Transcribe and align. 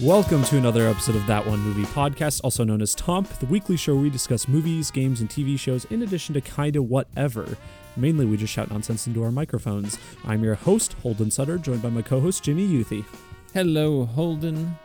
Welcome 0.00 0.44
to 0.44 0.56
another 0.56 0.86
episode 0.86 1.16
of 1.16 1.26
That 1.26 1.44
One 1.44 1.58
Movie 1.58 1.82
Podcast, 1.82 2.40
also 2.44 2.62
known 2.62 2.80
as 2.80 2.94
Tomp, 2.94 3.28
the 3.40 3.46
weekly 3.46 3.76
show 3.76 3.94
where 3.94 4.04
we 4.04 4.10
discuss 4.10 4.46
movies, 4.46 4.92
games, 4.92 5.20
and 5.20 5.28
TV 5.28 5.58
shows 5.58 5.86
in 5.86 6.02
addition 6.02 6.34
to 6.34 6.40
kinda 6.40 6.80
whatever. 6.80 7.56
Mainly, 7.96 8.24
we 8.24 8.36
just 8.36 8.52
shout 8.52 8.70
nonsense 8.70 9.08
into 9.08 9.24
our 9.24 9.32
microphones. 9.32 9.98
I'm 10.24 10.44
your 10.44 10.54
host, 10.54 10.92
Holden 11.02 11.32
Sutter, 11.32 11.58
joined 11.58 11.82
by 11.82 11.90
my 11.90 12.02
co 12.02 12.20
host, 12.20 12.44
Jimmy 12.44 12.68
Youthy. 12.68 13.04
Hello, 13.52 14.04
Holden. 14.04 14.76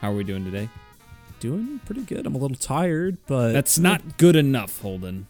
How 0.00 0.12
are 0.12 0.14
we 0.14 0.22
doing 0.22 0.44
today? 0.44 0.68
Doing 1.40 1.80
pretty 1.84 2.02
good. 2.02 2.24
I'm 2.24 2.36
a 2.36 2.38
little 2.38 2.56
tired, 2.56 3.18
but. 3.26 3.52
That's 3.52 3.80
not 3.80 4.16
good 4.16 4.36
enough, 4.36 4.80
Holden. 4.80 5.26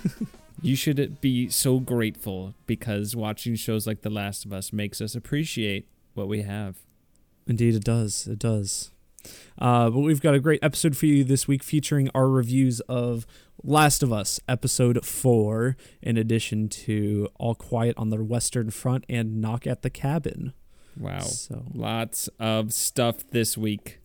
you 0.60 0.76
should 0.76 1.20
be 1.22 1.48
so 1.48 1.80
grateful 1.80 2.52
because 2.66 3.16
watching 3.16 3.54
shows 3.54 3.86
like 3.86 4.02
The 4.02 4.10
Last 4.10 4.44
of 4.44 4.52
Us 4.52 4.70
makes 4.70 5.00
us 5.00 5.14
appreciate 5.14 5.88
what 6.12 6.28
we 6.28 6.42
have. 6.42 6.76
Indeed, 7.46 7.74
it 7.74 7.84
does. 7.84 8.26
It 8.26 8.38
does. 8.38 8.90
Uh, 9.58 9.90
but 9.90 10.00
we've 10.00 10.20
got 10.20 10.34
a 10.34 10.40
great 10.40 10.60
episode 10.62 10.96
for 10.96 11.06
you 11.06 11.24
this 11.24 11.48
week 11.48 11.62
featuring 11.62 12.10
our 12.14 12.28
reviews 12.28 12.80
of 12.80 13.26
Last 13.62 14.02
of 14.02 14.12
Us, 14.12 14.38
episode 14.48 15.04
four, 15.04 15.76
in 16.02 16.16
addition 16.16 16.68
to 16.68 17.28
All 17.36 17.54
Quiet 17.54 17.96
on 17.96 18.10
the 18.10 18.22
Western 18.22 18.70
Front 18.70 19.04
and 19.08 19.40
Knock 19.40 19.66
at 19.66 19.82
the 19.82 19.90
Cabin. 19.90 20.52
Wow. 20.98 21.20
So 21.20 21.64
lots 21.74 22.28
of 22.38 22.72
stuff 22.72 23.28
this 23.30 23.56
week. 23.56 24.00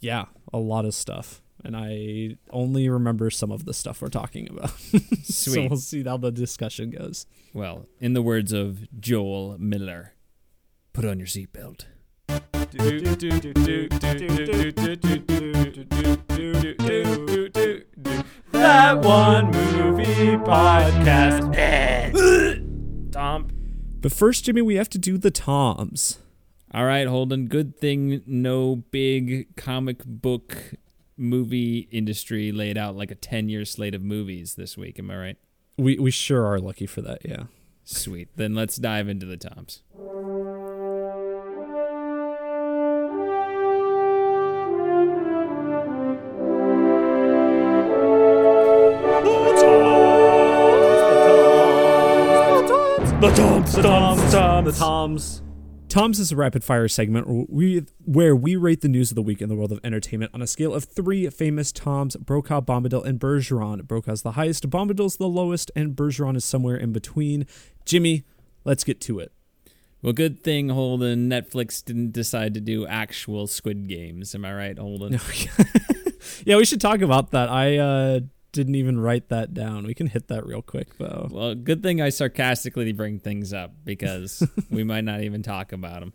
Yeah, 0.00 0.26
a 0.52 0.58
lot 0.58 0.84
of 0.84 0.94
stuff. 0.94 1.42
And 1.64 1.76
I 1.76 2.38
only 2.50 2.88
remember 2.88 3.30
some 3.30 3.52
of 3.52 3.66
the 3.66 3.74
stuff 3.74 4.02
we're 4.02 4.08
talking 4.08 4.48
about. 4.50 4.70
Sweet. 4.80 5.24
so 5.24 5.66
we'll 5.68 5.76
see 5.76 6.02
how 6.02 6.16
the 6.16 6.32
discussion 6.32 6.90
goes. 6.90 7.26
Well, 7.54 7.86
in 8.00 8.14
the 8.14 8.22
words 8.22 8.52
of 8.52 8.88
Joel 8.98 9.56
Miller, 9.58 10.14
put 10.92 11.04
on 11.04 11.18
your 11.18 11.28
seatbelt. 11.28 11.84
That 18.52 18.98
one 19.02 19.50
movie 19.50 20.36
podcast. 20.38 21.52
Tom. 23.12 23.48
But 24.00 24.12
first, 24.12 24.44
Jimmy, 24.44 24.62
we 24.62 24.76
have 24.76 24.88
to 24.90 24.98
do 24.98 25.18
the 25.18 25.30
toms. 25.30 26.18
All 26.72 26.86
right, 26.86 27.06
Holden. 27.06 27.48
Good 27.48 27.76
thing 27.76 28.22
no 28.26 28.76
big 28.76 29.54
comic 29.56 30.02
book 30.06 30.56
movie 31.18 31.88
industry 31.90 32.52
laid 32.52 32.78
out 32.78 32.96
like 32.96 33.10
a 33.10 33.14
10 33.14 33.50
year 33.50 33.66
slate 33.66 33.94
of 33.94 34.02
movies 34.02 34.54
this 34.54 34.78
week. 34.78 34.98
Am 34.98 35.10
I 35.10 35.16
right? 35.16 35.36
We, 35.76 35.98
we 35.98 36.10
sure 36.10 36.46
are 36.46 36.58
lucky 36.58 36.86
for 36.86 37.02
that, 37.02 37.18
yeah. 37.22 37.44
Sweet. 37.84 38.30
Then 38.36 38.54
let's 38.54 38.76
dive 38.76 39.08
into 39.08 39.26
the 39.26 39.36
toms. 39.36 39.82
The 53.22 53.30
Toms, 53.30 53.72
the 53.72 53.82
Toms, 53.82 54.20
the 54.20 54.30
Toms, 54.30 54.66
the 54.66 54.84
Toms. 54.84 55.42
Toms 55.88 56.18
is 56.18 56.32
a 56.32 56.36
rapid 56.36 56.64
fire 56.64 56.88
segment 56.88 57.28
where 57.28 57.46
we, 57.48 57.86
where 58.04 58.34
we 58.34 58.56
rate 58.56 58.80
the 58.80 58.88
news 58.88 59.12
of 59.12 59.14
the 59.14 59.22
week 59.22 59.40
in 59.40 59.48
the 59.48 59.54
world 59.54 59.70
of 59.70 59.78
entertainment 59.84 60.32
on 60.34 60.42
a 60.42 60.46
scale 60.48 60.74
of 60.74 60.82
three 60.82 61.30
famous 61.30 61.70
Toms 61.70 62.16
Brokaw, 62.16 62.62
Bombadil, 62.62 63.04
and 63.04 63.20
Bergeron. 63.20 63.86
Brokaw's 63.86 64.22
the 64.22 64.32
highest, 64.32 64.68
Bombadil's 64.68 65.18
the 65.18 65.28
lowest, 65.28 65.70
and 65.76 65.94
Bergeron 65.94 66.34
is 66.34 66.44
somewhere 66.44 66.74
in 66.74 66.92
between. 66.92 67.46
Jimmy, 67.84 68.24
let's 68.64 68.82
get 68.82 69.00
to 69.02 69.20
it. 69.20 69.30
Well, 70.02 70.12
good 70.12 70.42
thing 70.42 70.70
Holden 70.70 71.30
Netflix 71.30 71.84
didn't 71.84 72.10
decide 72.10 72.54
to 72.54 72.60
do 72.60 72.88
actual 72.88 73.46
Squid 73.46 73.86
Games. 73.86 74.34
Am 74.34 74.44
I 74.44 74.52
right, 74.52 74.76
Holden? 74.76 75.20
yeah, 76.44 76.56
we 76.56 76.64
should 76.64 76.80
talk 76.80 77.00
about 77.02 77.30
that. 77.30 77.48
I 77.48 77.78
uh, 77.78 78.20
didn't 78.52 78.74
even 78.74 79.00
write 79.00 79.28
that 79.30 79.54
down. 79.54 79.86
We 79.86 79.94
can 79.94 80.06
hit 80.06 80.28
that 80.28 80.46
real 80.46 80.62
quick 80.62 80.98
though. 80.98 81.28
Well, 81.30 81.54
good 81.54 81.82
thing 81.82 82.00
I 82.00 82.10
sarcastically 82.10 82.92
bring 82.92 83.18
things 83.18 83.52
up 83.52 83.72
because 83.84 84.46
we 84.70 84.84
might 84.92 85.04
not 85.04 85.22
even 85.22 85.42
talk 85.42 85.72
about 85.72 86.00
them. 86.00 86.12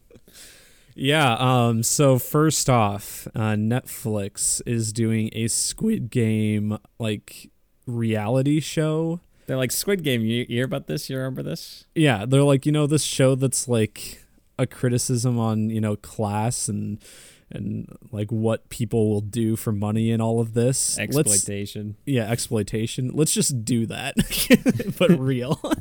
Yeah. 0.95 1.35
Um. 1.39 1.84
So 1.84 2.17
first 2.17 2.69
off, 2.69 3.28
uh, 3.35 3.53
Netflix 3.53 4.61
is 4.66 4.94
doing 4.94 5.29
a 5.34 5.47
Squid 5.47 6.09
Game 6.09 6.78
like 7.00 7.51
reality 7.85 8.59
show. 8.59 9.19
They're 9.45 9.57
like 9.57 9.72
Squid 9.72 10.03
Game. 10.03 10.22
You, 10.22 10.45
you 10.50 10.57
hear 10.57 10.66
about 10.66 10.88
this? 10.88 11.09
You 11.09 11.17
remember 11.17 11.44
this? 11.44 11.85
Yeah. 11.95 12.25
They're 12.25 12.44
like 12.44 12.66
you 12.66 12.72
know 12.72 12.88
this 12.88 13.03
show 13.03 13.35
that's 13.35 13.67
like 13.67 14.23
a 14.59 14.66
criticism 14.66 15.38
on 15.40 15.69
you 15.69 15.81
know 15.81 15.95
class 15.95 16.67
and 16.67 17.00
and 17.52 17.88
like 18.12 18.31
what 18.31 18.69
people 18.69 19.09
will 19.09 19.22
do 19.22 19.56
for 19.56 19.72
money 19.72 20.12
and 20.12 20.22
all 20.22 20.40
of 20.40 20.53
this 20.53 21.00
exploitation. 21.00 21.88
Let's, 21.88 21.97
yeah, 22.06 22.30
exploitation. 22.30 23.12
Let's 23.13 23.34
just 23.34 23.63
do 23.63 23.85
that, 23.88 24.16
but 24.97 25.18
real. 25.18 25.59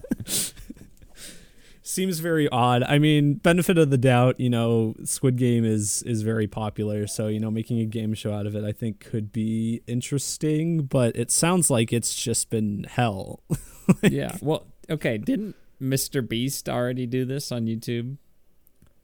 Seems 1.83 2.19
very 2.19 2.49
odd. 2.49 2.83
I 2.83 2.99
mean, 2.99 3.35
benefit 3.35 3.79
of 3.79 3.91
the 3.91 3.99
doubt, 3.99 4.41
you 4.41 4.51
know, 4.51 4.97
Squid 5.05 5.37
Game 5.37 5.65
is 5.65 6.03
is 6.03 6.23
very 6.23 6.49
popular, 6.49 7.07
so 7.07 7.29
you 7.29 7.39
know, 7.39 7.51
making 7.51 7.79
a 7.79 7.85
game 7.85 8.13
show 8.15 8.33
out 8.33 8.45
of 8.45 8.57
it, 8.57 8.65
I 8.65 8.73
think, 8.73 8.99
could 8.99 9.31
be 9.31 9.83
interesting. 9.87 10.83
But 10.83 11.15
it 11.15 11.31
sounds 11.31 11.71
like 11.71 11.93
it's 11.93 12.13
just 12.15 12.51
been 12.51 12.87
hell. 12.89 13.41
like, 13.49 13.59
yeah. 14.11 14.37
Well, 14.43 14.67
okay. 14.91 15.17
Didn't 15.17 15.55
Mr. 15.81 16.29
Beast 16.29 16.69
already 16.69 17.07
do 17.07 17.25
this 17.25 17.53
on 17.53 17.67
YouTube? 17.67 18.17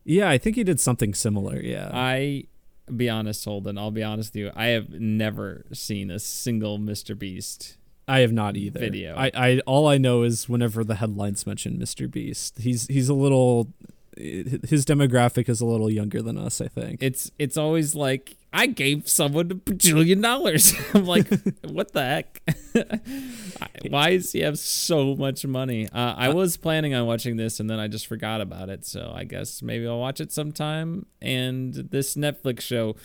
Yeah, 0.04 0.28
I 0.28 0.38
think 0.38 0.56
he 0.56 0.64
did 0.64 0.80
something 0.80 1.14
similar. 1.14 1.60
Yeah. 1.60 1.88
I 1.92 2.46
be 2.94 3.08
honest, 3.08 3.44
Holden. 3.44 3.78
I'll 3.78 3.90
be 3.90 4.02
honest 4.02 4.34
with 4.34 4.40
you. 4.40 4.50
I 4.54 4.66
have 4.68 4.90
never 4.90 5.64
seen 5.72 6.10
a 6.10 6.18
single 6.18 6.78
Mr. 6.78 7.18
Beast. 7.18 7.76
I 8.08 8.20
have 8.20 8.32
not 8.32 8.56
either. 8.56 8.80
Video. 8.80 9.14
I, 9.16 9.30
I 9.34 9.60
all 9.66 9.86
I 9.86 9.98
know 9.98 10.22
is 10.22 10.48
whenever 10.48 10.82
the 10.84 10.96
headlines 10.96 11.46
mention 11.46 11.78
Mr. 11.78 12.10
Beast, 12.10 12.58
he's 12.58 12.86
he's 12.88 13.08
a 13.08 13.14
little 13.14 13.72
his 14.16 14.84
demographic 14.84 15.48
is 15.48 15.60
a 15.60 15.66
little 15.66 15.90
younger 15.90 16.22
than 16.22 16.36
us. 16.36 16.60
I 16.60 16.68
think 16.68 17.02
it's 17.02 17.30
it's 17.38 17.56
always 17.56 17.94
like 17.94 18.36
I 18.52 18.66
gave 18.66 19.08
someone 19.08 19.50
a 19.50 19.54
bajillion 19.54 20.22
dollars. 20.22 20.74
I'm 20.94 21.06
like, 21.06 21.28
what 21.64 21.92
the 21.92 22.02
heck? 22.02 22.42
Why 23.90 24.16
does 24.16 24.32
he 24.32 24.40
have 24.40 24.58
so 24.58 25.16
much 25.16 25.46
money? 25.46 25.88
Uh, 25.88 26.14
I 26.16 26.28
was 26.28 26.56
planning 26.56 26.94
on 26.94 27.06
watching 27.06 27.36
this 27.36 27.60
and 27.60 27.70
then 27.70 27.78
I 27.78 27.88
just 27.88 28.06
forgot 28.06 28.40
about 28.40 28.68
it. 28.68 28.84
So 28.84 29.12
I 29.14 29.24
guess 29.24 29.62
maybe 29.62 29.86
I'll 29.86 29.98
watch 29.98 30.20
it 30.20 30.32
sometime. 30.32 31.06
And 31.22 31.72
this 31.74 32.14
Netflix 32.14 32.60
show, 32.60 32.96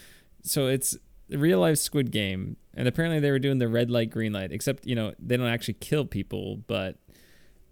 so 0.44 0.68
it's 0.68 0.98
real 1.30 1.60
life 1.60 1.78
Squid 1.78 2.12
Game, 2.12 2.58
and 2.74 2.88
apparently 2.88 3.20
they 3.20 3.32
were 3.32 3.40
doing 3.40 3.60
the 3.60 3.68
red 3.68 3.90
light, 3.90 4.10
green 4.10 4.34
light. 4.34 4.52
Except 4.52 4.86
you 4.86 4.96
know 4.96 5.14
they 5.20 5.38
don't 5.38 5.48
actually 5.48 5.76
kill 5.76 6.06
people, 6.06 6.58
but 6.68 6.98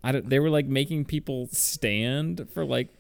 I 0.03 0.13
don't. 0.13 0.29
They 0.29 0.39
were 0.39 0.49
like 0.49 0.67
making 0.67 1.05
people 1.05 1.47
stand 1.51 2.47
for 2.53 2.65
like 2.65 2.93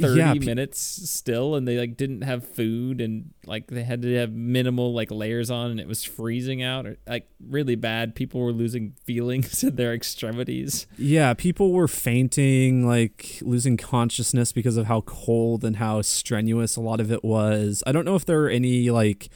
30 0.00 0.18
yeah, 0.18 0.34
minutes 0.34 0.80
still 1.10 1.54
and 1.54 1.66
they 1.68 1.78
like 1.78 1.96
didn't 1.96 2.22
have 2.22 2.46
food 2.46 3.00
and 3.00 3.32
like 3.46 3.66
they 3.68 3.82
had 3.82 4.02
to 4.02 4.14
have 4.16 4.32
minimal 4.32 4.92
like 4.92 5.10
layers 5.10 5.50
on 5.50 5.70
and 5.70 5.80
it 5.80 5.86
was 5.86 6.04
freezing 6.04 6.62
out 6.62 6.86
or, 6.86 6.96
like 7.06 7.28
really 7.46 7.74
bad. 7.74 8.14
People 8.14 8.40
were 8.40 8.52
losing 8.52 8.92
feelings 9.04 9.62
in 9.62 9.76
their 9.76 9.94
extremities. 9.94 10.86
Yeah 10.96 11.34
people 11.34 11.72
were 11.72 11.88
fainting 11.88 12.86
like 12.86 13.38
losing 13.42 13.76
consciousness 13.76 14.52
because 14.52 14.76
of 14.76 14.86
how 14.86 15.02
cold 15.02 15.64
and 15.64 15.76
how 15.76 16.02
strenuous 16.02 16.76
a 16.76 16.80
lot 16.80 17.00
of 17.00 17.12
it 17.12 17.22
was. 17.22 17.82
I 17.86 17.92
don't 17.92 18.04
know 18.04 18.16
if 18.16 18.24
there 18.24 18.38
were 18.38 18.48
any 18.48 18.90
like 18.90 19.28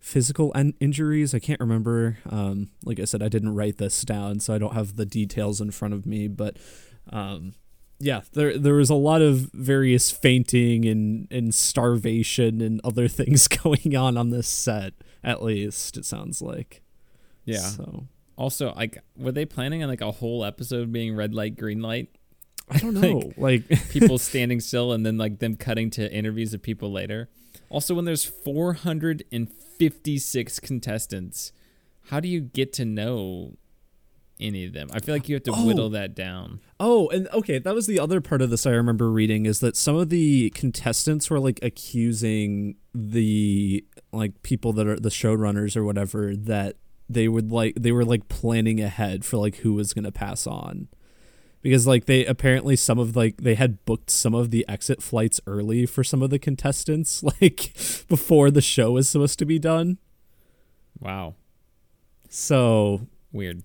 physical 0.00 0.52
en- 0.54 0.74
injuries. 0.80 1.34
I 1.34 1.38
can't 1.38 1.60
remember. 1.60 2.18
Um 2.28 2.70
like 2.84 3.00
i 3.00 3.04
said 3.04 3.22
i 3.22 3.28
didn't 3.28 3.54
write 3.54 3.78
this 3.78 4.02
down 4.02 4.40
so 4.40 4.54
i 4.54 4.58
don't 4.58 4.74
have 4.74 4.96
the 4.96 5.06
details 5.06 5.60
in 5.60 5.70
front 5.70 5.94
of 5.94 6.06
me 6.06 6.28
but 6.28 6.56
um 7.10 7.54
yeah, 8.00 8.22
there 8.32 8.58
there 8.58 8.74
was 8.74 8.90
a 8.90 8.94
lot 8.94 9.20
of 9.20 9.50
various 9.52 10.10
fainting 10.10 10.86
and 10.86 11.28
and 11.30 11.54
starvation 11.54 12.60
and 12.60 12.80
other 12.82 13.06
things 13.08 13.46
going 13.46 13.94
on 13.94 14.16
on 14.16 14.30
this 14.30 14.48
set. 14.48 14.94
At 15.22 15.42
least 15.42 15.98
it 15.98 16.06
sounds 16.06 16.40
like. 16.40 16.80
Yeah. 17.44 17.58
So 17.58 18.06
also, 18.36 18.72
like, 18.74 18.96
were 19.16 19.32
they 19.32 19.44
planning 19.44 19.82
on 19.82 19.90
like 19.90 20.00
a 20.00 20.12
whole 20.12 20.46
episode 20.46 20.90
being 20.90 21.14
red 21.14 21.34
light, 21.34 21.58
green 21.58 21.82
light? 21.82 22.08
I 22.70 22.78
don't 22.78 22.94
know. 23.00 23.32
like, 23.36 23.68
like 23.70 23.88
people 23.90 24.16
standing 24.16 24.60
still 24.60 24.92
and 24.92 25.04
then 25.04 25.18
like 25.18 25.40
them 25.40 25.56
cutting 25.56 25.90
to 25.90 26.10
interviews 26.10 26.54
of 26.54 26.62
people 26.62 26.90
later. 26.90 27.28
Also, 27.68 27.94
when 27.94 28.06
there's 28.06 28.24
456 28.24 30.60
contestants, 30.60 31.52
how 32.06 32.18
do 32.18 32.28
you 32.28 32.40
get 32.40 32.72
to 32.74 32.84
know 32.86 33.56
any 34.40 34.64
of 34.64 34.72
them. 34.72 34.88
I 34.92 35.00
feel 35.00 35.14
like 35.14 35.28
you 35.28 35.36
have 35.36 35.44
to 35.44 35.52
oh. 35.54 35.66
whittle 35.66 35.90
that 35.90 36.14
down. 36.14 36.60
Oh, 36.82 37.08
and 37.10 37.28
okay, 37.34 37.58
that 37.58 37.74
was 37.74 37.86
the 37.86 38.00
other 38.00 38.22
part 38.22 38.40
of 38.40 38.48
this 38.48 38.64
I 38.64 38.70
remember 38.70 39.10
reading 39.10 39.44
is 39.44 39.60
that 39.60 39.76
some 39.76 39.96
of 39.96 40.08
the 40.08 40.48
contestants 40.50 41.28
were 41.28 41.38
like 41.38 41.60
accusing 41.62 42.76
the 42.94 43.84
like 44.12 44.40
people 44.42 44.72
that 44.72 44.86
are 44.86 44.98
the 44.98 45.10
showrunners 45.10 45.76
or 45.76 45.84
whatever 45.84 46.34
that 46.34 46.76
they 47.06 47.28
would 47.28 47.52
like 47.52 47.74
they 47.78 47.92
were 47.92 48.04
like 48.04 48.28
planning 48.28 48.80
ahead 48.80 49.26
for 49.26 49.36
like 49.36 49.56
who 49.56 49.74
was 49.74 49.92
going 49.92 50.04
to 50.04 50.12
pass 50.12 50.46
on. 50.46 50.88
because 51.60 51.86
like 51.86 52.06
they 52.06 52.24
apparently 52.24 52.76
some 52.76 52.98
of 52.98 53.14
like 53.14 53.42
they 53.42 53.56
had 53.56 53.84
booked 53.84 54.08
some 54.10 54.34
of 54.34 54.50
the 54.50 54.64
exit 54.66 55.02
flights 55.02 55.38
early 55.46 55.84
for 55.84 56.02
some 56.02 56.22
of 56.22 56.30
the 56.30 56.38
contestants 56.38 57.22
like 57.42 57.74
before 58.08 58.50
the 58.50 58.62
show 58.62 58.92
was 58.92 59.06
supposed 59.08 59.38
to 59.38 59.44
be 59.44 59.58
done. 59.58 59.98
Wow. 60.98 61.34
So 62.30 63.06
Weird. 63.32 63.62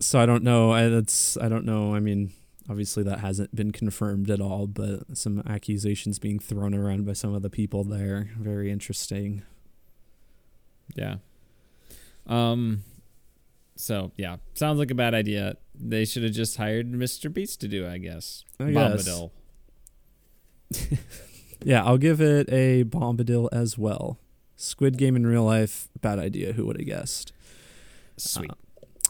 So 0.00 0.18
I 0.18 0.26
don't 0.26 0.42
know. 0.42 0.72
I 0.72 0.88
that's 0.88 1.36
I 1.36 1.48
don't 1.48 1.64
know. 1.64 1.94
I 1.94 2.00
mean, 2.00 2.32
obviously 2.68 3.02
that 3.04 3.20
hasn't 3.20 3.54
been 3.54 3.72
confirmed 3.72 4.30
at 4.30 4.40
all, 4.40 4.66
but 4.66 5.16
some 5.16 5.42
accusations 5.46 6.18
being 6.18 6.38
thrown 6.38 6.74
around 6.74 7.06
by 7.06 7.12
some 7.12 7.34
of 7.34 7.42
the 7.42 7.50
people 7.50 7.84
there. 7.84 8.30
Very 8.38 8.70
interesting. 8.70 9.42
Yeah. 10.94 11.16
Um 12.26 12.84
so 13.76 14.12
yeah, 14.16 14.36
sounds 14.54 14.78
like 14.78 14.90
a 14.90 14.94
bad 14.94 15.14
idea. 15.14 15.56
They 15.74 16.04
should 16.04 16.22
have 16.22 16.32
just 16.32 16.56
hired 16.56 16.92
Mr. 16.92 17.32
Beast 17.32 17.60
to 17.62 17.68
do, 17.68 17.88
I 17.88 17.98
guess. 17.98 18.44
I 18.60 18.70
guess. 18.70 19.08
Bombadil. 19.08 19.30
Yeah, 21.64 21.82
I'll 21.82 21.98
give 21.98 22.20
it 22.20 22.52
a 22.52 22.84
Bombadil 22.84 23.48
as 23.50 23.78
well. 23.78 24.18
Squid 24.54 24.98
Game 24.98 25.16
in 25.16 25.26
real 25.26 25.44
life, 25.44 25.88
bad 26.00 26.18
idea. 26.18 26.52
Who 26.52 26.66
would 26.66 26.76
have 26.76 26.86
guessed? 26.86 27.32
Sweet. 28.18 28.50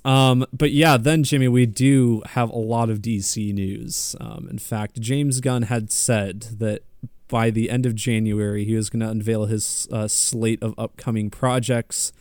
Um, 0.04 0.44
but 0.52 0.70
yeah, 0.70 0.96
then 0.96 1.22
Jimmy, 1.22 1.48
we 1.48 1.66
do 1.66 2.22
have 2.30 2.50
a 2.50 2.58
lot 2.58 2.90
of 2.90 2.98
DC 3.00 3.54
news. 3.54 4.14
Um, 4.20 4.46
in 4.50 4.58
fact, 4.58 5.00
James 5.00 5.40
Gunn 5.40 5.62
had 5.62 5.90
said 5.90 6.40
that 6.58 6.82
by 7.28 7.50
the 7.50 7.70
end 7.70 7.86
of 7.86 7.94
January, 7.94 8.64
he 8.64 8.74
was 8.74 8.90
going 8.90 9.00
to 9.00 9.08
unveil 9.08 9.46
his 9.46 9.88
uh, 9.90 10.06
slate 10.06 10.62
of 10.62 10.74
upcoming 10.76 11.30
projects, 11.30 12.12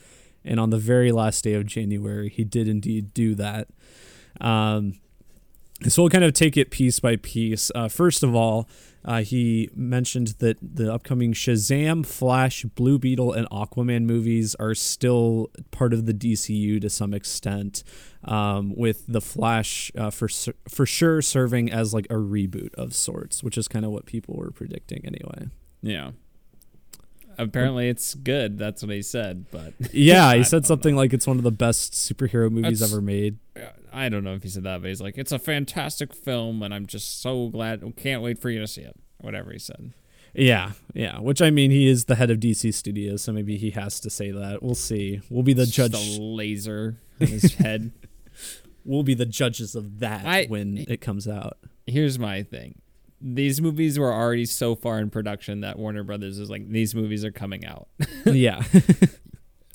and 0.46 0.60
on 0.60 0.70
the 0.70 0.78
very 0.78 1.12
last 1.12 1.44
day 1.44 1.54
of 1.54 1.66
January, 1.66 2.30
he 2.30 2.44
did 2.44 2.68
indeed 2.68 3.14
do 3.14 3.36
that. 3.36 3.68
Um, 4.40 5.00
so 5.88 6.04
we'll 6.04 6.10
kind 6.10 6.24
of 6.24 6.34
take 6.34 6.56
it 6.56 6.72
piece 6.72 7.00
by 7.00 7.18
piece. 7.18 7.70
Uh, 7.76 7.90
first 7.90 8.24
of 8.24 8.34
all, 8.34 8.68
uh, 9.06 9.22
he 9.22 9.70
mentioned 9.76 10.28
that 10.40 10.58
the 10.62 10.94
upcoming 10.94 11.34
Shazam, 11.34 12.06
Flash, 12.06 12.64
Blue 12.64 12.98
Beetle, 12.98 13.34
and 13.34 13.50
Aquaman 13.50 14.04
movies 14.04 14.56
are 14.56 14.74
still 14.74 15.50
part 15.72 15.94
of 15.94 16.06
the 16.06 16.14
DCU 16.14 16.80
to 16.82 16.90
some 16.90 17.14
extent, 17.14 17.84
um, 18.24 18.74
with 18.76 19.06
the 19.08 19.22
Flash 19.22 19.92
uh, 19.98 20.10
for 20.10 20.30
for 20.70 20.86
sure 20.86 21.22
serving 21.22 21.72
as 21.72 21.94
like 21.94 22.06
a 22.06 22.16
reboot 22.16 22.74
of 22.76 22.96
sorts, 22.96 23.44
which 23.44 23.58
is 23.58 23.68
kind 23.68 23.84
of 23.86 23.92
what 23.92 24.06
people 24.06 24.36
were 24.36 24.52
predicting 24.52 25.06
anyway. 25.06 25.50
Yeah. 25.82 26.12
Apparently 27.38 27.90
it's 27.90 28.14
good. 28.14 28.60
That's 28.60 28.84
what 28.84 28.92
he 28.92 29.02
said, 29.02 29.46
but 29.52 29.74
Yeah, 29.92 30.36
he 30.36 30.44
said 30.54 30.66
something 30.68 30.96
like 30.96 31.14
it's 31.14 31.26
one 31.26 31.38
of 31.38 31.44
the 31.44 31.52
best 31.52 31.94
superhero 31.94 32.50
movies 32.52 32.80
That's- 32.80 32.94
ever 32.94 33.02
made. 33.02 33.38
I 33.94 34.10
don't 34.10 34.24
know 34.24 34.34
if 34.34 34.44
he 34.44 34.50
said 34.50 34.64
that, 34.64 34.82
but 34.82 34.88
he's 34.88 35.02
like, 35.02 35.18
it's 35.18 35.32
a 35.32 35.40
fantastic 35.40 36.14
film, 36.14 36.64
and 36.64 36.74
I'm 36.74 36.86
just 36.88 37.22
so 37.22 37.50
glad. 37.50 37.84
Can't 37.98 38.22
wait 38.22 38.40
for 38.40 38.50
you 38.50 38.60
to 38.60 38.68
see 38.68 38.82
it. 38.82 38.96
Whatever 39.22 39.52
he 39.52 39.60
said. 39.60 39.94
Yeah, 40.34 40.72
yeah. 40.94 41.20
Which 41.20 41.42
I 41.42 41.52
mean, 41.52 41.70
he 41.72 41.88
is 41.88 42.06
the 42.06 42.16
head 42.16 42.32
of 42.32 42.40
DC 42.40 42.74
Studios, 42.74 43.22
so 43.22 43.32
maybe 43.32 43.56
he 43.58 43.70
has 43.72 44.00
to 44.00 44.10
say 44.10 44.32
that. 44.32 44.64
We'll 44.64 44.74
see. 44.76 45.22
We'll 45.30 45.44
be 45.44 45.54
the 45.54 45.66
just 45.68 45.92
judge. 45.94 46.18
a 46.18 46.22
laser 46.22 46.98
in 47.20 47.28
his 47.28 47.54
head. 47.56 47.92
We'll 48.84 49.04
be 49.04 49.14
the 49.14 49.26
judges 49.28 49.76
of 49.76 50.00
that 50.00 50.26
I- 50.26 50.46
when 50.48 50.84
it 50.90 51.00
comes 51.02 51.28
out. 51.28 51.58
Here's 51.86 52.18
my 52.18 52.44
thing. 52.44 52.80
These 53.22 53.62
movies 53.62 53.98
were 54.00 54.12
already 54.12 54.46
so 54.46 54.76
far 54.76 55.00
in 55.00 55.10
production 55.10 55.62
that 55.62 55.80
Warner 55.80 56.04
Brothers 56.04 56.40
is 56.40 56.50
like, 56.50 56.68
these 56.68 56.94
movies 56.94 57.24
are 57.24 57.32
coming 57.32 57.64
out. 57.66 57.88
yeah. 58.26 58.64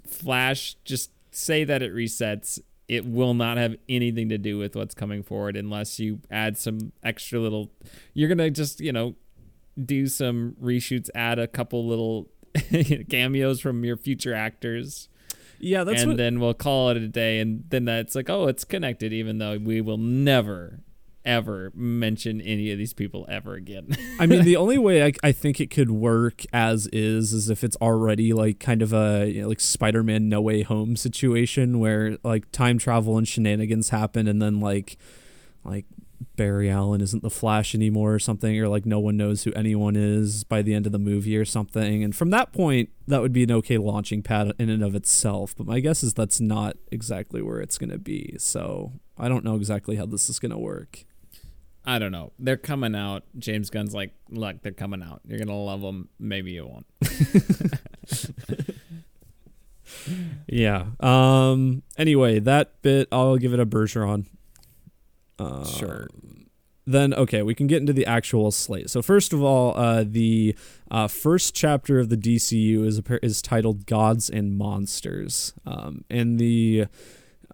Flash, 0.07 0.77
just 0.85 1.11
say 1.31 1.65
that 1.65 1.83
it 1.83 1.95
resets. 1.95 2.59
It 2.89 3.05
will 3.05 3.35
not 3.35 3.59
have 3.59 3.77
anything 3.89 4.31
to 4.31 4.39
do 4.39 4.59
with 4.59 4.75
what's 4.75 4.95
coming 4.95 5.23
forward 5.23 5.57
unless 5.57 5.99
you 6.01 6.21
add 6.31 6.57
some 6.57 6.93
extra 7.03 7.39
little. 7.39 7.71
You're 8.15 8.29
gonna 8.29 8.51
just 8.51 8.81
you 8.81 8.93
know 8.93 9.15
do 9.83 10.07
some 10.07 10.57
reshoots, 10.61 11.11
add 11.15 11.39
a 11.39 11.47
couple 11.47 11.87
little 11.87 12.29
cameos 13.11 13.61
from 13.61 13.85
your 13.85 13.97
future 13.97 14.35
actors, 14.35 15.09
yeah, 15.61 15.85
that's 15.85 16.03
and 16.03 16.13
what 16.13 16.17
then 16.17 16.41
we'll 16.41 16.55
call 16.55 16.91
it 16.91 16.97
a 16.97 17.09
day. 17.09 17.41
And 17.41 17.65
then 17.69 17.85
that's 17.85 18.15
like, 18.15 18.31
oh, 18.31 18.47
it's 18.47 18.65
connected, 18.65 19.13
even 19.13 19.39
though 19.39 19.59
we 19.59 19.81
will 19.81 19.99
never 19.99 20.81
ever 21.25 21.73
mention 21.75 22.41
any 22.41 22.71
of 22.71 22.79
these 22.79 22.95
people 22.95 23.27
ever 23.29 23.55
again. 23.55 23.97
I 24.19 24.27
mean, 24.27 24.45
the 24.45 24.57
only 24.65 24.79
way 24.79 25.05
I, 25.05 25.13
I 25.23 25.33
think 25.33 25.61
it 25.61 25.71
could 25.71 25.91
work 25.91 26.45
as 26.53 26.87
is 26.93 27.33
is 27.33 27.51
if 27.51 27.63
it's 27.63 27.77
already 27.77 28.33
like 28.33 28.61
kind 28.61 28.83
of 28.83 28.93
a 28.93 29.27
you 29.27 29.43
know, 29.43 29.49
like 29.49 29.61
Spider-Man 29.61 30.29
No 30.29 30.41
Way 30.41 30.63
Home 30.63 30.97
situation 30.97 31.79
where 31.79 32.19
like 32.23 32.51
time 32.53 32.79
travel 32.79 33.19
and 33.19 33.27
shenanigans 33.27 33.91
happen, 33.91 34.27
and 34.27 34.41
then 34.41 34.61
like 34.61 34.97
like 35.65 35.85
Barry 36.37 36.71
Allen 36.71 37.01
isn't 37.01 37.23
the 37.23 37.31
Flash 37.31 37.75
anymore 37.75 38.15
or 38.15 38.19
something, 38.19 38.59
or 38.59 38.69
like 38.69 38.87
no 38.87 38.99
one 38.99 39.17
knows 39.17 39.45
who 39.45 39.53
anyone 39.53 39.97
is 39.97 40.45
by 40.45 40.63
the 40.63 40.75
end 40.75 40.87
of 40.87 40.93
the 40.93 40.99
movie 40.99 41.37
or 41.37 41.45
something. 41.45 42.03
And 42.03 42.15
from 42.15 42.31
that 42.31 42.53
point, 42.53 42.91
that 43.07 43.21
would 43.21 43.33
be 43.33 43.43
an 43.43 43.53
okay 43.53 43.79
launching 43.79 44.23
pad 44.23 44.53
in 44.59 44.71
and 44.71 44.83
of 44.83 44.95
itself. 44.95 45.55
But 45.57 45.67
my 45.67 45.81
guess 45.81 46.03
is 46.03 46.15
that's 46.15 46.41
not 46.41 46.77
exactly 46.91 47.43
where 47.43 47.61
it's 47.61 47.79
going 47.79 47.91
to 47.91 47.99
be. 47.99 48.37
So 48.39 48.93
I 49.19 49.29
don't 49.29 49.45
know 49.45 49.57
exactly 49.57 49.97
how 49.97 50.07
this 50.07 50.31
is 50.31 50.39
going 50.39 50.53
to 50.53 50.59
work. 50.59 51.05
I 51.89 51.99
don't 51.99 52.13
know. 52.13 52.33
They're 52.39 52.59
coming 52.59 52.95
out. 52.95 53.23
James 53.39 53.71
Gunn's 53.71 53.95
like, 53.95 54.13
look, 54.29 54.61
they're 54.63 54.73
coming 54.73 55.03
out. 55.03 55.23
You're 55.27 55.39
gonna 55.39 55.57
love 55.57 55.81
them. 55.81 56.11
Maybe 56.19 56.53
you 56.53 56.67
won't. 56.67 56.87
Yeah. 60.47 60.87
Um. 61.01 61.83
Anyway, 61.97 62.39
that 62.41 62.83
bit 62.83 63.09
I'll 63.11 63.37
give 63.39 63.55
it 63.55 63.61
a 63.61 63.67
Bergeron. 63.67 64.27
Uh, 65.39 65.65
Sure. 65.65 66.09
Then 66.87 67.13
okay, 67.13 67.43
we 67.43 67.55
can 67.55 67.67
get 67.67 67.81
into 67.81 67.93
the 67.93 68.07
actual 68.07 68.51
slate. 68.51 68.89
So 68.91 69.03
first 69.03 69.33
of 69.33 69.43
all, 69.43 69.77
uh, 69.77 70.05
the 70.07 70.55
uh, 70.91 71.09
first 71.09 71.55
chapter 71.55 71.99
of 71.99 72.09
the 72.09 72.17
DCU 72.17 72.87
is 72.87 73.01
is 73.23 73.43
titled 73.43 73.87
"Gods 73.87 74.31
and 74.31 74.57
Monsters," 74.57 75.53
um, 75.67 76.05
and 76.09 76.39
the 76.39 76.87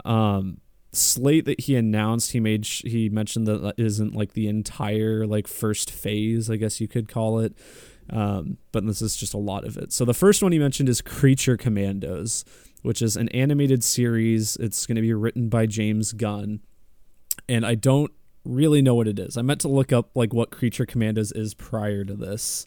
um, 0.05 0.59
slate 0.95 1.45
that 1.45 1.61
he 1.61 1.77
announced, 1.77 2.33
he 2.33 2.41
made 2.41 2.67
sh- 2.67 2.83
he 2.85 3.09
mentioned 3.09 3.47
that 3.47 3.63
that 3.63 3.75
isn't 3.79 4.15
like 4.15 4.33
the 4.33 4.49
entire 4.49 5.27
like 5.27 5.47
first 5.47 5.91
phase, 5.91 6.51
I 6.51 6.57
guess 6.57 6.81
you 6.81 6.89
could 6.89 7.09
call 7.09 7.39
it. 7.39 7.55
Um, 8.11 8.59
but 8.73 8.87
this 8.87 9.01
is 9.01 9.17
just 9.17 9.35
a 9.35 9.39
lot 9.39 9.65
of 9.65 9.77
it. 9.77 9.93
So 9.93 10.05
the 10.05 10.15
first 10.15 10.43
one 10.43 10.53
he 10.53 10.59
mentioned 10.59 10.89
is 10.89 11.01
Creature 11.01 11.57
Commandos, 11.57 12.45
which 12.83 13.01
is 13.01 13.17
an 13.17 13.29
animated 13.31 13.83
series. 13.83 14.57
It's 14.57 14.87
going 14.87 14.97
to 14.97 15.03
be 15.03 15.15
written 15.15 15.49
by 15.49 15.67
James 15.67 16.13
Gunn, 16.13 16.61
and 17.49 17.65
I 17.65 17.75
don't 17.75 18.13
really 18.45 18.83
know 18.83 18.95
what 18.95 19.09
it 19.09 19.19
is. 19.19 19.37
I 19.37 19.43
meant 19.43 19.63
to 19.63 19.69
look 19.69 19.93
up 19.93 20.11
like 20.15 20.35
what 20.35 20.51
Creature 20.51 20.87
Commandos 20.87 21.33
is 21.33 21.55
prior 21.55 22.05
to 22.05 22.15
this, 22.15 22.67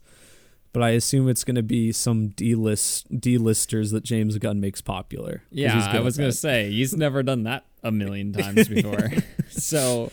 but 0.78 0.84
I 0.84 0.90
assume 0.92 1.28
it's 1.28 1.44
going 1.44 1.56
to 1.56 1.64
be 1.64 1.92
some 1.92 2.28
D-list 2.28 3.20
D-listers 3.20 3.90
that 3.90 4.04
James 4.04 4.38
Gunn 4.38 4.60
makes 4.62 4.80
popular. 4.80 5.42
Yeah, 5.50 5.74
he's 5.74 5.88
I 5.88 6.02
was 6.02 6.18
gonna 6.18 6.32
say 6.32 6.70
he's 6.70 6.96
never 6.96 7.24
done 7.24 7.44
that 7.44 7.66
a 7.82 7.92
million 7.92 8.32
times 8.32 8.68
before. 8.70 9.12
so 9.50 10.12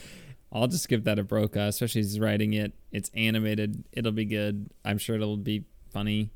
I'll 0.51 0.67
just 0.67 0.89
give 0.89 1.05
that 1.05 1.19
a 1.19 1.23
Brokaw, 1.23 1.67
especially 1.69 2.01
he's 2.01 2.19
writing 2.19 2.55
it. 2.55 2.73
It's 2.93 3.11
animated. 3.13 3.85
It'll 3.93 4.13
be 4.13 4.25
good. 4.25 4.71
I'm 4.87 4.97
sure 4.97 5.17
it'll 5.17 5.37
be 5.37 5.65
funny. 5.93 6.31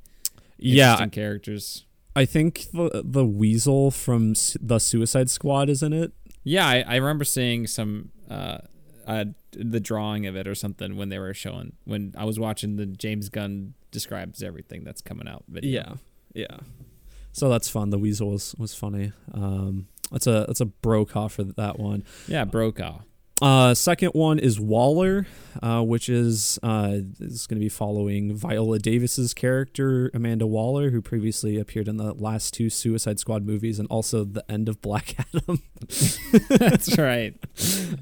Yeah, 0.59 1.07
characters. 1.07 1.87
I 2.15 2.27
think 2.27 2.67
the 2.75 3.01
the 3.03 3.25
Weasel 3.25 3.91
from 3.91 4.35
the 4.61 4.79
Suicide 4.79 5.31
Squad 5.31 5.71
is 5.71 5.83
in 5.83 5.95
it. 5.95 6.13
Yeah, 6.45 6.67
I, 6.69 6.85
I 6.87 6.97
remember 6.97 7.25
seeing 7.25 7.67
some 7.67 8.11
uh, 8.29 8.59
uh, 9.09 9.25
the 9.53 9.81
drawing 9.81 10.27
of 10.27 10.37
it 10.37 10.47
or 10.47 10.55
something 10.55 10.97
when 10.97 11.09
they 11.09 11.19
were 11.19 11.35
showing 11.35 11.73
when 11.85 12.15
I 12.17 12.25
was 12.25 12.39
watching 12.39 12.77
the 12.77 12.87
James 12.87 13.29
Gunn 13.29 13.75
describes 13.91 14.43
everything 14.43 14.85
that's 14.85 15.01
coming 15.01 15.27
out 15.27 15.45
video. 15.49 15.99
Yeah, 16.35 16.49
yeah. 16.49 16.59
So 17.33 17.49
that's 17.49 17.69
fun. 17.69 17.91
The 17.91 17.99
Weasel 17.99 18.31
was 18.31 18.55
was 18.59 18.75
funny. 18.75 19.13
Um, 19.33 19.89
that's 20.13 20.27
a 20.27 20.45
that's 20.47 20.61
a 20.61 20.67
Brokaw 20.67 21.29
for 21.29 21.43
that 21.45 21.79
one. 21.79 22.05
Yeah, 22.27 22.45
Brokaw. 22.45 23.01
Uh, 23.41 23.73
second 23.73 24.11
one 24.11 24.39
is 24.39 24.59
Waller, 24.59 25.27
uh, 25.63 25.81
which 25.83 26.09
is 26.09 26.59
uh, 26.63 26.97
is 27.21 27.47
going 27.47 27.59
to 27.61 27.65
be 27.65 27.69
following 27.69 28.35
Viola 28.35 28.81
Davis's 28.81 29.33
character 29.33 30.11
Amanda 30.13 30.47
Waller, 30.47 30.91
who 30.91 31.01
previously 31.01 31.59
appeared 31.59 31.87
in 31.87 31.99
the 31.99 32.15
last 32.15 32.53
two 32.53 32.69
Suicide 32.69 33.21
Squad 33.21 33.47
movies 33.47 33.79
and 33.79 33.87
also 33.89 34.25
the 34.25 34.45
end 34.51 34.69
of 34.69 34.83
Black 34.83 35.15
Adam. 35.35 35.63
That's 36.49 36.99
right. 36.99 37.35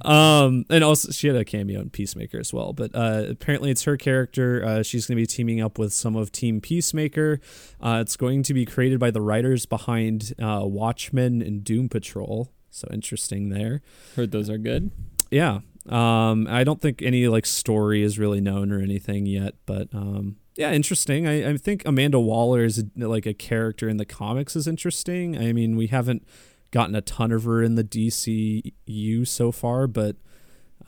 um, 0.02 0.64
and 0.70 0.82
also 0.82 1.12
she 1.12 1.26
had 1.26 1.36
a 1.36 1.44
cameo 1.44 1.80
in 1.80 1.90
Peacemaker 1.90 2.38
as 2.38 2.54
well. 2.54 2.72
But 2.72 2.94
uh, 2.94 3.24
apparently, 3.28 3.70
it's 3.70 3.84
her 3.84 3.98
character. 3.98 4.64
Uh, 4.64 4.82
she's 4.82 5.06
going 5.06 5.16
to 5.16 5.22
be 5.22 5.26
teaming 5.26 5.60
up 5.60 5.78
with 5.78 5.92
some 5.92 6.16
of 6.16 6.32
Team 6.32 6.62
Peacemaker. 6.62 7.40
Uh, 7.78 7.98
it's 8.00 8.16
going 8.16 8.42
to 8.44 8.54
be 8.54 8.64
created 8.64 8.98
by 8.98 9.10
the 9.10 9.20
writers 9.20 9.66
behind 9.66 10.32
uh, 10.40 10.62
Watchmen 10.62 11.42
and 11.42 11.62
Doom 11.62 11.90
Patrol. 11.90 12.50
So 12.70 12.88
interesting 12.90 13.50
there. 13.50 13.82
Heard 14.16 14.32
those 14.32 14.48
are 14.48 14.58
good. 14.58 14.90
Yeah. 15.30 15.60
Um, 15.88 16.46
I 16.48 16.64
don't 16.64 16.80
think 16.80 17.00
any 17.02 17.28
like 17.28 17.46
story 17.46 18.02
is 18.02 18.18
really 18.18 18.40
known 18.40 18.72
or 18.72 18.80
anything 18.80 19.26
yet, 19.26 19.54
but 19.66 19.88
um, 19.94 20.36
yeah, 20.56 20.72
interesting. 20.72 21.28
I, 21.28 21.50
I 21.50 21.56
think 21.56 21.82
Amanda 21.86 22.18
Waller 22.18 22.64
is 22.64 22.84
like 22.96 23.26
a 23.26 23.34
character 23.34 23.88
in 23.88 23.96
the 23.96 24.04
comics 24.04 24.56
is 24.56 24.66
interesting. 24.66 25.38
I 25.38 25.52
mean, 25.52 25.76
we 25.76 25.86
haven't 25.88 26.26
gotten 26.72 26.94
a 26.96 27.00
ton 27.02 27.30
of 27.30 27.44
her 27.44 27.62
in 27.62 27.76
the 27.76 27.84
DCU 27.84 29.26
so 29.26 29.52
far, 29.52 29.86
but 29.86 30.16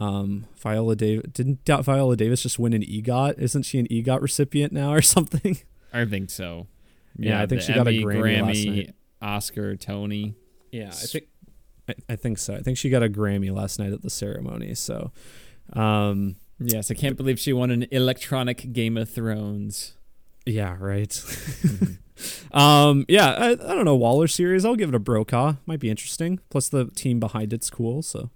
Um, 0.01 0.47
Viola 0.57 0.95
Davis 0.97 1.31
didn't 1.33 1.61
Viola 1.67 2.17
Davis 2.17 2.43
just 2.43 2.59
win 2.59 2.73
an 2.73 2.83
EGOT? 2.83 3.39
Isn't 3.39 3.65
she 3.65 3.79
an 3.79 3.87
EGOT 3.89 4.21
recipient 4.21 4.73
now 4.73 4.93
or 4.93 5.03
something? 5.15 5.59
I 5.93 6.05
think 6.05 6.31
so. 6.31 6.67
Yeah, 7.17 7.43
I 7.43 7.47
think 7.47 7.61
the 7.63 7.67
she 7.67 7.73
got 7.75 7.87
a 7.89 7.91
Emmy, 7.91 8.05
Grammy 8.05 8.43
last 8.47 8.67
night. 8.67 8.95
Oscar, 9.21 9.77
Tony. 9.77 10.35
Yeah, 10.71 10.89
I 10.89 11.07
think 11.07 11.25
I, 11.89 11.95
I 12.11 12.17
think 12.17 12.39
so. 12.39 12.55
I 12.55 12.61
think 12.61 12.77
she 12.79 12.91
got 12.91 13.03
a 13.03 13.09
Grammy 13.09 13.53
last 13.55 13.79
night 13.79 13.93
at 13.93 14.03
the 14.03 14.11
ceremony. 14.11 14.75
So, 14.75 15.11
um, 15.73 16.37
Yes, 16.61 16.91
I 16.91 16.95
can't 16.95 17.17
believe 17.17 17.39
she 17.39 17.53
won 17.53 17.71
an 17.71 17.87
electronic 17.93 18.73
Game 18.73 18.97
of 18.97 19.09
Thrones. 19.09 19.95
yeah, 20.45 20.77
right. 20.79 21.15
um, 22.53 23.05
yeah, 23.09 23.31
I, 23.31 23.51
I 23.53 23.55
don't 23.55 23.85
know 23.85 23.95
Waller 23.95 24.27
series. 24.27 24.65
I'll 24.65 24.75
give 24.75 24.89
it 24.89 24.95
a 24.95 24.99
Brokaw. 24.99 25.55
Might 25.67 25.79
be 25.79 25.89
interesting. 25.89 26.41
Plus 26.51 26.69
the 26.69 26.87
team 26.87 27.21
behind 27.21 27.53
it's 27.53 27.71
cool. 27.71 28.03
So 28.03 28.31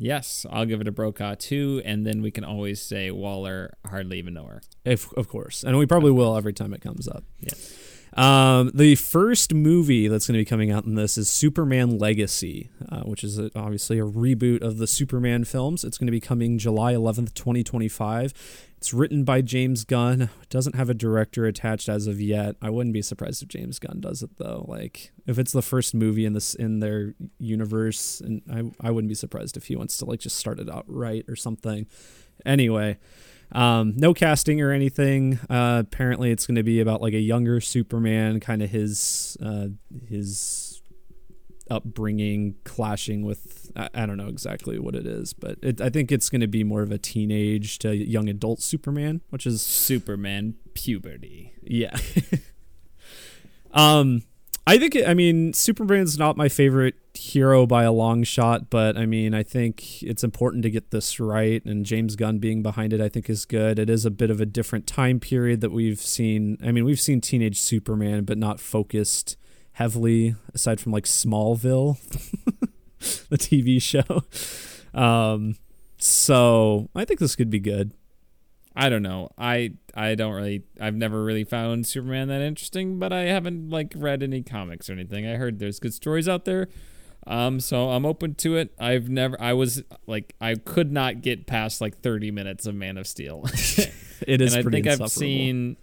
Yes, 0.00 0.46
I'll 0.48 0.64
give 0.64 0.80
it 0.80 0.86
a 0.88 0.92
Brokaw 0.92 1.34
too, 1.34 1.82
and 1.84 2.06
then 2.06 2.22
we 2.22 2.30
can 2.30 2.44
always 2.44 2.80
say 2.80 3.10
Waller 3.10 3.74
hardly 3.84 4.18
even 4.20 4.32
know 4.32 4.44
her. 4.44 4.62
if, 4.84 5.12
of 5.14 5.28
course, 5.28 5.64
and 5.64 5.76
we 5.76 5.86
probably 5.86 6.12
will 6.12 6.36
every 6.36 6.52
time 6.52 6.72
it 6.72 6.80
comes 6.80 7.08
up. 7.08 7.24
Yeah. 7.40 7.54
Um, 8.14 8.70
the 8.74 8.94
first 8.94 9.54
movie 9.54 10.08
that's 10.08 10.26
going 10.26 10.34
to 10.34 10.40
be 10.40 10.44
coming 10.44 10.70
out 10.70 10.84
in 10.84 10.94
this 10.94 11.18
is 11.18 11.30
Superman 11.30 11.98
Legacy, 11.98 12.70
uh, 12.90 13.02
which 13.02 13.22
is 13.22 13.38
a, 13.38 13.50
obviously 13.54 13.98
a 13.98 14.04
reboot 14.04 14.62
of 14.62 14.78
the 14.78 14.86
Superman 14.86 15.44
films. 15.44 15.84
It's 15.84 15.98
going 15.98 16.06
to 16.06 16.12
be 16.12 16.20
coming 16.20 16.58
July 16.58 16.94
11th, 16.94 17.34
2025. 17.34 18.66
It's 18.78 18.94
written 18.94 19.24
by 19.24 19.42
James 19.42 19.84
Gunn. 19.84 20.22
It 20.22 20.48
doesn't 20.50 20.76
have 20.76 20.88
a 20.88 20.94
director 20.94 21.46
attached 21.46 21.88
as 21.88 22.06
of 22.06 22.20
yet. 22.20 22.54
I 22.62 22.70
wouldn't 22.70 22.94
be 22.94 23.02
surprised 23.02 23.42
if 23.42 23.48
James 23.48 23.80
Gunn 23.80 24.00
does 24.00 24.22
it 24.22 24.36
though. 24.38 24.64
Like 24.68 25.10
if 25.26 25.36
it's 25.36 25.50
the 25.50 25.62
first 25.62 25.94
movie 25.94 26.24
in 26.24 26.32
this 26.32 26.54
in 26.54 26.78
their 26.78 27.14
universe, 27.40 28.20
and 28.20 28.40
I 28.48 28.86
I 28.88 28.92
wouldn't 28.92 29.08
be 29.08 29.16
surprised 29.16 29.56
if 29.56 29.66
he 29.66 29.74
wants 29.74 29.96
to 29.98 30.04
like 30.04 30.20
just 30.20 30.36
start 30.36 30.60
it 30.60 30.70
out 30.70 30.84
right 30.86 31.24
or 31.28 31.34
something. 31.34 31.88
Anyway, 32.46 32.98
um, 33.52 33.94
no 33.96 34.14
casting 34.14 34.60
or 34.60 34.72
anything. 34.72 35.38
Uh, 35.48 35.82
apparently, 35.86 36.30
it's 36.30 36.46
going 36.46 36.56
to 36.56 36.62
be 36.62 36.80
about 36.80 37.00
like 37.00 37.14
a 37.14 37.20
younger 37.20 37.60
Superman, 37.60 38.40
kind 38.40 38.62
of 38.62 38.70
his 38.70 39.36
uh, 39.42 39.68
his 40.08 40.82
upbringing 41.70 42.54
clashing 42.64 43.24
with 43.24 43.70
I, 43.76 43.88
I 43.94 44.06
don't 44.06 44.16
know 44.16 44.28
exactly 44.28 44.78
what 44.78 44.94
it 44.94 45.06
is, 45.06 45.32
but 45.32 45.58
it, 45.62 45.80
I 45.80 45.90
think 45.90 46.12
it's 46.12 46.28
going 46.28 46.40
to 46.40 46.48
be 46.48 46.64
more 46.64 46.82
of 46.82 46.90
a 46.90 46.98
teenage 46.98 47.78
to 47.80 47.94
young 47.94 48.28
adult 48.28 48.60
Superman, 48.60 49.22
which 49.30 49.46
is 49.46 49.62
Superman 49.62 50.54
puberty. 50.74 51.54
yeah. 51.62 51.96
um, 53.72 54.22
I 54.68 54.76
think 54.76 54.98
I 55.06 55.14
mean 55.14 55.54
Superman's 55.54 56.18
not 56.18 56.36
my 56.36 56.50
favorite 56.50 56.94
hero 57.14 57.64
by 57.66 57.84
a 57.84 57.90
long 57.92 58.22
shot, 58.22 58.68
but 58.68 58.98
I 58.98 59.06
mean 59.06 59.32
I 59.32 59.42
think 59.42 60.02
it's 60.02 60.22
important 60.22 60.62
to 60.64 60.70
get 60.70 60.90
this 60.90 61.18
right, 61.18 61.64
and 61.64 61.86
James 61.86 62.16
Gunn 62.16 62.38
being 62.38 62.62
behind 62.62 62.92
it 62.92 63.00
I 63.00 63.08
think 63.08 63.30
is 63.30 63.46
good. 63.46 63.78
It 63.78 63.88
is 63.88 64.04
a 64.04 64.10
bit 64.10 64.30
of 64.30 64.42
a 64.42 64.46
different 64.46 64.86
time 64.86 65.20
period 65.20 65.62
that 65.62 65.70
we've 65.70 65.98
seen. 65.98 66.58
I 66.62 66.70
mean 66.70 66.84
we've 66.84 67.00
seen 67.00 67.22
teenage 67.22 67.58
Superman, 67.58 68.24
but 68.24 68.36
not 68.36 68.60
focused 68.60 69.38
heavily 69.72 70.34
aside 70.52 70.80
from 70.80 70.92
like 70.92 71.04
Smallville, 71.04 71.98
the 73.30 73.38
TV 73.38 73.80
show. 73.80 74.22
Um, 74.92 75.56
so 75.96 76.90
I 76.94 77.06
think 77.06 77.20
this 77.20 77.36
could 77.36 77.48
be 77.48 77.58
good. 77.58 77.94
I 78.78 78.88
don't 78.88 79.02
know. 79.02 79.28
I 79.36 79.72
I 79.92 80.14
don't 80.14 80.34
really. 80.34 80.62
I've 80.80 80.94
never 80.94 81.24
really 81.24 81.42
found 81.42 81.84
Superman 81.84 82.28
that 82.28 82.40
interesting, 82.40 83.00
but 83.00 83.12
I 83.12 83.22
haven't 83.22 83.70
like 83.70 83.92
read 83.96 84.22
any 84.22 84.42
comics 84.42 84.88
or 84.88 84.92
anything. 84.92 85.26
I 85.26 85.34
heard 85.34 85.58
there's 85.58 85.80
good 85.80 85.92
stories 85.92 86.28
out 86.28 86.44
there. 86.44 86.68
Um, 87.26 87.58
so 87.58 87.90
I'm 87.90 88.06
open 88.06 88.36
to 88.36 88.56
it. 88.56 88.72
I've 88.78 89.10
never. 89.10 89.36
I 89.42 89.52
was 89.52 89.82
like, 90.06 90.36
I 90.40 90.54
could 90.54 90.92
not 90.92 91.22
get 91.22 91.48
past 91.48 91.80
like 91.80 92.00
30 92.00 92.30
minutes 92.30 92.66
of 92.66 92.76
Man 92.76 92.96
of 92.96 93.06
Steel. 93.06 93.44
It 94.26 94.40
is 94.40 94.52
and 94.52 94.66
I 94.66 94.70
think 94.70 94.88
I've 94.88 95.08
seen 95.10 95.76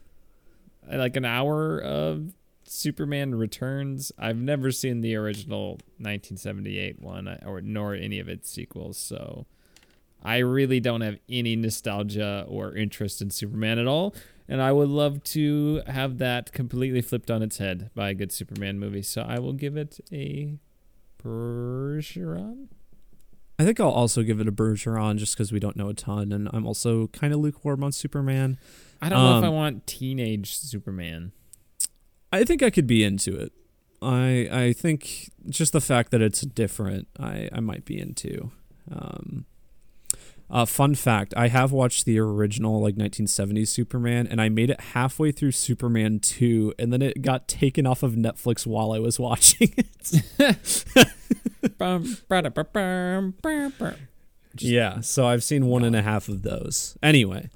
uh, 0.91 0.97
like 0.97 1.15
an 1.15 1.23
hour 1.23 1.79
of 1.79 2.33
Superman 2.65 3.33
Returns. 3.33 4.11
I've 4.19 4.35
never 4.35 4.71
seen 4.71 4.99
the 4.99 5.15
original 5.15 5.79
1978 5.99 7.01
one, 7.01 7.29
uh, 7.29 7.39
or 7.45 7.61
nor 7.61 7.95
any 7.95 8.19
of 8.19 8.27
its 8.27 8.51
sequels. 8.51 8.97
So 8.97 9.45
I 10.25 10.39
really 10.39 10.79
don't 10.79 11.01
have 11.01 11.17
any 11.29 11.55
nostalgia 11.55 12.45
or 12.47 12.75
interest 12.75 13.21
in 13.21 13.29
Superman 13.29 13.79
at 13.79 13.87
all. 13.87 14.13
And 14.47 14.61
I 14.61 14.71
would 14.71 14.89
love 14.89 15.23
to 15.35 15.81
have 15.87 16.17
that 16.19 16.51
completely 16.51 17.01
flipped 17.01 17.31
on 17.31 17.41
its 17.41 17.57
head 17.57 17.89
by 17.95 18.09
a 18.09 18.13
good 18.13 18.31
Superman 18.31 18.77
movie. 18.79 19.01
So 19.01 19.21
I 19.21 19.39
will 19.39 19.53
give 19.53 19.75
it 19.77 19.99
a 20.11 20.57
Bergeron. 21.23 22.67
I 23.57 23.63
think 23.63 23.79
I'll 23.79 23.89
also 23.89 24.21
give 24.21 24.39
it 24.41 24.47
a 24.47 24.51
Bergeron 24.51 25.17
just 25.17 25.35
because 25.35 25.51
we 25.51 25.59
don't 25.59 25.77
know 25.77 25.87
a 25.89 25.93
ton, 25.93 26.31
and 26.33 26.49
I'm 26.51 26.65
also 26.67 27.07
kind 27.07 27.33
of 27.33 27.39
lukewarm 27.39 27.83
on 27.83 27.91
Superman. 27.93 28.57
I 29.01 29.09
don't 29.09 29.19
know 29.19 29.37
if 29.37 29.43
I 29.43 29.47
Um, 29.47 29.53
want 29.53 29.87
teenage 29.87 30.55
Superman. 30.55 31.31
I 32.33 32.43
think 32.43 32.61
I 32.61 32.69
could 32.69 32.85
be 32.87 33.03
into 33.03 33.35
it. 33.35 33.53
I 34.01 34.49
I 34.51 34.73
think 34.73 35.31
just 35.49 35.71
the 35.71 35.79
fact 35.81 36.11
that 36.11 36.21
it's 36.21 36.41
different, 36.41 37.07
I 37.17 37.49
I 37.53 37.61
might 37.61 37.85
be 37.85 37.97
into. 37.97 38.51
Um, 38.91 39.45
uh, 40.49 40.65
fun 40.65 40.95
fact: 40.95 41.33
I 41.35 41.47
have 41.47 41.71
watched 41.71 42.05
the 42.05 42.19
original 42.19 42.81
like 42.81 42.95
1970s 42.95 43.67
Superman, 43.67 44.27
and 44.27 44.41
I 44.41 44.49
made 44.49 44.69
it 44.69 44.79
halfway 44.79 45.31
through 45.31 45.51
Superman 45.51 46.19
2, 46.19 46.73
and 46.77 46.93
then 46.93 47.01
it 47.01 47.21
got 47.21 47.47
taken 47.47 47.85
off 47.85 48.03
of 48.03 48.13
Netflix 48.13 48.65
while 48.67 48.91
I 48.91 48.99
was 48.99 49.19
watching 49.19 49.73
it. 49.77 50.85
Yeah, 54.57 55.01
so 55.01 55.27
I've 55.27 55.43
seen 55.43 55.65
one 55.65 55.83
and 55.83 55.95
a 55.95 56.01
half 56.01 56.29
of 56.29 56.43
those. 56.43 56.97
Anyway, 57.03 57.49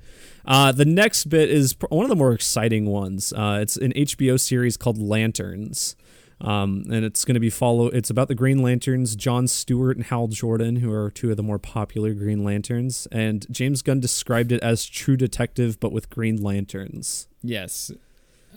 uh, 0.46 0.72
the 0.72 0.86
next 0.86 1.26
bit 1.26 1.50
is 1.50 1.74
pr- 1.74 1.86
one 1.90 2.04
of 2.04 2.10
the 2.10 2.16
more 2.16 2.34
exciting 2.34 2.88
ones. 2.88 3.32
Uh, 3.32 3.60
it's 3.62 3.78
an 3.78 3.94
HBO 3.94 4.40
series 4.40 4.76
called 4.78 4.98
Lanterns. 4.98 5.96
Um, 6.42 6.86
and 6.90 7.04
it's 7.04 7.26
going 7.26 7.34
to 7.34 7.40
be 7.40 7.50
follow. 7.50 7.88
It's 7.88 8.10
about 8.10 8.30
the 8.30 8.36
Green 8.36 8.62
Lanterns, 8.64 9.16
John 9.16 9.48
Stewart 9.48 9.98
and 9.98 10.06
Hal 10.06 10.28
Jordan, 10.28 10.78
who 10.78 10.92
are 10.92 11.12
two 11.12 11.32
of 11.32 11.38
the 11.38 11.44
more 11.44 11.60
popular 11.60 12.14
Green 12.14 12.44
Lanterns. 12.44 13.08
And 13.12 13.46
James 13.52 13.82
Gunn 13.82 14.00
described 14.00 14.52
it 14.52 14.62
as 14.64 14.86
True 14.86 15.18
Detective, 15.18 15.80
but 15.80 15.92
with 15.92 16.10
Green 16.10 16.42
Lanterns. 16.42 17.28
Yes, 17.44 17.92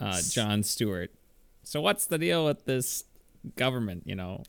uh, 0.00 0.20
John 0.30 0.62
Stewart. 0.62 1.10
So 1.64 1.80
what's 1.80 2.06
the 2.06 2.18
deal 2.18 2.44
with 2.44 2.64
this 2.66 3.04
government? 3.56 4.04
You 4.06 4.14
know, 4.14 4.44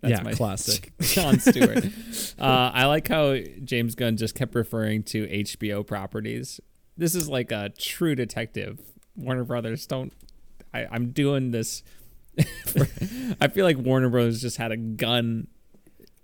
that's 0.00 0.22
Yeah, 0.22 0.32
classic. 0.34 0.92
John 1.00 1.40
Stewart. 1.40 1.84
uh, 2.38 2.70
I 2.72 2.86
like 2.86 3.08
how 3.08 3.36
James 3.64 3.94
Gunn 3.94 4.16
just 4.16 4.34
kept 4.34 4.54
referring 4.54 5.02
to 5.04 5.26
HBO 5.26 5.86
properties. 5.86 6.60
This 6.96 7.14
is 7.14 7.28
like 7.28 7.50
a 7.50 7.70
True 7.70 8.14
Detective. 8.14 8.80
Warner 9.16 9.44
Brothers 9.44 9.86
don't. 9.86 10.12
I, 10.72 10.86
I'm 10.90 11.10
doing 11.10 11.50
this. 11.50 11.82
I 13.40 13.48
feel 13.48 13.64
like 13.64 13.78
Warner 13.78 14.08
Bros. 14.08 14.40
just 14.40 14.56
had 14.56 14.72
a 14.72 14.76
gun. 14.76 15.48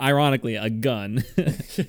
Ironically, 0.00 0.57
a 0.57 0.71
gun. 0.71 1.25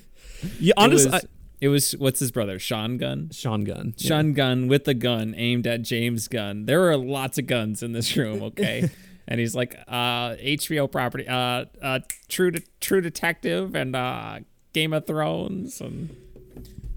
Yeah, 0.60 0.74
honestly, 0.78 1.08
it 1.10 1.14
was, 1.14 1.26
it 1.62 1.68
was 1.70 1.92
what's 1.94 2.20
his 2.20 2.32
brother, 2.32 2.60
Sean 2.60 2.98
Gunn. 2.98 3.30
Sean 3.32 3.64
Gunn. 3.64 3.94
Yeah. 3.98 4.08
Sean 4.10 4.34
Gunn 4.34 4.68
with 4.68 4.88
a 4.88 4.94
gun 4.94 5.34
aimed 5.38 5.68
at 5.68 5.82
James 5.84 6.28
Gunn. 6.28 6.66
There 6.66 6.90
are 6.90 6.98
lots 6.98 7.38
of 7.38 7.48
guns 7.48 7.84
in 7.84 7.94
this 7.94 8.16
room, 8.18 8.44
okay? 8.44 8.90
and 9.28 9.40
he's 9.40 9.56
like, 9.56 9.78
uh, 9.88 10.36
HBO 10.36 10.92
property, 10.92 11.28
uh, 11.28 11.66
uh, 11.82 12.00
True 12.28 12.52
De- 12.52 12.64
True 12.82 13.02
Detective, 13.02 13.76
and 13.76 13.96
uh, 13.96 14.40
Game 14.74 14.94
of 14.94 15.08
Thrones, 15.08 15.80
and 15.80 16.16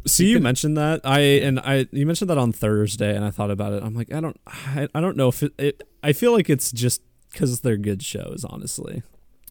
See, 0.07 0.29
you 0.29 0.39
mentioned 0.39 0.77
that 0.77 1.01
I 1.03 1.19
and 1.19 1.59
I 1.59 1.89
you 1.91 2.07
mentioned 2.07 2.31
that 2.31 2.39
on 2.39 2.53
Thursday, 2.53 3.17
and 3.17 3.25
I 3.25 3.31
thought 3.31 3.51
about 3.51 3.73
it. 3.73 3.83
I'm 3.83 3.95
like, 3.95 4.13
I 4.13 4.21
don't, 4.21 4.41
I, 4.47 4.89
I 4.95 5.01
don't 5.01 5.17
know 5.17 5.27
if 5.29 5.43
it, 5.43 5.53
it. 5.59 5.83
I 6.01 6.13
feel 6.13 6.33
like 6.33 6.49
it's 6.49 6.71
just 6.71 7.03
because 7.37 7.61
they're 7.61 7.77
good 7.77 8.03
shows, 8.03 8.45
honestly. 8.49 9.03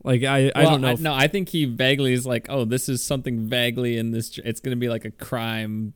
Like 0.04 0.24
I, 0.24 0.52
I 0.56 0.64
Well, 0.64 0.72
don't 0.72 0.82
know. 0.82 0.92
if, 0.92 1.00
no, 1.00 1.14
I 1.14 1.28
think 1.28 1.50
he 1.50 1.66
vaguely 1.66 2.14
is 2.14 2.26
like, 2.26 2.48
oh, 2.50 2.66
this 2.66 2.90
is 2.90 3.04
something 3.04 3.48
vaguely 3.48 3.98
in 3.98 4.12
this. 4.12 4.38
It's 4.44 4.60
gonna 4.60 4.76
be 4.76 4.90
like 4.90 5.06
a 5.06 5.12
crime 5.12 5.94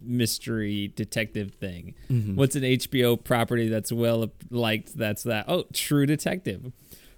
mystery 0.00 0.92
detective 0.96 1.54
thing. 1.54 1.94
Mhm. 2.10 2.34
What's 2.34 2.56
an 2.56 2.64
HBO 2.64 3.16
property 3.22 3.68
that's 3.68 3.92
well 3.92 4.32
liked? 4.50 4.96
That's 4.98 5.22
that. 5.24 5.44
Oh, 5.48 5.64
True 5.72 6.06
Detective. 6.06 6.72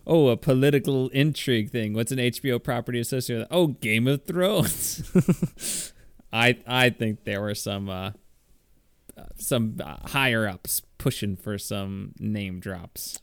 Oh, 0.06 0.28
a 0.28 0.36
political 0.36 1.08
intrigue 1.10 1.70
thing. 1.70 1.94
What's 1.94 2.12
an 2.12 2.18
HBO 2.18 2.58
property 2.62 3.00
associated 3.00 3.44
with? 3.44 3.48
Oh, 3.50 3.68
Game 3.68 4.06
of 4.06 4.24
Thrones. 4.26 5.02
I 6.32 6.58
I 6.66 6.90
think 6.90 7.24
there 7.24 7.40
were 7.40 7.54
some 7.54 7.88
uh, 7.88 8.10
uh, 9.16 9.22
some 9.36 9.76
uh, 9.82 9.96
higher 10.08 10.46
ups 10.46 10.82
pushing 10.98 11.36
for 11.36 11.56
some 11.56 12.12
name 12.18 12.60
drops. 12.60 13.18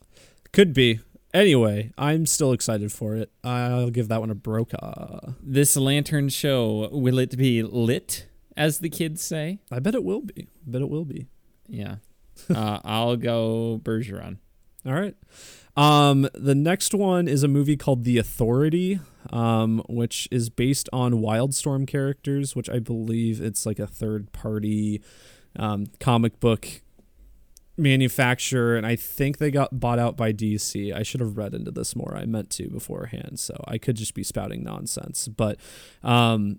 Could 0.52 0.74
be. 0.74 1.00
Anyway, 1.32 1.92
I'm 1.96 2.26
still 2.26 2.52
excited 2.52 2.92
for 2.92 3.16
it. 3.16 3.32
I'll 3.42 3.88
give 3.88 4.08
that 4.08 4.20
one 4.20 4.30
a 4.30 4.34
Brokaw. 4.34 5.32
This 5.42 5.76
lantern 5.76 6.28
show 6.28 6.90
will 6.92 7.18
it 7.18 7.38
be 7.38 7.62
lit, 7.62 8.26
as 8.54 8.80
the 8.80 8.90
kids 8.90 9.22
say? 9.22 9.60
I 9.70 9.78
bet 9.78 9.94
it 9.94 10.04
will 10.04 10.20
be. 10.20 10.48
I 10.66 10.70
bet 10.70 10.82
it 10.82 10.90
will 10.90 11.06
be. 11.06 11.26
Yeah. 11.68 11.96
uh, 12.54 12.80
I'll 12.84 13.16
go 13.16 13.80
Bergeron. 13.82 14.38
All 14.84 14.92
right. 14.92 15.14
Um, 15.74 16.28
the 16.34 16.54
next 16.54 16.92
one 16.92 17.28
is 17.28 17.42
a 17.42 17.48
movie 17.48 17.78
called 17.78 18.04
The 18.04 18.18
Authority, 18.18 19.00
um, 19.30 19.82
which 19.88 20.28
is 20.30 20.50
based 20.50 20.90
on 20.92 21.14
Wildstorm 21.14 21.86
characters, 21.86 22.54
which 22.54 22.68
I 22.68 22.78
believe 22.78 23.40
it's 23.40 23.64
like 23.64 23.78
a 23.78 23.86
third 23.86 24.32
party 24.32 25.02
um, 25.56 25.86
comic 25.98 26.40
book 26.40 26.82
manufacturer, 27.76 28.76
and 28.76 28.86
I 28.86 28.96
think 28.96 29.38
they 29.38 29.50
got 29.50 29.80
bought 29.80 29.98
out 29.98 30.16
by 30.16 30.32
DC. 30.32 30.94
I 30.94 31.02
should 31.02 31.20
have 31.20 31.36
read 31.36 31.54
into 31.54 31.70
this 31.70 31.96
more. 31.96 32.16
I 32.16 32.24
meant 32.24 32.50
to 32.50 32.68
beforehand, 32.68 33.38
so 33.40 33.62
I 33.66 33.78
could 33.78 33.96
just 33.96 34.14
be 34.14 34.22
spouting 34.22 34.62
nonsense. 34.62 35.28
But 35.28 35.58
um, 36.02 36.58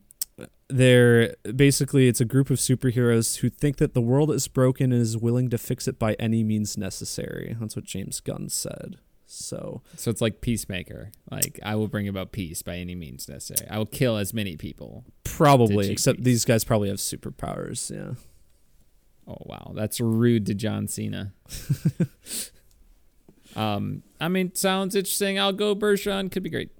they're 0.70 1.36
basically 1.55 2.08
it's 2.08 2.22
a 2.22 2.25
group 2.25 2.50
of 2.50 2.58
superheroes 2.58 3.38
who 3.38 3.50
think 3.50 3.77
that 3.77 3.93
the 3.93 4.01
world 4.01 4.32
is 4.32 4.48
broken 4.48 4.91
and 4.91 5.01
is 5.01 5.17
willing 5.17 5.50
to 5.50 5.58
fix 5.58 5.88
it 5.88 6.00
by 6.00 6.13
any 6.13 6.43
means 6.43 6.77
necessary. 6.77 7.55
That's 7.60 7.75
what 7.75 7.86
James 7.86 8.20
Gunn 8.20 8.50
said. 8.50 8.98
So 9.25 9.82
So 9.96 10.12
it's 10.12 10.22
like 10.22 10.41
Peacemaker. 10.41 11.12
Like 11.32 11.60
I 11.63 11.75
will 11.75 11.88
bring 11.88 12.08
about 12.08 12.32
peace 12.32 12.62
by 12.62 12.77
any 12.77 12.96
means 12.96 13.27
necessary. 13.27 13.70
I 13.70 13.77
will 13.77 13.86
kill 13.86 14.17
as 14.17 14.34
many 14.34 14.58
people. 14.58 15.05
probably, 15.24 15.91
except 15.91 16.17
peace? 16.17 16.25
these 16.25 16.46
guys 16.46 16.63
probably 16.63 16.89
have 16.89 16.98
superpowers. 16.98 17.91
Yeah. 17.93 18.15
Oh 19.27 19.38
wow, 19.42 19.72
that's 19.75 20.00
rude 20.00 20.46
to 20.48 20.53
John 20.53 20.88
Cena. 20.88 21.34
um, 23.56 24.03
I 24.20 24.27
mean, 24.27 24.53
sounds 24.56 24.96
interesting. 24.96 25.39
I'll 25.39 25.53
go 25.53 25.75
Bergeron. 25.75 26.32
Could 26.32 26.44
be 26.44 26.50
great. 26.50 26.72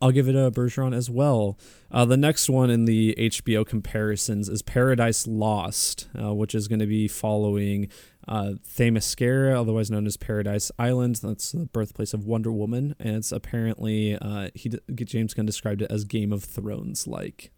I'll 0.00 0.10
give 0.10 0.28
it 0.28 0.34
a 0.34 0.50
Bergeron 0.50 0.94
as 0.94 1.08
well. 1.08 1.58
Uh, 1.90 2.04
the 2.04 2.18
next 2.18 2.50
one 2.50 2.68
in 2.68 2.84
the 2.84 3.14
HBO 3.18 3.66
comparisons 3.66 4.48
is 4.48 4.60
Paradise 4.60 5.26
Lost, 5.26 6.08
uh, 6.20 6.34
which 6.34 6.54
is 6.54 6.68
going 6.68 6.80
to 6.80 6.86
be 6.86 7.08
following 7.08 7.88
uh, 8.28 8.54
Themyscira, 8.68 9.58
otherwise 9.58 9.90
known 9.90 10.06
as 10.06 10.18
Paradise 10.18 10.70
Island. 10.78 11.20
That's 11.22 11.52
the 11.52 11.66
birthplace 11.66 12.12
of 12.12 12.26
Wonder 12.26 12.52
Woman, 12.52 12.94
and 12.98 13.16
it's 13.16 13.32
apparently 13.32 14.18
uh, 14.20 14.50
he 14.54 14.70
James 14.94 15.32
Gunn 15.32 15.46
described 15.46 15.80
it 15.80 15.90
as 15.90 16.04
Game 16.04 16.32
of 16.32 16.44
Thrones 16.44 17.06
like. 17.06 17.52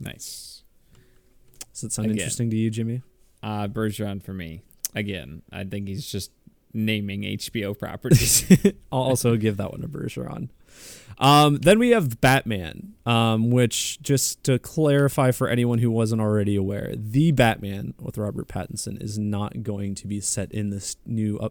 Nice. 0.00 0.63
Does 1.74 1.82
that 1.82 1.92
sound 1.92 2.06
Again. 2.06 2.18
interesting 2.18 2.50
to 2.50 2.56
you, 2.56 2.70
Jimmy? 2.70 3.02
Uh, 3.42 3.68
Bergeron 3.68 4.22
for 4.22 4.32
me. 4.32 4.62
Again, 4.94 5.42
I 5.52 5.64
think 5.64 5.88
he's 5.88 6.06
just 6.06 6.30
naming 6.72 7.22
HBO 7.22 7.78
properties. 7.78 8.44
I'll 8.90 9.02
also 9.02 9.36
give 9.36 9.56
that 9.58 9.72
one 9.72 9.82
to 9.82 9.88
Bergeron. 9.88 10.48
Um, 11.18 11.56
then 11.58 11.78
we 11.78 11.90
have 11.90 12.20
Batman, 12.20 12.94
um, 13.06 13.50
which 13.50 14.00
just 14.02 14.42
to 14.44 14.58
clarify 14.58 15.30
for 15.30 15.48
anyone 15.48 15.78
who 15.78 15.90
wasn't 15.90 16.20
already 16.20 16.56
aware, 16.56 16.92
the 16.96 17.32
Batman 17.32 17.94
with 18.00 18.18
Robert 18.18 18.48
Pattinson 18.48 19.00
is 19.02 19.18
not 19.18 19.62
going 19.62 19.94
to 19.96 20.06
be 20.06 20.20
set 20.20 20.50
in 20.52 20.70
this 20.70 20.96
new 21.06 21.38
uh, 21.38 21.50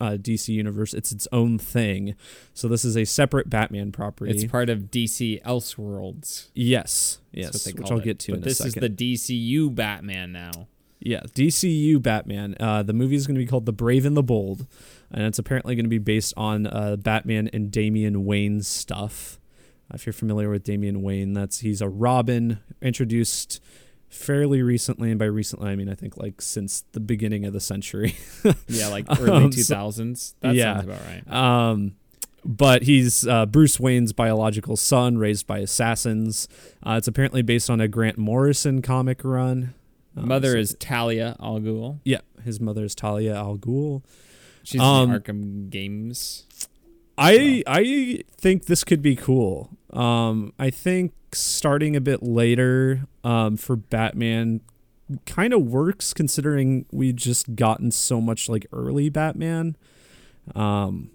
uh, 0.00 0.10
DC 0.12 0.48
universe. 0.48 0.92
It's 0.94 1.12
its 1.12 1.26
own 1.32 1.58
thing. 1.58 2.14
So 2.54 2.68
this 2.68 2.84
is 2.84 2.96
a 2.96 3.04
separate 3.04 3.48
Batman 3.50 3.92
property. 3.92 4.30
it's 4.32 4.44
part 4.50 4.68
of 4.70 4.90
DC 4.90 5.42
Elseworlds. 5.42 6.48
yes, 6.54 7.20
yes, 7.32 7.66
which 7.72 7.90
I'll 7.90 7.98
it. 7.98 8.04
get 8.04 8.18
to 8.20 8.32
But 8.32 8.38
in 8.38 8.42
this 8.44 8.60
a 8.60 8.70
second. 8.70 8.84
is 8.84 8.96
the 8.96 9.14
DCU 9.14 9.74
Batman 9.74 10.32
now. 10.32 10.68
Yeah, 10.98 11.20
DCU 11.34 12.00
Batman. 12.02 12.56
Uh, 12.58 12.82
the 12.82 12.92
movie 12.94 13.16
is 13.16 13.26
going 13.26 13.34
to 13.36 13.38
be 13.40 13.46
called 13.46 13.66
The 13.66 13.72
Brave 13.72 14.06
and 14.06 14.16
the 14.16 14.22
Bold, 14.22 14.66
and 15.10 15.24
it's 15.24 15.38
apparently 15.38 15.74
going 15.74 15.84
to 15.84 15.90
be 15.90 15.98
based 15.98 16.32
on 16.36 16.66
uh, 16.66 16.96
Batman 16.96 17.48
and 17.52 17.70
Damian 17.70 18.24
Wayne 18.24 18.62
stuff. 18.62 19.38
If 19.94 20.04
you're 20.04 20.12
familiar 20.14 20.50
with 20.50 20.64
Damian 20.64 21.02
Wayne, 21.02 21.32
that's 21.34 21.60
he's 21.60 21.80
a 21.80 21.88
Robin 21.88 22.58
introduced 22.82 23.62
fairly 24.16 24.62
recently, 24.62 25.10
and 25.10 25.18
by 25.18 25.26
recently 25.26 25.70
I 25.70 25.76
mean 25.76 25.88
I 25.88 25.94
think 25.94 26.16
like 26.16 26.40
since 26.42 26.84
the 26.92 27.00
beginning 27.00 27.44
of 27.44 27.52
the 27.52 27.60
century. 27.60 28.16
Yeah, 28.68 28.88
like 28.88 29.06
early 29.20 29.44
Um, 29.44 29.50
two 29.50 29.62
so- 29.62 29.74
thousands. 29.74 30.34
that 30.40 30.54
yeah. 30.54 30.74
sounds 30.74 30.84
about 30.84 31.00
right. 31.06 31.32
Um, 31.32 31.96
but 32.44 32.82
he's 32.82 33.26
uh, 33.26 33.44
Bruce 33.46 33.78
Wayne's 33.80 34.12
biological 34.12 34.76
son, 34.76 35.18
raised 35.18 35.46
by 35.46 35.58
assassins. 35.58 36.46
Uh, 36.84 36.94
it's 36.98 37.08
apparently 37.08 37.42
based 37.42 37.68
on 37.68 37.80
a 37.80 37.88
Grant 37.88 38.18
Morrison 38.18 38.82
comic 38.82 39.22
run. 39.24 39.74
Um, 40.16 40.28
Mother 40.28 40.52
so- 40.52 40.58
is 40.58 40.76
Talia 40.78 41.36
al 41.40 41.58
Ghul. 41.60 41.98
yeah, 42.04 42.20
his 42.44 42.60
mother 42.60 42.84
is 42.84 42.94
Talia 42.94 43.34
al 43.34 43.56
Ghul. 43.58 44.02
She's 44.62 44.80
Um, 44.80 45.10
in 45.10 45.12
the 45.12 45.20
Arkham 45.20 45.70
games. 45.70 46.46
I 47.18 47.62
I 47.66 48.22
think 48.36 48.66
this 48.66 48.84
could 48.84 49.02
be 49.02 49.16
cool. 49.16 49.70
Um, 49.90 50.52
I 50.58 50.70
think 50.70 51.12
starting 51.36 51.96
a 51.96 52.00
bit 52.00 52.22
later 52.22 53.06
um, 53.24 53.56
for 53.56 53.76
Batman 53.76 54.60
kind 55.24 55.52
of 55.52 55.62
works 55.62 56.12
considering 56.12 56.86
we 56.90 57.12
just 57.12 57.54
gotten 57.54 57.90
so 57.90 58.20
much 58.20 58.48
like 58.48 58.66
early 58.72 59.08
Batman. 59.08 59.76
Um, 60.54 61.10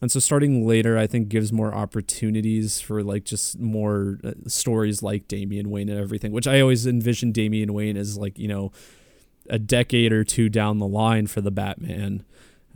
and 0.00 0.10
so 0.10 0.20
starting 0.20 0.66
later, 0.66 0.98
I 0.98 1.06
think 1.06 1.28
gives 1.28 1.52
more 1.52 1.74
opportunities 1.74 2.80
for 2.80 3.02
like 3.02 3.24
just 3.24 3.58
more 3.58 4.18
uh, 4.22 4.32
stories 4.46 5.02
like 5.02 5.28
Damian 5.28 5.70
Wayne 5.70 5.88
and 5.88 5.98
everything, 5.98 6.32
which 6.32 6.46
I 6.46 6.60
always 6.60 6.86
envision 6.86 7.32
Damian 7.32 7.72
Wayne 7.72 7.96
as 7.96 8.18
like 8.18 8.38
you 8.38 8.48
know 8.48 8.72
a 9.48 9.58
decade 9.58 10.12
or 10.12 10.24
two 10.24 10.48
down 10.48 10.78
the 10.78 10.86
line 10.86 11.26
for 11.26 11.40
the 11.40 11.50
Batman. 11.50 12.24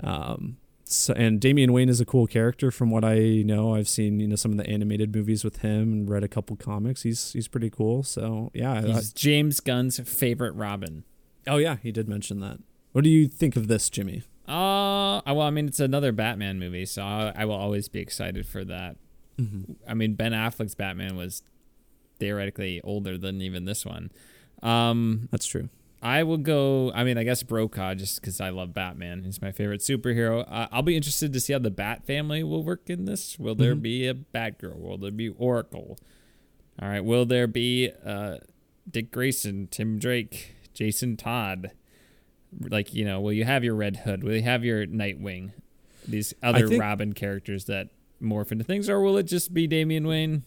Um, 0.02 0.58
so, 0.90 1.12
and 1.14 1.40
Damian 1.40 1.72
Wayne 1.72 1.88
is 1.88 2.00
a 2.00 2.04
cool 2.06 2.26
character 2.26 2.70
from 2.70 2.90
what 2.90 3.04
I 3.04 3.42
know. 3.44 3.74
I've 3.74 3.88
seen 3.88 4.20
you 4.20 4.26
know 4.28 4.36
some 4.36 4.50
of 4.52 4.56
the 4.58 4.66
animated 4.68 5.14
movies 5.14 5.44
with 5.44 5.58
him 5.58 5.92
and 5.92 6.08
read 6.10 6.24
a 6.24 6.28
couple 6.28 6.56
comics. 6.56 7.02
He's 7.02 7.32
he's 7.32 7.48
pretty 7.48 7.70
cool. 7.70 8.02
So 8.02 8.50
yeah. 8.54 8.72
I- 8.74 8.82
He's 8.82 9.12
James 9.12 9.60
Gunn's 9.60 9.98
favorite 10.00 10.52
Robin. 10.52 11.04
oh 11.46 11.56
yeah, 11.58 11.76
he 11.82 11.92
did 11.92 12.08
mention 12.08 12.40
that. 12.40 12.58
What 12.92 13.04
do 13.04 13.10
you 13.10 13.28
think 13.28 13.54
of 13.56 13.68
this, 13.68 13.90
Jimmy? 13.90 14.22
Uh, 14.46 15.20
well, 15.26 15.42
I 15.42 15.50
mean, 15.50 15.68
it's 15.68 15.78
another 15.78 16.10
Batman 16.10 16.58
movie, 16.58 16.86
so 16.86 17.02
I, 17.02 17.32
I 17.36 17.44
will 17.44 17.54
always 17.54 17.86
be 17.88 18.00
excited 18.00 18.46
for 18.46 18.64
that. 18.64 18.96
I 19.86 19.94
mean, 19.94 20.14
Ben 20.14 20.32
Affleck's 20.32 20.74
Batman 20.74 21.14
was 21.16 21.42
theoretically 22.18 22.80
older 22.82 23.16
than 23.16 23.40
even 23.42 23.66
this 23.66 23.84
one. 23.86 24.10
Um, 24.62 25.28
That's 25.30 25.46
true. 25.46 25.68
I 26.00 26.22
will 26.22 26.36
go. 26.38 26.92
I 26.94 27.02
mean, 27.02 27.18
I 27.18 27.24
guess 27.24 27.42
Brokaw, 27.42 27.94
just 27.94 28.20
because 28.20 28.40
I 28.40 28.50
love 28.50 28.72
Batman. 28.72 29.24
He's 29.24 29.42
my 29.42 29.50
favorite 29.50 29.80
superhero. 29.80 30.44
Uh, 30.48 30.68
I'll 30.70 30.82
be 30.82 30.96
interested 30.96 31.32
to 31.32 31.40
see 31.40 31.52
how 31.52 31.58
the 31.58 31.70
Bat 31.72 32.04
family 32.06 32.44
will 32.44 32.62
work 32.62 32.88
in 32.88 33.04
this. 33.04 33.36
Will 33.38 33.56
there 33.56 33.74
Mhm. 33.74 33.82
be 33.82 34.06
a 34.06 34.14
Batgirl? 34.14 34.76
Will 34.78 34.98
there 34.98 35.10
be 35.10 35.28
Oracle? 35.30 35.98
All 36.80 36.88
right. 36.88 37.04
Will 37.04 37.26
there 37.26 37.48
be 37.48 37.90
uh, 38.04 38.38
Dick 38.88 39.10
Grayson, 39.10 39.66
Tim 39.72 39.98
Drake, 39.98 40.54
Jason 40.72 41.16
Todd? 41.16 41.72
Like 42.60 42.94
you 42.94 43.04
know, 43.04 43.20
will 43.20 43.32
you 43.32 43.44
have 43.44 43.64
your 43.64 43.74
Red 43.74 43.96
Hood? 43.96 44.22
Will 44.22 44.36
you 44.36 44.42
have 44.42 44.64
your 44.64 44.86
Nightwing? 44.86 45.50
These 46.06 46.32
other 46.42 46.68
think- 46.68 46.80
Robin 46.80 47.12
characters 47.12 47.64
that 47.64 47.88
morph 48.22 48.52
into 48.52 48.64
things, 48.64 48.88
or 48.88 49.00
will 49.02 49.16
it 49.18 49.24
just 49.24 49.52
be 49.52 49.66
Damian 49.66 50.06
Wayne? 50.06 50.44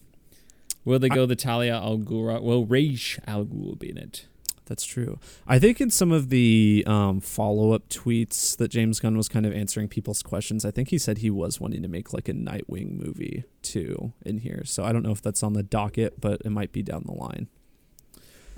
Will 0.84 0.98
they 0.98 1.08
go 1.10 1.26
the 1.26 1.36
Talia 1.36 1.74
al 1.76 1.98
Ghul? 1.98 2.42
Will 2.42 2.64
Ra's 2.66 3.18
al 3.26 3.44
Ghul 3.44 3.78
be 3.78 3.90
in 3.90 3.98
it? 3.98 4.26
That's 4.72 4.86
true. 4.86 5.18
I 5.46 5.58
think 5.58 5.82
in 5.82 5.90
some 5.90 6.12
of 6.12 6.30
the 6.30 6.82
um, 6.86 7.20
follow 7.20 7.72
up 7.72 7.90
tweets 7.90 8.56
that 8.56 8.68
James 8.68 9.00
Gunn 9.00 9.18
was 9.18 9.28
kind 9.28 9.44
of 9.44 9.52
answering 9.52 9.86
people's 9.86 10.22
questions, 10.22 10.64
I 10.64 10.70
think 10.70 10.88
he 10.88 10.96
said 10.96 11.18
he 11.18 11.28
was 11.28 11.60
wanting 11.60 11.82
to 11.82 11.88
make 11.88 12.14
like 12.14 12.26
a 12.26 12.32
Nightwing 12.32 12.98
movie 12.98 13.44
too 13.60 14.14
in 14.24 14.38
here. 14.38 14.62
So 14.64 14.82
I 14.82 14.92
don't 14.94 15.02
know 15.02 15.10
if 15.12 15.20
that's 15.20 15.42
on 15.42 15.52
the 15.52 15.62
docket, 15.62 16.22
but 16.22 16.40
it 16.42 16.48
might 16.48 16.72
be 16.72 16.82
down 16.82 17.02
the 17.04 17.12
line. 17.12 17.48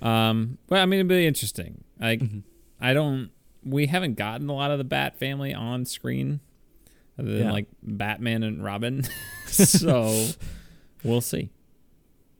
Um, 0.00 0.58
well, 0.68 0.80
I 0.80 0.86
mean, 0.86 1.00
it'd 1.00 1.08
be 1.08 1.26
interesting. 1.26 1.82
Like, 2.00 2.20
Mhm. 2.20 2.42
I 2.80 2.92
don't. 2.94 3.30
We 3.64 3.86
haven't 3.88 4.14
gotten 4.14 4.48
a 4.48 4.52
lot 4.52 4.70
of 4.70 4.78
the 4.78 4.84
Bat 4.84 5.18
family 5.18 5.52
on 5.52 5.84
screen, 5.84 6.38
other 7.18 7.32
than 7.32 7.46
Yeah. 7.46 7.52
like 7.52 7.66
Batman 7.82 8.44
and 8.44 8.62
Robin. 8.62 9.02
so 9.46 10.28
we'll 11.02 11.20
see. 11.22 11.50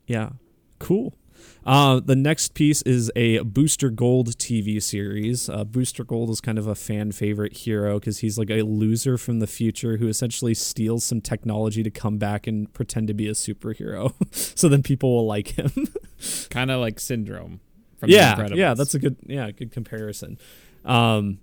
Yeah, 0.07 0.31
cool. 0.79 1.17
Uh, 1.65 2.01
the 2.01 2.17
next 2.17 2.55
piece 2.55 2.83
is 2.83 3.11
a 3.17 3.39
Booster 3.41 3.89
Gold 3.89 4.37
TV 4.37 4.83
series. 4.83 5.49
Uh, 5.49 5.65
Booster 5.65 6.05
Gold 6.05 6.31
is 6.31 6.41
kind 6.41 6.59
of 6.59 6.67
a 6.67 6.75
fan 6.75 7.13
favorite 7.13 7.57
hero 7.57 7.99
because 7.99 8.19
he's 8.19 8.37
like 8.37 8.51
a 8.51 8.63
loser 8.63 9.17
from 9.17 9.41
the 9.41 9.47
future 9.47 9.97
who 9.97 10.09
essentially 10.09 10.53
steals 10.55 11.05
some 11.05 11.21
technology 11.21 11.83
to 11.83 11.91
come 11.91 12.19
back 12.19 12.47
and 12.47 12.73
pretend 12.75 13.09
to 13.09 13.15
be 13.15 13.29
a 13.29 13.33
superhero. 13.33 14.13
so 14.31 14.69
then 14.69 14.83
people 14.83 15.15
will 15.15 15.27
like 15.27 15.59
him. 15.59 15.73
Kind 16.51 16.71
of 16.71 16.81
like 16.81 17.01
Syndrome. 17.01 17.61
From 17.97 18.11
The 18.11 18.17
yeah, 18.17 18.49
yeah, 18.53 18.75
that's 18.75 18.95
a 18.95 18.99
good 18.99 19.17
yeah 19.27 19.51
good 19.51 19.71
comparison. 19.71 20.37
Um, 20.85 21.39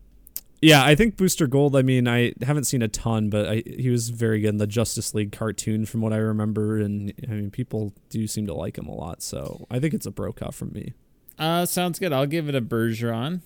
yeah, 0.61 0.83
I 0.83 0.95
think 0.95 1.17
Booster 1.17 1.47
Gold. 1.47 1.75
I 1.75 1.81
mean, 1.81 2.07
I 2.07 2.33
haven't 2.41 2.65
seen 2.65 2.81
a 2.81 2.87
ton, 2.87 3.29
but 3.29 3.47
I, 3.49 3.63
he 3.65 3.89
was 3.89 4.09
very 4.09 4.41
good 4.41 4.49
in 4.49 4.57
the 4.57 4.67
Justice 4.67 5.13
League 5.15 5.31
cartoon, 5.31 5.85
from 5.85 6.01
what 6.01 6.13
I 6.13 6.17
remember, 6.17 6.77
and 6.77 7.13
I 7.23 7.31
mean, 7.31 7.51
people 7.51 7.93
do 8.09 8.27
seem 8.27 8.45
to 8.47 8.53
like 8.53 8.77
him 8.77 8.87
a 8.87 8.93
lot. 8.93 9.21
So 9.23 9.65
I 9.71 9.79
think 9.79 9.93
it's 9.93 10.05
a 10.05 10.11
Brokaw 10.11 10.51
from 10.51 10.71
me. 10.73 10.93
uh 11.39 11.65
sounds 11.65 11.97
good. 11.99 12.13
I'll 12.13 12.27
give 12.27 12.47
it 12.47 12.55
a 12.55 12.61
Bergeron. 12.61 13.41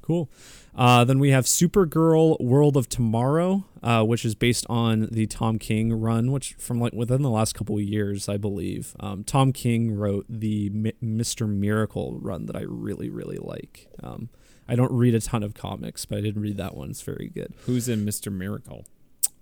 Cool. 0.00 0.30
Uh, 0.74 1.04
then 1.04 1.18
we 1.18 1.32
have 1.32 1.44
Supergirl 1.44 2.40
World 2.40 2.78
of 2.78 2.88
Tomorrow, 2.88 3.64
uh, 3.82 4.04
which 4.04 4.24
is 4.24 4.34
based 4.34 4.64
on 4.70 5.08
the 5.12 5.26
Tom 5.26 5.58
King 5.58 5.92
run, 5.92 6.32
which 6.32 6.54
from 6.54 6.80
like 6.80 6.94
within 6.94 7.20
the 7.20 7.28
last 7.28 7.54
couple 7.54 7.76
of 7.76 7.82
years, 7.82 8.26
I 8.26 8.38
believe. 8.38 8.96
Um, 9.00 9.22
Tom 9.22 9.52
King 9.52 9.94
wrote 9.94 10.24
the 10.30 10.70
Mr. 10.70 11.46
Miracle 11.46 12.16
run 12.22 12.46
that 12.46 12.56
I 12.56 12.62
really, 12.62 13.10
really 13.10 13.36
like. 13.36 13.88
Um, 14.02 14.30
I 14.68 14.76
don't 14.76 14.92
read 14.92 15.14
a 15.14 15.20
ton 15.20 15.42
of 15.42 15.54
comics, 15.54 16.04
but 16.04 16.18
I 16.18 16.20
didn't 16.20 16.42
read 16.42 16.56
that 16.58 16.76
one. 16.76 16.90
It's 16.90 17.00
very 17.02 17.30
good. 17.34 17.54
Who's 17.66 17.88
in 17.88 18.04
Mr. 18.04 18.30
Miracle? 18.30 18.84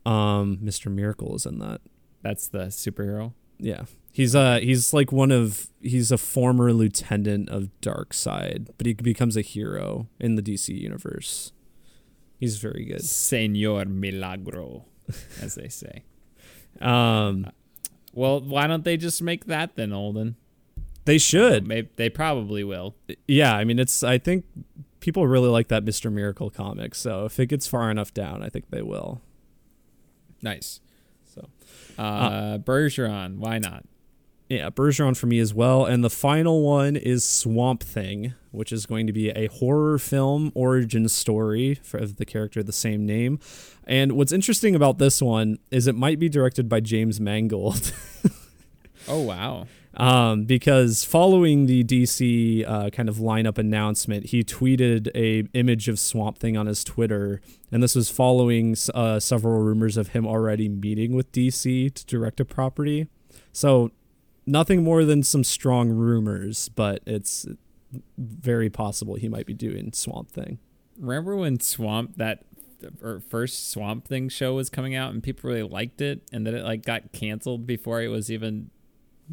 Um, 0.05 0.59
Mr. 0.63 0.91
Miracle 0.93 1.35
is 1.35 1.47
in 1.47 1.59
that. 1.59 1.81
That's 2.23 2.47
the 2.49 2.67
superhero. 2.67 3.33
Yeah. 3.59 3.85
He's 4.13 4.35
uh 4.35 4.61
he's 4.61 4.93
like 4.95 5.13
one 5.13 5.31
of 5.31 5.69
he's 5.81 6.11
a 6.11 6.17
former 6.19 6.73
lieutenant 6.73 7.49
of 7.51 7.69
Darkseid, 7.83 8.69
but 8.79 8.87
he 8.87 8.95
becomes 8.95 9.37
a 9.37 9.43
hero 9.43 10.09
in 10.19 10.37
the 10.37 10.43
DC 10.43 10.69
universe. 10.79 11.53
He's 12.39 12.57
very 12.59 12.85
good. 12.85 13.03
Senor 13.05 13.85
Milagro, 13.87 14.85
as 15.41 15.55
they 15.55 15.69
say. 15.69 16.05
Um 16.81 17.51
Well, 18.13 18.41
why 18.41 18.67
don't 18.67 18.85
they 18.85 18.97
just 18.99 19.23
make 19.23 19.47
that 19.47 19.77
then, 19.77 19.91
Holden? 19.93 20.37
they 21.07 21.19
should. 21.19 21.67
Maybe 21.67 21.89
they 21.97 22.11
probably 22.11 22.65
will. 22.65 22.95
Yeah, 23.27 23.55
I 23.57 23.65
mean 23.65 23.79
it's 23.79 24.03
I 24.03 24.19
think 24.19 24.45
people 25.07 25.29
really 25.29 25.49
like 25.49 25.69
that 25.69 25.85
Mr. 25.85 26.13
Miracle 26.13 26.51
comic, 26.51 26.93
so 26.97 27.27
if 27.27 27.39
it 27.39 27.47
gets 27.47 27.69
far 27.69 27.93
enough 27.93 28.13
down, 28.13 28.43
I 28.43 28.49
think 28.49 28.71
they 28.71 28.83
will. 28.83 29.21
Nice. 30.43 30.81
So 31.25 31.49
Uh, 31.97 32.59
Bergeron, 32.59 33.37
why 33.39 33.59
not? 33.59 33.85
Yeah, 34.49 34.69
Bergeron 34.71 35.17
for 35.17 35.27
me 35.29 35.39
as 35.39 35.55
well. 35.55 35.85
And 35.85 36.03
the 36.03 36.11
final 36.11 36.63
one 36.63 36.97
is 36.97 37.25
Swamp 37.25 37.85
Thing, 37.85 38.35
which 38.51 38.73
is 38.73 38.85
going 38.85 39.07
to 39.07 39.13
be 39.13 39.31
a 39.31 39.47
horror 39.47 39.97
film 39.99 40.51
origin 40.57 41.09
story 41.09 41.77
for 41.85 42.05
the 42.05 42.25
character 42.25 42.59
of 42.61 42.67
the 42.67 42.73
same 42.73 43.07
name. 43.07 43.39
And 43.85 44.13
what's 44.13 44.33
interesting 44.33 44.75
about 44.75 44.99
this 44.99 45.23
one 45.23 45.59
is 45.71 45.87
it 45.87 45.95
might 45.95 46.19
be 46.19 46.29
directed 46.29 46.69
by 46.69 46.81
James 46.81 47.21
Mangold. 47.21 47.93
Oh 49.09 49.21
wow. 49.21 49.69
Um, 49.97 50.45
because 50.45 51.05
following 51.05 51.67
the 51.67 51.83
DC 51.83 52.69
uh, 52.69 52.91
kind 52.91 53.09
of 53.09 53.17
lineup 53.17 53.57
announcement, 53.57 54.27
he 54.27 54.45
tweeted 54.45 55.09
a 55.15 55.49
image 55.57 55.89
of 55.89 55.99
Swamp 55.99 56.39
Thing 56.39 56.57
on 56.57 56.67
his 56.67 56.85
Twitter, 56.85 57.41
and 57.73 57.83
this 57.83 57.95
was 57.95 58.11
following 58.11 58.77
uh, 58.95 59.19
several 59.19 59.61
rumors 59.61 59.97
of 59.97 60.09
him 60.09 60.27
already 60.27 60.69
meeting 60.69 61.15
with 61.15 61.33
DC 61.33 61.95
to 61.95 62.07
direct 62.07 62.41
a 62.41 62.45
property. 62.45 63.09
So 63.53 63.91
nothing 64.47 64.85
more 64.85 65.05
than 65.05 65.23
some 65.23 65.45
strong 65.45 65.89
rumors, 65.89 66.69
but 66.69 67.01
it's 67.07 67.47
very 68.19 68.69
possible 68.69 69.15
he 69.15 69.29
might 69.29 69.47
be 69.47 69.55
doing 69.55 69.93
Swamp 69.93 70.31
Thing. 70.31 70.59
Remember 70.99 71.37
when 71.37 71.59
Swamp 71.61 72.17
that 72.17 72.45
or 73.03 73.21
first 73.21 73.71
Swamp 73.71 74.07
Thing 74.07 74.29
show 74.29 74.55
was 74.55 74.69
coming 74.69 74.95
out 74.95 75.13
and 75.13 75.23
people 75.23 75.49
really 75.49 75.63
liked 75.63 76.03
it, 76.03 76.23
and 76.33 76.47
then 76.47 76.55
it 76.55 76.65
like 76.65 76.85
got 76.85 77.13
canceled 77.13 77.67
before 77.67 78.03
it 78.03 78.09
was 78.09 78.31
even 78.31 78.71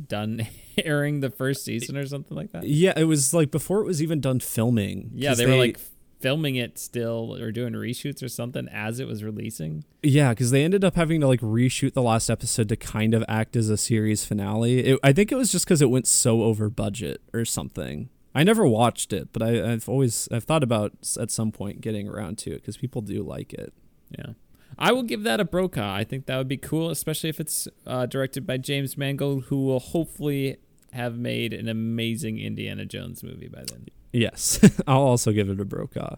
done 0.07 0.47
airing 0.77 1.19
the 1.19 1.29
first 1.29 1.65
season 1.65 1.97
or 1.97 2.05
something 2.05 2.35
like 2.35 2.51
that. 2.51 2.65
Yeah, 2.65 2.93
it 2.95 3.05
was 3.05 3.33
like 3.33 3.51
before 3.51 3.81
it 3.81 3.85
was 3.85 4.01
even 4.01 4.21
done 4.21 4.39
filming. 4.39 5.11
Yeah, 5.13 5.33
they, 5.33 5.45
were 5.45 5.55
like 5.55 5.79
filming 6.19 6.55
it 6.55 6.79
still 6.79 7.35
or 7.37 7.51
doing 7.51 7.73
reshoots 7.73 8.23
or 8.23 8.29
something 8.29 8.67
as 8.69 8.99
it 8.99 9.07
was 9.07 9.23
releasing. 9.23 9.83
Yeah, 10.01 10.29
because 10.29 10.51
they 10.51 10.63
ended 10.63 10.83
up 10.83 10.95
having 10.95 11.19
to 11.21 11.27
like 11.27 11.41
reshoot 11.41 11.93
the 11.93 12.01
last 12.01 12.29
episode 12.29 12.69
to 12.69 12.75
kind 12.77 13.13
of 13.13 13.25
act 13.27 13.55
as 13.55 13.69
a 13.69 13.77
series 13.77 14.23
finale. 14.23 14.79
It, 14.79 14.99
I 15.03 15.11
think 15.11 15.31
it 15.31 15.35
was 15.35 15.51
just 15.51 15.65
because 15.65 15.81
it 15.81 15.89
went 15.89 16.07
so 16.07 16.43
over 16.43 16.69
budget 16.69 17.21
or 17.33 17.43
something. 17.43 18.09
I 18.33 18.43
never 18.43 18.65
watched 18.65 19.13
it, 19.13 19.29
but 19.31 19.43
I, 19.43 19.73
I've 19.73 19.87
always 19.87 20.27
I've 20.31 20.45
thought 20.45 20.63
about 20.63 20.93
at 21.19 21.29
some 21.29 21.51
point 21.51 21.81
getting 21.81 22.07
around 22.07 22.37
to 22.39 22.51
it 22.51 22.61
because 22.61 22.77
people 22.77 23.01
do 23.01 23.21
like 23.21 23.53
it. 23.53 23.73
Yeah. 24.17 24.33
I 24.77 24.91
will 24.91 25.03
give 25.03 25.23
that 25.23 25.39
a 25.39 25.45
Brokaw. 25.45 25.93
I 25.93 26.03
think 26.03 26.25
that 26.25 26.37
would 26.37 26.47
be 26.47 26.57
cool, 26.57 26.89
especially 26.89 27.29
if 27.29 27.39
it's 27.39 27.67
uh, 27.85 28.05
directed 28.05 28.45
by 28.45 28.57
James 28.57 28.97
Mangold, 28.97 29.45
who 29.45 29.65
will 29.65 29.79
hopefully 29.79 30.57
have 30.93 31.17
made 31.17 31.53
an 31.53 31.67
amazing 31.67 32.39
Indiana 32.39 32.85
Jones 32.85 33.23
movie 33.23 33.47
by 33.47 33.63
then. 33.67 33.87
Yes, 34.11 34.59
I'll 34.87 35.01
also 35.01 35.31
give 35.31 35.49
it 35.49 35.59
a 35.59 35.65
Brokaw. 35.65 36.15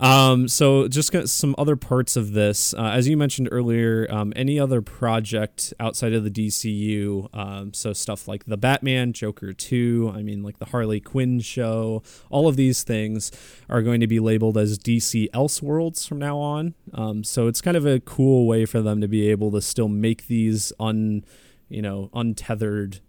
Um, 0.00 0.48
so 0.48 0.88
just 0.88 1.12
some 1.28 1.54
other 1.58 1.76
parts 1.76 2.16
of 2.16 2.32
this, 2.32 2.72
uh, 2.72 2.84
as 2.84 3.06
you 3.06 3.18
mentioned 3.18 3.50
earlier, 3.52 4.06
um, 4.10 4.32
any 4.34 4.58
other 4.58 4.80
project 4.80 5.74
outside 5.78 6.14
of 6.14 6.24
the 6.24 6.30
DCU, 6.30 7.28
um, 7.34 7.74
so 7.74 7.92
stuff 7.92 8.26
like 8.26 8.46
the 8.46 8.56
Batman, 8.56 9.12
Joker 9.12 9.52
2, 9.52 10.12
I 10.14 10.22
mean, 10.22 10.42
like 10.42 10.58
the 10.58 10.66
Harley 10.66 11.00
Quinn 11.00 11.40
show, 11.40 12.02
all 12.30 12.48
of 12.48 12.56
these 12.56 12.82
things 12.82 13.30
are 13.68 13.82
going 13.82 14.00
to 14.00 14.06
be 14.06 14.20
labeled 14.20 14.56
as 14.56 14.78
DC 14.78 15.30
Elseworlds 15.32 16.08
from 16.08 16.18
now 16.18 16.38
on. 16.38 16.74
Um, 16.94 17.22
so 17.22 17.46
it's 17.46 17.60
kind 17.60 17.76
of 17.76 17.84
a 17.84 18.00
cool 18.00 18.46
way 18.46 18.64
for 18.64 18.80
them 18.80 19.02
to 19.02 19.08
be 19.08 19.28
able 19.30 19.50
to 19.52 19.60
still 19.60 19.88
make 19.88 20.28
these 20.28 20.72
un, 20.80 21.26
you 21.68 21.82
know, 21.82 22.08
untethered 22.14 23.00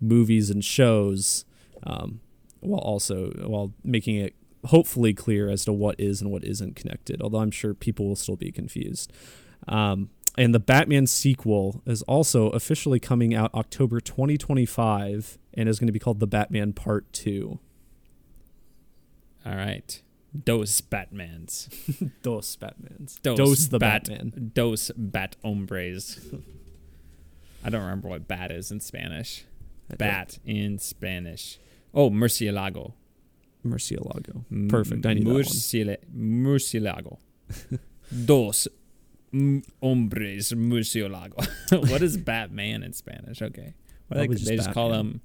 movies 0.00 0.48
and 0.50 0.64
shows, 0.64 1.44
um, 1.82 2.20
while 2.60 2.80
also 2.80 3.30
while 3.46 3.72
making 3.82 4.16
it 4.16 4.34
hopefully 4.66 5.14
clear 5.14 5.48
as 5.48 5.64
to 5.64 5.72
what 5.72 5.98
is 5.98 6.20
and 6.20 6.30
what 6.30 6.44
isn't 6.44 6.76
connected. 6.76 7.20
Although 7.20 7.38
I'm 7.38 7.50
sure 7.50 7.74
people 7.74 8.06
will 8.06 8.16
still 8.16 8.36
be 8.36 8.52
confused. 8.52 9.12
Um, 9.66 10.10
and 10.38 10.54
the 10.54 10.60
Batman 10.60 11.06
sequel 11.06 11.82
is 11.86 12.02
also 12.02 12.50
officially 12.50 13.00
coming 13.00 13.34
out 13.34 13.54
October 13.54 14.00
2025 14.00 15.38
and 15.54 15.68
is 15.68 15.78
going 15.78 15.86
to 15.86 15.92
be 15.92 15.98
called 15.98 16.20
The 16.20 16.26
Batman 16.26 16.72
Part 16.74 17.10
2. 17.12 17.58
All 19.46 19.56
right. 19.56 20.02
Dos 20.44 20.82
Batmans. 20.82 22.12
Dos 22.22 22.56
Batmans. 22.56 23.22
Dos, 23.22 23.38
Dos 23.38 23.68
the 23.68 23.78
bat, 23.78 24.08
Batman. 24.08 24.50
Dos 24.52 24.90
Bat 24.96 25.36
Hombres. 25.42 26.20
I 27.64 27.70
don't 27.70 27.82
remember 27.82 28.08
what 28.08 28.28
bat 28.28 28.50
is 28.50 28.70
in 28.70 28.80
Spanish. 28.80 29.44
Bat 29.96 30.38
in 30.44 30.78
Spanish. 30.78 31.58
Oh, 31.94 32.10
murcielago. 32.10 32.92
Murcielago. 33.66 34.44
Perfect. 34.68 35.04
I 35.06 35.14
need 35.14 35.26
Murciele- 35.26 36.04
Murcielago. 36.14 37.18
Dos 38.24 38.68
hombres 39.82 40.52
murcielago. 40.52 41.46
what 41.90 42.02
is 42.02 42.16
Batman 42.16 42.82
in 42.82 42.92
Spanish? 42.92 43.42
Okay. 43.42 43.74
What 44.08 44.16
do 44.18 44.28
they, 44.28 44.34
just 44.34 44.46
they 44.46 44.56
just 44.56 44.72
call 44.72 44.92
him. 44.92 45.20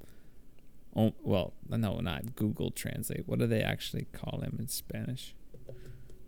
Oh, 0.96 1.14
well, 1.24 1.54
no, 1.70 2.00
not 2.00 2.36
Google 2.36 2.72
Translate. 2.72 3.28
What 3.28 3.40
do 3.40 3.48
they 3.48 3.62
actually 3.62 4.08
call 4.12 4.42
him 4.42 4.58
in 4.60 4.68
Spanish? 4.68 5.36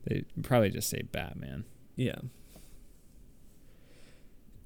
They 0.05 0.23
probably 0.41 0.69
just 0.69 0.89
say 0.89 1.01
Batman. 1.01 1.65
Yeah. 1.95 2.15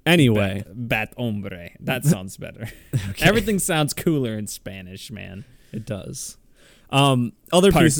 Anyway, 0.05 0.63
Bat, 0.65 0.87
bat 0.87 1.13
hombre. 1.17 1.69
That 1.79 2.05
sounds 2.05 2.37
better. 2.37 2.69
Okay. 3.09 3.25
Everything 3.27 3.59
sounds 3.59 3.93
cooler 3.93 4.37
in 4.37 4.47
Spanish, 4.47 5.11
man. 5.11 5.43
it 5.71 5.85
does. 5.85 6.37
Um, 6.89 7.33
other 7.51 7.71
pieces, 7.71 7.97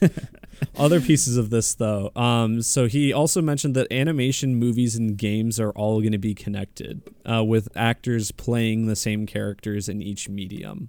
other 0.76 1.00
pieces 1.00 1.36
of 1.36 1.50
this 1.50 1.74
though. 1.74 2.10
Um, 2.16 2.62
so 2.62 2.86
he 2.86 3.12
also 3.12 3.42
mentioned 3.42 3.74
that 3.76 3.90
animation, 3.92 4.54
movies, 4.56 4.96
and 4.96 5.16
games 5.16 5.58
are 5.60 5.70
all 5.72 6.00
going 6.00 6.12
to 6.12 6.18
be 6.18 6.34
connected, 6.34 7.02
uh, 7.30 7.44
with 7.44 7.68
actors 7.76 8.30
playing 8.32 8.86
the 8.86 8.96
same 8.96 9.26
characters 9.26 9.88
in 9.88 10.02
each 10.02 10.28
medium. 10.28 10.88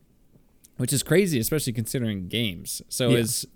which 0.78 0.94
is 0.94 1.02
crazy, 1.02 1.40
especially 1.40 1.74
considering 1.74 2.28
games. 2.28 2.84
So 2.88 3.10
Yeah. 3.10 3.18
is, 3.18 3.48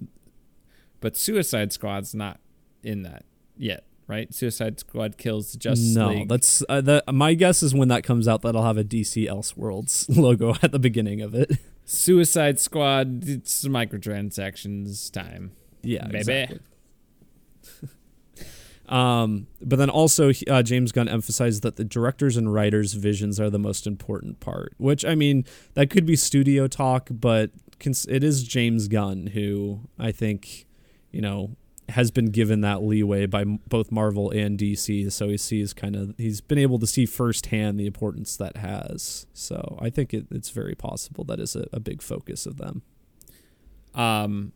but 1.01 1.15
Suicide 1.15 1.71
Squad's 1.71 2.15
not 2.15 2.39
in 2.83 3.03
that 3.03 3.25
yet, 3.55 3.83
right? 4.07 4.33
Suicide 4.33 4.79
Squad 4.79 5.17
kills 5.17 5.53
Justice 5.55 5.95
no, 5.95 6.09
League. 6.09 6.27
that's 6.29 6.63
uh, 6.67 6.81
the, 6.81 7.03
my 7.11 7.35
guess 7.35 7.61
is 7.61 7.75
when 7.75 7.89
that 7.89 8.03
comes 8.03 8.27
out, 8.27 8.41
that'll 8.41 8.63
have 8.63 8.77
a 8.77 8.83
DC 8.83 9.27
Elseworlds 9.29 10.05
logo 10.17 10.55
at 10.63 10.71
the 10.71 10.79
beginning 10.79 11.21
of 11.21 11.35
it. 11.35 11.51
Suicide 11.85 12.59
Squad. 12.59 13.27
It's 13.27 13.65
microtransactions 13.65 15.11
time, 15.11 15.51
yeah, 15.83 16.05
baby. 16.05 16.17
exactly. 16.19 16.59
Um, 18.91 19.47
but 19.61 19.77
then 19.77 19.89
also 19.89 20.33
uh, 20.49 20.61
James 20.63 20.91
Gunn 20.91 21.07
emphasized 21.07 21.63
that 21.63 21.77
the 21.77 21.85
directors 21.85 22.35
and 22.35 22.53
writers' 22.53 22.91
visions 22.93 23.39
are 23.39 23.49
the 23.49 23.57
most 23.57 23.87
important 23.87 24.41
part. 24.41 24.73
Which 24.77 25.05
I 25.05 25.15
mean, 25.15 25.45
that 25.75 25.89
could 25.89 26.05
be 26.05 26.17
studio 26.17 26.67
talk, 26.67 27.07
but 27.09 27.51
cons- 27.79 28.05
it 28.07 28.21
is 28.21 28.43
James 28.43 28.89
Gunn 28.89 29.27
who 29.27 29.79
I 29.97 30.11
think, 30.11 30.65
you 31.09 31.21
know, 31.21 31.55
has 31.89 32.11
been 32.11 32.27
given 32.27 32.61
that 32.61 32.81
leeway 32.81 33.25
by 33.25 33.43
both 33.43 33.91
Marvel 33.91 34.29
and 34.31 34.57
DC. 34.57 35.11
So 35.11 35.29
he 35.29 35.37
sees 35.37 35.73
kind 35.73 35.95
of 35.95 36.13
he's 36.17 36.41
been 36.41 36.57
able 36.57 36.79
to 36.79 36.87
see 36.87 37.05
firsthand 37.05 37.79
the 37.79 37.85
importance 37.85 38.37
that 38.37 38.57
has. 38.57 39.25
So 39.33 39.77
I 39.81 39.89
think 39.89 40.13
it, 40.13 40.27
it's 40.31 40.49
very 40.49 40.75
possible 40.75 41.23
that 41.25 41.39
is 41.39 41.55
a, 41.55 41.67
a 41.73 41.79
big 41.79 42.01
focus 42.01 42.45
of 42.45 42.57
them. 42.57 42.81
Um, 43.93 44.53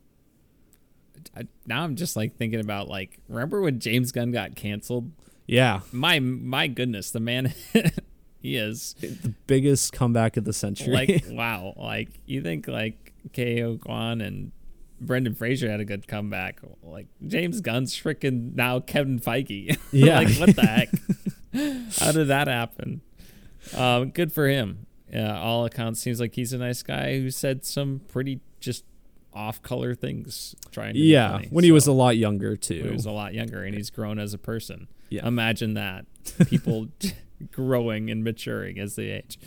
I, 1.35 1.43
now 1.65 1.83
I'm 1.83 1.95
just 1.95 2.15
like 2.15 2.37
thinking 2.37 2.59
about 2.59 2.87
like, 2.87 3.19
remember 3.27 3.61
when 3.61 3.79
James 3.79 4.11
Gunn 4.11 4.31
got 4.31 4.55
canceled? 4.55 5.11
Yeah, 5.47 5.81
My 5.91 6.19
my 6.19 6.67
goodness, 6.67 7.11
the 7.11 7.19
man, 7.19 7.53
he 8.39 8.55
is 8.55 8.95
the 8.99 9.33
biggest 9.45 9.93
comeback 9.93 10.37
of 10.37 10.43
the 10.43 10.53
century. 10.53 10.93
like 10.93 11.25
wow. 11.29 11.73
Like 11.77 12.19
you 12.25 12.41
think 12.41 12.67
like 12.67 13.13
Ko 13.35 13.77
Kwan 13.77 14.21
and 14.21 14.51
Brendan 14.99 15.35
Fraser 15.35 15.69
had 15.69 15.79
a 15.79 15.85
good 15.85 16.07
comeback. 16.07 16.59
Like 16.83 17.07
James 17.25 17.61
Gunn's 17.61 17.95
freaking 17.95 18.55
now 18.55 18.79
Kevin 18.79 19.19
Feige. 19.19 19.77
Yeah. 19.91 20.19
like 20.19 20.35
what 20.37 20.55
the 20.55 20.65
heck? 20.65 20.89
How 21.99 22.11
did 22.11 22.27
that 22.27 22.47
happen? 22.47 23.01
Um, 23.75 24.09
good 24.11 24.31
for 24.31 24.47
him. 24.47 24.85
Yeah, 25.11 25.39
all 25.39 25.65
accounts 25.65 26.01
seems 26.01 26.19
like 26.19 26.35
he's 26.35 26.51
a 26.53 26.57
nice 26.57 26.83
guy 26.83 27.19
who 27.19 27.29
said 27.31 27.63
some 27.65 28.01
pretty 28.07 28.41
just 28.59 28.83
off-color 29.33 29.93
things 29.95 30.55
trying 30.71 30.93
to 30.93 30.99
yeah, 30.99 31.33
funny. 31.33 31.47
when 31.51 31.63
he 31.63 31.71
was 31.71 31.87
a 31.87 31.91
lot 31.91 32.17
younger 32.17 32.49
when 32.49 32.57
too. 32.57 32.83
he 32.83 32.89
was 32.89 33.05
a 33.05 33.11
lot 33.11 33.33
younger 33.33 33.63
and 33.63 33.75
he's 33.75 33.89
grown 33.89 34.17
as 34.19 34.33
a 34.33 34.37
person. 34.37 34.87
Yeah. 35.09 35.27
Imagine 35.27 35.73
that. 35.75 36.05
People 36.47 36.87
growing 37.51 38.09
and 38.09 38.23
maturing 38.23 38.79
as 38.79 38.95
they 38.95 39.09
age. 39.11 39.37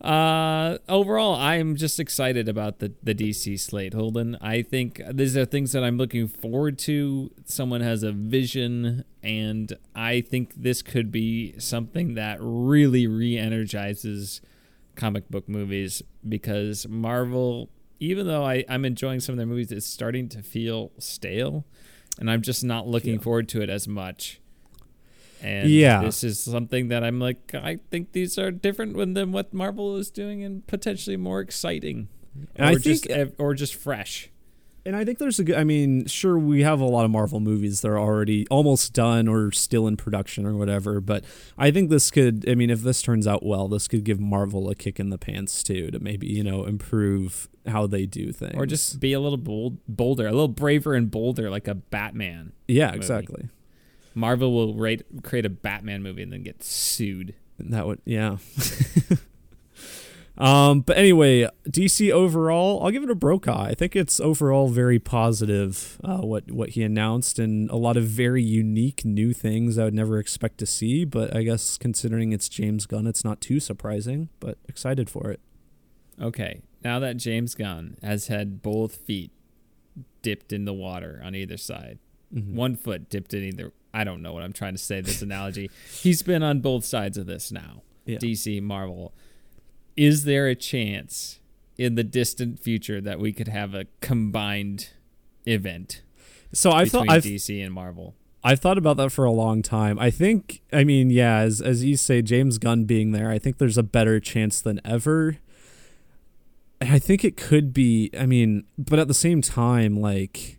Uh, 0.00 0.78
overall, 0.88 1.34
I'm 1.34 1.74
just 1.74 1.98
excited 1.98 2.48
about 2.48 2.78
the, 2.78 2.92
the 3.02 3.14
DC 3.14 3.58
slate, 3.58 3.94
Holden. 3.94 4.36
I 4.40 4.62
think 4.62 5.02
these 5.10 5.36
are 5.36 5.44
things 5.44 5.72
that 5.72 5.82
I'm 5.82 5.96
looking 5.98 6.28
forward 6.28 6.78
to. 6.80 7.30
Someone 7.44 7.80
has 7.80 8.02
a 8.04 8.12
vision, 8.12 9.04
and 9.22 9.72
I 9.96 10.20
think 10.20 10.54
this 10.56 10.82
could 10.82 11.10
be 11.10 11.58
something 11.58 12.14
that 12.14 12.38
really 12.40 13.06
re 13.08 13.36
energizes 13.36 14.40
comic 14.94 15.28
book 15.28 15.48
movies 15.48 16.02
because 16.28 16.86
Marvel, 16.88 17.68
even 17.98 18.26
though 18.26 18.44
I, 18.44 18.64
I'm 18.68 18.84
enjoying 18.84 19.18
some 19.20 19.32
of 19.32 19.36
their 19.38 19.46
movies, 19.46 19.72
it's 19.72 19.86
starting 19.86 20.28
to 20.30 20.42
feel 20.42 20.92
stale, 20.98 21.64
and 22.20 22.30
I'm 22.30 22.42
just 22.42 22.62
not 22.62 22.86
looking 22.86 23.14
Yeah. 23.14 23.20
forward 23.20 23.48
to 23.50 23.62
it 23.62 23.68
as 23.70 23.88
much. 23.88 24.40
And 25.42 25.68
Yeah. 25.70 26.02
this 26.02 26.24
is 26.24 26.38
something 26.38 26.88
that 26.88 27.04
I'm 27.04 27.20
like, 27.20 27.54
I 27.54 27.78
think 27.90 28.12
these 28.12 28.38
are 28.38 28.50
different 28.50 28.96
than 29.14 29.32
what 29.32 29.52
Marvel 29.54 29.96
is 29.96 30.10
doing, 30.10 30.42
and 30.42 30.66
potentially 30.66 31.16
more 31.16 31.40
exciting, 31.40 32.08
And 32.56 32.66
or 32.66 32.70
I 32.70 32.74
just 32.76 33.04
think- 33.06 33.16
ev- 33.18 33.34
or 33.38 33.54
just 33.54 33.74
fresh. 33.74 34.30
And 34.86 34.96
I 34.96 35.04
think 35.04 35.18
there's 35.18 35.38
a 35.38 35.44
good. 35.44 35.56
I 35.56 35.64
mean, 35.64 36.06
sure, 36.06 36.38
we 36.38 36.62
have 36.62 36.80
a 36.80 36.86
lot 36.86 37.04
of 37.04 37.10
Marvel 37.10 37.40
movies 37.40 37.82
that 37.82 37.88
are 37.88 37.98
already 37.98 38.46
almost 38.48 38.94
done 38.94 39.28
or 39.28 39.52
still 39.52 39.86
in 39.86 39.98
production 39.98 40.46
or 40.46 40.56
whatever. 40.56 41.02
But 41.02 41.24
I 41.58 41.70
think 41.70 41.90
this 41.90 42.10
could. 42.10 42.48
I 42.48 42.54
mean, 42.54 42.70
if 42.70 42.80
this 42.80 43.02
turns 43.02 43.26
out 43.26 43.44
well, 43.44 43.68
this 43.68 43.86
could 43.86 44.02
give 44.02 44.18
Marvel 44.18 44.70
a 44.70 44.74
kick 44.74 44.98
in 44.98 45.10
the 45.10 45.18
pants 45.18 45.62
too 45.62 45.90
to 45.90 45.98
maybe 46.00 46.26
you 46.28 46.42
know 46.42 46.64
improve 46.64 47.50
how 47.66 47.86
they 47.86 48.06
do 48.06 48.32
things 48.32 48.54
Or 48.56 48.64
just 48.64 48.98
be 48.98 49.12
a 49.12 49.20
little 49.20 49.36
bold, 49.36 49.76
bolder, 49.86 50.26
a 50.26 50.30
little 50.30 50.48
braver 50.48 50.94
and 50.94 51.10
bolder, 51.10 51.50
like 51.50 51.68
a 51.68 51.74
Batman. 51.74 52.52
yeah, 52.66 52.86
movie. 52.86 52.96
exactly. 52.96 53.48
Marvel 54.18 54.52
will 54.52 54.74
rate, 54.74 55.02
create 55.22 55.46
a 55.46 55.48
Batman 55.50 56.02
movie 56.02 56.22
and 56.24 56.32
then 56.32 56.42
get 56.42 56.64
sued. 56.64 57.34
That 57.60 57.86
would 57.86 58.00
yeah. 58.04 58.38
um, 60.38 60.80
but 60.80 60.96
anyway, 60.96 61.48
DC 61.68 62.10
overall, 62.12 62.82
I'll 62.84 62.90
give 62.90 63.02
it 63.02 63.10
a 63.10 63.14
Brokaw. 63.14 63.62
I 63.64 63.74
think 63.74 63.94
it's 63.96 64.20
overall 64.20 64.68
very 64.68 64.98
positive. 64.98 66.00
Uh, 66.02 66.18
what 66.18 66.50
what 66.50 66.70
he 66.70 66.82
announced 66.82 67.38
and 67.38 67.70
a 67.70 67.76
lot 67.76 67.96
of 67.96 68.04
very 68.04 68.42
unique 68.42 69.04
new 69.04 69.32
things 69.32 69.78
I 69.78 69.84
would 69.84 69.94
never 69.94 70.18
expect 70.18 70.58
to 70.58 70.66
see. 70.66 71.04
But 71.04 71.34
I 71.34 71.42
guess 71.42 71.78
considering 71.78 72.32
it's 72.32 72.48
James 72.48 72.86
Gunn, 72.86 73.06
it's 73.06 73.24
not 73.24 73.40
too 73.40 73.60
surprising. 73.60 74.28
But 74.40 74.58
excited 74.68 75.08
for 75.10 75.30
it. 75.30 75.40
Okay, 76.20 76.62
now 76.84 76.98
that 76.98 77.16
James 77.16 77.54
Gunn 77.54 77.96
has 78.02 78.26
had 78.26 78.62
both 78.62 78.96
feet 78.96 79.30
dipped 80.22 80.52
in 80.52 80.64
the 80.64 80.72
water 80.72 81.20
on 81.24 81.34
either 81.36 81.56
side, 81.56 81.98
Mhm. 82.34 82.54
one 82.54 82.74
foot 82.76 83.08
dipped 83.08 83.32
in 83.34 83.44
either. 83.44 83.72
I 83.98 84.04
don't 84.04 84.22
know 84.22 84.32
what 84.32 84.44
I'm 84.44 84.52
trying 84.52 84.74
to 84.74 84.78
say. 84.78 85.00
This 85.00 85.22
analogy. 85.22 85.70
He's 86.00 86.22
been 86.22 86.44
on 86.44 86.60
both 86.60 86.84
sides 86.84 87.18
of 87.18 87.26
this 87.26 87.50
now. 87.50 87.82
Yeah. 88.06 88.18
DC, 88.18 88.62
Marvel. 88.62 89.12
Is 89.96 90.22
there 90.22 90.46
a 90.46 90.54
chance 90.54 91.40
in 91.76 91.96
the 91.96 92.04
distant 92.04 92.60
future 92.60 93.00
that 93.00 93.18
we 93.18 93.32
could 93.32 93.48
have 93.48 93.74
a 93.74 93.86
combined 94.00 94.90
event 95.46 96.02
So 96.52 96.70
I 96.70 96.84
thought 96.84 97.10
I've, 97.10 97.24
DC 97.24 97.64
and 97.64 97.74
Marvel? 97.74 98.14
I've 98.44 98.60
thought 98.60 98.78
about 98.78 98.98
that 98.98 99.10
for 99.10 99.24
a 99.24 99.32
long 99.32 99.62
time. 99.62 99.98
I 99.98 100.10
think, 100.10 100.62
I 100.72 100.84
mean, 100.84 101.10
yeah, 101.10 101.38
as 101.38 101.60
as 101.60 101.82
you 101.82 101.96
say, 101.96 102.22
James 102.22 102.58
Gunn 102.58 102.84
being 102.84 103.10
there, 103.10 103.30
I 103.30 103.40
think 103.40 103.58
there's 103.58 103.78
a 103.78 103.82
better 103.82 104.20
chance 104.20 104.60
than 104.60 104.80
ever. 104.84 105.38
I 106.80 107.00
think 107.00 107.24
it 107.24 107.36
could 107.36 107.74
be. 107.74 108.10
I 108.16 108.26
mean, 108.26 108.62
but 108.78 109.00
at 109.00 109.08
the 109.08 109.14
same 109.14 109.42
time, 109.42 110.00
like, 110.00 110.57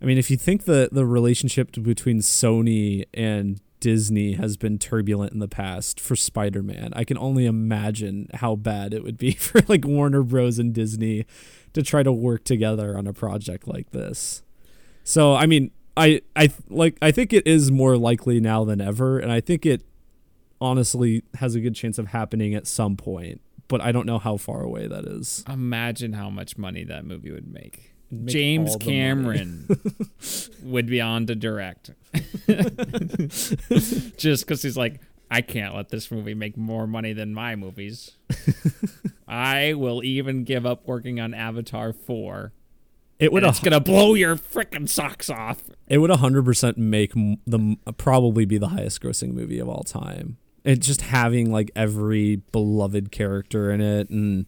I 0.00 0.04
mean, 0.04 0.18
if 0.18 0.30
you 0.30 0.36
think 0.36 0.64
the 0.64 0.88
the 0.92 1.04
relationship 1.04 1.72
between 1.82 2.18
Sony 2.20 3.04
and 3.12 3.60
Disney 3.80 4.32
has 4.32 4.56
been 4.56 4.78
turbulent 4.78 5.32
in 5.32 5.38
the 5.38 5.48
past 5.48 6.00
for 6.00 6.16
Spider-Man, 6.16 6.92
I 6.94 7.04
can 7.04 7.18
only 7.18 7.46
imagine 7.46 8.28
how 8.34 8.56
bad 8.56 8.92
it 8.92 9.02
would 9.02 9.16
be 9.16 9.32
for 9.38 9.60
like 9.68 9.84
Warner 9.84 10.22
Bros 10.22 10.58
and 10.58 10.72
Disney 10.72 11.26
to 11.72 11.82
try 11.82 12.02
to 12.02 12.12
work 12.12 12.44
together 12.44 12.96
on 12.96 13.06
a 13.06 13.12
project 13.12 13.66
like 13.66 13.90
this. 13.90 14.42
So, 15.04 15.34
I 15.34 15.46
mean, 15.46 15.70
I 15.96 16.22
I 16.36 16.50
like 16.68 16.96
I 17.02 17.10
think 17.10 17.32
it 17.32 17.46
is 17.46 17.70
more 17.70 17.96
likely 17.96 18.40
now 18.40 18.64
than 18.64 18.80
ever 18.80 19.18
and 19.18 19.32
I 19.32 19.40
think 19.40 19.66
it 19.66 19.82
honestly 20.60 21.22
has 21.34 21.54
a 21.54 21.60
good 21.60 21.74
chance 21.74 21.98
of 21.98 22.08
happening 22.08 22.54
at 22.54 22.66
some 22.66 22.96
point, 22.96 23.40
but 23.68 23.80
I 23.80 23.92
don't 23.92 24.06
know 24.06 24.18
how 24.18 24.36
far 24.36 24.62
away 24.62 24.86
that 24.86 25.04
is. 25.04 25.44
Imagine 25.48 26.12
how 26.12 26.30
much 26.30 26.56
money 26.56 26.84
that 26.84 27.04
movie 27.04 27.30
would 27.30 27.52
make. 27.52 27.94
James 28.24 28.70
all 28.70 28.78
the 28.78 28.84
money. 28.84 28.98
Cameron 28.98 29.78
would 30.62 30.86
be 30.86 31.00
on 31.00 31.26
to 31.26 31.34
direct. 31.34 31.90
Just 34.16 34.46
because 34.46 34.62
he's 34.62 34.76
like, 34.76 35.00
I 35.30 35.42
can't 35.42 35.74
let 35.74 35.90
this 35.90 36.10
movie 36.10 36.34
make 36.34 36.56
more 36.56 36.86
money 36.86 37.12
than 37.12 37.34
my 37.34 37.54
movies. 37.54 38.16
I 39.28 39.74
will 39.74 40.02
even 40.02 40.44
give 40.44 40.64
up 40.64 40.86
working 40.86 41.20
on 41.20 41.34
Avatar 41.34 41.92
4. 41.92 42.52
It 43.18 43.32
would 43.32 43.42
it's 43.44 43.60
to 43.60 43.80
blow 43.80 44.14
your 44.14 44.36
freaking 44.36 44.88
socks 44.88 45.28
off. 45.28 45.62
it 45.88 45.98
would 45.98 46.10
100% 46.10 46.76
make 46.76 47.12
the 47.14 47.76
probably 47.96 48.44
be 48.44 48.58
the 48.58 48.68
highest 48.68 49.02
grossing 49.02 49.32
movie 49.32 49.58
of 49.58 49.68
all 49.68 49.82
time. 49.82 50.38
It 50.64 50.76
just 50.76 51.02
having 51.02 51.50
like 51.50 51.70
every 51.74 52.36
beloved 52.52 53.10
character 53.10 53.70
in 53.70 53.80
it 53.80 54.08
and 54.08 54.46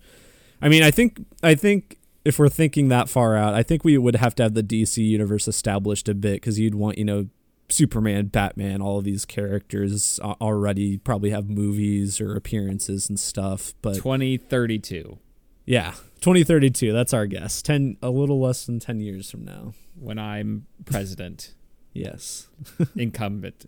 I 0.63 0.69
mean, 0.69 0.83
I 0.83 0.91
think 0.91 1.25
I 1.43 1.55
think 1.55 1.99
if 2.25 2.39
we're 2.39 2.49
thinking 2.49 2.89
that 2.89 3.09
far 3.09 3.37
out, 3.37 3.55
I 3.55 3.63
think 3.63 3.85
we 3.85 3.97
would 3.99 4.17
have 4.17 4.35
to 4.37 4.43
have 4.43 4.55
the 4.55 4.63
DC 4.63 4.99
universe 4.99 5.49
established 5.49 6.09
a 6.09 6.15
bit 6.15 6.35
because 6.35 6.59
you'd 6.59 6.75
want, 6.75 6.99
you 6.99 7.05
know, 7.05 7.29
Superman, 7.69 8.27
Batman, 8.27 8.83
all 8.83 8.99
of 8.99 9.05
these 9.05 9.25
characters 9.25 10.19
already 10.21 10.99
probably 10.99 11.31
have 11.31 11.49
movies 11.49 12.21
or 12.21 12.35
appearances 12.35 13.09
and 13.09 13.19
stuff. 13.19 13.75
But 13.81 13.95
2032, 13.95 15.19
yeah, 15.67 15.93
2032, 16.21 16.93
that's 16.93 17.15
our 17.15 17.27
guess. 17.27 17.63
10, 17.63 17.97
a 18.03 18.11
little 18.11 18.41
less 18.41 18.67
than 18.67 18.81
10 18.81 19.01
years 19.01 19.31
from 19.31 19.45
now. 19.45 19.75
when 19.95 20.19
I'm 20.19 20.67
president, 20.85 21.55
Yes. 21.93 22.49
incumbent. 22.97 23.67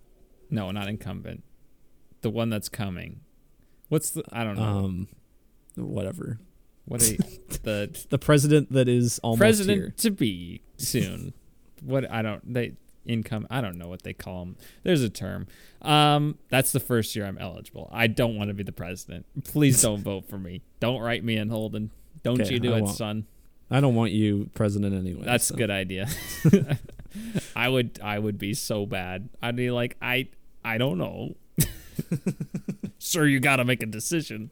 No, 0.50 0.70
not 0.70 0.88
incumbent. 0.88 1.42
The 2.20 2.30
one 2.30 2.50
that's 2.50 2.68
coming. 2.68 3.20
What's 3.88 4.10
the, 4.10 4.22
I 4.32 4.44
don't 4.44 4.56
know. 4.56 4.62
Um, 4.62 5.08
whatever. 5.76 6.38
What 6.84 7.02
a, 7.02 7.16
the 7.62 8.04
The 8.10 8.18
president 8.18 8.72
that 8.72 8.88
is 8.88 9.18
almost 9.20 9.38
president 9.40 9.78
here. 9.78 9.94
to 9.98 10.10
be 10.10 10.62
soon. 10.76 11.32
what 11.82 12.10
I 12.10 12.22
don't 12.22 12.52
they 12.52 12.72
income 13.04 13.46
I 13.50 13.60
don't 13.60 13.78
know 13.78 13.88
what 13.88 14.02
they 14.02 14.12
call 14.12 14.44
them. 14.44 14.56
There's 14.82 15.02
a 15.02 15.10
term. 15.10 15.46
Um, 15.82 16.38
that's 16.48 16.70
the 16.72 16.80
first 16.80 17.16
year 17.16 17.26
I'm 17.26 17.38
eligible. 17.38 17.88
I 17.92 18.06
don't 18.06 18.36
want 18.36 18.48
to 18.48 18.54
be 18.54 18.62
the 18.62 18.72
president. 18.72 19.26
Please 19.44 19.82
don't 19.82 20.02
vote 20.04 20.28
for 20.28 20.38
me. 20.38 20.62
Don't 20.80 21.00
write 21.00 21.24
me 21.24 21.36
in 21.36 21.48
Holden. 21.48 21.90
Don't 22.22 22.40
Okay, 22.40 22.54
you 22.54 22.60
do 22.60 22.74
I 22.74 22.78
it, 22.78 22.82
won't. 22.82 22.96
son. 22.96 23.26
I 23.70 23.80
don't 23.80 23.94
want 23.94 24.12
you 24.12 24.50
president 24.54 24.94
anyway. 24.94 25.24
That's 25.24 25.46
so. 25.46 25.54
a 25.54 25.58
good 25.58 25.70
idea. 25.70 26.06
I 27.56 27.68
would 27.68 27.98
I 28.02 28.18
would 28.18 28.38
be 28.38 28.54
so 28.54 28.86
bad. 28.86 29.28
I'd 29.42 29.56
be 29.56 29.70
like 29.70 29.96
I 30.00 30.28
I 30.64 30.78
don't 30.78 30.98
know. 30.98 31.34
Sir, 32.98 33.26
you 33.26 33.40
got 33.40 33.56
to 33.56 33.64
make 33.64 33.82
a 33.82 33.86
decision. 33.86 34.50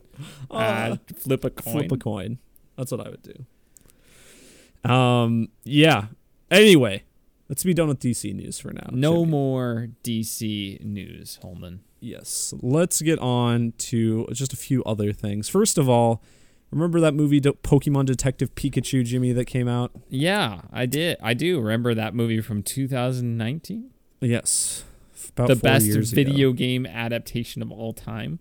Uh, 0.50 0.96
flip 1.16 1.44
a 1.44 1.50
coin. 1.50 1.72
Flip 1.72 1.92
a 1.92 1.96
coin. 1.96 2.38
That's 2.76 2.90
what 2.92 3.06
I 3.06 3.10
would 3.10 3.22
do. 3.22 4.90
Um. 4.90 5.48
Yeah. 5.64 6.06
Anyway, 6.50 7.04
let's 7.48 7.62
be 7.62 7.74
done 7.74 7.88
with 7.88 8.00
DC 8.00 8.34
news 8.34 8.58
for 8.58 8.72
now. 8.72 8.88
no 8.90 9.24
more 9.24 9.88
DC 10.02 10.82
news, 10.84 11.38
Holman. 11.42 11.80
Yes. 12.00 12.54
Let's 12.60 13.02
get 13.02 13.18
on 13.18 13.74
to 13.78 14.26
just 14.32 14.52
a 14.52 14.56
few 14.56 14.82
other 14.84 15.12
things. 15.12 15.48
First 15.48 15.78
of 15.78 15.88
all, 15.88 16.22
remember 16.70 16.98
that 17.00 17.14
movie 17.14 17.40
Pokemon 17.40 18.06
Detective 18.06 18.54
Pikachu, 18.54 19.04
Jimmy, 19.04 19.32
that 19.32 19.44
came 19.44 19.68
out? 19.68 19.92
Yeah, 20.08 20.62
I 20.72 20.86
did. 20.86 21.18
I 21.22 21.34
do 21.34 21.60
remember 21.60 21.94
that 21.94 22.14
movie 22.14 22.40
from 22.40 22.62
2019. 22.62 23.90
Yes. 24.20 24.84
About 25.30 25.48
the 25.48 25.56
best 25.56 25.86
video 26.14 26.50
ago. 26.50 26.56
game 26.56 26.86
adaptation 26.86 27.62
of 27.62 27.70
all 27.70 27.92
time. 27.92 28.38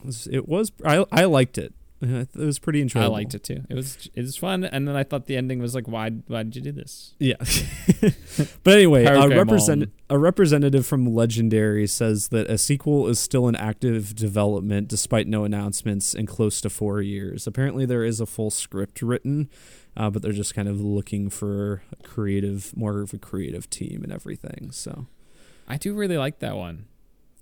It 0.00 0.06
was- 0.06 0.26
It 0.30 0.48
was. 0.48 0.72
I 0.84 1.04
I 1.12 1.24
liked 1.24 1.58
it. 1.58 1.72
Uh, 2.02 2.26
It 2.34 2.36
was 2.36 2.58
pretty 2.58 2.82
enjoyable. 2.82 3.08
I 3.14 3.18
liked 3.20 3.34
it 3.34 3.42
too. 3.42 3.62
It 3.70 3.74
was 3.74 4.10
it 4.14 4.20
was 4.20 4.36
fun, 4.36 4.64
and 4.64 4.86
then 4.86 4.94
I 4.94 5.02
thought 5.02 5.24
the 5.26 5.36
ending 5.36 5.60
was 5.60 5.74
like, 5.74 5.88
why 5.88 6.10
why 6.26 6.42
did 6.42 6.54
you 6.54 6.60
do 6.62 6.72
this? 6.72 7.14
Yeah. 7.18 7.36
but 8.62 8.74
anyway, 8.74 9.04
a, 9.06 9.28
represent- 9.28 9.90
a 10.10 10.18
representative 10.18 10.84
from 10.86 11.06
Legendary 11.06 11.86
says 11.86 12.28
that 12.28 12.50
a 12.50 12.58
sequel 12.58 13.08
is 13.08 13.18
still 13.18 13.48
in 13.48 13.56
active 13.56 14.14
development 14.14 14.88
despite 14.88 15.26
no 15.26 15.44
announcements 15.44 16.14
in 16.14 16.26
close 16.26 16.60
to 16.60 16.68
four 16.70 17.00
years. 17.00 17.46
Apparently, 17.46 17.86
there 17.86 18.04
is 18.04 18.20
a 18.20 18.26
full 18.26 18.50
script 18.50 19.00
written, 19.00 19.48
uh, 19.96 20.10
but 20.10 20.20
they're 20.20 20.32
just 20.32 20.54
kind 20.54 20.68
of 20.68 20.78
looking 20.80 21.30
for 21.30 21.82
a 21.98 22.02
creative, 22.06 22.76
more 22.76 23.00
of 23.00 23.14
a 23.14 23.18
creative 23.18 23.70
team 23.70 24.02
and 24.04 24.12
everything. 24.12 24.68
So, 24.70 25.06
I 25.66 25.76
do 25.76 25.94
really 25.94 26.18
like 26.18 26.38
that 26.40 26.56
one. 26.56 26.86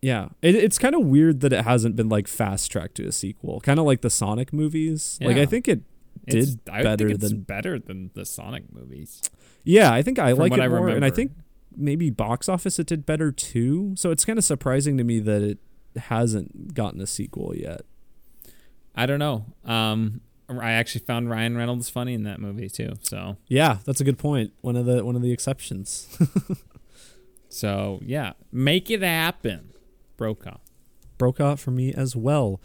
yeah, 0.00 0.28
it, 0.42 0.54
it's 0.54 0.78
kind 0.78 0.94
of 0.94 1.02
weird 1.06 1.40
that 1.40 1.52
it 1.52 1.64
hasn't 1.64 1.96
been 1.96 2.08
like 2.08 2.28
fast 2.28 2.70
tracked 2.70 2.96
to 2.96 3.06
a 3.06 3.12
sequel, 3.12 3.60
kind 3.60 3.78
of 3.78 3.86
like 3.86 4.02
the 4.02 4.10
Sonic 4.10 4.52
movies. 4.52 5.18
Like, 5.22 5.36
I 5.36 5.46
think 5.46 5.68
it 5.68 5.82
did 6.26 6.60
I 6.70 6.82
better 6.82 7.08
think 7.08 7.22
it's 7.22 7.30
than 7.30 7.42
better 7.42 7.78
than 7.78 8.10
the 8.14 8.24
Sonic 8.24 8.64
movies. 8.72 9.22
Yeah, 9.64 9.92
I 9.92 10.02
think 10.02 10.18
I 10.18 10.32
like 10.32 10.52
it 10.52 10.60
I 10.60 10.68
more, 10.68 10.88
and 10.88 11.04
I 11.04 11.10
think 11.10 11.32
maybe 11.76 12.10
box 12.10 12.48
office 12.48 12.78
it 12.78 12.86
did 12.86 13.06
better 13.06 13.32
too. 13.32 13.94
So 13.96 14.10
it's 14.10 14.24
kind 14.24 14.38
of 14.38 14.44
surprising 14.44 14.98
to 14.98 15.04
me 15.04 15.20
that 15.20 15.42
it 15.42 15.58
hasn't 15.96 16.74
gotten 16.74 17.00
a 17.00 17.06
sequel 17.06 17.54
yet. 17.54 17.82
I 18.94 19.06
don't 19.06 19.18
know. 19.18 19.46
Um, 19.64 20.20
I 20.48 20.72
actually 20.72 21.04
found 21.04 21.30
Ryan 21.30 21.56
Reynolds 21.56 21.88
funny 21.88 22.14
in 22.14 22.22
that 22.24 22.40
movie 22.40 22.68
too. 22.68 22.94
So 23.02 23.36
Yeah, 23.48 23.78
that's 23.84 24.00
a 24.00 24.04
good 24.04 24.18
point. 24.18 24.52
One 24.60 24.76
of 24.76 24.86
the 24.86 25.04
one 25.04 25.16
of 25.16 25.22
the 25.22 25.32
exceptions. 25.32 26.08
so 27.54 28.00
yeah, 28.02 28.32
make 28.52 28.90
it 28.90 29.02
happen, 29.02 29.70
Brokaw. 30.16 30.58
Brokaw 31.18 31.56
for 31.56 31.70
me 31.70 31.92
as 31.92 32.16
well. 32.16 32.60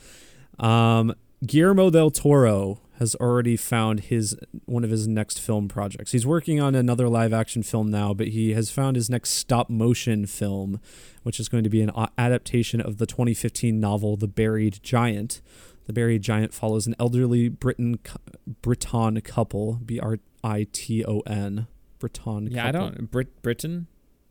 Um, 0.57 1.13
Guillermo 1.45 1.89
del 1.89 2.11
Toro 2.11 2.81
has 2.97 3.15
already 3.15 3.55
found 3.55 4.01
his 4.01 4.35
one 4.65 4.83
of 4.83 4.89
his 4.89 5.07
next 5.07 5.39
film 5.39 5.69
projects. 5.69 6.11
He's 6.11 6.25
working 6.25 6.59
on 6.59 6.75
another 6.75 7.07
live 7.07 7.31
action 7.31 7.63
film 7.63 7.89
now, 7.89 8.13
but 8.13 8.29
he 8.29 8.53
has 8.53 8.69
found 8.69 8.97
his 8.97 9.09
next 9.09 9.29
stop 9.31 9.69
motion 9.69 10.25
film, 10.25 10.81
which 11.23 11.39
is 11.39 11.47
going 11.47 11.63
to 11.63 11.69
be 11.69 11.81
an 11.81 11.91
adaptation 12.17 12.81
of 12.81 12.97
the 12.97 13.05
2015 13.05 13.79
novel 13.79 14.17
The 14.17 14.27
Buried 14.27 14.79
Giant. 14.83 15.41
The 15.85 15.93
Buried 15.93 16.21
Giant 16.21 16.53
follows 16.53 16.87
an 16.87 16.95
elderly 16.99 17.47
Briton 17.47 17.99
Briton 18.61 19.21
couple, 19.21 19.79
B 19.85 19.99
R 19.99 20.19
I 20.43 20.67
T 20.71 21.05
O 21.05 21.21
N, 21.21 21.67
Briton. 21.99 22.51
Yeah, 22.51 22.67
I 22.67 22.71
don't 22.71 23.09
Brit 23.09 23.41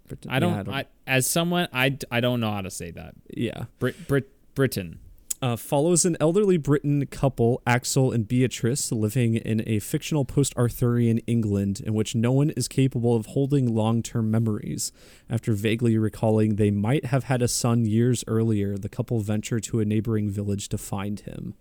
Britain. 0.08 0.30
I 0.30 0.38
don't. 0.38 0.66
yeah, 0.66 0.74
I, 0.74 0.84
as 1.06 1.28
someone, 1.28 1.68
I, 1.72 1.96
I 2.10 2.20
don't 2.20 2.40
know 2.40 2.50
how 2.50 2.62
to 2.62 2.70
say 2.70 2.90
that. 2.92 3.14
yeah. 3.30 3.64
Brit 3.78 4.08
Brit 4.08 4.28
Britain. 4.54 4.98
uh, 5.40 5.56
follows 5.56 6.04
an 6.04 6.16
elderly 6.18 6.56
Briton 6.56 7.06
couple, 7.06 7.62
Axl 7.66 8.12
and 8.12 8.26
Beatrice, 8.26 8.90
living 8.90 9.36
in 9.36 9.62
a 9.68 9.78
fictional 9.78 10.24
post 10.24 10.52
Arthurian 10.56 11.18
England 11.28 11.80
in 11.80 11.94
which 11.94 12.14
no 12.14 12.32
one 12.32 12.50
is 12.50 12.66
capable 12.66 13.14
of 13.14 13.26
holding 13.26 13.72
long 13.72 14.02
term 14.02 14.30
memories. 14.30 14.90
After 15.30 15.52
vaguely 15.52 15.96
recalling 15.96 16.56
they 16.56 16.70
might 16.72 17.06
have 17.06 17.24
had 17.24 17.40
a 17.42 17.48
son 17.48 17.84
years 17.86 18.24
earlier, 18.26 18.76
the 18.76 18.88
couple 18.88 19.20
venture 19.20 19.60
to 19.60 19.80
a 19.80 19.84
neighboring 19.84 20.28
village 20.28 20.68
to 20.70 20.78
find 20.78 21.20
him. 21.20 21.54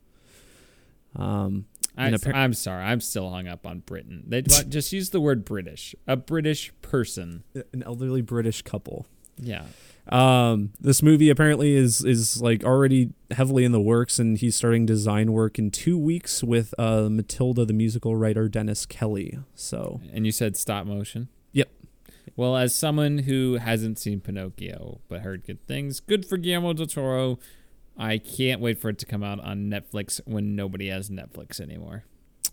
Um, 1.15 1.65
I, 1.97 2.13
I'm 2.33 2.53
sorry, 2.53 2.83
I'm 2.83 3.01
still 3.01 3.29
hung 3.29 3.47
up 3.47 3.65
on 3.65 3.79
Britain. 3.79 4.23
They 4.27 4.41
just 4.69 4.93
use 4.93 5.10
the 5.10 5.19
word 5.21 5.45
British. 5.45 5.95
A 6.07 6.15
British 6.15 6.71
person. 6.81 7.43
an 7.73 7.83
elderly 7.83 8.21
British 8.21 8.62
couple. 8.62 9.07
Yeah. 9.39 9.65
Um, 10.10 10.71
this 10.79 11.03
movie 11.03 11.29
apparently 11.29 11.75
is 11.75 12.03
is 12.05 12.41
like 12.41 12.63
already 12.63 13.12
heavily 13.31 13.65
in 13.65 13.71
the 13.71 13.81
works, 13.81 14.19
and 14.19 14.38
he's 14.38 14.55
starting 14.55 14.86
design 14.86 15.33
work 15.33 15.60
in 15.60 15.69
two 15.69 15.97
weeks 15.97 16.43
with 16.43 16.73
uh, 16.77 17.10
Matilda, 17.10 17.65
the 17.65 17.73
musical 17.73 18.15
writer 18.15 18.47
Dennis 18.47 18.86
Kelly. 18.86 19.39
So 19.53 19.99
And 20.13 20.25
you 20.25 20.31
said 20.31 20.55
stop 20.55 20.86
motion. 20.86 21.27
Yep. 21.51 21.69
Well, 22.36 22.55
as 22.55 22.73
someone 22.73 23.19
who 23.19 23.55
hasn't 23.55 23.99
seen 23.99 24.21
Pinocchio 24.21 25.01
but 25.10 25.21
heard 25.21 25.45
good 25.45 25.65
things, 25.67 25.99
good 25.99 26.25
for 26.25 26.38
Guillermo 26.38 26.73
del 26.73 26.86
Toro. 26.86 27.39
I 27.97 28.17
can't 28.19 28.62
wait 28.62 28.79
for 28.79 28.89
it 28.89 28.99
to 28.99 29.05
come 29.05 29.23
out 29.23 29.39
on 29.39 29.69
Netflix 29.69 30.19
when 30.25 30.55
nobody 30.55 30.88
has 30.89 31.10
Netflix 31.10 31.60
anymore. 31.60 32.03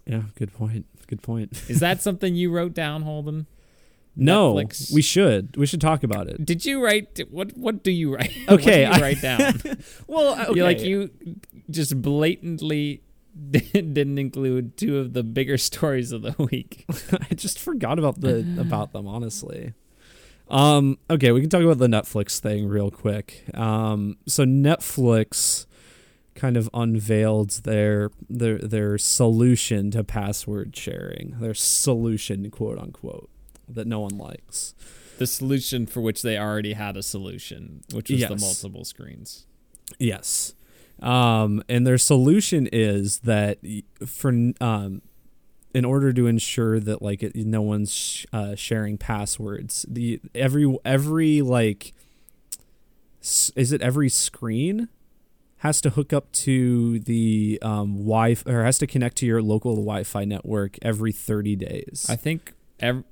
yeah, 0.06 0.22
good 0.36 0.52
point. 0.52 0.86
Good 1.06 1.22
point. 1.22 1.52
Is 1.68 1.80
that 1.80 2.00
something 2.06 2.34
you 2.34 2.50
wrote 2.50 2.72
down, 2.74 3.02
Holden? 3.02 3.46
No, 4.16 4.54
Netflix. 4.54 4.92
we 4.94 5.02
should 5.02 5.56
we 5.56 5.66
should 5.66 5.80
talk 5.80 6.02
about 6.04 6.28
it. 6.28 6.44
Did 6.46 6.64
you 6.64 6.82
write 6.82 7.20
what? 7.30 7.56
What 7.56 7.82
do 7.82 7.90
you 7.90 8.14
write? 8.14 8.32
Okay, 8.48 8.84
what 8.88 8.96
do 8.96 8.98
I- 8.98 9.06
write 9.06 9.20
down? 9.22 9.60
Well, 10.06 10.54
You 10.54 10.62
like 10.62 10.80
you 10.80 11.10
just 11.68 12.00
blatantly 12.00 13.02
didn't 13.50 14.16
include 14.18 14.76
two 14.76 14.98
of 14.98 15.12
the 15.12 15.24
bigger 15.24 15.58
stories 15.58 16.12
of 16.12 16.22
the 16.22 16.34
week. 16.38 16.84
I 17.30 17.34
just 17.34 17.58
forgot 17.58 17.98
about 17.98 18.20
the 18.20 18.46
about 18.58 18.92
them 18.92 19.08
honestly. 19.08 19.72
Um, 20.48 20.98
okay, 21.08 21.32
we 21.32 21.40
can 21.40 21.50
talk 21.50 21.62
about 21.62 21.78
the 21.78 21.86
Netflix 21.86 22.38
thing 22.38 22.68
real 22.68 22.90
quick. 22.90 23.44
Um, 23.54 24.16
so 24.26 24.44
Netflix 24.44 25.66
kind 26.34 26.56
of 26.56 26.68
unveiled 26.74 27.50
their 27.64 28.10
their 28.28 28.58
their 28.58 28.98
solution 28.98 29.90
to 29.92 30.04
password 30.04 30.76
sharing. 30.76 31.36
Their 31.40 31.54
solution, 31.54 32.50
quote 32.50 32.78
unquote, 32.78 33.30
that 33.68 33.86
no 33.86 34.00
one 34.00 34.18
likes. 34.18 34.74
The 35.18 35.26
solution 35.26 35.86
for 35.86 36.00
which 36.00 36.22
they 36.22 36.36
already 36.36 36.72
had 36.72 36.96
a 36.96 37.02
solution, 37.02 37.82
which 37.92 38.10
was 38.10 38.20
the 38.20 38.36
multiple 38.36 38.84
screens. 38.84 39.46
Yes. 39.98 40.54
Um, 41.00 41.62
and 41.68 41.86
their 41.86 41.98
solution 41.98 42.68
is 42.72 43.20
that 43.20 43.58
for 44.06 44.30
um, 44.60 45.02
in 45.74 45.84
order 45.84 46.12
to 46.12 46.26
ensure 46.26 46.78
that 46.80 47.02
like 47.02 47.22
it, 47.22 47.34
no 47.34 47.60
one's 47.60 47.92
sh- 47.92 48.26
uh, 48.32 48.54
sharing 48.54 48.96
passwords, 48.96 49.84
the 49.88 50.20
every 50.34 50.76
every 50.84 51.42
like 51.42 51.92
s- 53.20 53.50
is 53.56 53.72
it 53.72 53.82
every 53.82 54.08
screen 54.08 54.88
has 55.58 55.80
to 55.80 55.90
hook 55.90 56.12
up 56.12 56.30
to 56.32 56.98
the 57.00 57.58
um, 57.62 57.94
Wi 57.96 58.36
or 58.46 58.64
has 58.64 58.78
to 58.78 58.86
connect 58.86 59.16
to 59.16 59.26
your 59.26 59.42
local 59.42 59.72
Wi-Fi 59.76 60.24
network 60.24 60.76
every 60.82 61.10
30 61.10 61.56
days. 61.56 62.06
I 62.08 62.16
think 62.16 62.52
ev- 62.80 63.04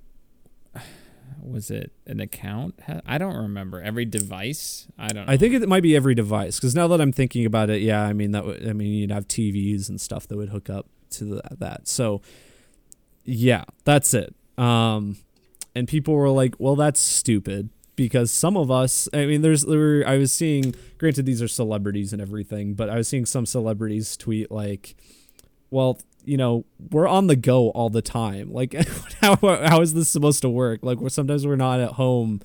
was 1.42 1.70
it 1.70 1.92
an 2.06 2.20
account? 2.20 2.78
I 3.06 3.18
don't 3.18 3.36
remember. 3.36 3.80
Every 3.80 4.04
device? 4.04 4.86
I 4.98 5.08
don't 5.08 5.26
know. 5.26 5.32
I 5.32 5.36
think 5.36 5.54
it 5.54 5.66
might 5.68 5.82
be 5.82 5.96
every 5.96 6.14
device 6.14 6.60
because 6.60 6.74
now 6.74 6.86
that 6.88 7.00
I'm 7.00 7.10
thinking 7.12 7.44
about 7.46 7.70
it, 7.70 7.80
yeah, 7.82 8.02
I 8.02 8.12
mean 8.12 8.32
that. 8.32 8.44
Would, 8.44 8.68
I 8.68 8.72
mean 8.72 8.92
you'd 8.92 9.10
have 9.10 9.26
TVs 9.26 9.88
and 9.88 10.00
stuff 10.00 10.28
that 10.28 10.36
would 10.36 10.50
hook 10.50 10.70
up 10.70 10.86
to 11.12 11.24
the, 11.24 11.42
that. 11.58 11.88
So, 11.88 12.20
yeah, 13.24 13.64
that's 13.84 14.14
it. 14.14 14.34
Um, 14.58 15.16
and 15.74 15.88
people 15.88 16.14
were 16.14 16.30
like, 16.30 16.54
"Well, 16.58 16.76
that's 16.76 17.00
stupid," 17.00 17.70
because 17.96 18.30
some 18.30 18.56
of 18.56 18.70
us. 18.70 19.08
I 19.12 19.26
mean, 19.26 19.42
there's 19.42 19.62
there. 19.62 19.78
Were, 19.78 20.04
I 20.06 20.18
was 20.18 20.32
seeing. 20.32 20.74
Granted, 20.98 21.26
these 21.26 21.42
are 21.42 21.48
celebrities 21.48 22.12
and 22.12 22.20
everything, 22.20 22.74
but 22.74 22.90
I 22.90 22.96
was 22.96 23.08
seeing 23.08 23.26
some 23.26 23.46
celebrities 23.46 24.16
tweet 24.16 24.50
like, 24.50 24.94
"Well." 25.70 26.00
You 26.24 26.36
know, 26.36 26.64
we're 26.92 27.08
on 27.08 27.26
the 27.26 27.34
go 27.34 27.70
all 27.70 27.90
the 27.90 28.00
time. 28.00 28.52
Like, 28.52 28.74
how 29.20 29.34
how 29.34 29.80
is 29.80 29.92
this 29.92 30.08
supposed 30.08 30.40
to 30.42 30.48
work? 30.48 30.78
Like, 30.84 30.98
we're, 31.00 31.08
sometimes 31.08 31.44
we're 31.44 31.56
not 31.56 31.80
at 31.80 31.94
home 31.94 32.42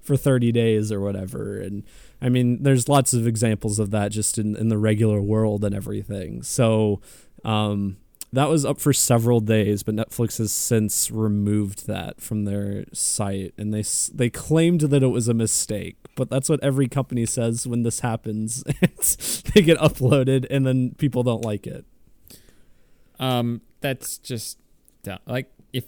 for 0.00 0.16
30 0.16 0.52
days 0.52 0.92
or 0.92 1.00
whatever 1.00 1.60
and 1.60 1.82
i 2.22 2.28
mean 2.28 2.62
there's 2.62 2.88
lots 2.88 3.12
of 3.12 3.26
examples 3.26 3.80
of 3.80 3.90
that 3.90 4.12
just 4.12 4.38
in, 4.38 4.54
in 4.54 4.68
the 4.68 4.78
regular 4.78 5.20
world 5.20 5.64
and 5.64 5.74
everything 5.74 6.42
so 6.42 7.00
um, 7.44 7.96
that 8.36 8.48
was 8.48 8.64
up 8.64 8.78
for 8.80 8.92
several 8.92 9.40
days 9.40 9.82
but 9.82 9.94
netflix 9.96 10.38
has 10.38 10.52
since 10.52 11.10
removed 11.10 11.86
that 11.86 12.20
from 12.20 12.44
their 12.44 12.84
site 12.92 13.52
and 13.58 13.72
they 13.74 13.82
they 14.14 14.30
claimed 14.30 14.80
that 14.82 15.02
it 15.02 15.08
was 15.08 15.26
a 15.28 15.34
mistake 15.34 15.96
but 16.14 16.30
that's 16.30 16.48
what 16.48 16.62
every 16.62 16.86
company 16.88 17.26
says 17.26 17.66
when 17.66 17.82
this 17.82 18.00
happens 18.00 18.62
they 19.54 19.62
get 19.62 19.78
uploaded 19.78 20.46
and 20.50 20.64
then 20.66 20.94
people 20.98 21.22
don't 21.22 21.44
like 21.44 21.66
it 21.66 21.84
Um, 23.18 23.60
that's 23.80 24.18
just 24.18 24.58
dumb. 25.02 25.18
like 25.26 25.50
if 25.72 25.84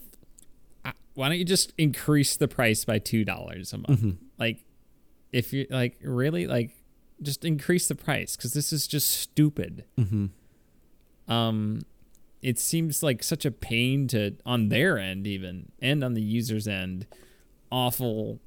I- 0.84 0.92
why 1.14 1.28
don't 1.28 1.38
you 1.38 1.44
just 1.44 1.72
increase 1.76 2.36
the 2.36 2.48
price 2.48 2.84
by 2.84 2.98
two 2.98 3.24
dollars 3.24 3.72
a 3.72 3.78
month? 3.78 4.16
Like, 4.38 4.64
if 5.32 5.52
you 5.52 5.66
like 5.68 5.98
really 6.02 6.46
like, 6.46 6.70
just 7.20 7.44
increase 7.44 7.88
the 7.88 7.94
price 7.96 8.36
because 8.36 8.52
this 8.52 8.72
is 8.72 8.86
just 8.86 9.10
stupid. 9.10 9.84
mm-hmm. 9.98 10.26
Um, 11.32 11.82
it 12.42 12.58
seems 12.58 13.02
like 13.02 13.22
such 13.22 13.44
a 13.44 13.50
pain 13.50 14.06
to 14.08 14.36
on 14.46 14.68
their 14.68 14.98
end 14.98 15.26
even 15.26 15.72
and 15.80 16.02
on 16.04 16.14
the 16.14 16.22
user's 16.22 16.68
end. 16.68 17.06
Awful. 17.70 18.40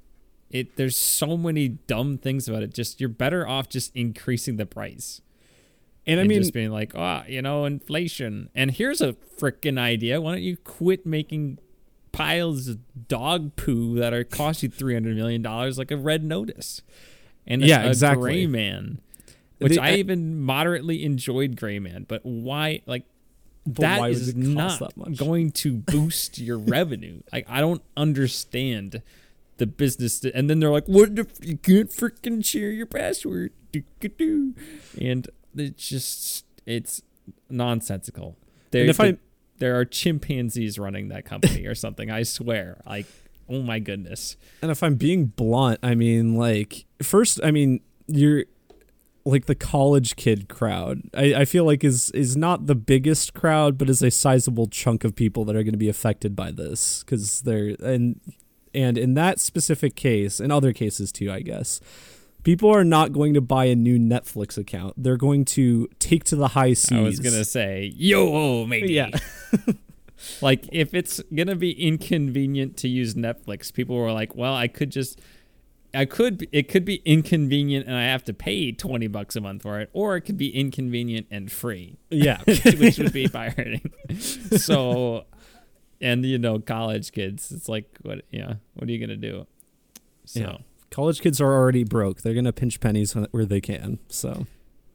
It 0.50 0.76
there's 0.76 0.96
so 0.96 1.36
many 1.36 1.68
dumb 1.68 2.18
things 2.18 2.48
about 2.48 2.62
it. 2.62 2.74
Just 2.74 3.00
you're 3.00 3.08
better 3.08 3.46
off 3.46 3.68
just 3.68 3.94
increasing 3.94 4.56
the 4.56 4.66
price 4.66 5.20
and 6.06 6.18
i 6.18 6.22
and 6.22 6.28
mean 6.28 6.40
just 6.40 6.52
being 6.52 6.70
like, 6.70 6.92
oh, 6.96 7.22
you 7.28 7.40
know, 7.42 7.64
inflation. 7.64 8.48
And 8.54 8.70
here's 8.72 9.00
a 9.00 9.12
freaking 9.38 9.78
idea. 9.78 10.20
Why 10.20 10.32
don't 10.32 10.42
you 10.42 10.56
quit 10.56 11.06
making 11.06 11.58
piles 12.10 12.68
of 12.68 13.08
dog 13.08 13.56
poo 13.56 13.94
that 13.98 14.12
are 14.12 14.24
cost 14.24 14.62
you 14.62 14.68
three 14.68 14.94
hundred 14.94 15.16
million 15.16 15.42
dollars, 15.42 15.78
like 15.78 15.90
a 15.90 15.96
Red 15.96 16.24
Notice, 16.24 16.82
and 17.46 17.62
Yeah, 17.62 17.82
a, 17.82 17.86
a 17.86 17.88
exactly. 17.90 18.22
Gray 18.22 18.46
Man, 18.46 19.00
which 19.58 19.74
The- 19.74 19.80
I 19.82 19.94
even 19.94 20.40
moderately 20.40 21.04
enjoyed 21.04 21.56
Gray 21.56 21.78
Man, 21.78 22.04
but 22.08 22.20
why? 22.26 22.82
Like 22.84 23.04
But 23.64 23.82
that 23.82 24.10
is 24.10 24.34
not 24.34 24.80
that 24.80 24.96
much? 24.96 25.16
going 25.16 25.52
to 25.52 25.72
boost 25.74 26.38
your 26.38 26.58
revenue. 26.76 27.20
Like 27.32 27.48
I 27.48 27.60
don't 27.60 27.82
understand 27.96 29.02
the 29.58 29.66
business. 29.66 30.20
To, 30.20 30.34
and 30.34 30.50
then 30.50 30.58
they're 30.60 30.70
like, 30.70 30.86
"What 30.86 31.18
if 31.18 31.28
you 31.40 31.56
can't 31.56 31.90
freaking 31.90 32.44
share 32.44 32.70
your 32.70 32.86
password?" 32.86 33.52
And 35.00 35.28
it's 35.56 35.88
just 35.88 36.44
it's 36.66 37.02
nonsensical. 37.48 38.36
There, 38.70 38.86
if 38.86 39.00
I- 39.00 39.18
there 39.58 39.78
are 39.78 39.84
chimpanzees 39.84 40.78
running 40.78 41.08
that 41.08 41.24
company 41.24 41.66
or 41.66 41.74
something. 41.74 42.10
I 42.10 42.24
swear. 42.24 42.80
Like, 42.86 43.06
oh 43.48 43.62
my 43.62 43.78
goodness. 43.78 44.36
And 44.60 44.70
if 44.70 44.82
I'm 44.82 44.96
being 44.96 45.26
blunt, 45.26 45.78
I 45.82 45.94
mean, 45.94 46.34
like, 46.36 46.84
first, 47.02 47.38
I 47.44 47.50
mean, 47.52 47.80
you're 48.08 48.44
like 49.24 49.46
the 49.46 49.54
college 49.54 50.16
kid 50.16 50.48
crowd. 50.48 51.02
I, 51.14 51.34
I 51.34 51.44
feel 51.44 51.64
like 51.64 51.84
is 51.84 52.10
is 52.10 52.36
not 52.36 52.66
the 52.66 52.74
biggest 52.74 53.34
crowd, 53.34 53.78
but 53.78 53.88
is 53.88 54.02
a 54.02 54.10
sizable 54.10 54.66
chunk 54.66 55.04
of 55.04 55.14
people 55.14 55.44
that 55.44 55.56
are 55.56 55.62
going 55.62 55.72
to 55.72 55.78
be 55.78 55.88
affected 55.88 56.34
by 56.34 56.50
this 56.50 57.02
because 57.04 57.42
they're 57.42 57.76
and 57.82 58.20
and 58.74 58.98
in 58.98 59.14
that 59.14 59.40
specific 59.40 59.94
case, 59.94 60.40
in 60.40 60.50
other 60.50 60.72
cases 60.72 61.12
too, 61.12 61.30
I 61.30 61.40
guess, 61.40 61.80
people 62.42 62.70
are 62.70 62.84
not 62.84 63.12
going 63.12 63.34
to 63.34 63.40
buy 63.40 63.66
a 63.66 63.74
new 63.74 63.98
Netflix 63.98 64.58
account. 64.58 64.94
They're 64.96 65.16
going 65.16 65.44
to 65.46 65.88
take 65.98 66.24
to 66.24 66.36
the 66.36 66.48
high 66.48 66.72
seas. 66.72 66.98
I 66.98 67.02
was 67.02 67.20
gonna 67.20 67.44
say, 67.44 67.92
yo, 67.94 68.66
maybe. 68.66 68.92
Yeah. 68.92 69.10
like 70.40 70.68
if 70.72 70.94
it's 70.94 71.20
gonna 71.34 71.56
be 71.56 71.72
inconvenient 71.72 72.76
to 72.78 72.88
use 72.88 73.14
Netflix, 73.14 73.72
people 73.72 73.96
were 73.96 74.12
like, 74.12 74.34
well, 74.34 74.54
I 74.54 74.68
could 74.68 74.90
just. 74.90 75.20
I 75.94 76.04
could 76.06 76.48
it 76.52 76.68
could 76.68 76.84
be 76.84 76.96
inconvenient 77.04 77.86
and 77.86 77.94
I 77.96 78.04
have 78.04 78.24
to 78.24 78.32
pay 78.32 78.72
20 78.72 79.06
bucks 79.08 79.36
a 79.36 79.40
month 79.40 79.62
for 79.62 79.80
it 79.80 79.90
or 79.92 80.16
it 80.16 80.22
could 80.22 80.38
be 80.38 80.48
inconvenient 80.54 81.26
and 81.30 81.52
free. 81.52 81.98
Yeah. 82.10 82.40
which 82.46 82.98
would 82.98 83.12
be 83.12 83.28
pirating. 83.28 83.90
so 84.56 85.24
and 86.00 86.24
you 86.24 86.38
know 86.38 86.58
college 86.58 87.12
kids 87.12 87.52
it's 87.52 87.68
like 87.68 87.98
what 88.02 88.22
yeah, 88.30 88.54
what 88.74 88.88
are 88.88 88.92
you 88.92 88.98
going 88.98 89.10
to 89.20 89.30
do? 89.30 89.46
So 90.24 90.40
Yeah. 90.40 90.56
college 90.90 91.20
kids 91.20 91.40
are 91.40 91.52
already 91.52 91.84
broke. 91.84 92.22
They're 92.22 92.34
going 92.34 92.44
to 92.46 92.52
pinch 92.52 92.80
pennies 92.80 93.12
where 93.30 93.44
they 93.44 93.60
can. 93.60 93.98
So, 94.08 94.46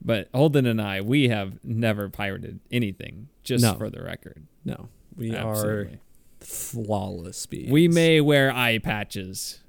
but 0.03 0.29
Holden 0.33 0.65
and 0.65 0.81
I 0.81 1.01
we 1.01 1.29
have 1.29 1.59
never 1.63 2.09
pirated 2.09 2.59
anything 2.71 3.29
just 3.43 3.63
No. 3.63 3.75
for 3.75 3.89
the 3.89 4.01
record. 4.01 4.47
no. 4.65 4.89
We 5.15 5.35
Absolutely. 5.35 5.93
are 5.95 5.99
flawless 6.39 7.45
beings. 7.47 7.71
We 7.71 7.87
may 7.87 8.21
wear 8.21 8.51
eye 8.51 8.77
patches 8.77 9.59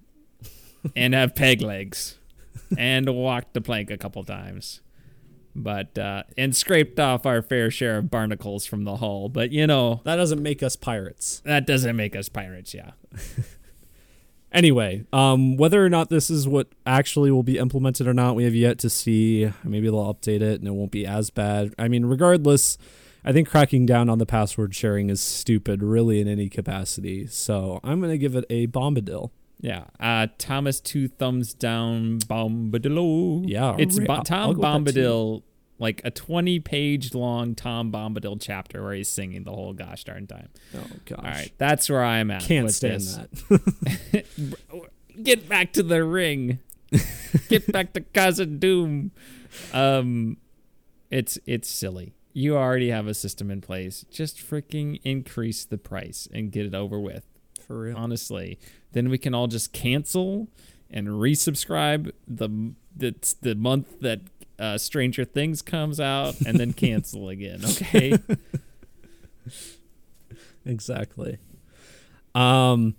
and 0.96 1.14
have 1.14 1.34
peg 1.34 1.60
legs 1.60 2.18
and 2.76 3.08
walked 3.14 3.54
the 3.54 3.60
plank 3.60 3.90
a 3.90 3.96
couple 3.98 4.22
times. 4.24 4.80
But 5.54 5.98
uh 5.98 6.22
and 6.36 6.54
scraped 6.54 7.00
off 7.00 7.26
our 7.26 7.42
fair 7.42 7.70
share 7.70 7.98
of 7.98 8.10
barnacles 8.10 8.64
from 8.66 8.84
the 8.84 8.96
hull, 8.96 9.28
but 9.28 9.50
you 9.50 9.66
know, 9.66 10.00
That 10.04 10.16
doesn't 10.16 10.42
make 10.42 10.62
us 10.62 10.76
pirates. 10.76 11.40
that 11.44 11.66
doesn't 11.66 11.96
make 11.96 12.14
us 12.14 12.28
pirates, 12.28 12.74
yeah. 12.74 12.92
Anyway, 14.50 15.04
um, 15.12 15.58
whether 15.58 15.84
or 15.84 15.90
not 15.90 16.08
this 16.08 16.30
is 16.30 16.48
what 16.48 16.68
actually 16.86 17.30
will 17.30 17.42
be 17.42 17.58
implemented 17.58 18.06
or 18.08 18.14
not, 18.14 18.34
we 18.34 18.44
have 18.44 18.54
yet 18.54 18.78
to 18.78 18.88
see. 18.88 19.52
Maybe 19.62 19.88
they'll 19.88 20.12
update 20.14 20.40
it 20.40 20.58
and 20.60 20.66
it 20.66 20.70
won't 20.72 20.90
be 20.90 21.04
as 21.06 21.28
bad. 21.28 21.74
I 21.78 21.86
mean, 21.88 22.06
regardless, 22.06 22.78
I 23.22 23.32
think 23.34 23.50
cracking 23.50 23.84
down 23.84 24.08
on 24.08 24.16
the 24.16 24.24
password 24.24 24.74
sharing 24.74 25.10
is 25.10 25.20
stupid, 25.20 25.82
really, 25.82 26.18
in 26.22 26.28
any 26.28 26.48
capacity. 26.48 27.26
So 27.26 27.78
I'm 27.84 28.00
going 28.00 28.10
to 28.12 28.16
give 28.16 28.34
it 28.34 28.46
a 28.48 28.68
bombadil. 28.68 29.32
Yeah. 29.60 29.84
Uh 29.98 30.28
Thomas 30.38 30.80
two 30.80 31.08
thumbs 31.08 31.52
down 31.54 32.18
Bombadil. 32.20 33.44
Yeah, 33.48 33.74
It's 33.78 33.98
I'll- 33.98 34.06
Bo- 34.06 34.12
I'll 34.14 34.22
Tom 34.24 34.54
go 34.54 34.60
with 34.60 34.84
that 34.86 34.94
too. 34.94 35.00
Bombadil 35.00 35.42
like 35.80 36.00
a 36.04 36.10
20 36.10 36.58
page 36.60 37.14
long 37.14 37.54
Tom 37.54 37.92
Bombadil 37.92 38.38
chapter 38.40 38.82
where 38.82 38.94
he's 38.94 39.08
singing 39.08 39.44
the 39.44 39.52
whole 39.52 39.72
gosh 39.72 40.02
darn 40.04 40.26
time. 40.26 40.48
Oh, 40.76 40.80
gosh. 41.04 41.18
All 41.18 41.24
right, 41.24 41.52
that's 41.56 41.88
where 41.88 42.02
I'm 42.04 42.30
at. 42.32 42.42
Can't 42.42 42.66
with 42.66 42.74
stand 42.74 43.00
this. 43.00 43.16
that. 44.10 44.24
Get 45.22 45.48
back 45.48 45.72
to 45.72 45.82
the 45.82 46.04
ring. 46.04 46.58
Get 47.48 47.70
back 47.72 47.92
to 47.94 48.00
Cousin 48.00 48.58
Doom. 48.58 49.10
Um, 49.72 50.36
it's 51.10 51.38
it's 51.46 51.68
silly. 51.68 52.14
You 52.32 52.56
already 52.56 52.90
have 52.90 53.06
a 53.08 53.14
system 53.14 53.50
in 53.50 53.60
place. 53.60 54.04
Just 54.10 54.38
freaking 54.38 55.00
increase 55.02 55.64
the 55.64 55.78
price 55.78 56.28
and 56.32 56.52
get 56.52 56.66
it 56.66 56.74
over 56.74 57.00
with. 57.00 57.24
For 57.66 57.80
real. 57.80 57.96
Honestly, 57.96 58.58
then 58.92 59.08
we 59.10 59.18
can 59.18 59.34
all 59.34 59.46
just 59.46 59.72
cancel 59.72 60.48
and 60.90 61.08
resubscribe 61.08 62.12
the 62.26 62.72
the 62.96 63.14
the 63.42 63.54
month 63.54 64.00
that 64.00 64.20
uh, 64.58 64.76
Stranger 64.78 65.24
Things 65.24 65.62
comes 65.62 66.00
out, 66.00 66.40
and 66.40 66.58
then 66.58 66.72
cancel 66.74 67.28
again. 67.28 67.60
Okay. 67.64 68.14
Exactly. 70.64 71.38
Um, 72.34 72.94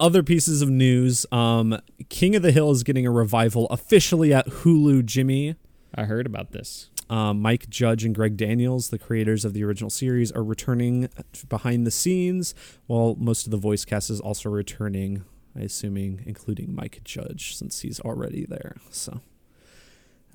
other 0.00 0.22
pieces 0.22 0.62
of 0.62 0.70
news. 0.70 1.26
Um, 1.30 1.78
King 2.08 2.34
of 2.34 2.42
the 2.42 2.52
Hill 2.52 2.70
is 2.70 2.82
getting 2.82 3.06
a 3.06 3.10
revival 3.10 3.66
officially 3.66 4.32
at 4.32 4.46
Hulu. 4.46 5.04
Jimmy, 5.04 5.56
I 5.94 6.04
heard 6.04 6.26
about 6.26 6.52
this. 6.52 6.89
Um, 7.10 7.42
Mike 7.42 7.68
Judge, 7.68 8.04
and 8.04 8.14
Greg 8.14 8.36
Daniels, 8.38 8.88
the 8.88 8.98
creators 8.98 9.44
of 9.44 9.52
the 9.52 9.64
original 9.64 9.90
series, 9.90 10.32
are 10.32 10.44
returning 10.44 11.10
behind 11.48 11.86
the 11.86 11.90
scenes, 11.90 12.54
while 12.86 13.16
most 13.18 13.46
of 13.46 13.50
the 13.50 13.58
voice 13.58 13.84
cast 13.84 14.08
is 14.08 14.20
also 14.20 14.48
returning. 14.48 15.24
I 15.56 15.62
assuming 15.62 16.22
including 16.26 16.74
Mike 16.74 17.00
Judge 17.02 17.56
since 17.56 17.80
he's 17.80 17.98
already 18.00 18.46
there. 18.46 18.76
So, 18.90 19.20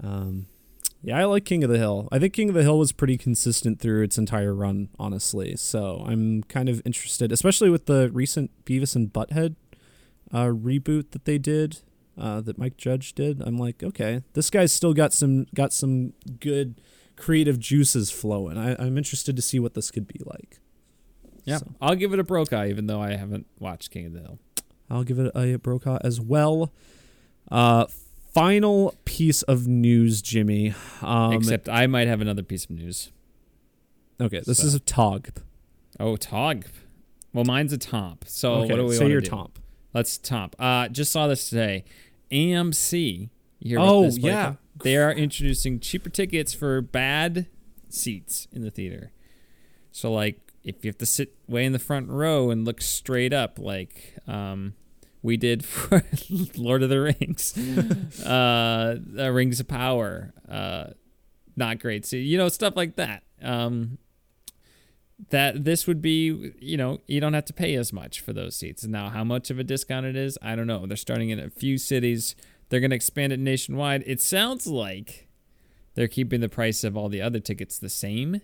um, 0.03 0.47
yeah, 1.01 1.17
I 1.17 1.23
like 1.23 1.45
King 1.45 1.63
of 1.63 1.69
the 1.69 1.78
Hill. 1.78 2.09
I 2.11 2.19
think 2.19 2.34
King 2.34 2.49
of 2.49 2.55
the 2.55 2.63
Hill 2.63 2.78
was 2.78 2.91
pretty 2.91 3.17
consistent 3.17 3.80
through 3.80 4.03
its 4.03 4.17
entire 4.17 4.53
run, 4.53 4.89
honestly. 4.99 5.55
So 5.55 6.03
I'm 6.05 6.43
kind 6.43 6.67
of 6.67 6.82
interested, 6.84 7.32
especially 7.32 7.69
with 7.69 7.86
the 7.86 8.09
recent 8.11 8.51
Beavis 8.65 8.93
and 8.95 9.13
Butthead 9.13 9.55
uh, 10.34 10.47
reboot 10.47 11.11
that 11.11 11.23
they 11.23 11.38
did, 11.38 11.80
uh, 12.18 12.41
that 12.41 12.57
Mike 12.57 12.78
Judge 12.78 13.13
did. 13.13 13.41
I'm 13.41 13.57
like, 13.57 13.84
okay, 13.84 14.22
this 14.34 14.49
guy's 14.49 14.72
still 14.74 14.93
got 14.93 15.13
some 15.13 15.45
got 15.53 15.74
some 15.74 16.13
good 16.39 16.82
creative 17.16 17.59
juices 17.59 18.11
flowing. 18.11 18.57
I, 18.57 18.76
I'm 18.82 18.97
interested 18.97 19.36
to 19.36 19.41
see 19.41 19.59
what 19.59 19.74
this 19.74 19.91
could 19.91 20.07
be 20.07 20.20
like. 20.26 20.59
Yeah, 21.45 21.57
So, 21.57 21.72
I'll 21.80 21.95
give 21.95 22.11
it 22.13 22.20
a 22.20 22.24
Brokaw, 22.24 22.66
even 22.66 22.88
though 22.88 22.99
I 23.01 23.16
haven't 23.16 23.45
watched 23.59 23.91
King 23.91 24.07
of 24.07 24.13
the 24.13 24.20
Hill. 24.22 24.39
I'll 24.89 25.03
give 25.03 25.20
it 25.20 25.32
a 25.36 25.57
Brokaw 25.57 25.99
as 26.03 26.20
well. 26.20 26.74
Uh, 27.51 27.86
final 28.34 28.95
piece 29.05 29.43
of 29.43 29.68
news, 29.68 30.22
Jimmy. 30.22 30.74
Um, 31.01 31.34
Except 31.34 31.70
I 31.70 31.86
might 31.88 32.07
have 32.07 32.20
another 32.22 32.41
piece 32.43 32.66
of 32.66 32.72
news. 32.72 33.11
okay, 34.20 34.41
this 34.45 34.57
so- 34.59 34.66
is 34.68 34.74
a 34.74 34.80
Tog. 34.80 35.30
Oh, 35.99 36.16
Tog. 36.18 36.66
Well, 37.34 37.45
mine's 37.45 37.74
a 37.74 37.78
top. 37.78 38.26
So 38.28 38.53
okay, 38.55 38.72
what 38.74 38.78
do 38.78 38.86
we 38.86 38.95
say 38.95 39.01
want 39.03 39.11
your 39.11 39.22
to 39.22 39.26
do? 39.30 39.36
top. 39.36 39.59
Let's 39.95 40.17
top. 40.17 40.57
Uh, 40.59 40.89
just 40.89 41.09
saw 41.09 41.27
this 41.27 41.49
today. 41.49 41.85
AMC. 42.29 43.29
You 43.59 43.69
hear 43.69 43.79
Oh? 43.79 44.09
Yeah. 44.11 44.55
They 44.83 44.97
are 44.97 45.09
introducing 45.09 45.79
cheaper 45.79 46.09
tickets 46.09 46.53
for 46.53 46.81
bad 46.81 47.47
seats 47.87 48.45
in 48.51 48.61
the 48.61 48.69
theater. 48.69 49.13
So 49.93 50.11
like, 50.11 50.51
if 50.65 50.83
you 50.83 50.89
have 50.89 50.97
to 50.97 51.05
sit 51.05 51.35
way 51.47 51.63
in 51.63 51.71
the 51.71 51.79
front 51.79 52.09
row 52.09 52.49
and 52.49 52.65
look 52.65 52.81
straight 52.81 53.31
up, 53.31 53.57
like 53.57 54.17
um, 54.27 54.73
we 55.21 55.37
did 55.37 55.63
for 55.65 56.03
Lord 56.57 56.83
of 56.83 56.89
the 56.89 56.99
Rings, 56.99 57.57
uh, 58.25 58.97
uh, 59.17 59.29
Rings 59.31 59.61
of 59.61 59.69
Power, 59.69 60.33
uh, 60.49 60.87
not 61.55 61.79
great. 61.79 62.05
So 62.05 62.17
you 62.17 62.37
know 62.37 62.49
stuff 62.49 62.75
like 62.75 62.97
that. 62.97 63.23
Um, 63.41 63.97
that 65.30 65.63
this 65.63 65.88
would 65.88 66.01
be, 66.01 66.51
you 66.59 66.76
know, 66.78 66.99
you 67.07 67.20
don't 67.22 67.34
have 67.34 67.45
to 67.45 67.53
pay 67.53 67.76
as 67.76 67.93
much 67.93 68.20
for 68.20 68.34
those 68.34 68.55
seats. 68.55 68.84
Now, 68.86 69.09
how 69.09 69.24
much 69.24 69.49
of 69.49 69.59
a 69.59 69.63
discount 69.63 70.05
it 70.05 70.16
is, 70.16 70.38
I 70.41 70.55
don't 70.55 70.68
know. 70.68 70.86
They're 70.86 70.97
starting 70.97 71.30
in 71.30 71.39
a 71.39 71.49
few 71.49 71.78
cities. 71.78 72.36
They're 72.70 72.82
going 72.82 72.89
to 72.89 72.95
expand 72.95 73.32
it 73.32 73.39
nationwide. 73.39 74.03
It 74.05 74.20
sounds 74.22 74.68
like 74.68 75.28
they're 75.93 76.09
keeping 76.09 76.41
the 76.41 76.49
price 76.49 76.84
of 76.84 76.97
all 76.97 77.07
the 77.09 77.22
other 77.22 77.39
tickets 77.39 77.80
the 77.80 77.89
same. 77.89 78.41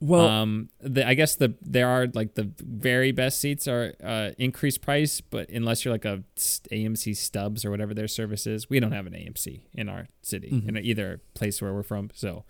Well, 0.00 0.28
um, 0.28 0.68
the, 0.80 1.04
I 1.08 1.14
guess 1.14 1.34
the 1.34 1.54
there 1.60 1.88
are 1.88 2.06
like 2.14 2.34
the 2.36 2.48
very 2.60 3.10
best 3.10 3.40
seats 3.40 3.66
are 3.66 3.94
uh, 4.04 4.30
increased 4.38 4.80
price, 4.80 5.20
but 5.20 5.48
unless 5.48 5.84
you're 5.84 5.90
like 5.92 6.04
a 6.04 6.22
AMC 6.36 7.16
Stubs 7.16 7.64
or 7.64 7.70
whatever 7.72 7.94
their 7.94 8.06
service 8.06 8.46
is, 8.46 8.70
we 8.70 8.78
don't 8.78 8.92
have 8.92 9.06
an 9.08 9.14
AMC 9.14 9.62
in 9.74 9.88
our 9.88 10.06
city 10.22 10.50
Mhm. 10.52 10.68
in 10.68 10.76
either 10.76 11.20
place 11.34 11.60
where 11.60 11.74
we're 11.74 11.82
from. 11.82 12.10
So 12.14 12.44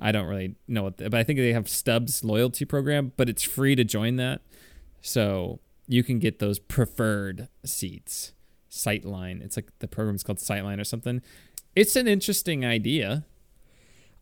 I 0.00 0.12
don't 0.12 0.26
really 0.26 0.54
know 0.66 0.84
what, 0.84 0.98
the, 0.98 1.10
but 1.10 1.18
I 1.20 1.24
think 1.24 1.38
they 1.38 1.52
have 1.52 1.68
Stubs 1.68 2.24
loyalty 2.24 2.64
program, 2.64 3.12
but 3.16 3.28
it's 3.28 3.42
free 3.42 3.74
to 3.74 3.84
join 3.84 4.16
that, 4.16 4.40
so 5.00 5.60
you 5.86 6.02
can 6.02 6.18
get 6.18 6.38
those 6.38 6.58
preferred 6.58 7.48
seats. 7.64 8.32
Sightline, 8.70 9.42
it's 9.42 9.56
like 9.56 9.68
the 9.80 9.88
program's 9.88 10.22
called 10.22 10.38
Sightline 10.38 10.80
or 10.80 10.84
something. 10.84 11.22
It's 11.74 11.96
an 11.96 12.06
interesting 12.06 12.64
idea. 12.64 13.24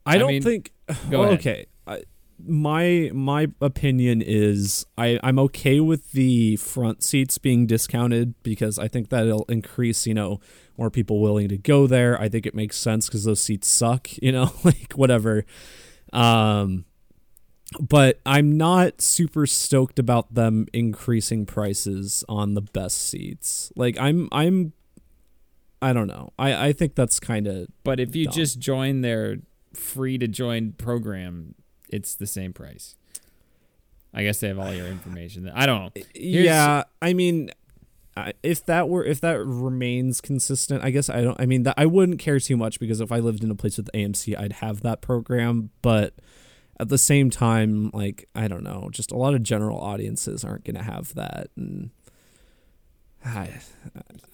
I 0.07 0.15
I 0.15 0.19
don't 0.19 0.29
mean, 0.29 0.43
think. 0.43 0.73
go 1.11 1.21
well, 1.21 1.31
okay, 1.33 1.67
I, 1.87 2.03
my 2.45 3.11
my 3.13 3.49
opinion 3.61 4.23
is 4.23 4.87
I 4.97 5.19
I'm 5.23 5.39
okay 5.41 5.81
with 5.81 6.13
the 6.13 6.57
front 6.57 7.03
seats 7.03 7.39
being 7.39 7.67
discounted 7.67 8.35
because 8.43 8.79
I 8.79 8.89
think 8.89 9.11
that'll 9.11 9.45
increase 9.49 10.07
you 10.07 10.15
know 10.15 10.41
more 10.79 10.91
people 10.91 11.21
willing 11.21 11.49
to 11.49 11.59
go 11.59 11.87
there. 11.87 12.21
I 12.21 12.29
think 12.29 12.47
it 12.47 12.55
makes 12.55 12.77
sense 12.77 13.07
because 13.07 13.25
those 13.25 13.41
seats 13.41 13.69
suck. 13.69 14.09
You 14.23 14.33
know, 14.33 14.53
like 14.65 14.93
whatever. 14.95 15.45
Um, 16.13 16.85
but 17.81 18.21
I'm 18.27 18.57
not 18.57 19.01
super 19.01 19.47
stoked 19.47 19.99
about 19.99 20.35
them 20.35 20.67
increasing 20.73 21.47
prices 21.47 22.25
on 22.29 22.55
the 22.55 22.61
best 22.63 22.99
seats. 23.09 23.73
Like 23.77 23.99
I'm 23.99 24.29
I'm. 24.33 24.73
I 25.81 25.93
don't 25.93 26.09
know. 26.09 26.33
I, 26.39 26.69
I 26.69 26.73
think 26.73 26.95
that's 26.97 27.21
kind 27.21 27.47
of 27.47 27.69
But 27.85 28.01
if 28.01 28.17
you 28.17 28.25
Dumb. 28.25 28.35
just 28.35 28.59
join 28.59 29.01
their 29.03 29.37
free 29.75 30.19
to 30.19 30.27
join 30.27 30.73
program, 30.73 31.55
it's 31.89 32.17
the 32.17 32.27
same 32.27 32.53
price. 32.53 32.97
I 34.13 34.25
guess 34.25 34.41
they 34.41 34.49
have 34.49 34.59
all 34.59 34.75
your 34.75 34.87
information. 34.89 35.49
I 35.55 35.67
don't 35.67 35.95
know. 35.95 36.03
yeah. 36.15 36.83
I 37.01 37.13
mean, 37.13 37.51
If 38.43 38.65
that 38.67 38.89
were 38.89 39.05
if 39.05 39.21
that 39.21 39.45
remains 39.45 40.21
consistent, 40.21 40.85
I 40.85 40.91
guess 40.91 41.09
I 41.09 41.23
don't. 41.23 41.41
I 41.41 41.47
mean, 41.47 41.63
that 41.65 41.75
I 41.77 41.87
wouldn't 41.87 42.19
care 42.19 42.41
too 42.41 42.57
much 42.57 42.81
because 42.81 43.01
if 43.01 43.13
I 43.13 43.19
lived 43.19 43.45
in 43.45 43.51
a 43.51 43.55
place 43.55 43.77
with 43.77 43.91
AMC, 43.93 44.39
I'd 44.39 44.55
have 44.55 44.83
that 44.83 45.01
program. 45.01 45.71
But 45.83 46.15
at 46.81 46.89
the 46.89 46.99
same 46.99 47.31
time, 47.31 47.91
like 47.93 48.29
I 48.35 48.49
don't 48.49 48.63
know, 48.63 48.89
just 48.93 49.11
a 49.11 49.17
lot 49.17 49.35
of 49.35 49.43
general 49.43 49.79
audiences 49.79 50.45
aren't 50.45 50.65
going 50.65 50.77
to 50.77 50.83
have 50.83 51.15
that, 51.15 51.49
and 51.57 51.91
I, 53.25 53.61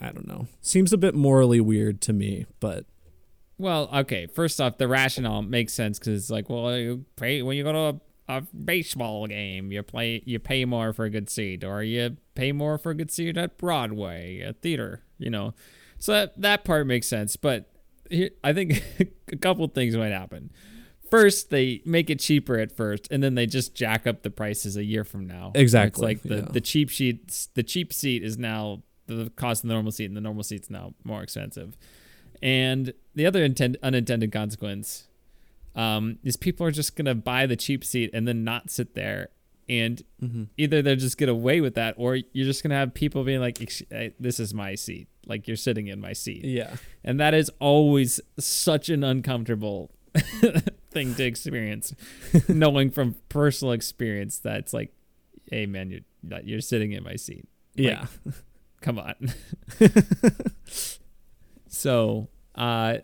I 0.00 0.10
don't 0.12 0.26
know. 0.26 0.46
Seems 0.60 0.92
a 0.92 0.98
bit 0.98 1.14
morally 1.14 1.60
weird 1.60 2.00
to 2.02 2.12
me, 2.12 2.46
but 2.60 2.84
Well, 3.58 3.88
okay. 3.92 4.26
First 4.26 4.60
off, 4.60 4.78
the 4.78 4.88
rationale 4.88 5.42
makes 5.42 5.72
sense 5.72 5.98
because 5.98 6.22
it's 6.22 6.30
like, 6.30 6.48
well, 6.48 6.76
you 6.76 7.04
pay 7.16 7.42
when 7.42 7.56
you 7.56 7.64
go 7.64 7.72
to 7.72 7.78
a, 7.78 8.00
a 8.28 8.40
baseball 8.42 9.26
game, 9.26 9.70
you 9.72 9.82
play 9.82 10.22
you 10.24 10.38
pay 10.38 10.64
more 10.64 10.92
for 10.92 11.04
a 11.04 11.10
good 11.10 11.28
seat, 11.28 11.64
or 11.64 11.82
you 11.82 12.16
pay 12.34 12.52
more 12.52 12.78
for 12.78 12.90
a 12.90 12.94
good 12.94 13.10
seat 13.10 13.36
at 13.36 13.58
Broadway, 13.58 14.40
a 14.40 14.52
theater, 14.52 15.02
you 15.18 15.30
know. 15.30 15.54
So 15.98 16.12
that 16.12 16.40
that 16.40 16.64
part 16.64 16.86
makes 16.86 17.06
sense, 17.06 17.36
but 17.36 17.70
here, 18.10 18.30
I 18.42 18.52
think 18.52 18.82
a 19.32 19.36
couple 19.36 19.66
things 19.68 19.96
might 19.96 20.12
happen. 20.12 20.50
First, 21.10 21.50
they 21.50 21.80
make 21.84 22.10
it 22.10 22.18
cheaper 22.18 22.58
at 22.58 22.72
first, 22.72 23.08
and 23.10 23.22
then 23.22 23.34
they 23.34 23.46
just 23.46 23.74
jack 23.74 24.06
up 24.06 24.22
the 24.22 24.30
prices 24.30 24.76
a 24.76 24.84
year 24.84 25.04
from 25.04 25.26
now. 25.26 25.52
Exactly, 25.54 25.88
It's 25.88 26.02
like 26.02 26.22
the, 26.22 26.42
yeah. 26.42 26.52
the 26.52 26.60
cheap 26.60 26.88
sheet, 26.90 27.48
the 27.54 27.62
cheap 27.62 27.92
seat 27.92 28.24
is 28.24 28.36
now 28.38 28.82
the 29.06 29.30
cost 29.36 29.62
of 29.62 29.68
the 29.68 29.74
normal 29.74 29.92
seat, 29.92 30.06
and 30.06 30.16
the 30.16 30.20
normal 30.20 30.42
seat's 30.42 30.70
now 30.70 30.94
more 31.04 31.22
expensive. 31.22 31.76
And 32.42 32.94
the 33.14 33.26
other 33.26 33.44
intend- 33.44 33.76
unintended 33.82 34.32
consequence 34.32 35.06
um, 35.74 36.18
is 36.22 36.36
people 36.36 36.66
are 36.66 36.70
just 36.70 36.96
gonna 36.96 37.14
buy 37.14 37.46
the 37.46 37.56
cheap 37.56 37.84
seat 37.84 38.10
and 38.12 38.26
then 38.26 38.44
not 38.44 38.70
sit 38.70 38.94
there, 38.94 39.28
and 39.68 40.02
either 40.56 40.82
they'll 40.82 40.96
just 40.96 41.18
get 41.18 41.28
away 41.28 41.60
with 41.60 41.74
that, 41.74 41.94
or 41.96 42.16
you're 42.16 42.46
just 42.46 42.62
gonna 42.62 42.74
have 42.76 42.94
people 42.94 43.24
being 43.24 43.40
like, 43.40 43.58
"This 44.18 44.40
is 44.40 44.54
my 44.54 44.74
seat," 44.74 45.08
like 45.26 45.48
you're 45.48 45.56
sitting 45.56 45.86
in 45.86 46.00
my 46.00 46.12
seat, 46.12 46.44
yeah, 46.44 46.76
and 47.02 47.18
that 47.20 47.34
is 47.34 47.50
always 47.60 48.20
such 48.38 48.88
an 48.88 49.02
uncomfortable 49.04 49.90
thing 50.90 51.14
to 51.14 51.24
experience, 51.24 51.94
knowing 52.48 52.90
from 52.90 53.16
personal 53.28 53.72
experience 53.72 54.38
that 54.38 54.58
it's 54.58 54.72
like, 54.72 54.92
"Hey, 55.50 55.66
man, 55.66 55.90
you're 55.90 56.40
you're 56.44 56.60
sitting 56.60 56.92
in 56.92 57.02
my 57.02 57.16
seat." 57.16 57.48
yeah, 57.76 58.06
Come 58.84 58.98
on. 58.98 59.32
so, 61.68 62.28
uh, 62.54 62.98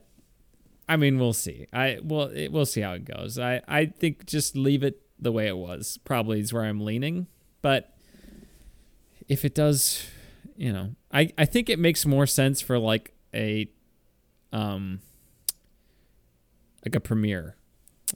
I 0.91 0.97
mean, 0.97 1.19
we'll 1.21 1.33
see. 1.33 1.67
I 1.73 1.99
well, 2.03 2.25
it, 2.35 2.51
we'll 2.51 2.67
see 2.67 2.81
how 2.81 2.93
it 2.95 3.05
goes. 3.05 3.39
I 3.39 3.63
I 3.69 3.87
think 3.87 4.27
just 4.27 4.57
leave 4.57 4.83
it 4.83 5.01
the 5.21 5.31
way 5.31 5.47
it 5.47 5.57
was. 5.57 5.99
Probably 6.05 6.41
is 6.41 6.53
where 6.53 6.65
I'm 6.65 6.81
leaning. 6.81 7.29
But 7.63 7.95
if 9.29 9.45
it 9.45 9.55
does, 9.55 10.05
you 10.57 10.73
know, 10.73 10.91
I 11.13 11.33
I 11.39 11.45
think 11.45 11.71
it 11.71 11.79
makes 11.79 12.05
more 12.05 12.27
sense 12.27 12.61
for 12.61 12.77
like 12.79 13.13
a, 13.33 13.71
um, 14.53 15.01
like 16.85 16.95
a 16.97 17.01
premiere. 17.01 17.55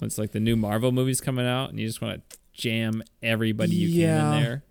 It's 0.03 0.18
like 0.18 0.33
the 0.33 0.41
new 0.41 0.57
Marvel 0.57 0.91
movies 0.91 1.20
coming 1.20 1.47
out, 1.47 1.70
and 1.70 1.79
you 1.79 1.87
just 1.87 2.03
want 2.03 2.29
to 2.31 2.39
jam 2.53 3.03
everybody 3.22 3.77
you 3.77 3.87
Yeah. 3.89 4.18
can 4.18 4.35
in 4.37 4.43
there. 4.43 4.64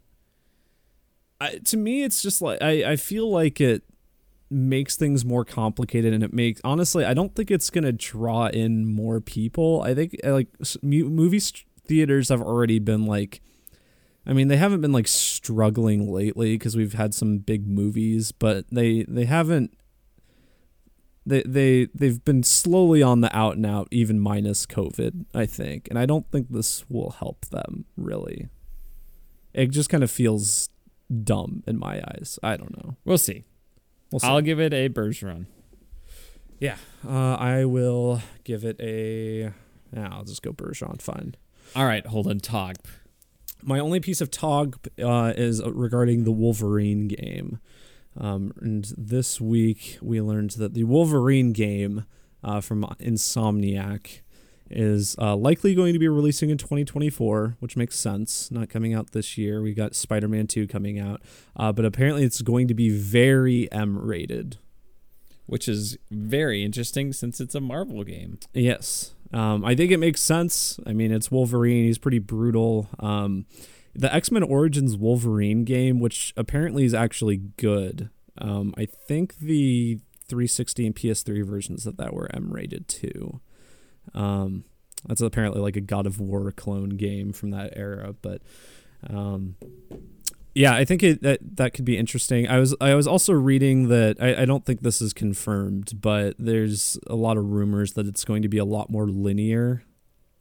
I, 1.40 1.56
to 1.60 1.78
me, 1.78 2.04
it's 2.04 2.22
just 2.22 2.42
like 2.42 2.62
I, 2.62 2.92
I 2.92 2.96
feel 2.98 3.30
like 3.32 3.62
it 3.62 3.84
makes 4.54 4.96
things 4.96 5.26
more 5.26 5.44
complicated, 5.44 6.14
and 6.14 6.24
it 6.24 6.34
makes 6.34 6.62
honestly, 6.64 7.06
I 7.06 7.14
don't 7.14 7.36
think 7.36 7.52
it's 7.52 7.70
gonna 7.70 7.92
draw 7.92 8.48
in 8.48 8.86
more 8.86 9.20
people. 9.20 9.82
I 9.82 9.94
think 9.94 10.16
uh, 10.24 10.34
like 10.34 10.48
movie 10.82 11.42
theaters 11.86 12.30
have 12.30 12.42
already 12.42 12.80
been 12.80 13.06
like, 13.06 13.42
I 14.26 14.34
mean, 14.34 14.48
they 14.48 14.58
haven't 14.58 14.82
been 14.82 14.92
like 14.92 15.08
struggling 15.08 16.12
lately 16.12 16.56
because 16.56 16.76
we've 16.76 16.94
had 16.94 17.14
some 17.14 17.40
big 17.40 17.68
movies, 17.68 18.32
but 18.32 18.66
they 18.72 19.04
they 19.04 19.26
haven't. 19.26 19.78
They 21.26 21.42
they 21.44 21.88
they've 21.94 22.24
been 22.24 22.44
slowly 22.44 23.02
on 23.02 23.22
the 23.22 23.36
out 23.36 23.56
and 23.56 23.66
out, 23.66 23.88
even 23.92 24.20
minus 24.20 24.66
COVID. 24.66 25.26
I 25.34 25.46
think, 25.46 25.88
and 25.90 25.98
I 25.98 26.06
don't 26.06 26.30
think 26.32 26.50
this 26.50 26.86
will 26.90 27.12
help 27.12 27.46
them 27.46 27.86
really. 27.98 28.50
It 29.54 29.72
just 29.72 29.90
kind 29.90 30.04
of 30.04 30.12
feels 30.12 30.70
dumb 31.24 31.64
in 31.68 31.78
my 31.78 32.02
eyes. 32.02 32.40
I 32.42 32.58
don't 32.58 32.76
know. 32.78 32.98
We'll 33.06 33.18
see. 33.18 33.46
We'll. 34.14 34.32
I'll 34.32 34.42
give 34.42 34.60
it 34.60 34.74
a 34.74 34.90
Bergeron. 34.90 35.48
yeah, 36.60 36.78
uh, 37.08 37.36
I 37.36 37.66
will 37.66 38.22
give 38.44 38.64
it 38.64 38.80
a. 38.80 39.52
Yeah, 39.92 40.10
I'll 40.12 40.24
just 40.24 40.44
go 40.44 40.52
Bergeron. 40.52 41.02
Fine. 41.02 41.36
All 41.76 41.86
right, 41.86 42.06
hold 42.06 42.28
on, 42.28 42.40
Tog. 42.40 42.76
My 43.64 43.80
only 43.80 44.00
piece 44.00 44.22
of 44.22 44.30
tog 44.30 44.78
uh, 45.02 45.34
is 45.36 45.64
regarding 45.66 46.26
the 46.26 46.32
Wolverine 46.32 47.08
game. 47.08 47.60
Um, 48.20 48.54
and 48.60 48.94
this 48.98 49.40
week 49.42 49.98
we 50.02 50.22
learned 50.22 50.52
that 50.52 50.74
the 50.74 50.84
Wolverine 50.84 51.54
game 51.54 52.06
uh, 52.44 52.62
from 52.62 52.84
Insomniac 53.00 54.20
is 54.70 55.16
uh, 55.20 55.36
likely 55.36 55.76
going 55.76 55.94
to 55.94 56.00
be 56.00 56.08
releasing 56.08 56.50
in 56.50 56.58
2024, 56.58 57.58
which 57.60 57.78
makes 57.78 57.98
sense. 57.98 58.50
Not 58.50 58.70
coming 58.70 58.94
out 58.94 59.12
this 59.12 59.38
year. 59.38 59.62
We 59.62 59.74
got 59.74 59.96
Spider 59.96 60.28
Man 60.28 60.48
2 60.48 60.68
coming 60.68 61.00
out. 61.00 61.22
Uh, 61.56 61.72
but 61.72 61.86
apparently 61.86 62.24
it's 62.24 62.42
going 62.42 62.68
to 62.68 62.74
be 62.74 62.90
very 62.90 63.72
M 63.72 63.98
rated. 63.98 64.58
which 65.46 65.68
is 65.68 65.98
very 66.10 66.64
interesting 66.64 67.12
since 67.14 67.40
it's 67.42 67.54
a 67.56 67.60
Marvel 67.60 68.04
game. 68.04 68.40
Yes. 68.54 69.14
Um, 69.34 69.66
I 69.66 69.76
think 69.76 69.92
it 69.92 69.98
makes 69.98 70.22
sense. 70.22 70.80
I 70.88 70.94
mean, 70.94 71.12
it's 71.12 71.30
Wolverine. 71.32 71.86
He's 71.86 71.98
pretty 71.98 72.20
brutal. 72.20 72.88
Um, 73.00 73.46
the 73.94 74.14
X 74.14 74.32
Men 74.32 74.44
Origins 74.44 74.96
Wolverine 74.96 75.66
game, 75.66 76.00
which 76.00 76.34
apparently 76.38 76.86
is 76.86 76.94
actually 76.94 77.38
good. 77.58 78.10
Um, 78.38 78.74
I 78.78 78.86
think 78.86 79.38
the 79.38 80.00
360 80.28 80.88
and 80.88 80.96
PS3 80.96 81.46
versions 81.46 81.86
of 81.86 81.98
that 81.98 82.14
were 82.14 82.34
M 82.34 82.52
rated 82.52 82.88
too. 82.88 83.42
Um, 84.14 84.64
that's 85.08 85.22
apparently 85.22 85.62
like 85.62 85.76
a 85.76 85.82
God 85.82 86.06
of 86.06 86.20
War 86.20 86.52
clone 86.52 86.90
game 86.90 87.34
from 87.34 87.52
that 87.52 87.74
era, 87.76 88.16
but 88.22 88.42
um, 89.10 89.56
yeah, 90.56 90.74
I 90.76 90.86
think 90.86 91.02
it 91.04 91.22
that 91.24 91.40
that 91.58 91.74
could 91.74 91.84
be 91.86 91.98
interesting. 91.98 92.48
I 92.48 92.60
was 92.60 92.76
I 92.80 92.94
was 92.96 93.08
also 93.08 93.34
reading 93.34 93.88
that 93.90 94.18
I, 94.22 94.44
I 94.44 94.46
don't 94.46 94.66
think 94.66 94.82
this 94.82 95.02
is 95.02 95.12
confirmed, 95.14 96.00
but 96.00 96.36
there's 96.38 96.98
a 97.08 97.16
lot 97.16 97.38
of 97.38 97.46
rumors 97.52 97.94
that 97.94 98.06
it's 98.08 98.24
going 98.24 98.44
to 98.44 98.50
be 98.50 98.60
a 98.60 98.66
lot 98.66 98.90
more 98.90 99.08
linear 99.08 99.84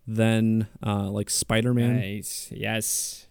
than 0.06 0.66
uh, 0.84 1.08
like 1.10 1.30
Spider 1.30 1.72
Man. 1.74 1.96
Nice. 1.96 2.48
Yes. 2.54 3.26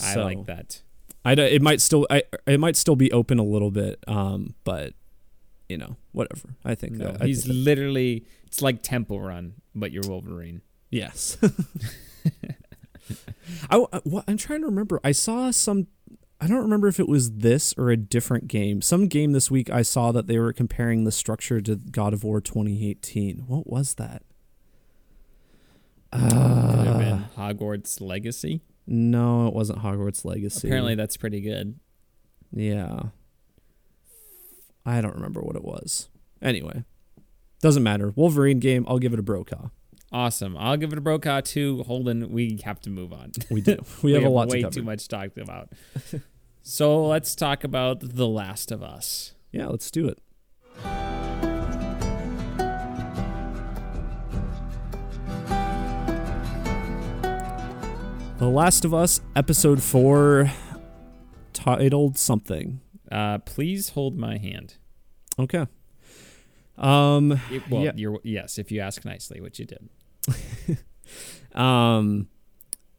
I 0.00 0.14
So- 0.14 0.24
like 0.24 0.44
that. 0.46 0.82
I 1.24 1.32
it 1.34 1.62
might 1.62 1.80
still 1.80 2.04
I 2.10 2.24
it 2.48 2.58
might 2.58 2.74
still 2.76 2.96
be 2.96 3.12
open 3.12 3.38
a 3.38 3.44
little 3.44 3.70
bit, 3.70 4.02
um, 4.08 4.54
but 4.64 4.92
you 5.68 5.76
know 5.78 5.94
whatever. 6.10 6.56
I 6.64 6.74
think 6.74 6.94
No, 6.94 7.12
that, 7.12 7.22
I 7.22 7.26
he's 7.26 7.44
think 7.44 7.64
literally 7.64 8.26
it's 8.52 8.60
like 8.60 8.82
Temple 8.82 9.18
Run, 9.18 9.54
but 9.74 9.92
you're 9.92 10.06
Wolverine. 10.06 10.60
yes. 10.90 11.38
I, 13.70 13.76
I 13.92 14.00
what, 14.04 14.24
I'm 14.28 14.36
trying 14.36 14.60
to 14.60 14.66
remember. 14.66 15.00
I 15.02 15.12
saw 15.12 15.50
some. 15.50 15.86
I 16.38 16.46
don't 16.48 16.60
remember 16.60 16.86
if 16.86 17.00
it 17.00 17.08
was 17.08 17.32
this 17.36 17.72
or 17.78 17.88
a 17.90 17.96
different 17.96 18.48
game. 18.48 18.82
Some 18.82 19.08
game 19.08 19.32
this 19.32 19.50
week 19.50 19.70
I 19.70 19.80
saw 19.80 20.12
that 20.12 20.26
they 20.26 20.38
were 20.38 20.52
comparing 20.52 21.04
the 21.04 21.12
structure 21.12 21.62
to 21.62 21.76
God 21.76 22.12
of 22.12 22.24
War 22.24 22.42
2018. 22.42 23.44
What 23.46 23.66
was 23.66 23.94
that? 23.94 24.22
Uh, 26.12 27.20
Hogwarts 27.38 28.00
Legacy. 28.02 28.60
no, 28.86 29.46
it 29.48 29.54
wasn't 29.54 29.78
Hogwarts 29.78 30.26
Legacy. 30.26 30.68
Apparently, 30.68 30.94
that's 30.94 31.16
pretty 31.16 31.40
good. 31.40 31.78
Yeah. 32.52 33.04
I 34.84 35.00
don't 35.00 35.14
remember 35.14 35.40
what 35.40 35.56
it 35.56 35.64
was. 35.64 36.08
Anyway, 36.42 36.84
doesn't 37.62 37.82
matter. 37.82 38.12
Wolverine 38.16 38.58
game, 38.58 38.84
I'll 38.88 38.98
give 38.98 39.14
it 39.14 39.18
a 39.18 39.22
Brokaw. 39.22 39.68
Awesome. 40.12 40.56
I'll 40.58 40.76
give 40.76 40.92
it 40.92 40.98
a 40.98 41.00
Brokaw 41.00 41.40
too. 41.40 41.84
Holden, 41.84 42.30
we 42.30 42.60
have 42.64 42.80
to 42.82 42.90
move 42.90 43.12
on. 43.14 43.32
We 43.50 43.62
do. 43.62 43.78
We, 44.02 44.12
have, 44.12 44.24
a 44.24 44.28
lot 44.28 44.48
way 44.48 44.62
to 44.62 44.68
too 44.68 44.82
much 44.82 45.08
talked 45.08 45.38
about. 45.38 45.70
so 46.62 47.06
let's 47.06 47.34
talk 47.34 47.64
about 47.64 48.00
The 48.00 48.28
Last 48.28 48.72
of 48.72 48.82
Us. 48.82 49.34
Yeah, 49.52 49.68
let's 49.68 49.90
do 49.90 50.08
it. 50.08 50.18
The 58.38 58.48
Last 58.48 58.84
of 58.84 58.92
Us, 58.92 59.20
episode 59.36 59.80
four, 59.82 60.50
titled 61.52 62.18
something. 62.18 62.80
Uh, 63.10 63.38
please 63.38 63.90
hold 63.90 64.18
my 64.18 64.36
hand. 64.36 64.78
Okay. 65.38 65.66
Um, 66.78 67.32
It- 67.50 67.68
well, 67.70 67.84
Yeah. 67.84 67.92
you're 67.96 68.20
yes, 68.24 68.58
if 68.58 68.72
you 68.72 68.80
ask 68.80 69.04
nicely, 69.04 69.40
which 69.40 69.58
you 69.58 69.66
did. 69.66 69.88
um, 71.54 72.28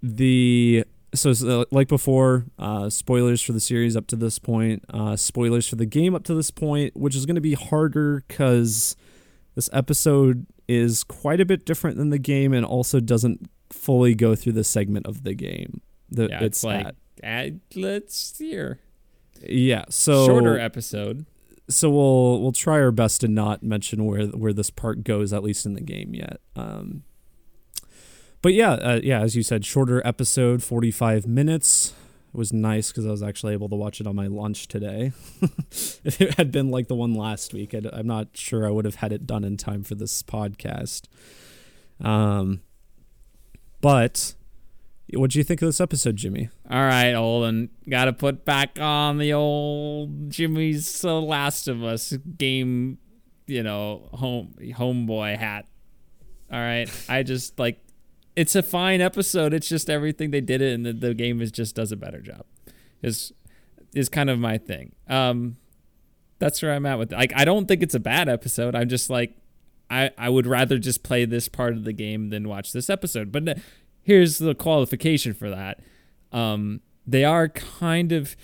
the 0.01 0.86
so, 1.15 1.32
so 1.34 1.65
like 1.71 1.88
before, 1.88 2.45
uh, 2.57 2.89
spoilers 2.89 3.41
for 3.41 3.51
the 3.53 3.59
series 3.59 3.95
up 3.95 4.07
to 4.07 4.15
this 4.15 4.39
point, 4.39 4.84
uh, 4.89 5.15
spoilers 5.15 5.67
for 5.67 5.76
the 5.76 5.86
game 5.86 6.15
up 6.15 6.24
to 6.26 6.34
this 6.34 6.49
point, 6.51 6.95
which 6.95 7.15
is 7.15 7.26
going 7.26 7.36
to 7.36 7.41
be 7.41 7.53
harder 7.53 8.24
because 8.28 8.95
this 9.55 9.69
episode 9.74 10.45
is 10.67 11.03
quite 11.03 11.39
a 11.39 11.45
bit 11.45 11.65
different 11.65 11.97
than 11.97 12.09
the 12.09 12.17
game 12.17 12.51
and 12.53 12.65
also 12.65 12.99
doesn't 12.99 13.47
fully 13.69 14.15
go 14.15 14.34
through 14.36 14.53
the 14.53 14.63
segment 14.63 15.05
of 15.05 15.24
the 15.24 15.34
game. 15.36 15.82
The, 16.09 16.30
Yeah, 16.30 16.43
it's, 16.43 16.63
like 16.63 16.88
at. 17.21 17.53
let's 17.76 18.38
hear. 18.38 18.80
Yeah, 19.47 19.86
so 19.89 20.26
Shorter 20.26 20.57
episode. 20.57 21.26
So 21.70 21.89
we'll 21.89 22.41
we'll 22.41 22.51
try 22.51 22.76
our 22.76 22.91
best 22.91 23.22
to 23.22 23.28
not 23.28 23.64
mention 23.64 24.05
where 24.05 24.28
where 24.28 24.53
this 24.53 24.70
part 24.70 25.03
goes, 25.03 25.32
at 25.34 25.43
least 25.43 25.66
in 25.66 25.74
the 25.74 25.82
game 25.82 26.14
yet. 26.14 26.39
Um, 26.55 27.03
but 28.41 28.53
yeah, 28.53 28.74
uh, 28.74 28.99
yeah, 29.03 29.22
as 29.22 29.36
you 29.36 29.43
said, 29.43 29.66
shorter 29.66 30.05
episode, 30.05 30.64
forty 30.64 30.91
five 30.91 31.26
minutes. 31.26 31.93
It 32.34 32.38
was 32.38 32.51
nice 32.51 32.91
because 32.91 33.05
I 33.05 33.11
was 33.11 33.22
actually 33.22 33.53
able 33.53 33.70
to 33.70 33.76
watch 33.76 34.01
it 34.01 34.07
on 34.07 34.16
my 34.16 34.26
lunch 34.26 34.68
today. 34.68 35.11
if 35.41 36.20
it 36.20 36.34
had 36.34 36.51
been 36.51 36.72
like 36.72 36.88
the 36.88 36.95
one 36.95 37.14
last 37.14 37.53
week, 37.53 37.76
I'd, 37.76 37.86
I'm 37.86 38.07
not 38.07 38.30
sure 38.34 38.66
I 38.66 38.72
would 38.72 38.86
have 38.86 38.95
had 38.95 39.14
it 39.14 39.28
done 39.28 39.43
in 39.43 39.55
time 39.55 39.84
for 39.84 39.93
this 39.93 40.24
podcast. 40.24 41.03
Um, 42.01 42.61
but 43.82 44.34
what 45.16 45.32
do 45.32 45.38
you 45.39 45.43
think 45.43 45.61
of 45.61 45.68
this 45.68 45.82
episode, 45.82 46.16
Jimmy? 46.16 46.49
All 46.70 46.82
right, 46.82 47.14
Holden, 47.14 47.70
got 47.89 48.05
to 48.05 48.14
put 48.14 48.45
back 48.45 48.80
on 48.80 49.18
the 49.18 49.34
old 49.34 50.30
Jimmy's 50.30 51.03
uh, 51.03 51.20
Last 51.20 51.68
of 51.68 51.84
Us 51.84 52.14
game, 52.38 52.97
you 53.47 53.64
know, 53.64 54.09
home 54.14 54.53
homeboy 54.59 55.38
hat. 55.38 55.66
All 56.51 56.59
right, 56.59 56.89
I 57.09 57.24
just 57.24 57.59
like 57.59 57.80
it's 58.36 58.55
a 58.55 58.64
fine 58.64 59.01
episode. 59.01 59.53
It's 59.53 59.68
just 59.68 59.89
everything 59.89 60.32
they 60.32 60.41
did 60.41 60.61
it, 60.61 60.74
and 60.74 60.86
the, 60.86 60.93
the 60.93 61.14
game 61.14 61.41
is 61.41 61.51
just 61.51 61.76
does 61.76 61.91
a 61.91 61.97
better 61.97 62.22
job. 62.22 62.45
Is 63.01 63.34
is 63.93 64.09
kind 64.09 64.30
of 64.30 64.39
my 64.39 64.57
thing. 64.57 64.93
Um, 65.07 65.57
that's 66.39 66.61
where 66.61 66.74
I'm 66.74 66.86
at 66.86 66.97
with 66.97 67.14
it. 67.14 67.16
Like, 67.16 67.34
I 67.36 67.45
don't 67.45 67.68
think 67.68 67.84
it's 67.84 67.95
a 67.95 67.99
bad 67.99 68.28
episode. 68.28 68.76
I'm 68.76 68.89
just 68.89 69.09
like, 69.09 69.38
I 69.89 70.11
I 70.18 70.30
would 70.30 70.47
rather 70.47 70.80
just 70.80 71.03
play 71.03 71.26
this 71.26 71.47
part 71.47 71.74
of 71.74 71.84
the 71.84 71.93
game 71.93 72.30
than 72.30 72.47
watch 72.47 72.72
this 72.74 72.89
episode. 72.89 73.32
But 73.32 73.47
uh, 73.47 73.55
here's 74.03 74.37
the 74.37 74.53
qualification 74.53 75.33
for 75.33 75.49
that. 75.49 75.79
Um, 76.31 76.81
they 77.05 77.23
are 77.23 77.49
kind 77.49 78.11
of. 78.11 78.35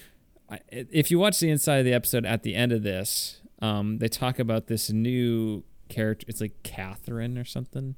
If 0.72 1.12
you 1.12 1.20
watch 1.20 1.40
the 1.40 1.50
inside 1.50 1.78
of 1.78 1.86
the 1.86 1.94
episode 1.94 2.26
at 2.26 2.42
the 2.42 2.56
end 2.56 2.72
of 2.72 2.82
this, 2.82 3.42
um, 3.62 4.00
they 4.00 4.08
talk 4.08 4.40
about 4.40 4.66
this 4.66 4.90
new 4.90 5.64
character. 5.90 6.26
It's 6.28 6.42
like 6.42 6.64
Catherine 6.64 7.38
or 7.38 7.46
something. 7.46 7.96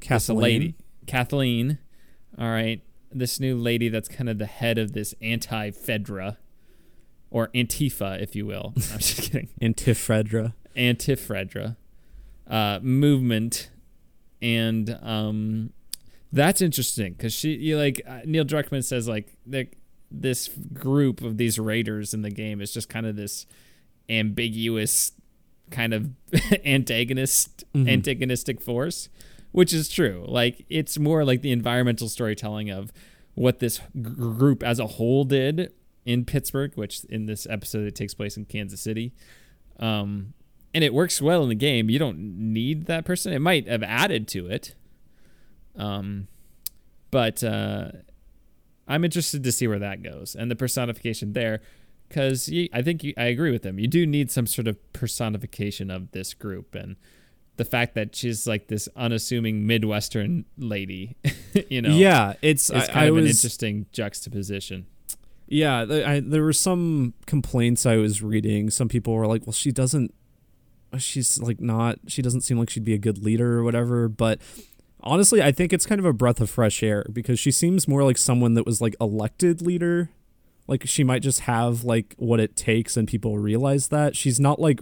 Kathleen? 0.00 0.38
lady, 0.38 0.74
Kathleen. 1.06 1.78
All 2.38 2.50
right, 2.50 2.82
this 3.10 3.40
new 3.40 3.56
lady 3.56 3.88
that's 3.88 4.08
kind 4.08 4.28
of 4.28 4.36
the 4.36 4.46
head 4.46 4.76
of 4.76 4.92
this 4.92 5.14
anti-Fedra 5.22 6.36
or 7.30 7.48
Antifa, 7.48 8.20
if 8.20 8.36
you 8.36 8.44
will. 8.44 8.74
I'm 8.92 8.98
just 8.98 9.22
kidding. 9.22 9.48
Antifredra. 9.62 10.52
Anti-Fedra 10.74 11.76
uh, 12.48 12.78
movement, 12.82 13.70
and 14.40 14.98
um, 15.02 15.72
that's 16.32 16.60
interesting 16.60 17.12
because 17.12 17.32
she, 17.32 17.54
you 17.54 17.78
like 17.78 18.02
uh, 18.06 18.20
Neil 18.24 18.44
Druckmann 18.44 18.84
says 18.84 19.08
like 19.08 19.36
the, 19.46 19.68
this 20.10 20.48
group 20.72 21.20
of 21.22 21.36
these 21.36 21.58
raiders 21.58 22.12
in 22.14 22.22
the 22.22 22.30
game 22.30 22.60
is 22.60 22.72
just 22.72 22.88
kind 22.88 23.06
of 23.06 23.16
this 23.16 23.46
ambiguous 24.08 25.12
kind 25.70 25.92
of 25.92 26.10
antagonist 26.64 27.64
Mhm. 27.74 27.88
antagonistic 27.90 28.60
force 28.60 29.08
which 29.52 29.72
is 29.72 29.88
true. 29.88 30.22
Like 30.28 30.66
it's 30.68 30.98
more 30.98 31.24
like 31.24 31.40
the 31.40 31.50
environmental 31.50 32.08
storytelling 32.10 32.70
of 32.70 32.92
what 33.34 33.58
this 33.58 33.78
g- 33.78 33.82
group 34.02 34.62
as 34.62 34.78
a 34.78 34.86
whole 34.86 35.24
did 35.24 35.72
in 36.04 36.24
Pittsburgh 36.24 36.72
which 36.76 37.04
in 37.04 37.26
this 37.26 37.46
episode 37.48 37.86
it 37.86 37.94
takes 37.94 38.14
place 38.14 38.36
in 38.36 38.44
Kansas 38.44 38.80
City. 38.80 39.12
Um 39.80 40.34
and 40.74 40.84
it 40.84 40.92
works 40.92 41.22
well 41.22 41.42
in 41.42 41.48
the 41.48 41.54
game. 41.54 41.88
You 41.88 41.98
don't 41.98 42.18
need 42.52 42.84
that 42.86 43.04
person. 43.06 43.32
It 43.32 43.38
might 43.40 43.66
have 43.66 43.82
added 43.82 44.28
to 44.28 44.46
it 44.46 44.74
um 45.76 46.28
but 47.10 47.42
uh 47.44 47.90
I'm 48.88 49.04
interested 49.04 49.42
to 49.42 49.52
see 49.52 49.66
where 49.66 49.80
that 49.80 50.02
goes 50.02 50.34
and 50.34 50.50
the 50.50 50.56
personification 50.56 51.32
there 51.32 51.60
because 52.08 52.48
I 52.72 52.82
think 52.82 53.02
you, 53.02 53.14
I 53.16 53.24
agree 53.24 53.50
with 53.50 53.62
them. 53.62 53.78
You 53.78 53.88
do 53.88 54.06
need 54.06 54.30
some 54.30 54.46
sort 54.46 54.68
of 54.68 54.92
personification 54.92 55.90
of 55.90 56.12
this 56.12 56.34
group 56.34 56.74
and 56.74 56.96
the 57.56 57.64
fact 57.64 57.94
that 57.94 58.14
she's 58.14 58.46
like 58.46 58.68
this 58.68 58.88
unassuming 58.96 59.66
Midwestern 59.66 60.44
lady, 60.58 61.16
you 61.70 61.82
know, 61.82 61.90
yeah, 61.90 62.34
it's 62.42 62.70
I, 62.70 62.86
kind 62.86 62.98
I 62.98 63.04
of 63.06 63.14
was 63.14 63.24
an 63.24 63.30
interesting 63.30 63.86
juxtaposition. 63.92 64.86
yeah. 65.48 65.80
I, 66.06 66.20
there 66.20 66.42
were 66.42 66.52
some 66.52 67.14
complaints 67.26 67.86
I 67.86 67.96
was 67.96 68.22
reading. 68.22 68.70
Some 68.70 68.88
people 68.88 69.14
were 69.14 69.26
like, 69.26 69.46
"Well, 69.46 69.54
she 69.54 69.72
doesn't. 69.72 70.14
She's 70.98 71.40
like 71.40 71.60
not. 71.60 71.98
She 72.08 72.20
doesn't 72.22 72.42
seem 72.42 72.58
like 72.58 72.70
she'd 72.70 72.84
be 72.84 72.94
a 72.94 72.98
good 72.98 73.24
leader 73.24 73.58
or 73.58 73.64
whatever." 73.64 74.08
But 74.08 74.40
honestly, 75.06 75.42
I 75.42 75.52
think 75.52 75.72
it's 75.72 75.86
kind 75.86 75.98
of 75.98 76.04
a 76.04 76.12
breath 76.12 76.40
of 76.40 76.50
fresh 76.50 76.82
air 76.82 77.06
because 77.12 77.38
she 77.38 77.50
seems 77.50 77.88
more 77.88 78.02
like 78.04 78.18
someone 78.18 78.54
that 78.54 78.66
was 78.66 78.80
like 78.80 78.94
elected 79.00 79.62
leader. 79.62 80.10
Like 80.66 80.86
she 80.86 81.04
might 81.04 81.22
just 81.22 81.40
have 81.40 81.84
like 81.84 82.14
what 82.18 82.40
it 82.40 82.56
takes, 82.56 82.96
and 82.96 83.06
people 83.06 83.38
realize 83.38 83.88
that 83.88 84.16
she's 84.16 84.40
not 84.40 84.58
like 84.58 84.80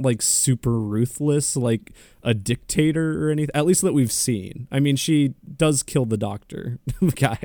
like 0.00 0.20
super 0.20 0.80
ruthless 0.80 1.56
like 1.56 1.92
a 2.24 2.34
dictator 2.34 3.24
or 3.24 3.30
anything 3.30 3.54
at 3.54 3.64
least 3.64 3.80
that 3.80 3.94
we've 3.94 4.10
seen 4.10 4.66
i 4.72 4.80
mean 4.80 4.96
she 4.96 5.34
does 5.56 5.84
kill 5.84 6.04
the 6.04 6.16
doctor 6.16 6.80
guy 7.14 7.38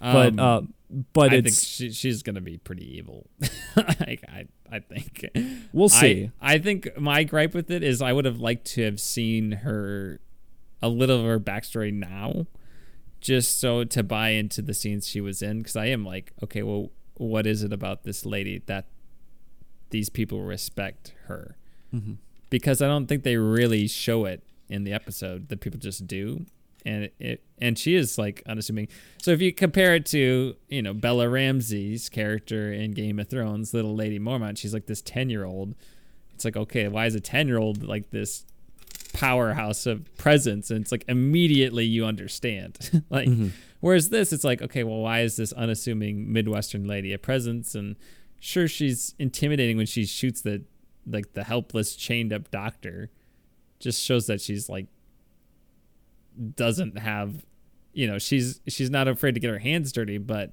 but 0.00 0.38
Um, 0.38 0.38
uh 0.38 0.60
but 1.12 1.26
I 1.26 1.30
think 1.30 1.48
it's 1.48 1.64
she, 1.64 1.90
she's 1.90 2.22
gonna 2.22 2.40
be 2.40 2.56
pretty 2.56 2.96
evil. 2.96 3.28
like, 3.76 4.22
I 4.28 4.46
I 4.70 4.78
think 4.78 5.26
we'll 5.72 5.90
see 5.90 6.30
I, 6.40 6.54
I 6.54 6.58
think 6.60 6.98
my 6.98 7.24
gripe 7.24 7.52
with 7.52 7.70
it 7.70 7.82
is 7.82 8.00
I 8.00 8.12
would 8.14 8.24
have 8.24 8.38
liked 8.40 8.64
to 8.74 8.84
have 8.84 8.98
seen 9.00 9.52
her 9.52 10.20
a 10.82 10.88
little 10.88 11.20
of 11.20 11.26
her 11.26 11.40
backstory 11.40 11.92
now, 11.92 12.46
just 13.20 13.58
so 13.58 13.84
to 13.84 14.02
buy 14.02 14.30
into 14.30 14.62
the 14.62 14.74
scenes 14.74 15.08
she 15.08 15.20
was 15.20 15.42
in. 15.42 15.58
Because 15.58 15.76
I 15.76 15.86
am 15.86 16.04
like, 16.04 16.32
okay, 16.42 16.62
well, 16.62 16.90
what 17.16 17.46
is 17.46 17.62
it 17.62 17.72
about 17.72 18.04
this 18.04 18.24
lady 18.24 18.62
that 18.66 18.86
these 19.90 20.08
people 20.08 20.42
respect 20.42 21.14
her? 21.26 21.56
Mhm. 21.94 22.18
Because 22.50 22.80
I 22.80 22.86
don't 22.86 23.06
think 23.06 23.22
they 23.24 23.36
really 23.36 23.86
show 23.88 24.24
it 24.24 24.42
in 24.68 24.84
the 24.84 24.92
episode. 24.92 25.48
That 25.48 25.60
people 25.60 25.80
just 25.80 26.06
do. 26.06 26.46
And 26.86 27.04
it, 27.04 27.14
it 27.18 27.42
and 27.60 27.76
she 27.78 27.96
is 27.96 28.18
like 28.18 28.42
unassuming. 28.46 28.88
So 29.20 29.32
if 29.32 29.42
you 29.42 29.52
compare 29.52 29.94
it 29.96 30.06
to 30.06 30.54
you 30.68 30.80
know 30.82 30.94
Bella 30.94 31.28
Ramsey's 31.28 32.08
character 32.08 32.72
in 32.72 32.92
Game 32.92 33.18
of 33.18 33.28
Thrones, 33.28 33.74
little 33.74 33.96
Lady 33.96 34.18
Mormont, 34.18 34.58
she's 34.58 34.72
like 34.72 34.86
this 34.86 35.02
ten 35.02 35.28
year 35.28 35.44
old. 35.44 35.74
It's 36.34 36.44
like 36.44 36.56
okay, 36.56 36.86
why 36.86 37.06
is 37.06 37.16
a 37.16 37.20
ten 37.20 37.48
year 37.48 37.58
old 37.58 37.82
like 37.82 38.10
this 38.10 38.44
powerhouse 39.18 39.86
of 39.86 40.14
presence? 40.16 40.70
And 40.70 40.80
it's 40.82 40.92
like 40.92 41.04
immediately 41.08 41.84
you 41.84 42.04
understand. 42.06 43.02
like 43.10 43.28
Mhm. 43.28 43.50
whereas 43.80 44.08
this, 44.10 44.32
it's 44.32 44.44
like 44.44 44.62
okay, 44.62 44.84
well, 44.84 44.98
why 45.00 45.20
is 45.20 45.36
this 45.36 45.52
unassuming 45.52 46.32
Midwestern 46.32 46.86
lady 46.86 47.12
a 47.12 47.18
presence? 47.18 47.74
And 47.74 47.96
sure, 48.40 48.68
she's 48.68 49.14
intimidating 49.18 49.76
when 49.76 49.86
she 49.86 50.04
shoots 50.06 50.40
the 50.42 50.62
like 51.06 51.32
the 51.34 51.44
helpless 51.44 51.96
chained 51.96 52.32
up 52.32 52.50
doctor. 52.50 53.10
Just 53.80 54.02
shows 54.02 54.26
that 54.26 54.40
she's 54.40 54.68
like 54.68 54.86
doesn't 56.54 56.98
have 56.98 57.44
you 57.92 58.06
know 58.06 58.18
she's 58.18 58.60
she's 58.68 58.90
not 58.90 59.08
afraid 59.08 59.34
to 59.34 59.40
get 59.40 59.50
her 59.50 59.58
hands 59.58 59.90
dirty 59.90 60.18
but 60.18 60.52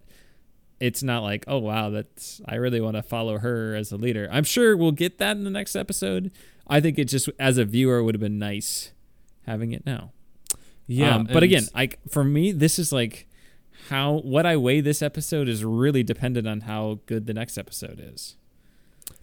it's 0.80 1.03
not 1.03 1.22
like 1.22 1.43
oh 1.47 1.59
wow 1.59 1.91
that's 1.91 2.41
i 2.47 2.55
really 2.55 2.82
want 2.82 2.95
to 2.95 3.03
follow 3.03 3.38
her 3.38 3.76
as 3.76 3.91
a 3.91 3.95
leader 3.95 4.28
i'm 4.32 4.43
sure 4.43 4.76
we'll 4.76 4.91
get 4.91 5.20
that 5.20 5.38
in 5.38 5.43
the 5.43 5.49
next 5.51 5.76
episode 5.76 6.32
i 6.68 6.80
think 6.82 6.97
it 6.99 7.05
just 7.05 7.30
as 7.39 7.57
a 7.57 7.66
viewer 7.66 8.03
would 8.03 8.16
have 8.16 8.22
been 8.22 8.39
nice 8.39 8.91
having 9.45 9.72
it 9.72 9.86
now. 9.86 10.11
Yeah 10.88 11.16
Um, 11.16 11.26
but 11.32 11.43
again 11.43 11.63
like 11.74 11.99
for 12.09 12.24
me 12.24 12.51
this 12.51 12.78
is 12.80 12.91
like 12.91 13.28
how 13.89 14.18
what 14.20 14.45
i 14.45 14.55
weigh 14.57 14.82
this 14.82 15.01
episode 15.01 15.47
is 15.47 15.63
really 15.63 16.03
dependent 16.03 16.47
on 16.47 16.61
how 16.61 16.99
good 17.05 17.26
the 17.28 17.34
next 17.34 17.57
episode 17.57 17.99
is. 17.99 18.36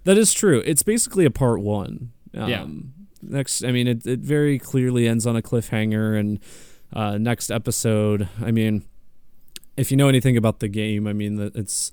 That 0.05 0.19
is 0.19 0.33
true. 0.33 0.63
It's 0.65 0.83
basically 0.83 1.25
a 1.25 1.31
part 1.31 1.61
one. 1.61 2.13
Um, 2.37 2.49
Yeah. 2.51 2.67
next 3.23 3.65
i 3.65 3.71
mean 3.73 3.87
it, 3.87 4.07
it 4.07 4.21
very 4.21 4.59
clearly 4.59 5.07
ends 5.09 5.27
on 5.27 5.37
a 5.37 5.43
cliffhanger 5.43 6.19
and 6.19 6.41
uh 6.93 7.17
next 7.19 7.51
episode 7.51 8.29
i 8.45 8.51
mean 8.51 8.85
if 9.77 9.91
you 9.91 9.97
know 9.97 10.09
anything 10.09 10.37
about 10.37 10.59
the 10.61 10.69
game 10.69 11.07
i 11.07 11.13
mean 11.13 11.37
that 11.37 11.55
it's 11.55 11.93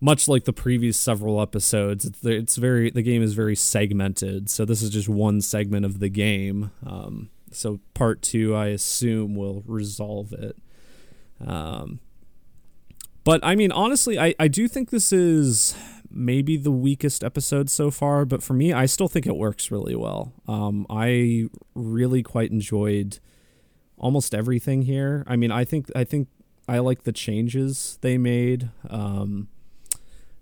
much 0.00 0.28
like 0.28 0.44
the 0.44 0.52
previous 0.52 0.96
several 0.96 1.40
episodes 1.40 2.04
it's, 2.04 2.24
it's 2.24 2.56
very 2.56 2.90
the 2.90 3.02
game 3.02 3.22
is 3.22 3.34
very 3.34 3.56
segmented 3.56 4.48
so 4.48 4.64
this 4.64 4.82
is 4.82 4.90
just 4.90 5.08
one 5.08 5.40
segment 5.40 5.84
of 5.84 5.98
the 5.98 6.08
game 6.08 6.70
um 6.86 7.28
so 7.50 7.80
part 7.94 8.22
two 8.22 8.54
i 8.54 8.66
assume 8.66 9.34
will 9.34 9.62
resolve 9.66 10.32
it 10.32 10.56
um 11.44 11.98
but 13.24 13.40
i 13.42 13.54
mean 13.54 13.72
honestly 13.72 14.18
i 14.18 14.34
i 14.38 14.46
do 14.46 14.68
think 14.68 14.90
this 14.90 15.12
is 15.12 15.74
maybe 16.10 16.56
the 16.56 16.70
weakest 16.70 17.22
episode 17.22 17.70
so 17.70 17.90
far, 17.90 18.24
but 18.24 18.42
for 18.42 18.54
me, 18.54 18.72
I 18.72 18.86
still 18.86 19.08
think 19.08 19.26
it 19.26 19.36
works 19.36 19.70
really 19.70 19.94
well. 19.94 20.32
Um, 20.46 20.86
I 20.88 21.48
really 21.74 22.22
quite 22.22 22.50
enjoyed 22.50 23.18
almost 23.96 24.34
everything 24.34 24.82
here. 24.82 25.24
I 25.26 25.36
mean, 25.36 25.50
I 25.50 25.64
think 25.64 25.90
I 25.94 26.04
think 26.04 26.28
I 26.68 26.78
like 26.78 27.04
the 27.04 27.12
changes 27.12 27.98
they 28.00 28.18
made. 28.18 28.70
Um, 28.88 29.48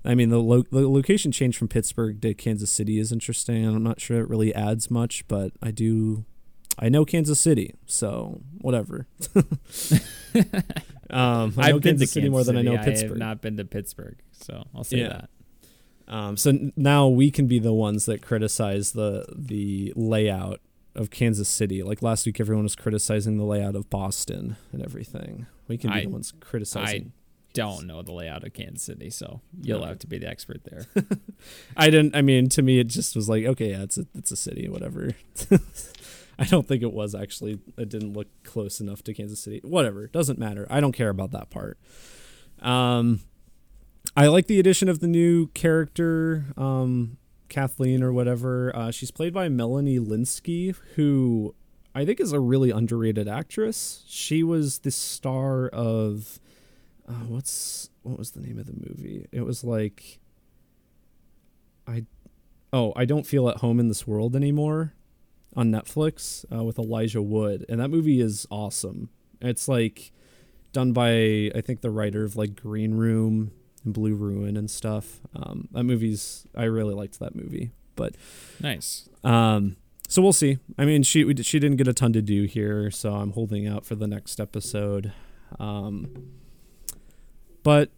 I 0.06 0.14
mean, 0.14 0.28
the, 0.30 0.38
lo- 0.38 0.64
the 0.70 0.88
location 0.88 1.32
change 1.32 1.56
from 1.58 1.68
Pittsburgh 1.68 2.20
to 2.22 2.32
Kansas 2.34 2.70
City 2.70 2.98
is 2.98 3.10
interesting. 3.12 3.66
I'm 3.66 3.82
not 3.82 4.00
sure 4.00 4.20
it 4.20 4.28
really 4.28 4.54
adds 4.54 4.90
much, 4.90 5.26
but 5.28 5.52
I 5.62 5.70
do. 5.72 6.24
I 6.78 6.88
know 6.88 7.04
Kansas 7.04 7.40
City, 7.40 7.74
so 7.86 8.40
whatever. 8.60 9.06
um, 9.34 9.40
I 11.10 11.70
know 11.70 11.76
I've 11.76 11.80
been 11.80 11.80
to 11.80 11.80
Kansas 11.90 12.12
City 12.12 12.28
more 12.28 12.44
than 12.44 12.56
I 12.56 12.62
know 12.62 12.72
City. 12.72 12.78
I 12.78 12.84
have 12.84 12.94
Pittsburgh. 13.00 13.18
not 13.18 13.40
been 13.40 13.56
to 13.56 13.64
Pittsburgh, 13.64 14.18
so 14.32 14.64
I'll 14.74 14.84
say 14.84 14.98
Yeah. 14.98 15.08
that. 15.08 15.30
Um, 16.08 16.36
so 16.36 16.50
n- 16.50 16.72
now 16.76 17.08
we 17.08 17.30
can 17.30 17.46
be 17.46 17.58
the 17.58 17.72
ones 17.72 18.06
that 18.06 18.22
criticize 18.22 18.92
the 18.92 19.26
the 19.34 19.92
layout 19.96 20.60
of 20.94 21.10
Kansas 21.10 21.48
City. 21.48 21.82
Like 21.82 22.00
last 22.02 22.26
week, 22.26 22.38
everyone 22.40 22.62
was 22.64 22.76
criticizing 22.76 23.38
the 23.38 23.44
layout 23.44 23.74
of 23.74 23.90
Boston 23.90 24.56
and 24.72 24.82
everything. 24.82 25.46
We 25.68 25.78
can 25.78 25.90
be 25.90 25.96
I- 25.96 26.02
the 26.04 26.10
ones 26.10 26.32
criticizing. 26.40 27.12
Don't 27.56 27.86
know 27.86 28.02
the 28.02 28.12
layout 28.12 28.44
of 28.44 28.52
Kansas 28.52 28.82
City, 28.82 29.10
so 29.10 29.40
you'll 29.60 29.80
No. 29.80 29.86
have 29.86 29.98
to 30.00 30.06
be 30.06 30.18
the 30.18 30.28
expert 30.28 30.62
there. 30.64 30.86
I 31.76 31.90
didn't. 31.90 32.14
I 32.14 32.22
mean, 32.22 32.48
to 32.50 32.62
me, 32.62 32.78
it 32.78 32.86
just 32.88 33.16
was 33.16 33.28
like, 33.28 33.44
okay, 33.44 33.70
yeah, 33.70 33.82
it's 33.82 33.98
a 33.98 34.06
it's 34.14 34.30
a 34.30 34.36
city, 34.36 34.68
whatever. 34.68 35.12
I 36.38 36.44
don't 36.44 36.68
think 36.68 36.82
it 36.82 36.92
was 36.92 37.14
actually. 37.14 37.58
It 37.78 37.88
didn't 37.88 38.12
look 38.12 38.28
close 38.44 38.80
enough 38.80 39.02
to 39.04 39.14
Kansas 39.14 39.40
City. 39.40 39.60
Whatever, 39.64 40.06
doesn't 40.06 40.38
matter. 40.38 40.66
I 40.70 40.80
don't 40.80 40.92
care 40.92 41.08
about 41.08 41.30
that 41.32 41.50
part. 41.50 41.78
Um, 42.60 43.20
I 44.16 44.26
like 44.28 44.46
the 44.46 44.60
addition 44.60 44.88
of 44.88 45.00
the 45.00 45.06
new 45.08 45.48
character, 45.48 46.46
um, 46.56 47.16
Kathleen 47.48 48.02
or 48.02 48.12
whatever. 48.12 48.74
Uh, 48.74 48.90
she's 48.90 49.10
played 49.10 49.32
by 49.34 49.48
Melanie 49.48 49.98
Lynskey, 49.98 50.74
who 50.94 51.54
I 51.94 52.04
think 52.04 52.20
is 52.20 52.32
a 52.32 52.40
really 52.40 52.70
underrated 52.70 53.28
actress. 53.28 54.04
She 54.08 54.42
was 54.42 54.80
the 54.80 54.90
star 54.90 55.68
of, 55.68 56.38
uh, 57.08 57.12
what's 57.28 57.90
what 58.02 58.18
was 58.18 58.32
the 58.32 58.40
name 58.40 58.58
of 58.58 58.66
the 58.66 58.72
movie? 58.72 59.26
It 59.32 59.42
was 59.42 59.64
like 59.64 60.18
I 61.86 62.04
oh, 62.72 62.92
I 62.96 63.04
don't 63.04 63.26
feel 63.26 63.48
at 63.48 63.58
home 63.58 63.80
in 63.80 63.88
this 63.88 64.06
world 64.06 64.34
anymore 64.34 64.94
on 65.54 65.70
Netflix 65.70 66.44
uh, 66.54 66.64
with 66.64 66.78
Elijah 66.78 67.22
Wood, 67.22 67.64
and 67.68 67.80
that 67.80 67.88
movie 67.88 68.20
is 68.20 68.46
awesome. 68.50 69.10
It's 69.40 69.68
like 69.68 70.12
done 70.72 70.92
by 70.92 71.50
I 71.54 71.60
think 71.62 71.80
the 71.80 71.90
writer 71.90 72.24
of 72.24 72.36
like 72.36 72.60
Green 72.60 72.94
Room 72.94 73.52
and 73.84 73.94
Blue 73.94 74.14
Ruin 74.14 74.56
and 74.56 74.70
stuff. 74.70 75.20
Um, 75.34 75.68
that 75.72 75.84
movie's 75.84 76.46
I 76.54 76.64
really 76.64 76.94
liked 76.94 77.18
that 77.20 77.34
movie, 77.34 77.70
but 77.94 78.14
nice. 78.60 79.08
um, 79.24 79.76
so 80.08 80.22
we'll 80.22 80.32
see. 80.32 80.58
I 80.78 80.84
mean, 80.84 81.02
she 81.02 81.24
we, 81.24 81.34
she 81.42 81.58
didn't 81.58 81.78
get 81.78 81.88
a 81.88 81.94
ton 81.94 82.12
to 82.12 82.22
do 82.22 82.44
here, 82.44 82.90
so 82.90 83.14
I'm 83.14 83.32
holding 83.32 83.66
out 83.66 83.84
for 83.84 83.94
the 83.94 84.06
next 84.06 84.40
episode. 84.40 85.12
Um, 85.58 86.32
but 87.66 87.90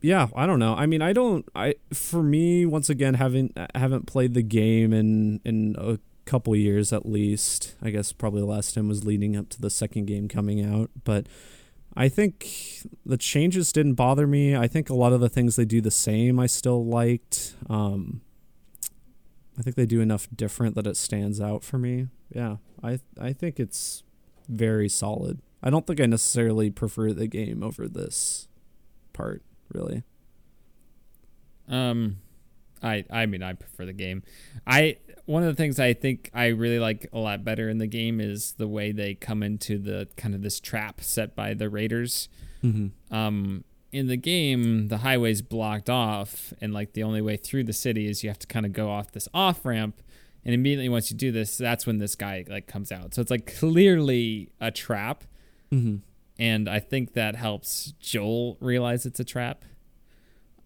yeah, 0.00 0.26
I 0.34 0.46
don't 0.46 0.58
know. 0.58 0.74
I 0.74 0.86
mean, 0.86 1.00
I 1.00 1.12
don't. 1.12 1.48
I 1.54 1.76
for 1.94 2.24
me, 2.24 2.66
once 2.66 2.90
again, 2.90 3.14
haven't 3.14 3.56
haven't 3.76 4.06
played 4.06 4.34
the 4.34 4.42
game 4.42 4.92
in 4.92 5.40
in 5.44 5.76
a 5.78 6.00
couple 6.24 6.56
years 6.56 6.92
at 6.92 7.06
least. 7.06 7.76
I 7.80 7.90
guess 7.90 8.10
probably 8.10 8.40
the 8.40 8.48
last 8.48 8.74
time 8.74 8.88
was 8.88 9.04
leading 9.04 9.36
up 9.36 9.48
to 9.50 9.60
the 9.60 9.70
second 9.70 10.06
game 10.06 10.26
coming 10.28 10.60
out, 10.64 10.90
but. 11.04 11.28
I 11.98 12.10
think 12.10 12.86
the 13.06 13.16
changes 13.16 13.72
didn't 13.72 13.94
bother 13.94 14.26
me. 14.26 14.54
I 14.54 14.68
think 14.68 14.90
a 14.90 14.94
lot 14.94 15.14
of 15.14 15.20
the 15.22 15.30
things 15.30 15.56
they 15.56 15.64
do 15.64 15.80
the 15.80 15.90
same 15.90 16.38
I 16.38 16.44
still 16.44 16.84
liked. 16.84 17.54
Um, 17.70 18.20
I 19.58 19.62
think 19.62 19.76
they 19.76 19.86
do 19.86 20.02
enough 20.02 20.28
different 20.36 20.74
that 20.74 20.86
it 20.86 20.98
stands 20.98 21.40
out 21.40 21.64
for 21.64 21.78
me. 21.78 22.08
Yeah, 22.30 22.56
I 22.82 22.98
I 23.18 23.32
think 23.32 23.58
it's 23.58 24.02
very 24.46 24.90
solid. 24.90 25.40
I 25.62 25.70
don't 25.70 25.86
think 25.86 25.98
I 25.98 26.04
necessarily 26.04 26.68
prefer 26.68 27.14
the 27.14 27.28
game 27.28 27.62
over 27.62 27.88
this 27.88 28.46
part, 29.16 29.42
really. 29.72 30.02
Um, 31.68 32.18
I 32.82 33.04
I 33.10 33.26
mean 33.26 33.42
I 33.42 33.54
prefer 33.54 33.86
the 33.86 33.92
game. 33.92 34.22
I 34.66 34.98
one 35.24 35.42
of 35.42 35.48
the 35.48 35.60
things 35.60 35.80
I 35.80 35.92
think 35.94 36.30
I 36.32 36.48
really 36.48 36.78
like 36.78 37.08
a 37.12 37.18
lot 37.18 37.44
better 37.44 37.68
in 37.68 37.78
the 37.78 37.86
game 37.86 38.20
is 38.20 38.52
the 38.52 38.68
way 38.68 38.92
they 38.92 39.14
come 39.14 39.42
into 39.42 39.78
the 39.78 40.06
kind 40.16 40.34
of 40.34 40.42
this 40.42 40.60
trap 40.60 41.00
set 41.00 41.34
by 41.34 41.54
the 41.54 41.68
raiders. 41.68 42.28
Mm-hmm. 42.62 43.14
Um, 43.14 43.64
in 43.90 44.08
the 44.08 44.16
game, 44.16 44.88
the 44.88 44.98
highway's 44.98 45.42
blocked 45.42 45.88
off, 45.88 46.52
and 46.60 46.74
like 46.74 46.92
the 46.92 47.02
only 47.02 47.22
way 47.22 47.36
through 47.36 47.64
the 47.64 47.72
city 47.72 48.06
is 48.06 48.22
you 48.22 48.30
have 48.30 48.38
to 48.40 48.46
kind 48.46 48.66
of 48.66 48.72
go 48.72 48.90
off 48.90 49.12
this 49.12 49.28
off 49.34 49.64
ramp. 49.64 50.02
And 50.44 50.54
immediately 50.54 50.88
once 50.88 51.10
you 51.10 51.16
do 51.16 51.32
this, 51.32 51.56
that's 51.56 51.86
when 51.86 51.98
this 51.98 52.14
guy 52.14 52.44
like 52.48 52.68
comes 52.68 52.92
out. 52.92 53.14
So 53.14 53.22
it's 53.22 53.32
like 53.32 53.52
clearly 53.58 54.52
a 54.60 54.70
trap, 54.70 55.24
Mm-hmm. 55.72 55.96
And 56.38 56.68
I 56.68 56.80
think 56.80 57.14
that 57.14 57.36
helps 57.36 57.94
Joel 58.00 58.56
realize 58.60 59.06
it's 59.06 59.20
a 59.20 59.24
trap. 59.24 59.64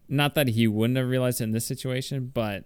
Not 0.08 0.34
that 0.34 0.48
he 0.48 0.66
wouldn't 0.66 0.96
have 0.96 1.08
realized 1.08 1.40
it 1.40 1.44
in 1.44 1.52
this 1.52 1.66
situation, 1.66 2.30
but 2.34 2.64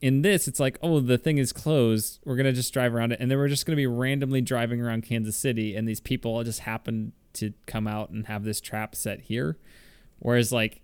in 0.00 0.22
this, 0.22 0.46
it's 0.46 0.60
like, 0.60 0.78
oh, 0.82 1.00
the 1.00 1.18
thing 1.18 1.38
is 1.38 1.52
closed. 1.52 2.20
We're 2.24 2.36
gonna 2.36 2.52
just 2.52 2.72
drive 2.72 2.94
around 2.94 3.12
it, 3.12 3.20
and 3.20 3.30
then 3.30 3.38
we're 3.38 3.48
just 3.48 3.64
gonna 3.64 3.76
be 3.76 3.86
randomly 3.86 4.40
driving 4.40 4.80
around 4.80 5.02
Kansas 5.02 5.36
City, 5.36 5.74
and 5.76 5.88
these 5.88 6.00
people 6.00 6.42
just 6.44 6.60
happen 6.60 7.12
to 7.34 7.52
come 7.66 7.86
out 7.86 8.10
and 8.10 8.26
have 8.26 8.44
this 8.44 8.60
trap 8.60 8.94
set 8.94 9.22
here. 9.22 9.58
Whereas, 10.18 10.52
like, 10.52 10.80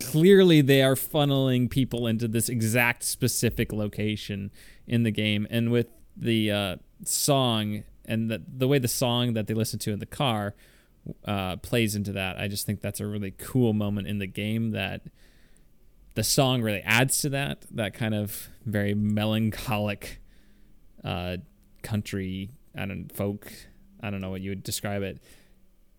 clearly 0.00 0.60
they 0.60 0.82
are 0.82 0.94
funneling 0.94 1.68
people 1.68 2.06
into 2.06 2.28
this 2.28 2.48
exact 2.48 3.02
specific 3.02 3.72
location 3.72 4.50
in 4.86 5.02
the 5.02 5.10
game, 5.10 5.46
and 5.50 5.70
with 5.70 5.88
the 6.16 6.50
uh, 6.50 6.76
song 7.04 7.84
and 8.04 8.30
the 8.30 8.42
the 8.48 8.66
way 8.66 8.78
the 8.78 8.88
song 8.88 9.34
that 9.34 9.46
they 9.46 9.54
listen 9.54 9.78
to 9.78 9.92
in 9.92 9.98
the 9.98 10.06
car 10.06 10.54
uh, 11.24 11.56
plays 11.56 11.94
into 11.94 12.12
that. 12.12 12.38
I 12.38 12.48
just 12.48 12.66
think 12.66 12.80
that's 12.80 13.00
a 13.00 13.06
really 13.06 13.30
cool 13.30 13.72
moment 13.72 14.06
in 14.06 14.18
the 14.18 14.26
game 14.26 14.72
that 14.72 15.02
the 16.14 16.24
song 16.24 16.62
really 16.62 16.80
adds 16.82 17.18
to 17.18 17.28
that 17.28 17.64
that 17.70 17.94
kind 17.94 18.14
of 18.14 18.48
very 18.64 18.92
melancholic 18.92 20.20
uh, 21.04 21.36
country 21.82 22.50
I 22.76 22.86
don't 22.86 23.14
folk 23.14 23.52
I 24.02 24.10
don't 24.10 24.20
know 24.20 24.30
what 24.30 24.40
you 24.40 24.50
would 24.50 24.62
describe 24.62 25.02
it. 25.02 25.22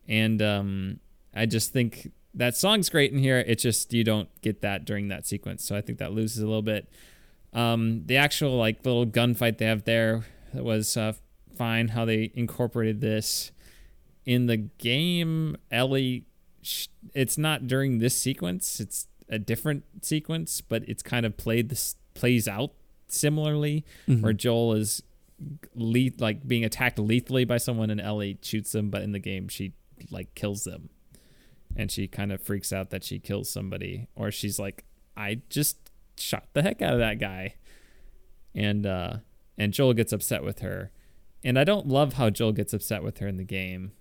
And 0.07 0.41
um, 0.41 0.99
I 1.35 1.45
just 1.45 1.73
think 1.73 2.11
that 2.33 2.55
song's 2.55 2.89
great 2.89 3.11
in 3.11 3.19
here. 3.19 3.43
It's 3.45 3.63
just 3.63 3.93
you 3.93 4.03
don't 4.03 4.29
get 4.41 4.61
that 4.61 4.85
during 4.85 5.09
that 5.09 5.27
sequence. 5.27 5.63
So 5.65 5.75
I 5.75 5.81
think 5.81 5.99
that 5.99 6.13
loses 6.13 6.39
a 6.39 6.47
little 6.47 6.61
bit. 6.61 6.89
Um, 7.53 8.03
the 8.05 8.17
actual 8.17 8.57
like 8.57 8.85
little 8.85 9.05
gunfight 9.05 9.57
they 9.57 9.65
have 9.65 9.83
there 9.83 10.23
was 10.53 10.95
uh, 10.95 11.13
fine 11.55 11.89
how 11.89 12.05
they 12.05 12.31
incorporated 12.35 13.01
this 13.01 13.51
in 14.29 14.45
the 14.45 14.57
game 14.57 15.57
Ellie, 15.71 16.25
it's 17.13 17.37
not 17.37 17.65
during 17.67 17.97
this 17.99 18.15
sequence 18.15 18.79
it's 18.79 19.07
a 19.27 19.39
different 19.39 19.83
sequence 20.01 20.61
but 20.61 20.83
it's 20.87 21.01
kind 21.01 21.25
of 21.25 21.35
played 21.37 21.69
this 21.69 21.95
plays 22.13 22.47
out 22.47 22.71
similarly 23.07 23.83
Mm-hmm. 24.07 24.21
where 24.21 24.33
joel 24.33 24.73
is 24.73 25.01
le- 25.73 26.11
like 26.19 26.47
being 26.47 26.63
attacked 26.65 26.99
lethally 26.99 27.45
by 27.45 27.57
someone 27.57 27.89
and 27.89 28.01
ellie 28.01 28.37
shoots 28.41 28.71
them 28.73 28.89
but 28.89 29.01
in 29.01 29.13
the 29.13 29.19
game 29.19 29.47
she 29.47 29.73
like 30.11 30.33
kills 30.35 30.63
them. 30.63 30.89
And 31.75 31.91
she 31.91 32.07
kind 32.07 32.31
of 32.31 32.41
freaks 32.41 32.71
out 32.73 32.89
that 32.89 33.03
she 33.03 33.19
kills 33.19 33.49
somebody 33.49 34.07
or 34.15 34.31
she's 34.31 34.59
like 34.59 34.83
i 35.17 35.41
just 35.49 35.77
shot 36.17 36.45
the 36.53 36.61
heck 36.61 36.81
out 36.81 36.93
of 36.93 36.99
that 36.99 37.19
guy. 37.19 37.55
And 38.53 38.85
uh 38.85 39.13
and 39.57 39.73
joel 39.73 39.93
gets 39.93 40.11
upset 40.13 40.43
with 40.43 40.59
her. 40.59 40.91
And 41.43 41.57
i 41.59 41.63
don't 41.63 41.87
love 41.87 42.13
how 42.13 42.29
joel 42.29 42.51
gets 42.53 42.73
upset 42.73 43.01
with 43.03 43.17
her 43.19 43.27
in 43.27 43.37
the 43.37 43.43
game 43.43 43.91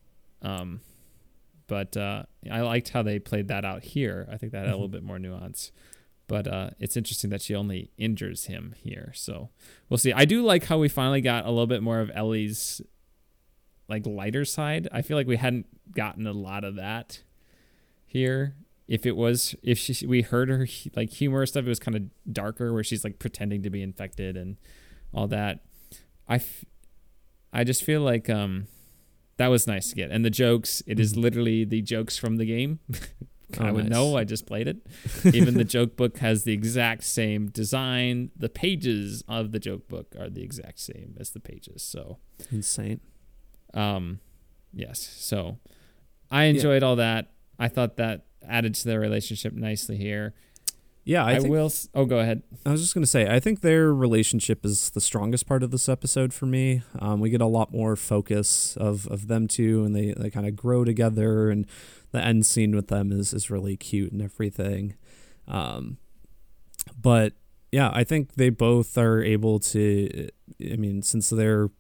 um 0.42 0.80
but 1.66 1.96
uh 1.96 2.22
i 2.50 2.60
liked 2.60 2.90
how 2.90 3.02
they 3.02 3.18
played 3.18 3.48
that 3.48 3.64
out 3.64 3.82
here. 3.82 4.26
I 4.30 4.36
think 4.36 4.52
that 4.52 4.60
had 4.64 4.68
a 4.68 4.72
little 4.72 4.88
bit 4.88 5.02
more 5.02 5.18
nuance. 5.18 5.72
But 6.26 6.46
uh 6.46 6.70
it's 6.78 6.96
interesting 6.96 7.30
that 7.30 7.42
she 7.42 7.54
only 7.54 7.90
injures 7.98 8.44
him 8.46 8.74
here. 8.82 9.12
So 9.14 9.50
we'll 9.88 9.98
see. 9.98 10.12
I 10.12 10.24
do 10.24 10.42
like 10.42 10.64
how 10.64 10.78
we 10.78 10.88
finally 10.88 11.20
got 11.20 11.44
a 11.44 11.50
little 11.50 11.66
bit 11.66 11.82
more 11.82 12.00
of 12.00 12.10
ellie's 12.14 12.80
like 13.88 14.06
lighter 14.06 14.44
side. 14.44 14.88
I 14.92 15.02
feel 15.02 15.16
like 15.16 15.26
we 15.26 15.36
hadn't 15.36 15.66
gotten 15.94 16.26
a 16.26 16.32
lot 16.32 16.64
of 16.64 16.76
that 16.76 17.22
here. 18.06 18.54
If 18.86 19.04
it 19.04 19.16
was 19.16 19.54
if 19.62 19.78
she 19.78 20.06
we 20.06 20.22
heard 20.22 20.48
her 20.48 20.66
like 20.96 21.10
humor 21.10 21.44
stuff 21.46 21.64
it 21.64 21.68
was 21.68 21.78
kind 21.78 21.96
of 21.96 22.02
darker 22.32 22.72
where 22.72 22.84
she's 22.84 23.04
like 23.04 23.18
pretending 23.18 23.62
to 23.62 23.70
be 23.70 23.82
infected 23.82 24.36
and 24.36 24.56
all 25.12 25.26
that. 25.28 25.60
I 26.26 26.36
f- 26.36 26.64
i 27.50 27.64
just 27.64 27.82
feel 27.82 28.02
like 28.02 28.28
um 28.28 28.66
that 29.38 29.48
was 29.48 29.66
nice 29.66 29.88
to 29.90 29.94
get 29.96 30.10
and 30.10 30.24
the 30.24 30.30
jokes 30.30 30.82
it 30.86 31.00
is 31.00 31.16
literally 31.16 31.64
the 31.64 31.80
jokes 31.82 32.16
from 32.18 32.36
the 32.36 32.44
game 32.46 32.78
i 33.58 33.70
Oh, 33.70 33.72
would 33.72 33.84
nice. 33.84 33.90
know 33.92 34.16
i 34.16 34.24
just 34.24 34.46
played 34.46 34.68
it 34.68 34.76
even 35.34 35.54
the 35.54 35.64
joke 35.64 35.96
book 35.96 36.18
has 36.18 36.44
the 36.44 36.52
exact 36.52 37.02
same 37.04 37.48
design 37.48 38.30
the 38.36 38.50
pages 38.50 39.24
of 39.26 39.52
the 39.52 39.58
joke 39.58 39.88
book 39.88 40.14
are 40.20 40.28
the 40.28 40.42
exact 40.42 40.78
same 40.80 41.14
as 41.18 41.30
the 41.30 41.40
pages 41.40 41.82
so 41.82 42.18
Insane. 42.52 43.00
um, 43.74 44.20
yes. 44.72 45.00
So 45.00 45.58
I 46.30 46.44
enjoyed 46.44 46.82
all 46.82 46.96
that. 46.96 47.32
I 47.58 47.68
thought 47.68 47.96
that 47.96 48.26
added 48.46 48.74
to 48.76 48.84
their 48.84 49.00
relationship 49.00 49.52
nicely 49.54 49.96
here. 49.96 50.34
Yeah, 51.08 51.24
I, 51.24 51.32
I, 51.36 51.38
think 51.38 51.50
will. 51.50 51.66
s- 51.66 51.88
Oh, 51.94 52.04
go 52.04 52.18
ahead. 52.18 52.42
I 52.66 52.70
was 52.70 52.82
just 52.82 52.92
gonna 52.92 53.06
say, 53.06 53.26
I 53.34 53.40
think 53.40 53.62
their 53.62 53.94
relationship 53.94 54.62
is 54.66 54.90
the 54.90 55.00
strongest 55.00 55.46
part 55.46 55.62
of 55.62 55.70
this 55.70 55.88
episode 55.88 56.34
for 56.34 56.44
me. 56.44 56.82
Um, 56.98 57.18
we 57.18 57.30
get 57.30 57.40
a 57.40 57.46
lot 57.46 57.72
more 57.72 57.96
focus 57.96 58.76
of, 58.76 59.06
of 59.06 59.26
them 59.26 59.48
two, 59.48 59.84
and 59.84 59.96
they, 59.96 60.12
they 60.14 60.28
kind 60.28 60.46
of 60.46 60.54
grow 60.54 60.84
together, 60.84 61.48
and 61.48 61.66
the 62.10 62.22
end 62.22 62.44
scene 62.44 62.76
with 62.76 62.88
them 62.88 63.10
is, 63.10 63.32
is 63.32 63.50
really 63.50 63.74
cute 63.74 64.12
and 64.12 64.20
everything. 64.20 64.96
Um, 65.46 65.96
but 67.00 67.32
yeah, 67.72 67.90
I 67.94 68.04
think 68.04 68.34
they 68.34 68.50
both 68.50 68.98
are 68.98 69.22
able 69.22 69.60
to. 69.60 70.28
I 70.60 70.76
mean, 70.76 71.00
since 71.00 71.30
they're 71.30 71.70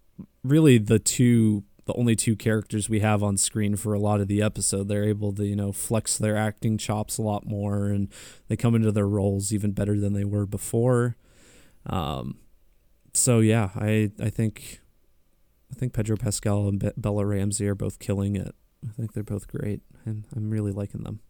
really 0.42 0.78
the 0.78 0.98
two 0.98 1.64
the 1.88 1.94
only 1.94 2.14
two 2.14 2.36
characters 2.36 2.90
we 2.90 3.00
have 3.00 3.22
on 3.22 3.38
screen 3.38 3.74
for 3.74 3.94
a 3.94 3.98
lot 3.98 4.20
of 4.20 4.28
the 4.28 4.42
episode. 4.42 4.88
They're 4.88 5.08
able 5.08 5.32
to, 5.32 5.46
you 5.46 5.56
know, 5.56 5.72
flex 5.72 6.18
their 6.18 6.36
acting 6.36 6.76
chops 6.76 7.16
a 7.16 7.22
lot 7.22 7.46
more 7.46 7.86
and 7.86 8.08
they 8.46 8.56
come 8.56 8.74
into 8.74 8.92
their 8.92 9.08
roles 9.08 9.54
even 9.54 9.72
better 9.72 9.98
than 9.98 10.12
they 10.12 10.24
were 10.24 10.44
before. 10.44 11.16
Um, 11.86 12.36
so 13.14 13.40
yeah, 13.40 13.70
I 13.74 14.12
I 14.20 14.28
think 14.28 14.80
I 15.72 15.76
think 15.76 15.94
Pedro 15.94 16.18
Pascal 16.18 16.68
and 16.68 16.78
Be- 16.78 16.92
Bella 16.98 17.24
Ramsey 17.24 17.66
are 17.66 17.74
both 17.74 17.98
killing 17.98 18.36
it. 18.36 18.54
I 18.86 18.92
think 18.92 19.14
they're 19.14 19.22
both 19.22 19.48
great 19.48 19.80
and 20.04 20.26
I'm 20.36 20.50
really 20.50 20.72
liking 20.72 21.04
them. 21.04 21.20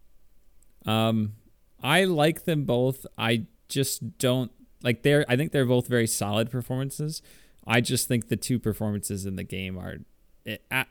Um, 0.87 1.35
I 1.81 2.03
like 2.03 2.47
them 2.47 2.65
both. 2.65 3.07
I 3.17 3.47
just 3.69 4.19
don't 4.19 4.51
like 4.83 5.05
they're. 5.05 5.25
I 5.29 5.37
think 5.37 5.53
they're 5.53 5.65
both 5.65 5.87
very 5.87 6.09
solid 6.09 6.51
performances. 6.51 7.23
I 7.65 7.81
just 7.81 8.09
think 8.09 8.27
the 8.27 8.37
two 8.37 8.59
performances 8.59 9.25
in 9.25 9.37
the 9.37 9.45
game 9.45 9.79
are 9.79 9.99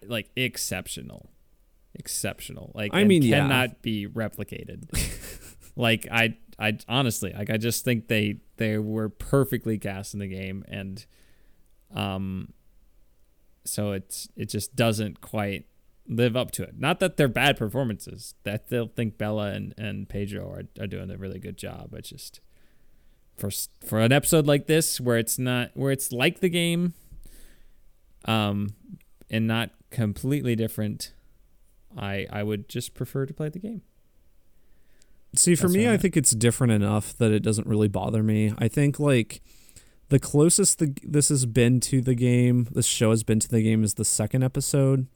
like 0.06 0.30
exceptional, 0.36 1.30
exceptional. 1.94 2.72
Like 2.76 2.94
I 2.94 3.04
mean, 3.04 3.24
cannot 3.24 3.70
yeah. 3.70 3.76
be 3.82 4.08
replicated. 4.08 4.88
like 5.76 6.08
I, 6.12 6.38
I 6.60 6.78
honestly, 6.88 7.34
like 7.34 7.50
I 7.50 7.58
just 7.58 7.84
think 7.86 8.08
they 8.08 8.40
they 8.58 8.78
were 8.78 9.10
perfectly 9.10 9.78
cast 9.78 10.14
in 10.14 10.20
the 10.20 10.28
game, 10.28 10.66
and 10.68 11.06
um, 11.94 12.54
so 13.64 13.92
it's 13.92 14.30
it 14.36 14.50
just 14.50 14.76
doesn't 14.76 15.22
quite 15.22 15.66
live 16.08 16.36
up 16.36 16.52
to 16.52 16.64
it. 16.64 16.76
Not 16.80 17.00
that 17.00 17.18
they're 17.18 17.28
bad 17.28 17.58
performances. 17.58 18.34
That 18.44 18.70
they'll 18.70 18.88
think 18.88 19.18
Bella 19.18 19.52
and, 19.52 19.74
and 19.78 20.08
Pedro 20.08 20.50
are, 20.50 20.64
are 20.80 20.88
doing 20.88 21.12
a 21.12 21.18
really 21.18 21.40
good 21.40 21.58
job. 21.58 21.90
But 21.92 22.04
just 22.04 22.40
for 23.36 23.50
for 23.86 24.00
an 24.00 24.12
episode 24.12 24.48
like 24.48 24.68
this 24.68 25.00
where 25.00 25.18
it's 25.18 25.38
not 25.38 25.72
where 25.74 25.92
it's 25.92 26.12
like 26.12 26.40
the 26.40 26.50
game, 26.50 26.94
um, 28.26 28.70
and 29.30 29.48
not 29.48 29.72
completely 29.90 30.56
different, 30.56 31.14
I 31.98 32.28
I 32.32 32.44
would 32.44 32.70
just 32.70 32.94
prefer 32.94 33.26
to 33.26 33.34
play 33.34 33.50
the 33.50 33.60
game. 33.60 33.82
See, 35.36 35.56
for 35.56 35.64
That's 35.68 35.76
me, 35.76 35.90
I 35.90 35.98
think 35.98 36.18
it's 36.18 36.32
different 36.32 36.74
enough 36.74 37.18
that 37.18 37.32
it 37.32 37.44
doesn't 37.44 37.68
really 37.68 37.88
bother 37.88 38.24
me. 38.24 38.54
I 38.58 38.68
think 38.68 39.00
like 39.00 39.42
the 40.10 40.20
closest 40.20 40.80
the, 40.80 40.94
this 41.04 41.30
has 41.30 41.46
been 41.46 41.80
to 41.82 42.02
the 42.02 42.16
game, 42.16 42.68
this 42.72 42.86
show 42.86 43.12
has 43.12 43.24
been 43.24 43.40
to 43.42 43.48
the 43.48 43.62
game, 43.62 43.84
is 43.84 43.96
the 43.96 44.06
second 44.06 44.44
episode, 44.44 45.08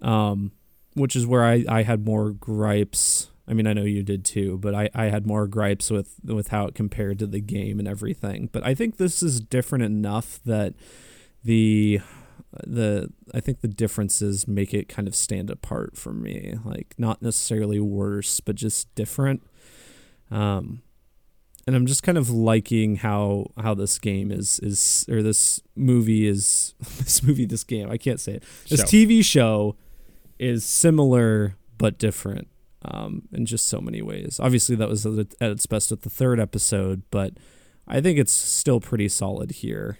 um, 0.00 0.52
which 0.94 1.16
is 1.16 1.26
where 1.26 1.44
I, 1.44 1.64
I 1.68 1.82
had 1.82 2.06
more 2.06 2.30
gripes. 2.30 3.30
I 3.48 3.54
mean, 3.54 3.66
I 3.66 3.72
know 3.72 3.82
you 3.82 4.02
did 4.02 4.24
too, 4.24 4.58
but 4.58 4.74
I, 4.74 4.90
I 4.94 5.06
had 5.06 5.26
more 5.26 5.46
gripes 5.46 5.90
with 5.90 6.16
with 6.24 6.48
how 6.48 6.66
it 6.66 6.74
compared 6.74 7.18
to 7.18 7.26
the 7.26 7.40
game 7.40 7.78
and 7.78 7.88
everything. 7.88 8.48
But 8.52 8.64
I 8.64 8.74
think 8.74 8.96
this 8.96 9.22
is 9.22 9.40
different 9.40 9.84
enough 9.84 10.40
that 10.44 10.74
the 11.42 12.00
the 12.66 13.10
I 13.34 13.40
think 13.40 13.60
the 13.60 13.68
differences 13.68 14.48
make 14.48 14.72
it 14.72 14.88
kind 14.88 15.06
of 15.06 15.14
stand 15.14 15.50
apart 15.50 15.96
for 15.96 16.12
me. 16.12 16.56
Like 16.64 16.94
not 16.98 17.22
necessarily 17.22 17.80
worse, 17.80 18.40
but 18.40 18.54
just 18.56 18.94
different. 18.94 19.42
Um 20.30 20.82
and 21.66 21.76
I'm 21.76 21.84
just 21.84 22.02
kind 22.02 22.16
of 22.16 22.30
liking 22.30 22.96
how 22.96 23.46
how 23.60 23.74
this 23.74 23.98
game 23.98 24.32
is 24.32 24.58
is 24.60 25.04
or 25.10 25.22
this 25.22 25.60
movie 25.76 26.26
is 26.26 26.74
this 26.98 27.22
movie 27.22 27.44
this 27.44 27.64
game 27.64 27.90
I 27.90 27.98
can't 27.98 28.20
say 28.20 28.34
it 28.34 28.44
this 28.68 28.80
Show. 28.80 28.86
TV 28.86 29.24
show 29.24 29.76
is 30.38 30.64
similar 30.64 31.56
but 31.76 31.98
different 31.98 32.48
um, 32.84 33.22
in 33.32 33.46
just 33.46 33.66
so 33.66 33.80
many 33.80 34.02
ways. 34.02 34.38
Obviously, 34.40 34.76
that 34.76 34.88
was 34.88 35.06
at 35.06 35.26
its 35.40 35.66
best 35.66 35.92
at 35.92 36.02
the 36.02 36.10
third 36.10 36.40
episode, 36.40 37.02
but 37.10 37.34
I 37.86 38.00
think 38.00 38.18
it's 38.18 38.32
still 38.32 38.80
pretty 38.80 39.08
solid 39.08 39.50
here. 39.50 39.98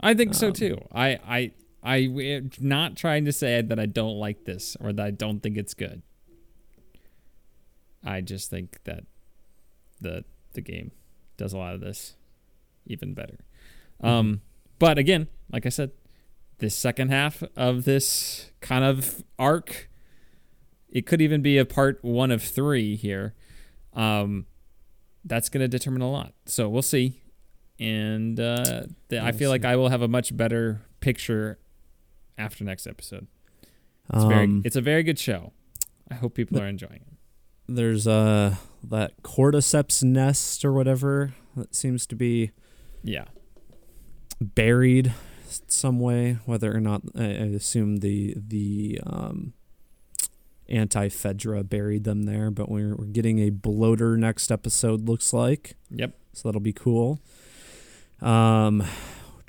I 0.00 0.14
think 0.14 0.34
so 0.34 0.48
Um, 0.48 0.52
too. 0.52 0.78
I 0.92 1.18
I 1.26 1.52
I 1.82 2.42
not 2.60 2.96
trying 2.96 3.24
to 3.26 3.32
say 3.32 3.60
that 3.62 3.78
I 3.78 3.86
don't 3.86 4.18
like 4.18 4.44
this 4.44 4.76
or 4.80 4.92
that 4.92 5.04
I 5.06 5.10
don't 5.10 5.40
think 5.40 5.56
it's 5.56 5.74
good. 5.74 6.02
I 8.02 8.20
just 8.20 8.50
think 8.50 8.82
that 8.84 9.04
the 10.00 10.24
the 10.52 10.60
game 10.60 10.92
does 11.36 11.52
a 11.52 11.58
lot 11.58 11.74
of 11.74 11.80
this 11.80 12.16
even 12.86 13.14
better. 13.14 13.38
Um, 14.00 14.42
but 14.78 14.98
again, 14.98 15.28
like 15.50 15.66
I 15.66 15.70
said, 15.70 15.92
this 16.58 16.76
second 16.76 17.10
half 17.10 17.42
of 17.56 17.84
this 17.84 18.50
kind 18.60 18.84
of 18.84 19.24
arc, 19.38 19.88
it 20.90 21.06
could 21.06 21.20
even 21.22 21.42
be 21.42 21.58
a 21.58 21.64
part 21.64 22.04
one 22.04 22.30
of 22.30 22.42
three 22.42 22.94
here. 22.96 23.34
Um, 23.94 24.46
that's 25.24 25.48
going 25.48 25.62
to 25.62 25.68
determine 25.68 26.02
a 26.02 26.10
lot. 26.10 26.34
So 26.44 26.68
we'll 26.68 26.82
see. 26.82 27.22
And 27.80 28.38
uh, 28.38 28.82
th- 29.10 29.20
I 29.22 29.32
feel 29.32 29.50
like. 29.50 29.64
I 29.64 29.76
will 29.76 29.88
have 29.88 30.02
a 30.02 30.08
much 30.08 30.36
better 30.36 30.82
picture 31.00 31.58
after 32.38 32.64
next 32.64 32.86
episode. 32.86 33.26
It's 34.12 34.24
very, 34.24 34.44
Um, 34.44 34.62
it's 34.64 34.76
a 34.76 34.80
very 34.80 35.02
good 35.02 35.18
show. 35.18 35.52
I 36.10 36.14
hope 36.14 36.34
people 36.34 36.60
are 36.60 36.66
enjoying 36.68 37.00
it. 37.06 37.16
there's 37.66 38.06
uh 38.06 38.56
that 38.82 39.22
cordyceps 39.22 40.04
nest 40.04 40.64
or 40.64 40.72
whatever 40.72 41.32
that 41.56 41.74
seems 41.74 42.06
to 42.06 42.14
be 42.14 42.50
Yeah. 43.02 43.24
buried 44.40 45.14
some 45.68 45.98
way 45.98 46.36
whether 46.44 46.76
or 46.76 46.80
not 46.80 47.00
i 47.16 47.24
I 47.24 47.46
assume 47.56 47.98
the 47.98 48.34
the 48.36 49.00
um 49.06 49.54
anti-fedra 50.68 51.62
buried 51.68 52.04
them 52.04 52.22
there 52.24 52.50
but 52.50 52.70
we're, 52.70 52.94
we're 52.96 53.04
getting 53.06 53.38
a 53.38 53.50
bloater 53.50 54.16
next 54.16 54.50
episode 54.50 55.08
looks 55.08 55.32
like 55.32 55.76
Yep. 55.90 56.14
so 56.32 56.48
that'll 56.48 56.60
be 56.60 56.72
cool 56.72 57.20
um 58.24 58.82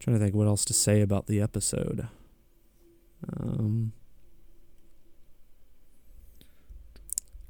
trying 0.00 0.16
to 0.16 0.18
think 0.18 0.34
what 0.34 0.46
else 0.46 0.64
to 0.64 0.72
say 0.72 1.00
about 1.02 1.26
the 1.26 1.40
episode 1.40 2.08
um 3.38 3.92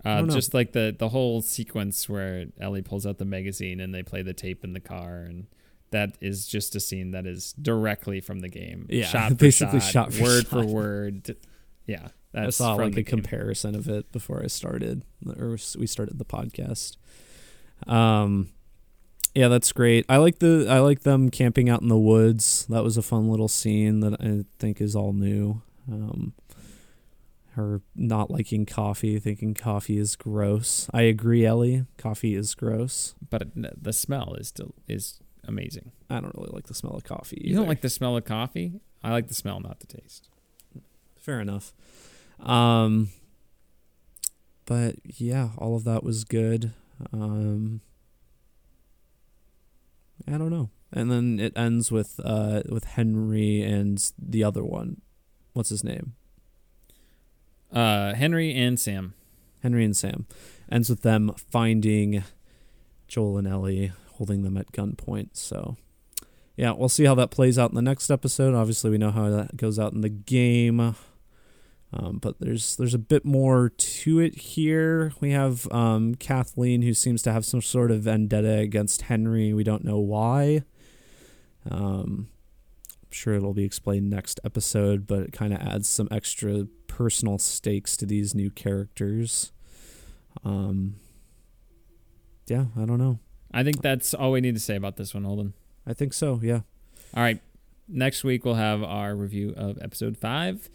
Uh, 0.04 0.22
just 0.26 0.54
like 0.54 0.72
the 0.72 0.94
the 0.98 1.10
whole 1.10 1.42
sequence 1.42 2.08
where 2.08 2.46
Ellie 2.58 2.80
pulls 2.82 3.04
out 3.06 3.18
the 3.18 3.24
magazine 3.24 3.80
and 3.80 3.94
they 3.94 4.02
play 4.02 4.22
the 4.22 4.32
tape 4.32 4.64
in 4.64 4.72
the 4.72 4.80
car, 4.80 5.22
and 5.22 5.46
that 5.90 6.16
is 6.22 6.46
just 6.46 6.74
a 6.74 6.80
scene 6.80 7.10
that 7.10 7.26
is 7.26 7.52
directly 7.52 8.20
from 8.20 8.40
the 8.40 8.48
game. 8.48 8.86
Yeah, 8.88 9.04
shot 9.04 9.28
for 9.28 9.34
basically 9.34 9.80
shot, 9.80 10.10
shot 10.10 10.14
for 10.14 10.22
word 10.22 10.42
shot. 10.44 10.50
for 10.50 10.66
word. 10.66 11.36
Yeah, 11.86 12.08
that's 12.32 12.60
I 12.60 12.64
saw 12.64 12.76
from 12.76 12.86
like 12.86 12.94
the 12.94 13.02
a 13.02 13.04
comparison 13.04 13.74
of 13.74 13.88
it 13.88 14.10
before 14.10 14.42
I 14.42 14.46
started, 14.46 15.04
or 15.38 15.58
we 15.78 15.86
started 15.86 16.18
the 16.18 16.24
podcast. 16.24 16.96
Um, 17.86 18.48
yeah, 19.34 19.48
that's 19.48 19.72
great. 19.72 20.04
I 20.08 20.16
like 20.16 20.38
the 20.38 20.66
I 20.68 20.80
like 20.80 21.00
them 21.00 21.30
camping 21.30 21.68
out 21.68 21.82
in 21.82 21.88
the 21.88 21.98
woods. 21.98 22.66
That 22.68 22.82
was 22.84 22.96
a 22.96 23.02
fun 23.02 23.28
little 23.30 23.48
scene 23.48 24.00
that 24.00 24.20
I 24.20 24.44
think 24.58 24.80
is 24.80 24.96
all 24.96 25.12
new. 25.12 25.62
Um, 25.90 26.34
her 27.54 27.80
not 27.94 28.30
liking 28.30 28.64
coffee, 28.64 29.18
thinking 29.18 29.54
coffee 29.54 29.98
is 29.98 30.16
gross. 30.16 30.88
I 30.92 31.02
agree, 31.02 31.44
Ellie. 31.44 31.84
Coffee 31.98 32.34
is 32.34 32.54
gross. 32.54 33.14
but 33.28 33.48
the 33.54 33.92
smell 33.92 34.34
is 34.34 34.48
still 34.48 34.74
is 34.88 35.20
amazing. 35.46 35.92
I 36.08 36.20
don't 36.20 36.34
really 36.36 36.50
like 36.52 36.66
the 36.66 36.74
smell 36.74 36.94
of 36.94 37.04
coffee. 37.04 37.42
You 37.44 37.56
don't 37.56 37.68
like 37.68 37.80
the 37.80 37.90
smell 37.90 38.16
of 38.16 38.24
coffee? 38.24 38.80
I 39.02 39.12
like 39.12 39.28
the 39.28 39.34
smell, 39.34 39.60
not 39.60 39.80
the 39.80 39.86
taste. 39.86 40.28
Fair 41.16 41.40
enough. 41.40 41.72
Um, 42.40 43.10
but 44.66 44.96
yeah, 45.04 45.50
all 45.58 45.76
of 45.76 45.84
that 45.84 46.02
was 46.02 46.24
good. 46.24 46.72
Um, 47.12 47.80
I 50.26 50.38
don't 50.38 50.50
know. 50.50 50.70
And 50.92 51.10
then 51.10 51.38
it 51.38 51.52
ends 51.56 51.92
with 51.92 52.20
uh 52.24 52.62
with 52.68 52.84
Henry 52.84 53.62
and 53.62 54.02
the 54.18 54.42
other 54.44 54.64
one. 54.64 55.00
What's 55.52 55.70
his 55.70 55.84
name? 55.84 56.14
Uh, 57.72 58.14
Henry 58.14 58.54
and 58.54 58.78
Sam. 58.78 59.14
Henry 59.62 59.84
and 59.84 59.96
Sam. 59.96 60.26
Ends 60.70 60.88
with 60.88 61.02
them 61.02 61.32
finding 61.36 62.24
Joel 63.08 63.38
and 63.38 63.48
Ellie, 63.48 63.92
holding 64.12 64.42
them 64.42 64.56
at 64.56 64.72
gunpoint. 64.72 65.30
So, 65.32 65.76
yeah, 66.56 66.72
we'll 66.72 66.88
see 66.88 67.04
how 67.04 67.14
that 67.16 67.30
plays 67.30 67.58
out 67.58 67.70
in 67.70 67.76
the 67.76 67.82
next 67.82 68.10
episode. 68.10 68.54
Obviously, 68.54 68.90
we 68.90 68.98
know 68.98 69.10
how 69.10 69.28
that 69.30 69.56
goes 69.56 69.78
out 69.78 69.92
in 69.92 70.00
the 70.00 70.08
game. 70.08 70.94
Um, 71.92 72.18
but 72.18 72.38
there's 72.38 72.76
there's 72.76 72.94
a 72.94 72.98
bit 72.98 73.24
more 73.24 73.70
to 73.70 74.20
it 74.20 74.36
here. 74.36 75.12
We 75.20 75.32
have 75.32 75.70
um, 75.72 76.14
Kathleen, 76.14 76.82
who 76.82 76.94
seems 76.94 77.20
to 77.22 77.32
have 77.32 77.44
some 77.44 77.60
sort 77.60 77.90
of 77.90 78.02
vendetta 78.02 78.58
against 78.58 79.02
Henry. 79.02 79.52
We 79.52 79.64
don't 79.64 79.84
know 79.84 79.98
why. 79.98 80.62
Um, 81.68 82.28
I'm 83.02 83.10
sure 83.10 83.34
it'll 83.34 83.54
be 83.54 83.64
explained 83.64 84.08
next 84.08 84.38
episode, 84.44 85.06
but 85.06 85.20
it 85.20 85.32
kind 85.32 85.52
of 85.52 85.60
adds 85.60 85.88
some 85.88 86.06
extra 86.12 86.66
personal 86.86 87.38
stakes 87.38 87.96
to 87.96 88.06
these 88.06 88.34
new 88.36 88.50
characters. 88.50 89.50
Um, 90.44 90.94
yeah, 92.46 92.66
I 92.76 92.84
don't 92.84 92.98
know. 92.98 93.18
I 93.52 93.64
think 93.64 93.82
that's 93.82 94.14
all 94.14 94.30
we 94.30 94.40
need 94.40 94.54
to 94.54 94.60
say 94.60 94.76
about 94.76 94.96
this 94.96 95.12
one, 95.12 95.24
Holden. 95.24 95.54
I 95.86 95.92
think 95.92 96.12
so. 96.12 96.38
Yeah, 96.40 96.60
All 97.14 97.22
right. 97.22 97.40
Next 97.88 98.22
week 98.22 98.44
we'll 98.44 98.54
have 98.54 98.84
our 98.84 99.16
review 99.16 99.52
of 99.56 99.76
episode 99.82 100.16
five. 100.16 100.68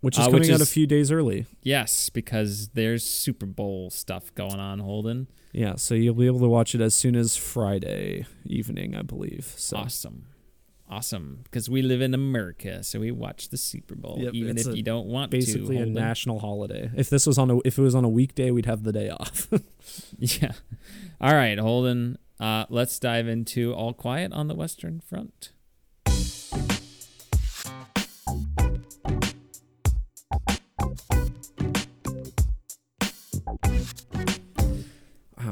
Which 0.00 0.16
is 0.18 0.20
Uh, 0.20 0.26
coming 0.26 0.40
which 0.42 0.50
out 0.50 0.60
a 0.60 0.66
few 0.66 0.86
days 0.86 1.10
early. 1.12 1.46
Yes, 1.62 2.08
because 2.10 2.68
there's 2.68 3.04
Super 3.04 3.46
Bowl 3.46 3.90
stuff 3.90 4.34
going 4.34 4.60
on, 4.60 4.78
Holden. 4.80 5.28
Yeah, 5.52 5.76
so 5.76 5.94
you'll 5.94 6.14
be 6.14 6.26
able 6.26 6.40
to 6.40 6.48
watch 6.48 6.74
it 6.74 6.80
as 6.80 6.94
soon 6.94 7.16
as 7.16 7.36
Friday 7.36 8.26
evening, 8.44 8.94
I 8.94 9.02
believe. 9.02 9.54
So 9.56 9.78
Awesome. 9.78 10.26
awesome 10.90 11.40
because 11.44 11.68
we 11.70 11.82
live 11.82 12.00
in 12.00 12.14
America, 12.14 12.82
so 12.82 13.00
we 13.00 13.10
watch 13.10 13.48
the 13.48 13.56
Super 13.56 13.94
Bowl 13.94 14.18
Yep, 14.20 14.34
even 14.34 14.58
if 14.58 14.66
a- 14.66 14.76
you 14.76 14.82
don't 14.82 15.06
want 15.06 15.30
Basically 15.30 15.76
to. 15.76 15.82
a 15.82 15.86
national 15.86 16.38
holiday. 16.40 16.90
If 16.96 17.08
this 17.10 17.26
was 17.26 17.38
on 17.38 17.50
a 17.50 17.58
if 17.64 17.78
it 17.78 17.82
was 17.82 17.94
on 17.94 18.04
a 18.04 18.08
weekday, 18.08 18.50
we'd 18.50 18.66
have 18.66 18.84
the 18.84 18.92
day 18.92 19.10
off. 19.10 19.48
Yeah. 20.18 20.52
All 21.20 21.32
right, 21.34 21.58
Holden. 21.58 22.18
Uh, 22.38 22.66
let's 22.68 22.98
dive 22.98 23.26
into 23.26 23.72
All 23.72 23.92
Quiet 23.94 24.32
on 24.34 24.46
the 24.48 24.54
Western 24.54 25.00
Front. 25.00 25.52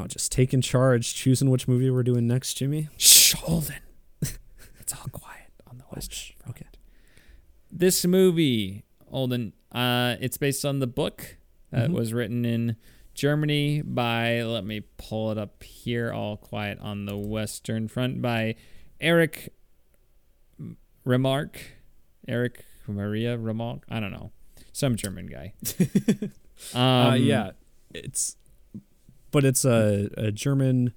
Just 0.08 0.32
taking 0.32 0.60
charge, 0.60 1.14
choosing 1.14 1.50
which 1.50 1.66
movie 1.68 1.90
we're 1.90 2.02
doing 2.02 2.26
next, 2.26 2.54
Jimmy. 2.54 2.88
Shh, 2.96 3.32
Holden. 3.34 3.76
it's 4.80 4.92
all 4.94 5.06
quiet 5.12 5.50
on 5.68 5.78
the 5.78 5.84
Front. 5.84 6.32
okay. 6.50 6.66
This 7.70 8.04
movie, 8.06 8.84
Holden, 9.10 9.52
uh, 9.72 10.16
it's 10.20 10.36
based 10.36 10.64
on 10.64 10.78
the 10.80 10.86
book 10.86 11.36
that 11.70 11.90
Mhm. 11.90 11.94
was 11.94 12.12
written 12.12 12.44
in 12.44 12.76
Germany 13.14 13.82
by, 13.82 14.42
let 14.42 14.64
me 14.64 14.82
pull 14.98 15.32
it 15.32 15.38
up 15.38 15.62
here, 15.62 16.12
All 16.12 16.36
Quiet 16.36 16.78
on 16.80 17.06
the 17.06 17.16
Western 17.16 17.88
Front 17.88 18.20
by 18.22 18.54
Eric 19.00 19.52
Remarque. 21.04 21.60
Eric 22.28 22.64
Maria 22.86 23.36
Remarque. 23.38 23.84
I 23.88 24.00
don't 24.00 24.10
know. 24.12 24.32
Some 24.72 24.96
German 24.96 25.26
guy. 25.26 25.54
Um, 26.74 26.80
uh, 26.80 27.14
yeah, 27.16 27.50
it's 27.92 28.34
but 29.36 29.44
it's 29.44 29.66
a, 29.66 30.08
a 30.16 30.32
German 30.32 30.94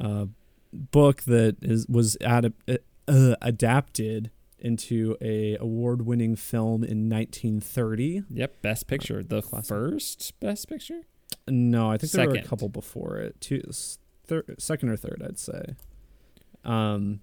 uh, 0.00 0.26
book 0.72 1.22
that 1.22 1.56
is 1.62 1.86
was 1.86 2.16
ad- 2.20 2.52
uh, 2.66 3.36
adapted 3.40 4.32
into 4.58 5.16
a 5.20 5.56
award-winning 5.60 6.34
film 6.34 6.82
in 6.82 7.08
1930. 7.08 8.24
Yep, 8.28 8.60
Best 8.60 8.88
Picture. 8.88 9.22
The 9.22 9.40
Classic. 9.40 9.68
first 9.68 10.32
Best 10.40 10.68
Picture? 10.68 11.02
No, 11.46 11.88
I 11.92 11.96
think 11.96 12.10
there 12.10 12.28
were 12.28 12.34
a 12.34 12.42
couple 12.42 12.68
before 12.68 13.18
it. 13.18 13.40
Two, 13.40 13.62
thir- 14.26 14.56
second 14.58 14.88
or 14.88 14.96
third, 14.96 15.22
I'd 15.24 15.38
say. 15.38 15.76
Um, 16.64 17.20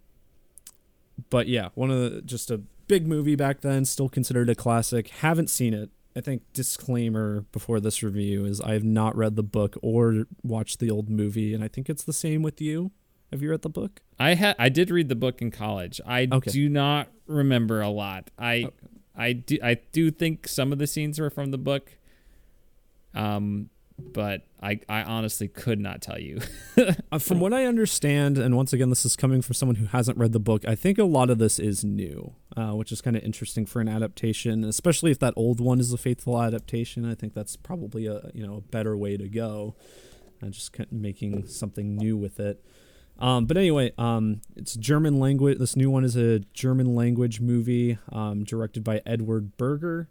but 1.29 1.49
yeah, 1.49 1.71
one 1.75 1.91
of 1.91 1.99
the 1.99 2.21
just 2.21 2.49
a 2.51 2.59
big 2.87 3.05
movie 3.05 3.35
back 3.35 3.59
then, 3.59 3.83
still 3.83 4.07
considered 4.07 4.49
a 4.49 4.55
classic. 4.55 5.09
Haven't 5.09 5.49
seen 5.49 5.73
it. 5.73 5.89
I 6.15 6.21
think 6.21 6.43
disclaimer 6.53 7.41
before 7.51 7.79
this 7.79 8.03
review 8.03 8.45
is 8.45 8.61
I 8.61 8.73
have 8.73 8.83
not 8.83 9.15
read 9.15 9.35
the 9.35 9.43
book 9.43 9.75
or 9.81 10.25
watched 10.43 10.79
the 10.79 10.91
old 10.91 11.09
movie, 11.09 11.53
and 11.53 11.63
I 11.63 11.67
think 11.67 11.89
it's 11.89 12.03
the 12.03 12.13
same 12.13 12.41
with 12.43 12.61
you. 12.61 12.91
Have 13.31 13.41
you 13.41 13.49
read 13.49 13.63
the 13.63 13.69
book? 13.69 14.01
I 14.19 14.35
had 14.35 14.55
I 14.59 14.69
did 14.69 14.91
read 14.91 15.09
the 15.09 15.15
book 15.15 15.41
in 15.41 15.49
college. 15.49 15.99
I 16.05 16.27
Okay. 16.31 16.51
do 16.51 16.69
not 16.69 17.07
remember 17.25 17.81
a 17.81 17.89
lot. 17.89 18.29
I 18.37 18.65
Okay. 18.65 18.75
I 19.15 19.33
do 19.33 19.57
I 19.63 19.75
do 19.91 20.11
think 20.11 20.47
some 20.47 20.71
of 20.71 20.77
the 20.77 20.85
scenes 20.87 21.19
were 21.19 21.29
from 21.31 21.49
the 21.51 21.57
book. 21.57 21.97
Um 23.15 23.69
but 23.97 24.41
I 24.61 24.79
I 24.89 25.03
honestly 25.03 25.47
could 25.47 25.79
not 25.79 26.01
tell 26.01 26.19
you. 26.19 26.39
Uh, 27.11 27.19
from 27.19 27.39
what 27.39 27.53
I 27.53 27.65
understand, 27.65 28.39
and 28.39 28.57
once 28.57 28.73
again, 28.73 28.89
this 28.89 29.05
is 29.05 29.15
coming 29.15 29.43
from 29.43 29.53
someone 29.53 29.75
who 29.75 29.85
hasn't 29.85 30.17
read 30.17 30.31
the 30.31 30.39
book, 30.39 30.67
I 30.67 30.73
think 30.73 30.97
a 30.97 31.03
lot 31.03 31.29
of 31.29 31.37
this 31.37 31.59
is 31.59 31.83
new, 31.83 32.33
uh, 32.57 32.71
which 32.71 32.91
is 32.91 32.99
kind 32.99 33.15
of 33.15 33.21
interesting 33.21 33.67
for 33.67 33.79
an 33.79 33.87
adaptation, 33.87 34.63
especially 34.63 35.11
if 35.11 35.19
that 35.19 35.35
old 35.35 35.59
one 35.59 35.79
is 35.79 35.93
a 35.93 35.97
faithful 35.97 36.41
adaptation. 36.41 37.05
I 37.05 37.13
think 37.13 37.35
that's 37.35 37.55
probably 37.55 38.07
a 38.07 38.31
you 38.33 38.47
know 38.47 38.55
a 38.55 38.61
better 38.61 38.97
way 38.97 39.17
to 39.17 39.29
go, 39.29 39.75
uh, 40.41 40.47
just 40.47 40.73
kind 40.73 40.87
of 40.91 40.97
making 40.97 41.45
something 41.45 41.95
new 41.95 42.17
with 42.17 42.39
it. 42.39 42.65
Um, 43.19 43.45
but 43.45 43.57
anyway, 43.57 43.93
um, 43.99 44.41
it's 44.55 44.73
German 44.75 45.19
language. 45.19 45.59
This 45.59 45.75
new 45.75 45.91
one 45.91 46.03
is 46.03 46.15
a 46.15 46.39
German 46.53 46.95
language 46.95 47.39
movie 47.39 47.99
um, 48.11 48.43
directed 48.43 48.83
by 48.83 49.01
Edward 49.05 49.55
Berger, 49.57 50.09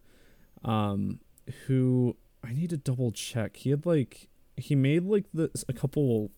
um, 0.64 1.18
who 1.66 2.16
I 2.44 2.52
need 2.52 2.70
to 2.70 2.76
double 2.76 3.12
check. 3.12 3.56
He 3.56 3.70
had 3.70 3.86
like 3.86 4.28
he 4.56 4.74
made 4.74 5.04
like 5.04 5.24
the 5.32 5.50
a 5.68 5.72
couple 5.72 6.30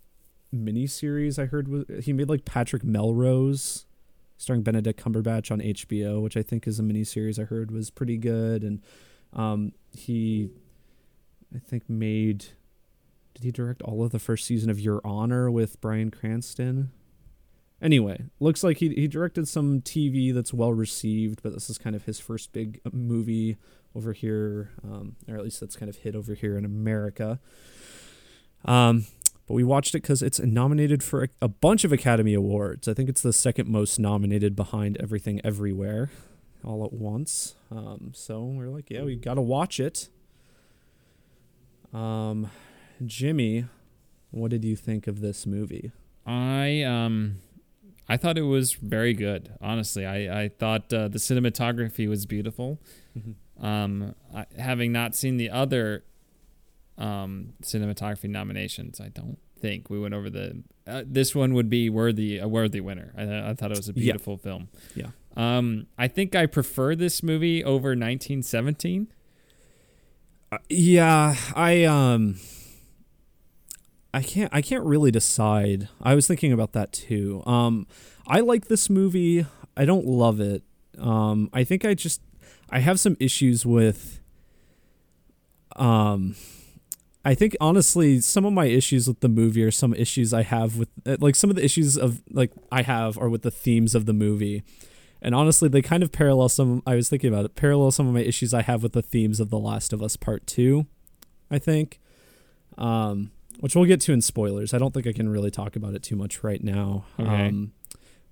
miniseries 0.54 1.38
I 1.38 1.46
heard 1.46 1.68
was 1.68 1.84
he 2.04 2.12
made 2.12 2.28
like 2.28 2.44
Patrick 2.44 2.84
Melrose 2.84 3.86
starring 4.36 4.62
Benedict 4.62 5.02
Cumberbatch 5.02 5.50
on 5.50 5.60
HBO, 5.60 6.22
which 6.22 6.36
I 6.36 6.42
think 6.42 6.66
is 6.66 6.78
a 6.78 6.82
miniseries 6.82 7.38
I 7.38 7.44
heard 7.44 7.70
was 7.70 7.90
pretty 7.90 8.16
good 8.16 8.62
and 8.62 8.82
um 9.32 9.72
he 9.92 10.50
I 11.54 11.58
think 11.58 11.88
made 11.88 12.46
did 13.34 13.42
he 13.42 13.50
direct 13.50 13.82
all 13.82 14.04
of 14.04 14.12
the 14.12 14.18
first 14.18 14.44
season 14.44 14.70
of 14.70 14.78
Your 14.78 15.00
Honor 15.04 15.50
with 15.50 15.80
Bryan 15.80 16.10
Cranston? 16.10 16.92
Anyway, 17.82 18.24
looks 18.40 18.62
like 18.62 18.78
he 18.78 18.90
he 18.90 19.08
directed 19.08 19.48
some 19.48 19.80
TV 19.80 20.32
that's 20.32 20.54
well 20.54 20.72
received, 20.72 21.42
but 21.42 21.52
this 21.52 21.68
is 21.68 21.78
kind 21.78 21.96
of 21.96 22.04
his 22.04 22.20
first 22.20 22.52
big 22.52 22.80
uh, 22.86 22.90
movie 22.92 23.56
over 23.94 24.12
here, 24.12 24.70
um, 24.82 25.16
or 25.28 25.36
at 25.36 25.44
least 25.44 25.60
that's 25.60 25.76
kind 25.76 25.88
of 25.88 25.96
hit 25.96 26.14
over 26.16 26.34
here 26.34 26.56
in 26.56 26.64
America. 26.64 27.38
Um, 28.64 29.06
but 29.46 29.54
we 29.54 29.64
watched 29.64 29.94
it 29.94 30.02
because 30.02 30.22
it's 30.22 30.40
nominated 30.40 31.02
for 31.02 31.24
a, 31.24 31.28
a 31.42 31.48
bunch 31.48 31.84
of 31.84 31.92
Academy 31.92 32.34
Awards. 32.34 32.88
I 32.88 32.94
think 32.94 33.08
it's 33.08 33.20
the 33.20 33.32
second 33.32 33.68
most 33.68 33.98
nominated 33.98 34.56
behind 34.56 34.96
Everything 34.98 35.40
Everywhere, 35.44 36.10
all 36.64 36.84
at 36.84 36.92
once. 36.92 37.54
Um, 37.70 38.12
so 38.14 38.42
we're 38.42 38.68
like, 38.68 38.90
yeah, 38.90 39.02
we 39.02 39.16
got 39.16 39.34
to 39.34 39.42
watch 39.42 39.78
it. 39.78 40.08
Um, 41.92 42.50
Jimmy, 43.04 43.66
what 44.30 44.50
did 44.50 44.64
you 44.64 44.76
think 44.76 45.06
of 45.06 45.20
this 45.20 45.46
movie? 45.46 45.92
I 46.26 46.82
um 46.82 47.40
I 48.08 48.16
thought 48.16 48.36
it 48.36 48.42
was 48.42 48.72
very 48.72 49.14
good. 49.14 49.52
Honestly, 49.60 50.06
I 50.06 50.44
I 50.44 50.48
thought 50.48 50.92
uh, 50.92 51.08
the 51.08 51.18
cinematography 51.18 52.08
was 52.08 52.26
beautiful. 52.26 52.80
Um, 53.60 54.14
I, 54.34 54.46
having 54.58 54.92
not 54.92 55.14
seen 55.14 55.36
the 55.36 55.50
other 55.50 56.04
um, 56.98 57.54
cinematography 57.62 58.28
nominations, 58.28 59.00
I 59.00 59.08
don't 59.08 59.38
think 59.60 59.88
we 59.90 59.98
went 59.98 60.14
over 60.14 60.28
the. 60.30 60.62
Uh, 60.86 61.02
this 61.06 61.34
one 61.34 61.54
would 61.54 61.70
be 61.70 61.88
worthy 61.88 62.38
a 62.38 62.46
worthy 62.48 62.80
winner. 62.80 63.12
I, 63.16 63.50
I 63.50 63.54
thought 63.54 63.70
it 63.72 63.76
was 63.76 63.88
a 63.88 63.92
Yeah. 63.92 64.12
beautiful 64.12 64.36
film. 64.36 64.68
Yeah. 64.94 65.08
Um, 65.36 65.86
I 65.98 66.06
think 66.08 66.34
I 66.36 66.46
prefer 66.46 66.94
this 66.94 67.22
movie 67.22 67.64
over 67.64 67.88
1917. 67.90 69.08
Uh, 70.52 70.58
yeah, 70.68 71.34
I 71.56 71.84
um 71.84 72.36
I 74.12 74.22
can't 74.22 74.50
I 74.54 74.62
can't 74.62 74.84
really 74.84 75.10
decide. 75.10 75.88
I 76.00 76.14
was 76.14 76.26
thinking 76.28 76.52
about 76.52 76.72
that 76.72 76.92
too. 76.92 77.42
Um 77.46 77.86
I 78.26 78.40
like 78.40 78.66
this 78.68 78.88
movie. 78.88 79.46
I 79.76 79.84
don't 79.84 80.06
love 80.06 80.38
it. 80.40 80.62
Um 80.98 81.50
I 81.52 81.64
think 81.64 81.84
I 81.84 81.94
just 81.94 82.20
I 82.70 82.80
have 82.80 82.98
some 83.00 83.16
issues 83.20 83.64
with 83.64 84.20
um 85.76 86.34
I 87.24 87.34
think 87.34 87.56
honestly 87.60 88.20
some 88.20 88.44
of 88.44 88.52
my 88.52 88.66
issues 88.66 89.08
with 89.08 89.20
the 89.20 89.28
movie 89.28 89.64
are 89.64 89.70
some 89.70 89.94
issues 89.94 90.34
I 90.34 90.42
have 90.42 90.76
with 90.76 90.88
uh, 91.06 91.16
like 91.20 91.34
some 91.34 91.50
of 91.50 91.56
the 91.56 91.64
issues 91.64 91.96
of 91.96 92.22
like 92.30 92.52
I 92.70 92.82
have 92.82 93.16
are 93.18 93.28
with 93.28 93.42
the 93.42 93.50
themes 93.50 93.94
of 93.94 94.06
the 94.06 94.12
movie. 94.12 94.62
And 95.22 95.34
honestly, 95.34 95.70
they 95.70 95.80
kind 95.80 96.02
of 96.02 96.12
parallel 96.12 96.50
some. 96.50 96.82
I 96.86 96.96
was 96.96 97.08
thinking 97.08 97.32
about 97.32 97.46
it. 97.46 97.54
Parallel 97.54 97.90
some 97.92 98.06
of 98.06 98.12
my 98.12 98.20
issues 98.20 98.52
I 98.52 98.60
have 98.60 98.82
with 98.82 98.92
the 98.92 99.00
themes 99.00 99.40
of 99.40 99.48
The 99.48 99.58
Last 99.58 99.94
of 99.94 100.02
Us 100.02 100.16
Part 100.16 100.46
Two. 100.46 100.86
I 101.50 101.58
think, 101.58 101.98
um, 102.76 103.30
which 103.60 103.74
we'll 103.74 103.86
get 103.86 104.02
to 104.02 104.12
in 104.12 104.20
spoilers. 104.20 104.74
I 104.74 104.78
don't 104.78 104.92
think 104.92 105.06
I 105.06 105.12
can 105.12 105.30
really 105.30 105.50
talk 105.50 105.76
about 105.76 105.94
it 105.94 106.02
too 106.02 106.14
much 106.14 106.44
right 106.44 106.62
now. 106.62 107.06
Okay. 107.18 107.48
Um, 107.48 107.72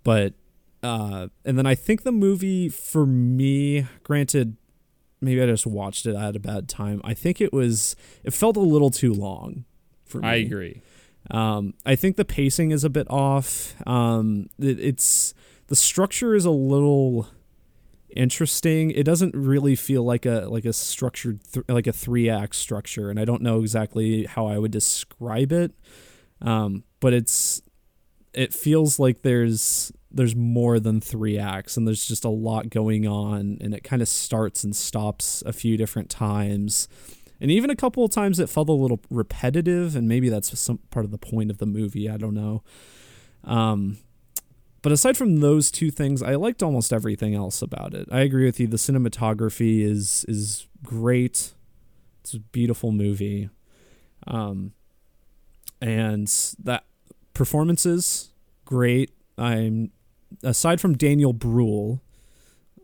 but 0.05 0.35
uh, 0.83 1.29
and 1.45 1.59
then 1.59 1.67
I 1.67 1.75
think 1.75 2.03
the 2.03 2.13
movie 2.13 2.69
for 2.69 3.07
me, 3.07 3.87
granted, 4.03 4.57
maybe 5.21 5.41
I 5.43 5.47
just 5.47 5.67
watched 5.67 6.07
it 6.07 6.17
at 6.17 6.37
a 6.37 6.41
bad 6.41 6.69
time. 6.69 7.01
I 7.05 7.15
think 7.15 7.41
it 7.41 7.53
was. 7.53 7.97
It 8.25 8.33
felt 8.33 8.57
a 8.57 8.61
little 8.61 8.91
too 8.91 9.13
long. 9.13 9.65
For 10.05 10.19
me. 10.19 10.29
I 10.29 10.35
agree. 10.35 10.83
Um, 11.31 11.75
I 11.87 11.95
think 11.95 12.17
the 12.17 12.25
pacing 12.25 12.73
is 12.73 12.85
a 12.85 12.91
bit 12.91 13.07
off. 13.09 13.75
Um, 13.87 14.49
it, 14.59 14.79
it's 14.81 15.35
the 15.69 15.77
structure 15.77 16.35
is 16.35 16.45
a 16.45 16.51
little 16.51 17.29
interesting. 18.15 18.91
It 18.91 19.05
doesn't 19.05 19.35
really 19.35 19.77
feel 19.77 20.03
like 20.03 20.27
a 20.27 20.47
like 20.49 20.65
a 20.65 20.73
structured 20.73 21.41
th- 21.53 21.67
like 21.69 21.87
a 21.87 21.93
three 21.93 22.29
act 22.29 22.57
structure, 22.57 23.09
and 23.09 23.19
I 23.19 23.25
don't 23.25 23.43
know 23.43 23.61
exactly 23.61 24.25
how 24.25 24.47
I 24.47 24.59
would 24.59 24.73
describe 24.73 25.53
it. 25.53 25.73
Um, 26.41 26.85
but 27.01 27.13
it's 27.13 27.63
it 28.35 28.53
feels 28.53 28.99
like 28.99 29.23
there's 29.23 29.93
there's 30.15 30.37
more 30.37 30.79
than 30.79 31.01
three 31.01 31.39
acts, 31.39 31.77
and 31.77 31.87
there's 31.87 32.07
just 32.07 32.25
a 32.25 32.31
lot 32.31 32.71
going 32.71 33.07
on, 33.07 33.59
and 33.61 33.75
it 33.75 33.83
kind 33.83 34.03
of 34.03 34.09
starts 34.09 34.65
and 34.65 34.75
stops 34.77 35.43
a 35.47 35.53
few 35.53 35.77
different 35.77 36.11
times. 36.11 36.89
And 37.41 37.51
even 37.51 37.71
a 37.71 37.77
couple 37.77 38.05
of 38.05 38.11
times 38.11 38.39
it 38.39 38.49
felt 38.49 38.69
a 38.69 38.73
little 38.73 39.01
repetitive, 39.11 39.97
and 39.97 40.07
maybe 40.09 40.29
that's 40.29 40.59
some 40.59 40.79
part 40.91 41.05
of 41.05 41.11
the 41.11 41.19
point 41.19 41.51
of 41.51 41.59
the 41.59 41.67
movie. 41.67 42.09
I 42.09 42.17
don't 42.17 42.35
know. 42.35 42.63
Um, 43.45 43.99
but 44.83 44.93
aside 44.93 45.17
from 45.17 45.41
those 45.41 45.71
two 45.71 45.91
things, 45.91 46.23
I 46.23 46.35
liked 46.35 46.63
almost 46.63 46.93
everything 46.93 47.35
else 47.35 47.63
about 47.63 47.95
it. 47.95 48.09
I 48.11 48.21
agree 48.21 48.45
with 48.45 48.61
you. 48.61 48.67
The 48.67 48.77
cinematography 48.77 49.83
is 49.83 50.25
is 50.29 50.67
great. 50.85 51.55
It's 52.21 52.35
a 52.35 52.41
beautiful 52.41 52.93
movie. 52.93 53.49
Um, 54.27 54.73
and 55.81 56.29
that 56.63 56.85
performances 57.35 58.31
great. 58.65 59.11
I'm 59.37 59.91
aside 60.43 60.81
from 60.81 60.97
Daniel 60.97 61.33
Bruhl, 61.33 62.03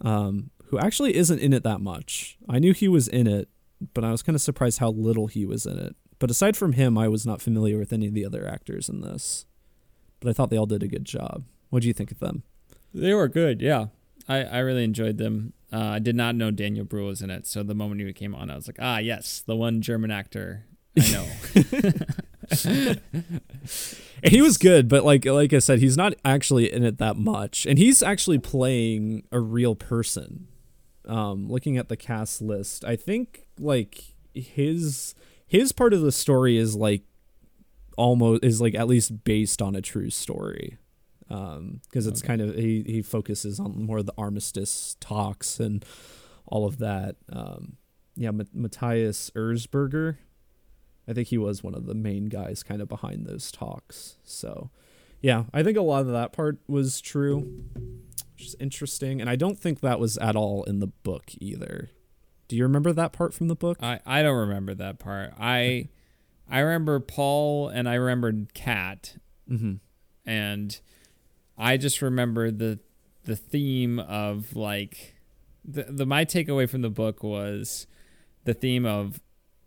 um, 0.00 0.50
who 0.66 0.78
actually 0.78 1.16
isn't 1.16 1.38
in 1.38 1.52
it 1.52 1.62
that 1.62 1.80
much. 1.80 2.38
I 2.48 2.58
knew 2.58 2.72
he 2.72 2.88
was 2.88 3.08
in 3.08 3.26
it, 3.26 3.48
but 3.94 4.04
I 4.04 4.10
was 4.10 4.22
kind 4.22 4.36
of 4.36 4.42
surprised 4.42 4.78
how 4.78 4.90
little 4.90 5.26
he 5.26 5.46
was 5.46 5.66
in 5.66 5.78
it. 5.78 5.96
But 6.18 6.30
aside 6.30 6.56
from 6.56 6.72
him, 6.72 6.98
I 6.98 7.08
was 7.08 7.26
not 7.26 7.40
familiar 7.40 7.78
with 7.78 7.92
any 7.92 8.06
of 8.06 8.14
the 8.14 8.26
other 8.26 8.46
actors 8.46 8.88
in 8.88 9.00
this. 9.00 9.46
But 10.20 10.30
I 10.30 10.32
thought 10.32 10.50
they 10.50 10.56
all 10.56 10.66
did 10.66 10.82
a 10.82 10.88
good 10.88 11.04
job. 11.04 11.44
What 11.70 11.82
do 11.82 11.88
you 11.88 11.94
think 11.94 12.10
of 12.10 12.18
them? 12.18 12.42
They 12.92 13.14
were 13.14 13.28
good, 13.28 13.60
yeah. 13.60 13.86
I, 14.28 14.42
I 14.42 14.58
really 14.58 14.84
enjoyed 14.84 15.18
them. 15.18 15.52
Uh, 15.72 15.84
I 15.84 15.98
did 16.00 16.16
not 16.16 16.34
know 16.34 16.50
Daniel 16.50 16.84
Bruhl 16.84 17.06
was 17.06 17.22
in 17.22 17.30
it, 17.30 17.46
so 17.46 17.62
the 17.62 17.74
moment 17.74 18.00
he 18.00 18.12
came 18.12 18.34
on, 18.34 18.50
I 18.50 18.56
was 18.56 18.66
like, 18.66 18.78
ah, 18.80 18.98
yes, 18.98 19.42
the 19.46 19.54
one 19.54 19.80
German 19.80 20.10
actor 20.10 20.64
I 20.98 21.12
know. 21.12 21.26
and 22.64 24.32
he 24.32 24.40
was 24.40 24.58
good, 24.58 24.88
but 24.88 25.04
like 25.04 25.24
like 25.24 25.52
I 25.52 25.58
said, 25.58 25.80
he's 25.80 25.96
not 25.96 26.14
actually 26.24 26.72
in 26.72 26.84
it 26.84 26.98
that 26.98 27.16
much, 27.16 27.66
and 27.66 27.78
he's 27.78 28.02
actually 28.02 28.38
playing 28.38 29.24
a 29.32 29.40
real 29.40 29.74
person. 29.74 30.48
Um, 31.06 31.48
looking 31.48 31.78
at 31.78 31.88
the 31.88 31.96
cast 31.96 32.42
list, 32.42 32.84
I 32.84 32.96
think 32.96 33.46
like 33.58 34.14
his 34.34 35.14
his 35.46 35.72
part 35.72 35.92
of 35.92 36.02
the 36.02 36.12
story 36.12 36.56
is 36.56 36.76
like 36.76 37.02
almost 37.96 38.44
is 38.44 38.60
like 38.60 38.74
at 38.74 38.86
least 38.86 39.24
based 39.24 39.60
on 39.60 39.74
a 39.74 39.80
true 39.80 40.10
story 40.10 40.78
because 41.28 41.56
um, 41.56 41.80
it's 41.92 42.20
okay. 42.20 42.26
kind 42.26 42.40
of 42.40 42.54
he 42.54 42.82
he 42.86 43.02
focuses 43.02 43.60
on 43.60 43.84
more 43.84 43.98
of 43.98 44.06
the 44.06 44.14
armistice 44.16 44.96
talks 45.00 45.60
and 45.60 45.84
all 46.46 46.66
of 46.66 46.78
that. 46.78 47.16
Um, 47.30 47.76
yeah, 48.16 48.28
M- 48.28 48.48
Matthias 48.54 49.30
Erzberger, 49.36 50.16
I 51.08 51.14
think 51.14 51.28
he 51.28 51.38
was 51.38 51.62
one 51.62 51.74
of 51.74 51.86
the 51.86 51.94
main 51.94 52.26
guys 52.26 52.62
kind 52.62 52.82
of 52.82 52.88
behind 52.88 53.26
those 53.26 53.50
talks. 53.50 54.18
So, 54.24 54.70
yeah, 55.22 55.44
I 55.54 55.62
think 55.62 55.78
a 55.78 55.82
lot 55.82 56.02
of 56.02 56.08
that 56.08 56.32
part 56.32 56.58
was 56.68 57.00
true, 57.00 57.62
which 58.34 58.46
is 58.46 58.56
interesting. 58.60 59.20
And 59.20 59.30
I 59.30 59.36
don't 59.36 59.58
think 59.58 59.80
that 59.80 59.98
was 59.98 60.18
at 60.18 60.36
all 60.36 60.64
in 60.64 60.80
the 60.80 60.86
book 60.86 61.30
either. 61.38 61.90
Do 62.46 62.56
you 62.56 62.62
remember 62.62 62.92
that 62.92 63.12
part 63.12 63.32
from 63.32 63.48
the 63.48 63.56
book? 63.56 63.78
I, 63.82 64.00
I 64.04 64.22
don't 64.22 64.36
remember 64.36 64.74
that 64.74 64.98
part. 64.98 65.32
I 65.38 65.88
I 66.50 66.60
remember 66.60 66.98
Paul 67.00 67.68
and 67.68 67.88
I 67.88 67.94
remembered 67.94 68.54
Kat, 68.54 69.16
mm-hmm. 69.50 69.74
and 70.24 70.80
I 71.58 71.76
just 71.76 72.00
remember 72.00 72.50
the 72.50 72.78
the 73.24 73.36
theme 73.36 73.98
of 73.98 74.56
like 74.56 75.16
the 75.64 75.84
the 75.84 76.06
my 76.06 76.24
takeaway 76.24 76.68
from 76.68 76.80
the 76.80 76.90
book 76.90 77.22
was 77.22 77.86
the 78.44 78.54
theme 78.54 78.86
of 78.86 79.20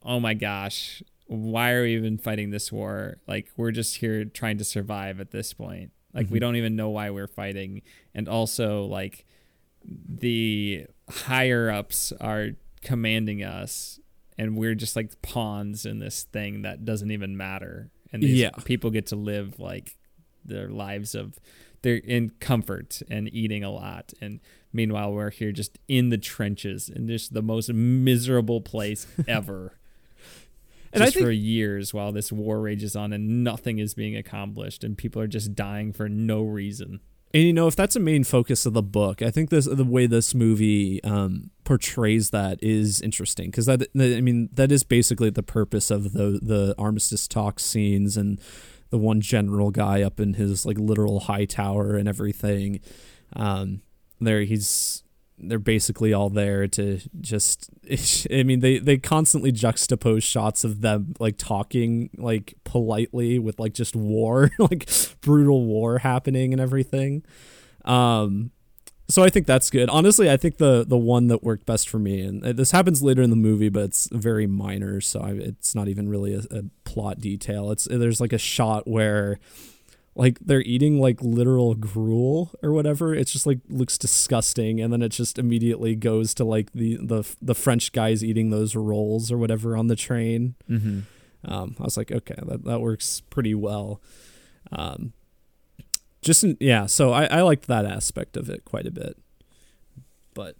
oh 0.03 0.19
my 0.19 0.33
gosh 0.33 1.03
why 1.32 1.71
are 1.71 1.84
we 1.84 1.95
even 1.95 2.17
fighting 2.17 2.49
this 2.49 2.73
war? 2.73 3.15
Like 3.25 3.49
we're 3.55 3.71
just 3.71 3.95
here 3.95 4.25
trying 4.25 4.57
to 4.57 4.65
survive 4.65 5.21
at 5.21 5.32
this 5.32 5.53
point. 5.53 5.91
Like 6.13 6.25
mm-hmm. 6.25 6.34
we 6.34 6.39
don't 6.39 6.57
even 6.57 6.75
know 6.75 6.89
why 6.89 7.09
we're 7.09 7.27
fighting. 7.27 7.84
And 8.13 8.27
also 8.27 8.84
like 8.84 9.25
the 9.86 10.88
higher 11.09 11.69
ups 11.71 12.11
are 12.19 12.49
commanding 12.82 13.43
us 13.43 13.97
and 14.38 14.57
we're 14.57 14.75
just 14.75 14.97
like 14.97 15.21
pawns 15.21 15.86
in 15.86 15.99
this 15.99 16.23
thing 16.23 16.63
that 16.63 16.84
doesn't 16.84 17.11
even 17.11 17.38
matter. 17.38 17.91
And 18.11 18.21
these 18.21 18.39
yeah. 18.39 18.49
people 18.65 18.89
get 18.89 19.05
to 19.07 19.15
live 19.15 19.57
like 19.57 19.95
their 20.43 20.67
lives 20.67 21.15
of 21.15 21.39
they're 21.82 21.95
in 21.95 22.32
comfort 22.41 23.01
and 23.09 23.34
eating 23.34 23.63
a 23.63 23.71
lot 23.71 24.11
and 24.19 24.39
meanwhile 24.73 25.13
we're 25.13 25.29
here 25.29 25.51
just 25.51 25.77
in 25.88 26.09
the 26.09 26.17
trenches 26.17 26.89
in 26.89 27.07
just 27.07 27.32
the 27.34 27.43
most 27.43 27.71
miserable 27.71 28.59
place 28.59 29.05
ever 29.27 29.77
and 30.93 31.03
just 31.03 31.13
think, 31.13 31.25
for 31.25 31.31
years 31.31 31.93
while 31.93 32.11
this 32.11 32.31
war 32.31 32.59
rages 32.59 32.95
on 32.95 33.13
and 33.13 33.43
nothing 33.43 33.79
is 33.79 33.93
being 33.93 34.15
accomplished 34.15 34.83
and 34.83 34.97
people 34.97 35.21
are 35.21 35.27
just 35.27 35.55
dying 35.55 35.93
for 35.93 36.09
no 36.09 36.43
reason. 36.43 36.99
And 37.33 37.43
you 37.43 37.53
know, 37.53 37.67
if 37.67 37.75
that's 37.75 37.95
a 37.95 37.99
main 37.99 38.23
focus 38.23 38.65
of 38.65 38.73
the 38.73 38.83
book, 38.83 39.21
I 39.21 39.31
think 39.31 39.49
this 39.49 39.65
the 39.65 39.85
way 39.85 40.05
this 40.05 40.35
movie 40.35 41.01
um, 41.03 41.51
portrays 41.63 42.31
that 42.31 42.61
is 42.61 42.99
interesting 43.01 43.51
because 43.51 43.67
that 43.67 43.83
I 43.97 44.21
mean 44.21 44.49
that 44.53 44.71
is 44.71 44.83
basically 44.83 45.29
the 45.29 45.43
purpose 45.43 45.91
of 45.91 46.11
the 46.11 46.39
the 46.41 46.75
armistice 46.77 47.27
talk 47.27 47.59
scenes 47.59 48.17
and 48.17 48.39
the 48.89 48.97
one 48.97 49.21
general 49.21 49.71
guy 49.71 50.01
up 50.01 50.19
in 50.19 50.33
his 50.33 50.65
like 50.65 50.77
literal 50.77 51.21
high 51.21 51.45
tower 51.45 51.95
and 51.95 52.09
everything. 52.09 52.81
Um, 53.33 53.81
there 54.19 54.41
he's 54.41 55.03
they're 55.43 55.59
basically 55.59 56.13
all 56.13 56.29
there 56.29 56.67
to 56.67 56.99
just 57.19 57.69
i 58.31 58.43
mean 58.43 58.59
they 58.59 58.79
they 58.79 58.97
constantly 58.97 59.51
juxtapose 59.51 60.23
shots 60.23 60.63
of 60.63 60.81
them 60.81 61.13
like 61.19 61.37
talking 61.37 62.09
like 62.17 62.53
politely 62.63 63.39
with 63.39 63.59
like 63.59 63.73
just 63.73 63.95
war 63.95 64.51
like 64.59 64.89
brutal 65.21 65.65
war 65.65 65.99
happening 65.99 66.53
and 66.53 66.61
everything. 66.61 67.23
Um 67.85 68.51
so 69.09 69.23
i 69.23 69.29
think 69.29 69.45
that's 69.47 69.69
good. 69.69 69.89
Honestly 69.89 70.29
i 70.29 70.37
think 70.37 70.57
the 70.57 70.85
the 70.87 70.97
one 70.97 71.27
that 71.27 71.43
worked 71.43 71.65
best 71.65 71.89
for 71.89 71.99
me 71.99 72.21
and 72.21 72.43
this 72.43 72.71
happens 72.71 73.01
later 73.01 73.21
in 73.21 73.29
the 73.29 73.35
movie 73.35 73.69
but 73.69 73.83
it's 73.83 74.07
very 74.11 74.47
minor 74.47 75.01
so 75.01 75.19
I, 75.21 75.31
it's 75.31 75.75
not 75.75 75.87
even 75.87 76.07
really 76.07 76.33
a, 76.33 76.41
a 76.51 76.63
plot 76.85 77.19
detail. 77.19 77.71
It's 77.71 77.85
there's 77.85 78.21
like 78.21 78.33
a 78.33 78.37
shot 78.37 78.87
where 78.87 79.39
like 80.16 80.39
they're 80.39 80.62
eating 80.62 80.99
like 80.99 81.22
literal 81.22 81.74
gruel 81.74 82.51
or 82.62 82.72
whatever. 82.72 83.16
It's 83.16 83.32
just 83.32 83.45
like 83.45 83.59
looks 83.70 83.97
disgusting, 83.97 84.82
and 84.82 84.91
then 84.91 85.01
it 85.01 85.09
just 85.09 85.39
immediately 85.39 85.95
goes 85.95 86.34
to 86.36 86.43
like 86.43 86.72
the 86.74 86.97
the 86.97 87.36
the 87.41 87.55
French 87.55 87.91
guys 87.91 88.24
eating 88.24 88.49
those 88.49 88.76
rolls 88.76 89.32
or 89.32 89.38
whatever 89.38 89.78
on 89.78 89.88
the 89.88 89.95
train. 89.95 90.55
Mm-hmm. 90.70 90.99
Um, 91.45 91.76
I 91.80 91.84
was 91.84 91.97
like, 91.97 92.12
okay, 92.12 92.36
that 92.43 92.66
that 92.66 92.82
works 92.82 93.22
pretty 93.30 93.55
well. 93.55 94.01
Um, 94.72 95.14
just 96.22 96.43
in, 96.43 96.57
yeah, 96.59 96.86
so 96.86 97.14
I 97.14 97.26
I 97.26 97.41
liked 97.41 97.68
that 97.68 97.86
aspect 97.86 98.36
of 98.36 98.49
it 98.49 98.66
quite 98.66 98.86
a 98.86 98.91
bit, 98.91 99.18
but 100.34 100.55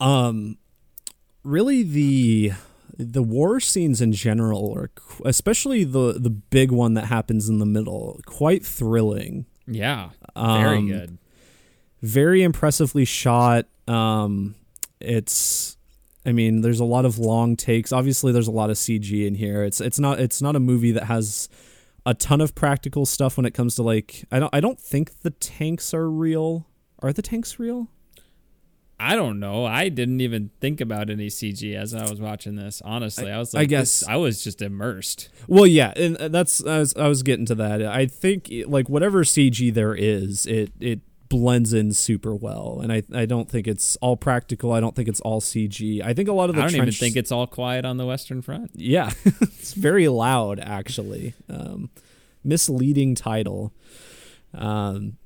um, 0.00 0.56
really 1.44 1.82
the 1.82 2.52
the 2.98 3.22
war 3.22 3.60
scenes 3.60 4.00
in 4.00 4.12
general 4.12 4.72
are 4.76 4.90
especially 5.24 5.84
the 5.84 6.14
the 6.18 6.30
big 6.30 6.70
one 6.70 6.94
that 6.94 7.06
happens 7.06 7.48
in 7.48 7.58
the 7.58 7.66
middle 7.66 8.20
quite 8.26 8.64
thrilling. 8.64 9.46
Yeah 9.66 10.10
very 10.36 10.78
um, 10.78 10.88
good. 10.88 11.18
very 12.00 12.42
impressively 12.42 13.04
shot. 13.04 13.66
Um 13.88 14.54
it's 15.00 15.76
i 16.24 16.30
mean 16.30 16.60
there's 16.60 16.80
a 16.80 16.84
lot 16.84 17.04
of 17.04 17.18
long 17.18 17.56
takes. 17.56 17.92
Obviously 17.92 18.32
there's 18.32 18.48
a 18.48 18.52
lot 18.52 18.70
of 18.70 18.76
cg 18.76 19.26
in 19.26 19.34
here. 19.34 19.64
It's 19.64 19.80
it's 19.80 19.98
not 19.98 20.20
it's 20.20 20.42
not 20.42 20.56
a 20.56 20.60
movie 20.60 20.92
that 20.92 21.04
has 21.04 21.48
a 22.04 22.14
ton 22.14 22.40
of 22.40 22.54
practical 22.54 23.06
stuff 23.06 23.36
when 23.36 23.46
it 23.46 23.54
comes 23.54 23.76
to 23.76 23.82
like 23.82 24.24
i 24.32 24.40
don't 24.40 24.52
i 24.52 24.58
don't 24.58 24.80
think 24.80 25.20
the 25.20 25.30
tanks 25.30 25.94
are 25.94 26.10
real. 26.10 26.66
Are 27.00 27.12
the 27.12 27.22
tanks 27.22 27.58
real 27.58 27.88
I 29.02 29.16
don't 29.16 29.40
know. 29.40 29.64
I 29.66 29.88
didn't 29.88 30.20
even 30.20 30.50
think 30.60 30.80
about 30.80 31.10
any 31.10 31.26
CG 31.26 31.74
as 31.74 31.92
I 31.92 32.08
was 32.08 32.20
watching 32.20 32.54
this. 32.54 32.80
Honestly, 32.84 33.30
I, 33.30 33.34
I 33.34 33.38
was 33.38 33.52
like, 33.52 33.62
I 33.62 33.64
guess 33.64 34.06
I 34.06 34.16
was 34.16 34.44
just 34.44 34.62
immersed. 34.62 35.28
Well, 35.48 35.66
yeah, 35.66 35.92
and 35.96 36.16
uh, 36.16 36.28
that's 36.28 36.64
I 36.64 36.78
was, 36.78 36.94
I 36.96 37.08
was 37.08 37.22
getting 37.22 37.44
to 37.46 37.54
that. 37.56 37.82
I 37.82 38.06
think 38.06 38.48
like 38.66 38.88
whatever 38.88 39.24
CG 39.24 39.74
there 39.74 39.94
is, 39.94 40.46
it 40.46 40.72
it 40.78 41.00
blends 41.28 41.72
in 41.72 41.92
super 41.92 42.34
well, 42.34 42.78
and 42.80 42.92
I 42.92 43.02
I 43.12 43.26
don't 43.26 43.50
think 43.50 43.66
it's 43.66 43.96
all 43.96 44.16
practical. 44.16 44.72
I 44.72 44.78
don't 44.78 44.94
think 44.94 45.08
it's 45.08 45.20
all 45.22 45.40
CG. 45.40 46.00
I 46.04 46.14
think 46.14 46.28
a 46.28 46.32
lot 46.32 46.48
of 46.48 46.54
the 46.54 46.62
I 46.62 46.66
don't 46.66 46.76
trench, 46.76 46.88
even 46.88 46.92
think 46.92 47.16
it's 47.16 47.32
all 47.32 47.48
quiet 47.48 47.84
on 47.84 47.96
the 47.96 48.06
Western 48.06 48.40
Front. 48.40 48.70
Yeah, 48.74 49.10
it's 49.24 49.72
very 49.74 50.06
loud 50.06 50.60
actually. 50.60 51.34
Um, 51.50 51.90
misleading 52.44 53.14
title. 53.16 53.72
Um, 54.54 55.16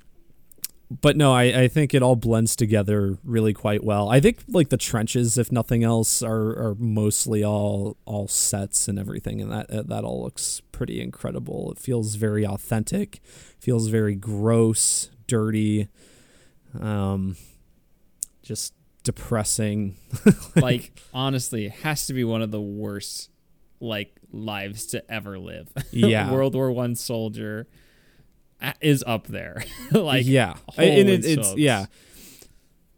but 0.89 1.17
no, 1.17 1.33
I, 1.33 1.63
I 1.63 1.67
think 1.67 1.93
it 1.93 2.01
all 2.01 2.15
blends 2.15 2.55
together 2.55 3.17
really 3.23 3.53
quite 3.53 3.83
well. 3.83 4.09
I 4.09 4.19
think 4.21 4.39
like 4.47 4.69
the 4.69 4.77
trenches, 4.77 5.37
if 5.37 5.51
nothing 5.51 5.83
else, 5.83 6.23
are, 6.23 6.49
are 6.57 6.75
mostly 6.79 7.43
all 7.43 7.97
all 8.05 8.27
sets 8.27 8.87
and 8.87 8.97
everything, 8.97 9.41
and 9.41 9.51
that 9.51 9.87
that 9.89 10.03
all 10.05 10.23
looks 10.23 10.61
pretty 10.71 11.01
incredible. 11.01 11.71
It 11.71 11.77
feels 11.77 12.15
very 12.15 12.45
authentic, 12.45 13.19
feels 13.59 13.87
very 13.87 14.15
gross, 14.15 15.09
dirty, 15.27 15.89
um, 16.79 17.35
just 18.41 18.73
depressing. 19.03 19.97
like, 20.25 20.55
like 20.55 21.01
honestly, 21.13 21.65
it 21.65 21.73
has 21.73 22.07
to 22.07 22.13
be 22.13 22.23
one 22.23 22.41
of 22.41 22.51
the 22.51 22.61
worst 22.61 23.29
like 23.81 24.17
lives 24.31 24.85
to 24.87 25.11
ever 25.11 25.37
live. 25.37 25.67
Yeah, 25.91 26.31
World 26.31 26.55
War 26.55 26.71
One 26.71 26.95
soldier 26.95 27.67
is 28.81 29.03
up 29.07 29.27
there. 29.27 29.63
like 29.91 30.25
yeah, 30.25 30.55
and 30.77 31.09
it, 31.09 31.25
it's 31.25 31.55
yeah. 31.55 31.85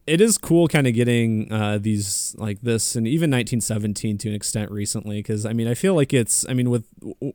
It 0.08 0.22
is 0.22 0.40
cool, 0.40 0.68
kind 0.68 0.88
of 0.88 0.96
getting 0.96 1.52
uh, 1.52 1.78
these 1.80 2.36
like 2.40 2.62
this, 2.62 2.96
and 2.96 3.08
even 3.08 3.30
1917 3.30 4.18
to 4.20 4.30
an 4.30 4.34
extent 4.34 4.72
recently, 4.72 5.20
because 5.20 5.46
I 5.46 5.54
mean, 5.54 5.68
I 5.68 5.76
feel 5.76 5.94
like 5.94 6.14
it's, 6.14 6.50
I 6.50 6.56
mean, 6.56 6.72
with, 6.72 6.88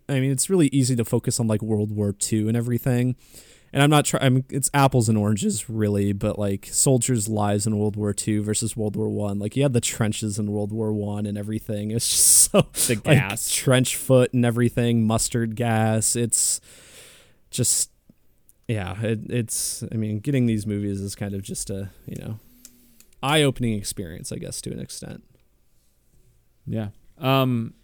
I 0.09 0.19
mean, 0.19 0.33
it's 0.33 0.51
really 0.51 0.67
easy 0.73 0.97
to 0.97 1.05
focus 1.05 1.39
on 1.39 1.47
like 1.47 1.63
World 1.63 1.93
War 1.93 2.13
II 2.33 2.49
and 2.49 2.57
everything, 2.57 3.15
and 3.73 3.81
I'm 3.81 3.91
not 3.91 4.05
trying. 4.05 4.25
I 4.25 4.29
mean, 4.29 4.45
it's 4.51 4.71
apples 4.75 5.09
and 5.09 5.17
oranges, 5.17 5.71
really, 5.71 6.13
but 6.13 6.37
like 6.37 6.67
soldiers' 6.73 7.29
lives 7.29 7.65
in 7.65 7.79
World 7.79 7.95
War 7.95 8.13
II 8.27 8.39
versus 8.39 8.77
World 8.77 8.97
War 8.97 9.09
One. 9.09 9.39
Like 9.39 9.57
you 9.57 9.63
had 9.63 9.73
the 9.73 9.81
trenches 9.81 10.39
in 10.39 10.51
World 10.51 10.73
War 10.73 10.93
One 10.93 11.27
and 11.27 11.39
everything. 11.39 11.93
It's 11.93 12.09
just 12.09 12.53
so 12.53 12.67
the 12.87 12.97
gas, 12.97 13.49
like, 13.49 13.55
trench 13.55 13.95
foot 13.95 14.33
and 14.33 14.45
everything, 14.45 15.07
mustard 15.07 15.55
gas. 15.55 16.17
It's 16.17 16.61
just 17.51 17.91
yeah, 18.69 19.01
it, 19.03 19.21
it's. 19.31 19.85
I 19.93 19.97
mean, 19.97 20.21
getting 20.21 20.47
these 20.47 20.67
movies 20.67 21.01
is 21.01 21.15
kind 21.15 21.35
of 21.35 21.43
just 21.43 21.71
a 21.71 21.91
you 22.07 22.17
know, 22.17 22.39
eye-opening 23.23 23.75
experience, 23.75 24.33
I 24.33 24.37
guess, 24.37 24.61
to 24.63 24.73
an 24.73 24.81
extent. 24.81 25.23
Yeah. 26.67 26.89
Um, 27.19 27.75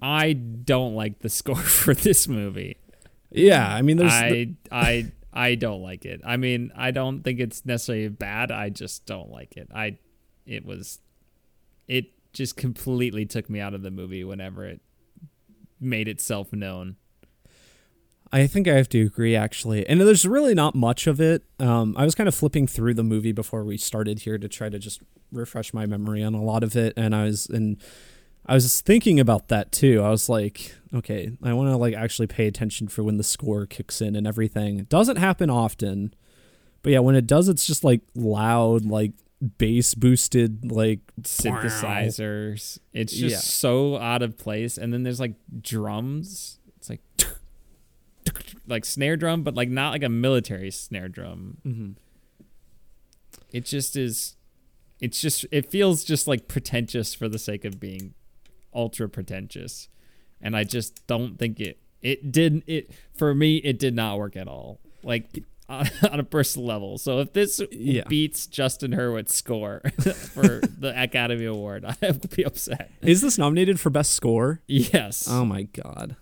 I 0.00 0.32
don't 0.32 0.94
like 0.94 1.20
the 1.20 1.28
score 1.30 1.56
for 1.56 1.94
this 1.94 2.28
movie. 2.28 2.76
Yeah, 3.30 3.66
I 3.72 3.82
mean, 3.82 3.96
there's. 3.96 4.12
I 4.12 4.54
I 4.70 5.12
I 5.32 5.54
don't 5.54 5.82
like 5.82 6.04
it. 6.04 6.20
I 6.24 6.36
mean, 6.36 6.72
I 6.76 6.90
don't 6.90 7.22
think 7.22 7.40
it's 7.40 7.64
necessarily 7.64 8.08
bad. 8.08 8.52
I 8.52 8.68
just 8.68 9.06
don't 9.06 9.30
like 9.30 9.56
it. 9.56 9.68
I, 9.74 9.96
it 10.44 10.66
was, 10.66 10.98
it 11.88 12.06
just 12.34 12.56
completely 12.56 13.24
took 13.24 13.48
me 13.48 13.58
out 13.58 13.72
of 13.72 13.82
the 13.82 13.90
movie 13.90 14.24
whenever 14.24 14.66
it 14.66 14.80
made 15.80 16.06
itself 16.06 16.52
known. 16.52 16.96
I 18.34 18.46
think 18.46 18.66
I 18.66 18.74
have 18.74 18.88
to 18.90 19.02
agree, 19.02 19.36
actually. 19.36 19.86
And 19.86 20.00
there's 20.00 20.26
really 20.26 20.54
not 20.54 20.74
much 20.74 21.06
of 21.06 21.20
it. 21.20 21.44
Um, 21.60 21.94
I 21.98 22.04
was 22.04 22.14
kind 22.14 22.28
of 22.28 22.34
flipping 22.34 22.66
through 22.66 22.94
the 22.94 23.02
movie 23.04 23.32
before 23.32 23.62
we 23.62 23.76
started 23.76 24.20
here 24.20 24.38
to 24.38 24.48
try 24.48 24.70
to 24.70 24.78
just 24.78 25.02
refresh 25.30 25.74
my 25.74 25.84
memory 25.86 26.22
on 26.22 26.32
a 26.34 26.42
lot 26.42 26.62
of 26.62 26.74
it, 26.74 26.94
and 26.96 27.14
I 27.14 27.24
was 27.24 27.46
and 27.46 27.76
I 28.46 28.54
was 28.54 28.80
thinking 28.80 29.20
about 29.20 29.48
that 29.48 29.70
too. 29.70 30.00
I 30.02 30.08
was 30.10 30.28
like, 30.30 30.74
okay, 30.94 31.32
I 31.42 31.52
want 31.52 31.68
to 31.70 31.76
like 31.76 31.94
actually 31.94 32.26
pay 32.26 32.46
attention 32.46 32.88
for 32.88 33.02
when 33.02 33.16
the 33.18 33.22
score 33.24 33.66
kicks 33.66 34.00
in 34.00 34.16
and 34.16 34.26
everything. 34.26 34.78
It 34.78 34.88
doesn't 34.88 35.16
happen 35.16 35.50
often, 35.50 36.14
but 36.82 36.92
yeah, 36.92 36.98
when 37.00 37.14
it 37.14 37.26
does, 37.26 37.48
it's 37.48 37.66
just 37.66 37.84
like 37.84 38.00
loud, 38.14 38.84
like 38.86 39.12
bass 39.58 39.94
boosted, 39.94 40.70
like 40.72 41.00
synthesizers. 41.20 42.78
It's 42.92 43.12
just 43.12 43.32
Yeah. 43.32 43.38
so 43.38 43.96
out 43.98 44.22
of 44.22 44.38
place. 44.38 44.78
And 44.78 44.92
then 44.92 45.02
there's 45.02 45.20
like 45.20 45.34
drums. 45.60 46.58
It's 46.78 46.88
like 46.90 47.00
like 48.66 48.84
snare 48.84 49.16
drum, 49.16 49.42
but 49.42 49.54
like 49.54 49.68
not 49.68 49.90
like 49.92 50.02
a 50.02 50.08
military 50.08 50.70
snare 50.70 51.08
drum. 51.08 51.58
Mhm. 51.66 51.94
It 53.52 53.64
just 53.64 53.96
is. 53.96 54.36
It's 55.00 55.20
just. 55.20 55.44
It 55.50 55.70
feels 55.70 56.04
just 56.04 56.26
like 56.26 56.48
pretentious 56.48 57.14
for 57.14 57.28
the 57.28 57.38
sake 57.38 57.64
of 57.64 57.78
being 57.80 58.14
ultra 58.74 59.08
pretentious, 59.08 59.88
and 60.40 60.56
I 60.56 60.64
just 60.64 61.06
don't 61.06 61.38
think 61.38 61.60
it. 61.60 61.78
It 62.00 62.32
didn't. 62.32 62.64
it 62.66 62.90
for 63.14 63.34
me. 63.34 63.56
It 63.58 63.78
did 63.78 63.94
not 63.94 64.18
work 64.18 64.36
at 64.36 64.48
all. 64.48 64.80
Like 65.02 65.44
on 65.68 65.88
on 66.10 66.18
a 66.20 66.24
personal 66.24 66.66
level. 66.66 66.98
So 66.98 67.18
if 67.20 67.32
this 67.32 67.60
Yeah. 67.70 68.04
beats 68.08 68.46
Justin 68.46 68.92
Hurwitz's 68.92 69.34
score 69.34 69.82
for 70.00 70.60
the 70.78 70.92
Academy 70.96 71.44
Award, 71.44 71.84
I 72.02 72.10
would 72.10 72.30
be 72.30 72.44
upset. 72.44 72.90
Is 73.02 73.20
this 73.20 73.36
nominated 73.38 73.78
for 73.80 73.90
best 73.90 74.12
score? 74.12 74.60
Yes. 74.66 75.26
Oh 75.28 75.44
my 75.44 75.62
god. 75.64 76.16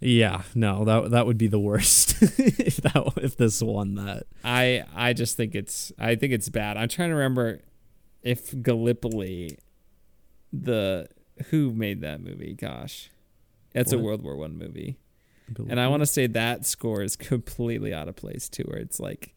Yeah, 0.00 0.42
no, 0.54 0.84
that 0.84 1.10
that 1.10 1.26
would 1.26 1.38
be 1.38 1.48
the 1.48 1.58
worst 1.58 2.22
if 2.22 2.76
that 2.76 3.12
if 3.16 3.36
this 3.36 3.60
won 3.60 3.94
that. 3.96 4.24
I 4.44 4.84
I 4.94 5.12
just 5.12 5.36
think 5.36 5.54
it's 5.54 5.92
I 5.98 6.14
think 6.14 6.32
it's 6.32 6.48
bad. 6.48 6.76
I'm 6.76 6.88
trying 6.88 7.08
to 7.10 7.16
remember 7.16 7.60
if 8.22 8.54
Gallipoli, 8.62 9.58
the 10.52 11.08
who 11.50 11.72
made 11.72 12.00
that 12.02 12.20
movie. 12.20 12.54
Gosh, 12.54 13.10
that's 13.72 13.92
a 13.92 13.98
World 13.98 14.22
War 14.22 14.36
One 14.36 14.56
movie, 14.56 14.98
and 15.68 15.80
I 15.80 15.88
want 15.88 16.02
to 16.02 16.06
say 16.06 16.28
that 16.28 16.64
score 16.64 17.02
is 17.02 17.16
completely 17.16 17.92
out 17.92 18.06
of 18.08 18.14
place 18.14 18.48
too, 18.48 18.64
where 18.64 18.78
it's 18.78 19.00
like 19.00 19.34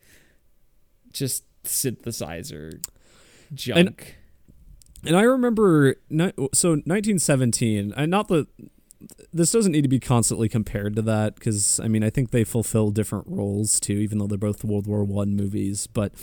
just 1.12 1.44
synthesizer 1.64 2.80
junk. 3.54 4.18
And 5.04 5.16
I 5.18 5.24
remember, 5.24 5.96
so 6.54 6.70
1917, 6.72 7.92
and 7.98 8.12
not 8.12 8.28
the, 8.28 8.48
this 9.34 9.52
doesn't 9.52 9.72
need 9.72 9.84
to 9.84 9.88
be 9.88 10.00
constantly 10.00 10.50
compared 10.50 10.96
to 10.96 11.02
that 11.04 11.36
because 11.36 11.80
I 11.80 11.88
mean 11.88 12.04
I 12.04 12.10
think 12.10 12.32
they 12.32 12.44
fulfill 12.44 12.92
different 12.92 13.26
roles 13.28 13.80
too, 13.80 13.94
even 13.94 14.18
though 14.18 14.28
they're 14.28 14.38
both 14.38 14.64
World 14.64 14.88
War 14.88 15.04
One 15.04 15.36
movies. 15.36 15.88
But 15.88 16.14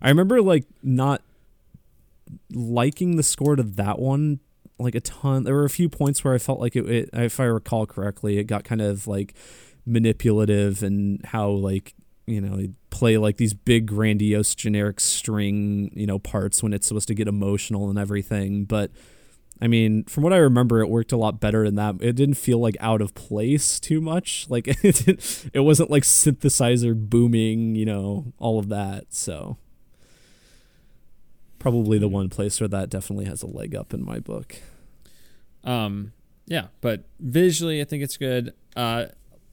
I 0.00 0.08
remember 0.08 0.42
like 0.42 0.64
not 0.82 1.22
liking 2.52 3.16
the 3.16 3.22
score 3.22 3.56
to 3.56 3.62
that 3.62 3.98
one 3.98 4.40
like 4.78 4.94
a 4.94 5.00
ton. 5.00 5.44
There 5.44 5.54
were 5.54 5.64
a 5.64 5.70
few 5.70 5.88
points 5.88 6.22
where 6.22 6.34
I 6.34 6.38
felt 6.38 6.60
like 6.60 6.76
it, 6.76 6.88
it 6.88 7.10
if 7.12 7.40
I 7.40 7.44
recall 7.44 7.86
correctly, 7.86 8.38
it 8.38 8.44
got 8.44 8.64
kind 8.64 8.80
of 8.80 9.06
like 9.06 9.34
manipulative 9.86 10.82
and 10.82 11.24
how 11.24 11.48
like 11.48 11.94
you 12.26 12.40
know 12.40 12.56
they 12.56 12.70
play 12.90 13.16
like 13.16 13.38
these 13.38 13.54
big 13.54 13.86
grandiose 13.86 14.54
generic 14.54 15.00
string 15.00 15.90
you 15.94 16.06
know 16.06 16.18
parts 16.18 16.62
when 16.62 16.74
it's 16.74 16.86
supposed 16.86 17.08
to 17.08 17.14
get 17.14 17.26
emotional 17.26 17.88
and 17.88 17.98
everything 17.98 18.64
but 18.64 18.90
i 19.60 19.66
mean 19.66 20.04
from 20.04 20.22
what 20.22 20.32
i 20.32 20.36
remember 20.36 20.80
it 20.80 20.88
worked 20.88 21.12
a 21.12 21.16
lot 21.16 21.40
better 21.40 21.64
than 21.64 21.74
that 21.74 21.96
it 22.00 22.14
didn't 22.14 22.34
feel 22.36 22.58
like 22.58 22.76
out 22.80 23.00
of 23.00 23.14
place 23.14 23.78
too 23.80 24.00
much 24.00 24.46
like 24.50 24.66
it 24.68 25.46
it 25.52 25.60
wasn't 25.60 25.90
like 25.90 26.02
synthesizer 26.02 26.94
booming 26.94 27.74
you 27.74 27.84
know 27.84 28.32
all 28.38 28.58
of 28.58 28.68
that 28.68 29.06
so 29.10 29.56
probably 31.58 31.98
the 31.98 32.08
one 32.08 32.28
place 32.28 32.60
where 32.60 32.68
that 32.68 32.88
definitely 32.88 33.24
has 33.24 33.42
a 33.42 33.46
leg 33.46 33.74
up 33.74 33.92
in 33.92 34.04
my 34.04 34.18
book 34.18 34.56
Um, 35.64 36.12
yeah, 36.46 36.68
but 36.80 37.04
visually, 37.20 37.80
I 37.80 37.84
think 37.84 38.02
it's 38.02 38.16
good. 38.16 38.54
Uh, 38.74 39.06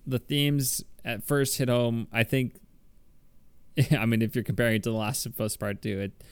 the 0.07 0.19
themes 0.19 0.84
at 1.03 1.23
first 1.26 1.57
hit 1.57 1.68
home. 1.68 2.07
I 2.14 2.23
think. 2.23 2.56
I 3.91 4.06
mean, 4.06 4.22
if 4.22 4.34
you're 4.36 4.44
comparing 4.45 4.76
it 4.77 4.84
to 4.84 4.91
the 4.91 4.95
Last 4.95 5.26
of 5.26 5.41
Us 5.41 5.57
Part 5.57 5.82
Two, 5.82 5.99
it 5.99 6.23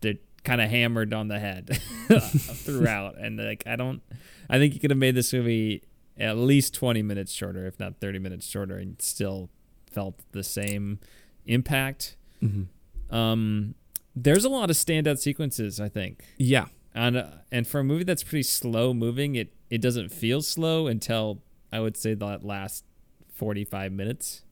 they're 0.00 0.14
kind 0.46 0.60
of 0.60 0.70
hammered 0.70 1.12
on 1.12 1.28
the 1.28 1.38
head 1.38 1.78
throughout, 2.20 3.18
and 3.18 3.38
like 3.38 3.64
I 3.66 3.76
don't. 3.76 4.00
I 4.48 4.58
think 4.58 4.74
you 4.74 4.80
could 4.80 4.90
have 4.90 4.98
made 4.98 5.14
this 5.14 5.32
movie 5.32 5.82
at 6.18 6.36
least 6.38 6.72
20 6.72 7.02
minutes 7.02 7.32
shorter, 7.32 7.66
if 7.66 7.78
not 7.78 8.00
30 8.00 8.20
minutes 8.20 8.46
shorter, 8.46 8.78
and 8.78 9.00
still 9.02 9.50
felt 9.90 10.20
the 10.32 10.42
same 10.42 11.00
impact. 11.44 12.16
mm-hmm. 12.42 13.14
Um, 13.14 13.74
there's 14.14 14.44
a 14.44 14.48
lot 14.48 14.70
of 14.70 14.76
standout 14.76 15.18
sequences. 15.18 15.78
I 15.78 15.88
think 15.88 16.24
yeah 16.38 16.66
and 16.96 17.16
uh, 17.16 17.26
and 17.52 17.66
for 17.66 17.80
a 17.80 17.84
movie 17.84 18.04
that's 18.04 18.24
pretty 18.24 18.42
slow 18.42 18.94
moving, 18.94 19.36
it 19.36 19.52
it 19.70 19.80
doesn't 19.80 20.08
feel 20.08 20.40
slow 20.40 20.86
until 20.86 21.42
I 21.70 21.78
would 21.80 21.96
say 21.96 22.14
that 22.14 22.42
last 22.42 22.84
forty 23.30 23.64
five 23.64 23.92
minutes 23.92 24.42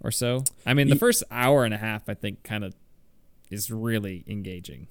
or 0.00 0.10
so. 0.10 0.42
I 0.64 0.72
mean, 0.72 0.88
the 0.88 0.96
first 0.96 1.22
hour 1.30 1.64
and 1.64 1.74
a 1.74 1.76
half, 1.76 2.08
I 2.08 2.14
think, 2.14 2.42
kind 2.42 2.64
of 2.64 2.74
is 3.50 3.70
really 3.70 4.24
engaging. 4.26 4.88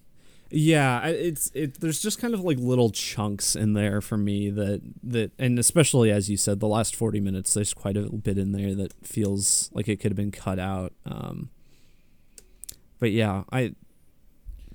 Yeah, 0.52 1.06
it's 1.06 1.52
it. 1.53 1.80
There's 1.80 2.02
just 2.02 2.19
kind 2.19 2.34
of 2.34 2.41
like 2.41 2.57
little 2.57 2.90
chunks 2.90 3.56
in 3.56 3.73
there 3.73 4.02
for 4.02 4.18
me 4.18 4.49
that 4.49 4.81
that, 5.03 5.31
and 5.38 5.60
especially 5.60 6.11
as 6.11 6.27
you 6.27 6.38
said, 6.38 6.60
the 6.60 6.68
last 6.68 6.95
forty 6.95 7.19
minutes, 7.19 7.53
there's 7.53 7.73
quite 7.73 7.95
a 7.95 8.10
bit 8.10 8.40
in 8.40 8.52
there 8.52 8.73
that 8.73 8.94
feels 9.06 9.69
like 9.73 9.88
it 9.88 9.99
could 9.99 10.11
have 10.11 10.18
been 10.18 10.31
cut 10.31 10.57
out. 10.57 10.94
Um, 11.06 11.49
but 12.99 13.11
yeah, 13.11 13.44
I, 13.52 13.76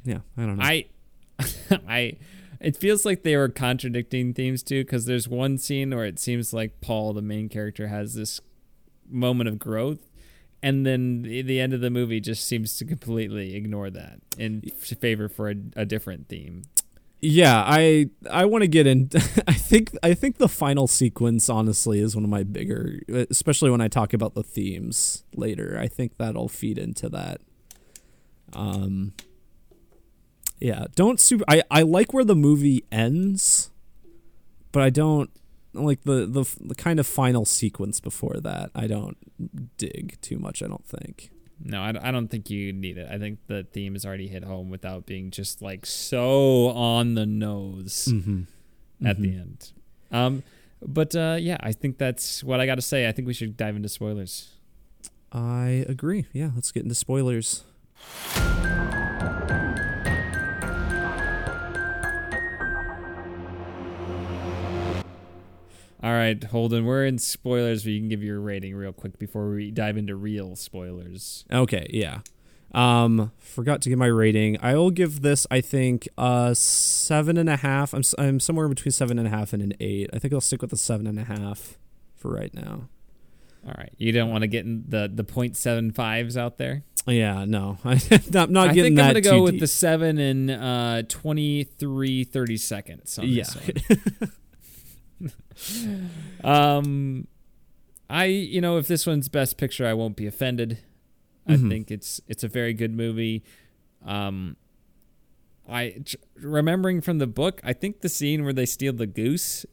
yeah, 0.04 0.20
I 0.36 0.42
don't 0.42 0.56
know. 0.56 0.64
I, 0.64 0.86
I, 1.88 2.16
it 2.60 2.76
feels 2.76 3.04
like 3.04 3.22
they 3.22 3.36
were 3.36 3.48
contradicting 3.48 4.32
themes 4.32 4.62
too, 4.62 4.82
because 4.84 5.04
there's 5.04 5.28
one 5.28 5.58
scene 5.58 5.90
where 5.90 6.06
it 6.06 6.18
seems 6.18 6.52
like 6.52 6.80
Paul, 6.80 7.12
the 7.12 7.22
main 7.22 7.48
character, 7.48 7.88
has 7.88 8.14
this 8.14 8.40
moment 9.08 9.48
of 9.48 9.58
growth, 9.58 10.10
and 10.64 10.86
then 10.86 11.20
the, 11.20 11.60
end 11.60 11.74
of 11.74 11.82
the 11.82 11.90
movie 11.90 12.20
just 12.20 12.46
seems 12.46 12.78
to 12.78 12.86
completely 12.86 13.54
ignore 13.54 13.90
that 13.90 14.20
in 14.38 14.62
favor 14.62 15.28
for 15.28 15.50
a, 15.50 15.56
a 15.76 15.84
different 15.84 16.26
theme. 16.26 16.62
yeah, 17.20 17.62
I 17.66 18.08
I 18.30 18.46
want 18.46 18.62
to 18.62 18.68
get 18.68 18.86
in. 18.86 19.10
I 19.46 19.52
think 19.52 19.94
I 20.02 20.14
think 20.14 20.38
the 20.38 20.48
final 20.48 20.86
sequence 20.86 21.50
honestly 21.50 22.00
is 22.00 22.16
one 22.16 22.24
of 22.24 22.30
my 22.30 22.44
bigger, 22.44 23.00
especially 23.30 23.70
when 23.70 23.82
I 23.82 23.88
talk 23.88 24.14
about 24.14 24.34
the 24.34 24.42
themes 24.42 25.24
later. 25.34 25.78
I 25.78 25.86
think 25.86 26.16
that'll 26.16 26.48
feed 26.48 26.78
into 26.78 27.10
that. 27.10 27.42
Um. 28.54 29.12
Yeah, 30.60 30.86
don't 30.94 31.20
super. 31.20 31.44
I 31.46 31.62
I 31.70 31.82
like 31.82 32.14
where 32.14 32.24
the 32.24 32.34
movie 32.34 32.84
ends, 32.90 33.70
but 34.72 34.82
I 34.82 34.88
don't 34.88 35.28
like 35.74 36.02
the 36.04 36.26
the 36.26 36.44
the 36.60 36.74
kind 36.74 36.98
of 37.00 37.06
final 37.06 37.44
sequence 37.44 38.00
before 38.00 38.36
that. 38.42 38.70
I 38.74 38.86
don't 38.86 39.16
dig 39.76 40.18
too 40.20 40.38
much. 40.38 40.62
I 40.62 40.66
don't 40.68 40.86
think. 40.86 41.30
No, 41.62 41.80
I, 41.82 41.92
I 42.02 42.10
don't 42.10 42.28
think 42.28 42.50
you 42.50 42.72
need 42.72 42.98
it. 42.98 43.08
I 43.10 43.16
think 43.18 43.38
the 43.46 43.62
theme 43.72 43.94
is 43.94 44.04
already 44.04 44.26
hit 44.28 44.42
home 44.44 44.70
without 44.70 45.06
being 45.06 45.30
just 45.30 45.62
like 45.62 45.86
so 45.86 46.68
on 46.70 47.14
the 47.14 47.26
nose 47.26 48.08
Mm-hmm. 48.10 49.06
at 49.06 49.20
the 49.20 49.28
end. 49.36 49.72
Um, 50.10 50.42
but 50.84 51.14
uh, 51.14 51.36
yeah, 51.40 51.56
I 51.60 51.72
think 51.72 51.98
that's 51.98 52.42
what 52.44 52.60
I 52.60 52.66
got 52.66 52.74
to 52.76 52.82
say. 52.82 53.08
I 53.08 53.12
think 53.12 53.26
we 53.28 53.34
should 53.34 53.56
dive 53.56 53.76
into 53.76 53.88
spoilers. 53.88 54.50
I 55.32 55.84
agree. 55.88 56.26
Yeah, 56.32 56.50
let's 56.54 56.70
get 56.72 56.82
into 56.82 56.94
spoilers. 56.94 57.64
All 66.04 66.12
right, 66.12 66.44
Holden, 66.44 66.84
we're 66.84 67.06
in 67.06 67.16
spoilers, 67.16 67.84
but 67.84 67.92
you 67.92 67.98
can 67.98 68.10
give 68.10 68.22
your 68.22 68.38
rating 68.38 68.74
real 68.74 68.92
quick 68.92 69.18
before 69.18 69.48
we 69.48 69.70
dive 69.70 69.96
into 69.96 70.14
real 70.14 70.54
spoilers. 70.54 71.46
Okay, 71.50 71.86
yeah. 71.88 72.18
Um, 72.74 73.32
forgot 73.38 73.80
to 73.82 73.88
give 73.88 73.98
my 73.98 74.08
rating. 74.08 74.58
I 74.60 74.74
will 74.74 74.90
give 74.90 75.22
this, 75.22 75.46
I 75.50 75.62
think, 75.62 76.06
uh, 76.18 76.52
seven 76.52 77.38
and 77.38 77.48
a 77.48 77.56
half. 77.56 77.94
I'm 77.94 78.02
I'm 78.18 78.38
somewhere 78.38 78.68
between 78.68 78.92
seven 78.92 79.18
and 79.18 79.26
a 79.26 79.30
half 79.30 79.54
and 79.54 79.62
an 79.62 79.72
eight. 79.80 80.10
I 80.12 80.18
think 80.18 80.34
I'll 80.34 80.42
stick 80.42 80.60
with 80.60 80.68
the 80.68 80.76
seven 80.76 81.06
and 81.06 81.18
a 81.18 81.24
half 81.24 81.78
for 82.16 82.30
right 82.34 82.52
now. 82.52 82.88
All 83.66 83.72
right, 83.78 83.94
you 83.96 84.12
don't 84.12 84.28
want 84.28 84.42
to 84.42 84.46
get 84.46 84.66
in 84.66 84.84
the 84.86 85.10
the 85.10 85.24
point 85.24 85.56
seven 85.56 85.90
fives 85.90 86.36
out 86.36 86.58
there. 86.58 86.84
Yeah, 87.06 87.46
no, 87.46 87.78
I'm 87.84 87.98
not, 88.30 88.50
not 88.50 88.68
I 88.68 88.74
getting 88.74 88.94
think 88.96 89.06
I'm 89.06 89.06
gonna 89.08 89.20
go 89.22 89.38
too 89.38 89.42
with 89.44 89.52
deep. 89.52 89.60
the 89.60 89.66
seven 89.68 90.18
and 90.18 90.50
uh, 90.50 91.02
23, 91.08 92.24
30 92.24 92.56
seconds. 92.58 93.18
On 93.18 93.26
Yeah. 93.26 93.44
Um, 96.42 97.26
I 98.10 98.24
you 98.26 98.60
know 98.60 98.76
if 98.78 98.86
this 98.86 99.06
one's 99.06 99.28
best 99.28 99.56
picture, 99.56 99.86
I 99.86 99.94
won't 99.94 100.16
be 100.16 100.26
offended. 100.26 100.78
I 101.46 101.56
Mhm. 101.56 101.68
think 101.68 101.90
it's 101.90 102.20
it's 102.28 102.44
a 102.44 102.48
very 102.48 102.74
good 102.74 102.92
movie. 102.92 103.42
Um, 104.04 104.56
I 105.68 106.02
remembering 106.36 107.00
from 107.00 107.18
the 107.18 107.26
book, 107.26 107.60
I 107.64 107.72
think 107.72 108.00
the 108.00 108.08
scene 108.08 108.44
where 108.44 108.52
they 108.52 108.66
steal 108.66 108.92
the 108.92 109.06
goose 109.06 109.64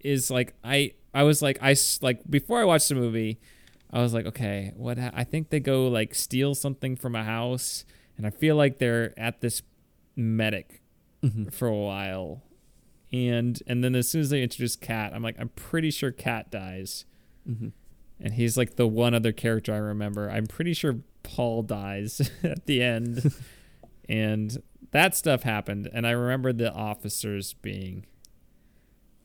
is 0.00 0.30
like 0.30 0.54
I 0.64 0.94
I 1.14 1.22
was 1.22 1.42
like 1.42 1.58
I 1.62 1.76
like 2.02 2.28
before 2.28 2.60
I 2.60 2.64
watched 2.64 2.88
the 2.88 2.94
movie, 2.96 3.38
I 3.90 4.00
was 4.02 4.12
like 4.12 4.26
okay, 4.26 4.72
what 4.76 4.98
ha- 4.98 5.12
I 5.14 5.24
think 5.24 5.50
they 5.50 5.60
go 5.60 5.86
like 5.88 6.14
steal 6.14 6.54
something 6.54 6.96
from 6.96 7.14
a 7.14 7.22
house, 7.24 7.84
and 8.16 8.26
I 8.26 8.30
feel 8.30 8.56
like 8.56 8.78
they're 8.78 9.12
at 9.18 9.40
this 9.40 9.62
medic 10.16 10.82
Mhm. 11.22 11.52
for 11.52 11.68
a 11.68 11.76
while, 11.76 12.42
and 13.12 13.62
and 13.66 13.82
then 13.84 13.94
as 13.94 14.08
soon 14.08 14.20
as 14.20 14.30
they 14.30 14.42
introduce 14.42 14.76
Kat, 14.76 15.12
I'm 15.14 15.22
like 15.22 15.36
I'm 15.38 15.50
pretty 15.50 15.90
sure 15.90 16.10
Kat 16.10 16.50
dies 16.50 17.04
Mhm. 17.48 17.72
and 18.20 18.34
he's 18.34 18.56
like 18.56 18.76
the 18.76 18.86
one 18.88 19.14
other 19.14 19.32
character 19.32 19.72
I 19.72 19.78
remember. 19.78 20.28
I'm 20.30 20.46
pretty 20.46 20.72
sure 20.74 20.98
Paul 21.22 21.62
dies 21.62 22.30
at 22.42 22.66
the 22.66 22.82
end, 22.82 23.32
and 24.08 24.62
that 24.92 25.14
stuff 25.14 25.42
happened. 25.42 25.88
And 25.92 26.06
I 26.06 26.10
remember 26.12 26.52
the 26.52 26.72
officers 26.72 27.52
being 27.54 28.06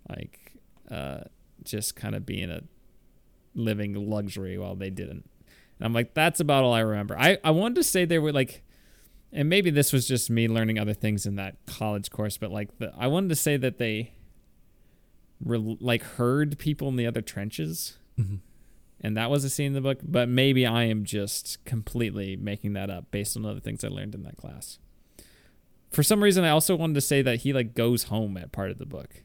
like, 0.09 0.53
uh, 0.89 1.21
just 1.63 1.95
kind 1.95 2.15
of 2.15 2.25
being 2.25 2.49
a 2.49 2.61
living 3.55 3.93
luxury 4.09 4.57
while 4.57 4.75
they 4.75 4.89
didn't. 4.89 5.29
And 5.79 5.85
I'm 5.85 5.93
like, 5.93 6.13
that's 6.13 6.39
about 6.39 6.63
all 6.63 6.73
I 6.73 6.79
remember. 6.81 7.17
I 7.17 7.37
I 7.43 7.51
wanted 7.51 7.75
to 7.75 7.83
say 7.83 8.05
they 8.05 8.19
were 8.19 8.31
like. 8.33 8.63
And 9.33 9.47
maybe 9.49 9.69
this 9.69 9.93
was 9.93 10.07
just 10.07 10.29
me 10.29 10.47
learning 10.47 10.77
other 10.77 10.93
things 10.93 11.25
in 11.25 11.35
that 11.37 11.55
college 11.65 12.09
course, 12.11 12.37
but 12.37 12.51
like 12.51 12.77
the, 12.79 12.91
I 12.97 13.07
wanted 13.07 13.29
to 13.29 13.35
say 13.35 13.55
that 13.57 13.77
they 13.77 14.13
were 15.43 15.57
like 15.57 16.03
heard 16.03 16.59
people 16.59 16.87
in 16.89 16.95
the 16.97 17.07
other 17.07 17.21
trenches. 17.21 17.97
Mhm. 18.19 18.39
and 18.99 19.15
that 19.17 19.29
was 19.31 19.43
a 19.45 19.49
scene 19.49 19.67
in 19.67 19.73
the 19.73 19.81
book 19.81 19.99
but 20.03 20.27
maybe 20.29 20.65
i 20.65 20.83
am 20.83 21.05
just 21.05 21.63
completely 21.65 22.35
making 22.35 22.73
that 22.73 22.89
up 22.89 23.09
based 23.09 23.35
on 23.37 23.45
other 23.45 23.61
things 23.61 23.83
i 23.83 23.87
learned 23.87 24.13
in 24.13 24.21
that 24.23 24.35
class. 24.37 24.77
For 25.91 26.03
some 26.03 26.21
reason 26.21 26.43
i 26.43 26.49
also 26.49 26.75
wanted 26.75 26.95
to 26.95 27.01
say 27.01 27.21
that 27.21 27.39
he 27.39 27.53
like 27.53 27.73
goes 27.73 28.03
home 28.03 28.35
at 28.37 28.51
part 28.51 28.69
of 28.69 28.77
the 28.79 28.85
book 28.85 29.23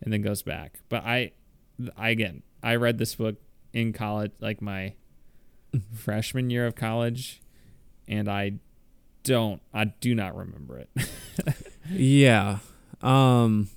and 0.00 0.12
then 0.12 0.22
goes 0.22 0.42
back. 0.42 0.78
But 0.88 1.04
i, 1.04 1.32
I 1.96 2.10
again 2.10 2.42
i 2.62 2.76
read 2.76 2.96
this 2.98 3.16
book 3.16 3.34
in 3.72 3.92
college 3.92 4.32
like 4.40 4.62
my 4.62 4.94
freshman 5.92 6.48
year 6.48 6.64
of 6.66 6.74
college 6.76 7.42
and 8.08 8.28
i 8.30 8.52
don't 9.22 9.60
i 9.74 9.84
do 9.84 10.14
not 10.14 10.36
remember 10.36 10.78
it 10.78 10.88
Yeah. 11.92 12.58
Um 13.02 13.68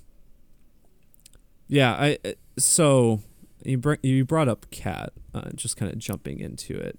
Yeah, 1.68 1.92
I 1.92 2.18
so 2.58 3.20
you 3.64 3.78
br- 3.78 3.94
you 4.02 4.24
brought 4.24 4.48
up 4.48 4.66
Kat, 4.70 5.12
uh, 5.34 5.50
just 5.54 5.76
kind 5.76 5.90
of 5.92 5.98
jumping 5.98 6.38
into 6.38 6.76
it. 6.76 6.98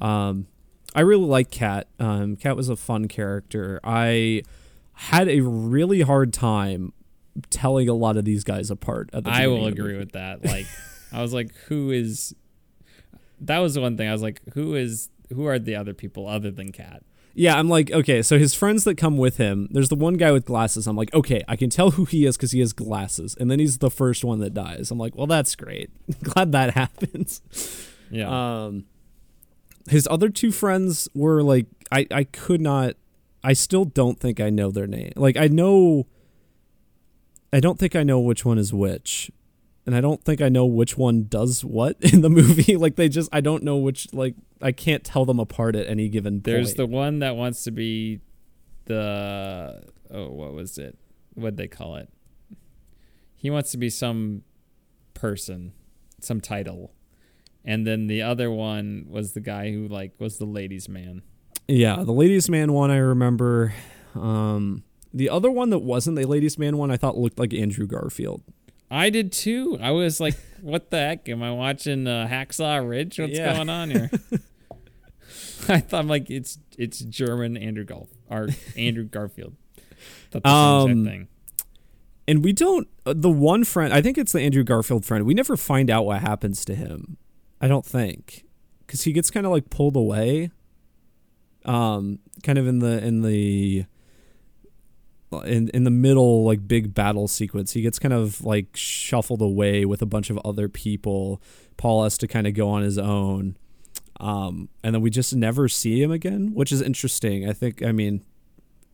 Um 0.00 0.46
I 0.94 1.02
really 1.02 1.26
like 1.26 1.50
Kat. 1.50 1.88
Um 1.98 2.36
Kat 2.36 2.56
was 2.56 2.68
a 2.68 2.76
fun 2.76 3.08
character. 3.08 3.80
I 3.84 4.42
had 4.94 5.28
a 5.28 5.40
really 5.40 6.00
hard 6.02 6.32
time 6.32 6.92
telling 7.50 7.88
a 7.88 7.94
lot 7.94 8.16
of 8.16 8.24
these 8.24 8.44
guys 8.44 8.70
apart 8.70 9.10
at 9.12 9.24
the 9.24 9.30
I 9.30 9.46
will 9.46 9.56
beginning 9.56 9.68
of 9.68 9.76
the 9.76 9.82
agree 9.82 9.98
with 9.98 10.12
that. 10.12 10.44
Like, 10.44 10.66
I 11.12 11.20
was 11.20 11.34
like, 11.34 11.54
who 11.68 11.90
is? 11.90 12.34
That 13.40 13.58
was 13.58 13.74
the 13.74 13.82
one 13.82 13.98
thing 13.98 14.08
I 14.08 14.12
was 14.12 14.22
like, 14.22 14.40
who 14.54 14.74
is? 14.74 15.10
Who 15.34 15.44
are 15.46 15.58
the 15.58 15.76
other 15.76 15.92
people 15.92 16.26
other 16.26 16.50
than 16.50 16.72
Kat? 16.72 17.02
Yeah, 17.38 17.58
I'm 17.58 17.68
like, 17.68 17.90
okay, 17.90 18.22
so 18.22 18.38
his 18.38 18.54
friends 18.54 18.84
that 18.84 18.96
come 18.96 19.18
with 19.18 19.36
him, 19.36 19.68
there's 19.70 19.90
the 19.90 19.94
one 19.94 20.14
guy 20.14 20.32
with 20.32 20.46
glasses. 20.46 20.86
I'm 20.86 20.96
like, 20.96 21.12
okay, 21.12 21.44
I 21.46 21.54
can 21.54 21.68
tell 21.68 21.90
who 21.90 22.06
he 22.06 22.24
is 22.24 22.34
because 22.38 22.52
he 22.52 22.60
has 22.60 22.72
glasses. 22.72 23.36
And 23.38 23.50
then 23.50 23.58
he's 23.58 23.76
the 23.76 23.90
first 23.90 24.24
one 24.24 24.38
that 24.40 24.54
dies. 24.54 24.90
I'm 24.90 24.96
like, 24.96 25.14
well, 25.14 25.26
that's 25.26 25.54
great. 25.54 25.90
Glad 26.22 26.52
that 26.52 26.72
happens. 26.72 27.42
Yeah, 28.10 28.28
Um, 28.64 28.86
his 29.90 30.08
other 30.10 30.30
two 30.30 30.50
friends 30.50 31.10
were 31.14 31.42
like, 31.42 31.66
I, 31.92 32.06
I 32.10 32.24
could 32.24 32.62
not, 32.62 32.94
I 33.44 33.52
still 33.52 33.84
don't 33.84 34.18
think 34.18 34.40
I 34.40 34.48
know 34.48 34.70
their 34.70 34.86
name. 34.86 35.12
Like, 35.14 35.36
I 35.36 35.48
know, 35.48 36.06
I 37.52 37.60
don't 37.60 37.78
think 37.78 37.94
I 37.94 38.02
know 38.02 38.18
which 38.18 38.46
one 38.46 38.56
is 38.56 38.72
which. 38.72 39.30
And 39.84 39.94
I 39.94 40.00
don't 40.00 40.24
think 40.24 40.40
I 40.40 40.48
know 40.48 40.64
which 40.64 40.96
one 40.96 41.26
does 41.28 41.62
what 41.66 41.96
in 42.00 42.22
the 42.22 42.30
movie. 42.30 42.76
like, 42.78 42.96
they 42.96 43.10
just, 43.10 43.28
I 43.30 43.42
don't 43.42 43.62
know 43.62 43.76
which, 43.76 44.12
like, 44.14 44.36
I 44.60 44.72
can't 44.72 45.04
tell 45.04 45.24
them 45.24 45.38
apart 45.38 45.76
at 45.76 45.86
any 45.86 46.08
given 46.08 46.34
point. 46.34 46.44
there's 46.44 46.74
the 46.74 46.86
one 46.86 47.18
that 47.20 47.36
wants 47.36 47.64
to 47.64 47.70
be 47.70 48.20
the 48.86 49.82
oh, 50.10 50.30
what 50.30 50.52
was 50.52 50.78
it? 50.78 50.98
What'd 51.34 51.56
they 51.56 51.68
call 51.68 51.96
it? 51.96 52.08
He 53.34 53.50
wants 53.50 53.70
to 53.72 53.78
be 53.78 53.90
some 53.90 54.42
person, 55.14 55.72
some 56.20 56.40
title, 56.40 56.92
and 57.64 57.86
then 57.86 58.06
the 58.06 58.22
other 58.22 58.50
one 58.50 59.06
was 59.08 59.32
the 59.32 59.40
guy 59.40 59.72
who 59.72 59.86
like 59.88 60.12
was 60.18 60.38
the 60.38 60.46
ladies' 60.46 60.88
man. 60.88 61.22
Yeah, 61.68 62.02
the 62.04 62.12
ladies' 62.12 62.48
man 62.48 62.72
one 62.72 62.90
I 62.90 62.98
remember. 62.98 63.74
Um, 64.14 64.84
the 65.12 65.28
other 65.28 65.50
one 65.50 65.70
that 65.70 65.80
wasn't 65.80 66.16
the 66.16 66.24
ladies' 66.24 66.58
man 66.58 66.78
one 66.78 66.90
I 66.90 66.96
thought 66.96 67.18
looked 67.18 67.38
like 67.38 67.52
Andrew 67.52 67.86
Garfield. 67.86 68.42
I 68.90 69.10
did 69.10 69.32
too. 69.32 69.78
I 69.80 69.90
was 69.90 70.20
like, 70.20 70.36
"What 70.60 70.90
the 70.90 70.98
heck? 70.98 71.28
Am 71.28 71.42
I 71.42 71.50
watching 71.52 72.06
uh, 72.06 72.26
Hacksaw 72.30 72.88
Ridge? 72.88 73.18
What's 73.18 73.32
Yeah. 73.36 73.54
going 73.54 73.68
on 73.68 73.90
here?" 73.90 74.10
I 75.68 75.80
thought 75.80 75.98
I'm 76.00 76.08
like 76.08 76.30
it's 76.30 76.58
it's 76.78 77.00
German 77.00 77.56
Andrew 77.56 77.84
Golf 77.84 78.08
or 78.30 78.48
Andrew 78.76 79.04
Garfield. 79.04 79.54
Thought 80.30 80.42
the 80.44 80.48
same 80.48 80.56
Um, 80.56 80.90
exact 81.00 81.12
thing. 81.14 81.28
And 82.28 82.44
we 82.44 82.52
don't. 82.52 82.88
Uh, 83.04 83.14
the 83.16 83.30
one 83.30 83.64
friend, 83.64 83.92
I 83.92 84.02
think 84.02 84.18
it's 84.18 84.32
the 84.32 84.40
Andrew 84.40 84.64
Garfield 84.64 85.04
friend. 85.04 85.24
We 85.24 85.34
never 85.34 85.56
find 85.56 85.90
out 85.90 86.04
what 86.06 86.20
happens 86.20 86.64
to 86.66 86.74
him. 86.74 87.16
I 87.60 87.68
don't 87.68 87.86
think, 87.86 88.44
because 88.86 89.02
he 89.02 89.12
gets 89.12 89.30
kind 89.30 89.46
of 89.46 89.52
like 89.52 89.70
pulled 89.70 89.96
away. 89.96 90.50
Um, 91.64 92.20
kind 92.44 92.58
of 92.58 92.66
in 92.68 92.78
the 92.80 93.04
in 93.04 93.22
the 93.22 93.86
in 95.42 95.68
in 95.70 95.84
the 95.84 95.90
middle 95.90 96.44
like 96.44 96.66
big 96.68 96.94
battle 96.94 97.28
sequence, 97.28 97.72
he 97.72 97.82
gets 97.82 97.98
kind 97.98 98.14
of 98.14 98.42
like 98.44 98.68
shuffled 98.76 99.42
away 99.42 99.84
with 99.84 100.02
a 100.02 100.06
bunch 100.06 100.30
of 100.30 100.38
other 100.44 100.68
people. 100.68 101.40
Paul 101.76 102.04
has 102.04 102.16
to 102.18 102.26
kind 102.28 102.46
of 102.46 102.54
go 102.54 102.68
on 102.68 102.82
his 102.82 102.98
own. 102.98 103.56
Um, 104.18 104.70
and 104.82 104.94
then 104.94 105.02
we 105.02 105.10
just 105.10 105.34
never 105.36 105.68
see 105.68 106.02
him 106.02 106.10
again, 106.10 106.52
which 106.54 106.72
is 106.72 106.80
interesting. 106.80 107.46
I 107.46 107.52
think, 107.52 107.82
I 107.82 107.92
mean, 107.92 108.24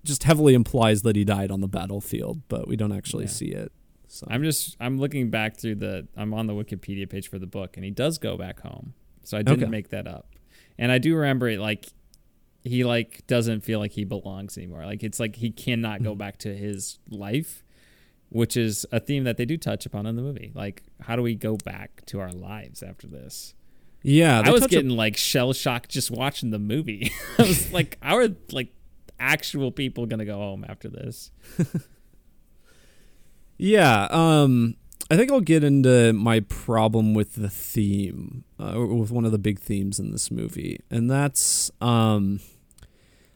just 0.03 0.25
heavily 0.25 0.53
implies 0.55 1.03
that 1.03 1.15
he 1.15 1.25
died 1.25 1.53
on 1.53 1.61
the 1.61 1.69
battlefield, 1.69 2.43
but 2.49 2.67
we 2.67 2.75
don't 2.75 2.91
actually 2.93 3.25
Yeah. 3.27 3.31
see 3.31 3.47
it. 3.53 3.71
So 4.09 4.27
I'm 4.29 4.43
just 4.43 4.77
I'm 4.81 4.99
looking 4.99 5.31
back 5.31 5.57
through 5.57 5.77
the 5.77 6.09
I'm 6.17 6.35
on 6.35 6.47
the 6.47 6.53
Wikipedia 6.55 7.09
page 7.09 7.29
for 7.29 7.39
the 7.39 7.47
book, 7.47 7.77
and 7.77 7.85
he 7.85 7.91
does 7.91 8.19
go 8.19 8.37
back 8.37 8.61
home. 8.61 8.95
So 9.23 9.39
I 9.39 9.43
didn't 9.43 9.63
Okay. 9.63 9.71
make 9.71 9.89
that 9.91 10.07
up, 10.09 10.27
and 10.77 10.91
I 10.93 10.99
do 10.99 11.15
remember 11.15 11.49
it 11.49 11.61
like 11.61 11.87
he 12.65 12.85
like 12.85 13.27
doesn't 13.27 13.63
feel 13.63 13.79
like 13.79 13.93
he 13.93 14.05
belongs 14.05 14.57
anymore. 14.57 14.85
Like 14.85 15.03
it's 15.03 15.21
like 15.21 15.37
he 15.37 15.51
cannot 15.51 16.03
go 16.03 16.15
back 16.15 16.39
to 16.39 16.55
his 16.55 16.99
life, 17.09 17.65
which 18.29 18.57
is 18.57 18.87
a 18.93 19.01
theme 19.01 19.25
that 19.25 19.37
they 19.37 19.45
do 19.45 19.57
touch 19.57 19.87
upon 19.87 20.07
in 20.07 20.17
the 20.17 20.23
movie. 20.23 20.53
Like 20.55 20.83
how 21.01 21.17
do 21.17 21.23
we 21.23 21.35
go 21.35 21.57
back 21.57 22.05
to 22.07 22.21
our 22.21 22.33
lives 22.33 22.83
after 22.83 23.07
this? 23.07 23.55
yeah, 24.05 24.43
I 24.45 24.51
was 24.51 24.67
getting 24.67 24.91
like 24.91 25.17
shell 25.17 25.53
shocked 25.53 25.91
just 25.91 26.11
watching 26.11 26.51
the 26.51 26.59
movie. 26.59 27.13
I 27.39 27.43
was 27.43 27.73
like, 27.73 27.99
how 28.03 28.17
are 28.17 28.29
like 28.51 28.73
actual 29.21 29.71
people 29.71 30.07
gonna 30.07 30.25
go 30.25 30.37
home 30.37 30.65
after 30.69 30.89
this? 30.89 31.31
Yeah, 33.59 34.09
um, 34.11 34.75
I 35.09 35.17
think 35.17 35.31
I'll 35.31 35.41
get 35.41 35.63
into 35.63 36.13
my 36.13 36.41
problem 36.41 37.15
with 37.15 37.35
the 37.35 37.49
theme, 37.49 38.43
uh, 38.59 38.75
with 38.77 39.13
one 39.13 39.25
of 39.25 39.31
the 39.31 39.39
big 39.39 39.61
themes 39.61 40.01
in 40.01 40.11
this 40.11 40.33
movie, 40.33 40.81
and 40.91 41.09
that's 41.09 41.71
um, 41.81 42.41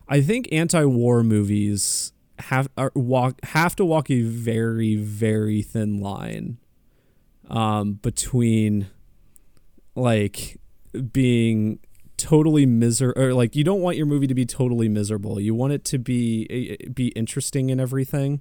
I 0.08 0.20
think 0.20 0.48
anti-war 0.52 1.22
movies 1.22 2.12
have 2.38 2.68
walk 2.94 3.40
have 3.44 3.74
to 3.76 3.84
walk 3.84 4.10
a 4.10 4.22
very 4.22 4.96
very 4.96 5.62
thin 5.62 6.00
line, 6.00 6.58
um, 7.48 7.94
between 7.94 8.88
like 9.94 10.60
being 11.12 11.78
totally 12.16 12.64
miserable 12.66 13.20
or 13.20 13.34
like 13.34 13.54
you 13.56 13.64
don't 13.64 13.80
want 13.80 13.96
your 13.96 14.06
movie 14.06 14.26
to 14.26 14.34
be 14.34 14.46
totally 14.46 14.88
miserable. 14.88 15.40
You 15.40 15.54
want 15.54 15.72
it 15.72 15.84
to 15.86 15.98
be 15.98 16.46
eh, 16.50 16.88
be 16.92 17.08
interesting 17.08 17.70
and 17.70 17.80
everything. 17.80 18.40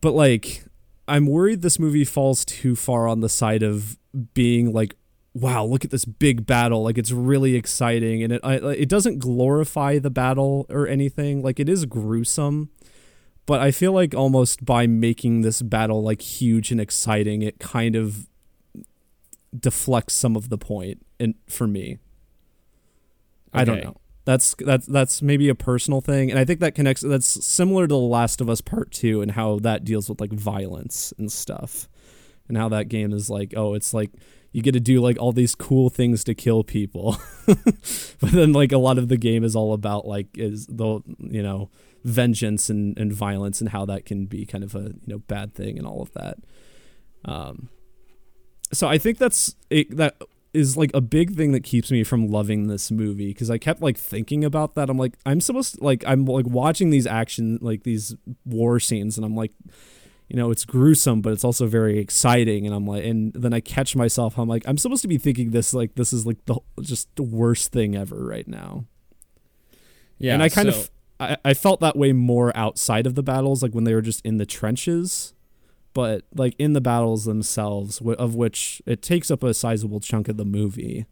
But 0.00 0.12
like 0.12 0.64
i'm 1.08 1.26
worried 1.26 1.62
this 1.62 1.80
movie 1.80 2.04
falls 2.04 2.44
too 2.44 2.76
far 2.76 3.08
on 3.08 3.20
the 3.20 3.28
side 3.28 3.62
of 3.62 3.98
being 4.34 4.72
like 4.72 4.94
wow 5.34 5.64
look 5.64 5.84
at 5.84 5.90
this 5.90 6.04
big 6.04 6.46
battle 6.46 6.82
like 6.82 6.98
it's 6.98 7.10
really 7.10 7.54
exciting 7.54 8.22
and 8.22 8.34
it 8.34 8.40
I, 8.44 8.56
it 8.56 8.88
doesn't 8.88 9.18
glorify 9.18 9.98
the 9.98 10.10
battle 10.10 10.66
or 10.68 10.86
anything 10.86 11.42
like 11.42 11.58
it 11.58 11.68
is 11.68 11.86
gruesome 11.86 12.70
but 13.46 13.60
i 13.60 13.70
feel 13.70 13.92
like 13.92 14.14
almost 14.14 14.64
by 14.64 14.86
making 14.86 15.40
this 15.40 15.62
battle 15.62 16.02
like 16.02 16.20
huge 16.20 16.70
and 16.70 16.80
exciting 16.80 17.40
it 17.40 17.58
kind 17.58 17.96
of 17.96 18.26
deflects 19.58 20.14
some 20.14 20.36
of 20.36 20.48
the 20.48 20.58
point. 20.58 21.04
and 21.20 21.34
for 21.48 21.66
me. 21.66 21.98
I 23.52 23.64
don't 23.64 23.84
know. 23.84 23.96
That's 24.24 24.54
that's 24.58 24.86
that's 24.86 25.20
maybe 25.20 25.48
a 25.48 25.54
personal 25.54 26.00
thing, 26.00 26.30
and 26.30 26.38
I 26.38 26.44
think 26.44 26.60
that 26.60 26.74
connects. 26.74 27.02
That's 27.02 27.44
similar 27.44 27.86
to 27.86 27.92
The 27.92 27.98
Last 27.98 28.40
of 28.40 28.48
Us 28.48 28.60
Part 28.60 28.90
Two 28.92 29.20
and 29.20 29.32
how 29.32 29.58
that 29.58 29.84
deals 29.84 30.08
with 30.08 30.20
like 30.20 30.32
violence 30.32 31.12
and 31.18 31.30
stuff, 31.30 31.88
and 32.48 32.56
how 32.56 32.68
that 32.70 32.88
game 32.88 33.12
is 33.12 33.28
like, 33.28 33.52
oh, 33.56 33.74
it's 33.74 33.92
like 33.92 34.12
you 34.52 34.62
get 34.62 34.72
to 34.72 34.80
do 34.80 35.00
like 35.00 35.18
all 35.18 35.32
these 35.32 35.54
cool 35.54 35.90
things 35.90 36.24
to 36.24 36.34
kill 36.34 36.62
people, 36.62 37.16
but 37.46 38.32
then 38.32 38.52
like 38.52 38.72
a 38.72 38.78
lot 38.78 38.98
of 38.98 39.08
the 39.08 39.16
game 39.16 39.44
is 39.44 39.56
all 39.56 39.72
about 39.72 40.06
like 40.06 40.28
is 40.38 40.66
the 40.66 41.00
you 41.18 41.42
know 41.42 41.70
vengeance 42.04 42.68
and 42.68 42.98
and 42.98 43.12
violence 43.12 43.60
and 43.60 43.70
how 43.70 43.84
that 43.86 44.04
can 44.04 44.26
be 44.26 44.44
kind 44.44 44.62
of 44.62 44.74
a 44.74 44.92
you 45.04 45.08
know 45.08 45.18
bad 45.18 45.54
thing 45.54 45.78
and 45.78 45.86
all 45.86 46.02
of 46.02 46.12
that. 46.12 46.38
Um, 47.24 47.68
so 48.72 48.88
I 48.88 48.98
think 48.98 49.18
that's 49.18 49.54
it, 49.70 49.96
that 49.96 50.16
is 50.52 50.76
like 50.76 50.90
a 50.92 51.00
big 51.00 51.34
thing 51.34 51.52
that 51.52 51.62
keeps 51.64 51.90
me 51.90 52.04
from 52.04 52.28
loving 52.28 52.66
this 52.66 52.90
movie 52.90 53.28
because 53.28 53.50
I 53.50 53.58
kept 53.58 53.80
like 53.80 53.96
thinking 53.96 54.44
about 54.44 54.74
that. 54.74 54.90
I'm 54.90 54.98
like, 54.98 55.14
I'm 55.24 55.40
supposed 55.40 55.76
to, 55.76 55.84
like 55.84 56.04
I'm 56.06 56.24
like 56.24 56.46
watching 56.46 56.90
these 56.90 57.06
action 57.06 57.58
like 57.62 57.84
these 57.84 58.14
war 58.44 58.78
scenes, 58.78 59.16
and 59.16 59.24
I'm 59.24 59.36
like, 59.36 59.52
you 60.32 60.38
know, 60.38 60.50
it's 60.50 60.64
gruesome, 60.64 61.20
but 61.20 61.34
it's 61.34 61.44
also 61.44 61.66
very 61.66 61.98
exciting. 61.98 62.64
And 62.66 62.74
I'm 62.74 62.86
like, 62.86 63.04
and 63.04 63.34
then 63.34 63.52
I 63.52 63.60
catch 63.60 63.94
myself. 63.94 64.38
I'm 64.38 64.48
like, 64.48 64.62
I'm 64.66 64.78
supposed 64.78 65.02
to 65.02 65.08
be 65.08 65.18
thinking 65.18 65.50
this 65.50 65.74
like 65.74 65.94
this 65.94 66.10
is 66.10 66.24
like 66.24 66.42
the 66.46 66.58
just 66.80 67.14
the 67.16 67.22
worst 67.22 67.70
thing 67.70 67.94
ever 67.94 68.24
right 68.24 68.48
now. 68.48 68.86
Yeah, 70.16 70.32
and 70.32 70.42
I 70.42 70.48
kind 70.48 70.72
so- 70.72 70.80
of 70.80 70.90
I, 71.20 71.36
I 71.44 71.52
felt 71.52 71.80
that 71.80 71.98
way 71.98 72.12
more 72.14 72.50
outside 72.56 73.06
of 73.06 73.14
the 73.14 73.22
battles, 73.22 73.62
like 73.62 73.72
when 73.72 73.84
they 73.84 73.92
were 73.92 74.00
just 74.00 74.24
in 74.24 74.38
the 74.38 74.46
trenches. 74.46 75.34
But 75.92 76.24
like 76.34 76.54
in 76.58 76.72
the 76.72 76.80
battles 76.80 77.26
themselves, 77.26 78.00
of 78.00 78.34
which 78.34 78.80
it 78.86 79.02
takes 79.02 79.30
up 79.30 79.42
a 79.42 79.52
sizable 79.52 80.00
chunk 80.00 80.30
of 80.30 80.38
the 80.38 80.46
movie, 80.46 81.04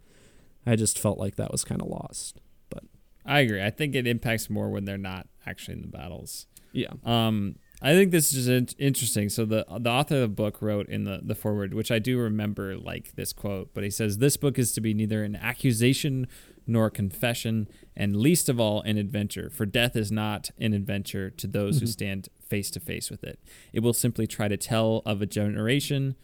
I 0.65 0.77
just 0.77 0.99
felt 0.99 1.19
like 1.19 1.37
that 1.37 1.53
was 1.53 1.63
kind 1.63 1.83
of 1.83 1.89
lost. 1.89 2.41
But 2.71 2.85
i 3.27 3.41
agree. 3.41 3.63
I 3.63 3.69
think 3.69 3.95
it 3.95 4.07
impacts 4.07 4.49
more 4.49 4.71
when 4.71 4.87
they're 4.87 4.97
not 4.97 5.27
actually 5.45 5.75
in 5.75 5.83
the 5.83 5.89
battles. 5.89 6.47
Yeah. 6.73 6.93
Um, 7.05 7.57
I 7.83 7.95
think 7.95 8.11
this 8.11 8.35
is 8.35 8.47
in- 8.47 8.69
interesting. 8.79 9.29
So 9.29 9.45
the 9.45 9.65
the 9.79 9.91
author 9.91 10.17
of 10.17 10.21
the 10.21 10.29
book 10.29 10.61
wrote 10.61 10.89
in 10.89 11.05
the 11.05 11.21
the 11.23 11.35
foreword, 11.35 11.73
which 11.75 11.91
I 11.91 11.99
do 11.99 12.19
remember 12.19 12.77
like 12.77 13.15
this 13.15 13.33
quote, 13.33 13.71
but 13.73 13.85
he 13.85 13.91
says 13.91 14.19
this 14.19 14.37
book 14.37 14.59
is 14.59 14.73
to 14.73 14.81
be 14.81 14.93
neither 14.93 15.25
an 15.25 15.37
accusation 15.37 16.27
nor 16.67 16.87
a 16.87 16.91
confession, 16.91 17.69
and 17.97 18.17
least 18.17 18.49
of 18.49 18.61
all 18.61 18.83
an 18.83 18.99
adventure. 18.99 19.51
For 19.51 19.67
death 19.67 19.97
is 19.97 20.13
not 20.13 20.51
an 20.59 20.75
adventure 20.75 21.31
to 21.31 21.47
those 21.47 21.81
who 21.81 21.87
stand 21.87 22.29
face 22.41 22.71
to 22.73 22.81
face 22.81 23.11
with 23.11 23.25
it. 23.25 23.41
It 23.73 23.81
will 23.81 23.95
simply 23.95 24.27
try 24.27 24.49
to 24.49 24.57
tell 24.57 25.03
of 25.07 25.23
a 25.23 25.27
generation. 25.27 26.17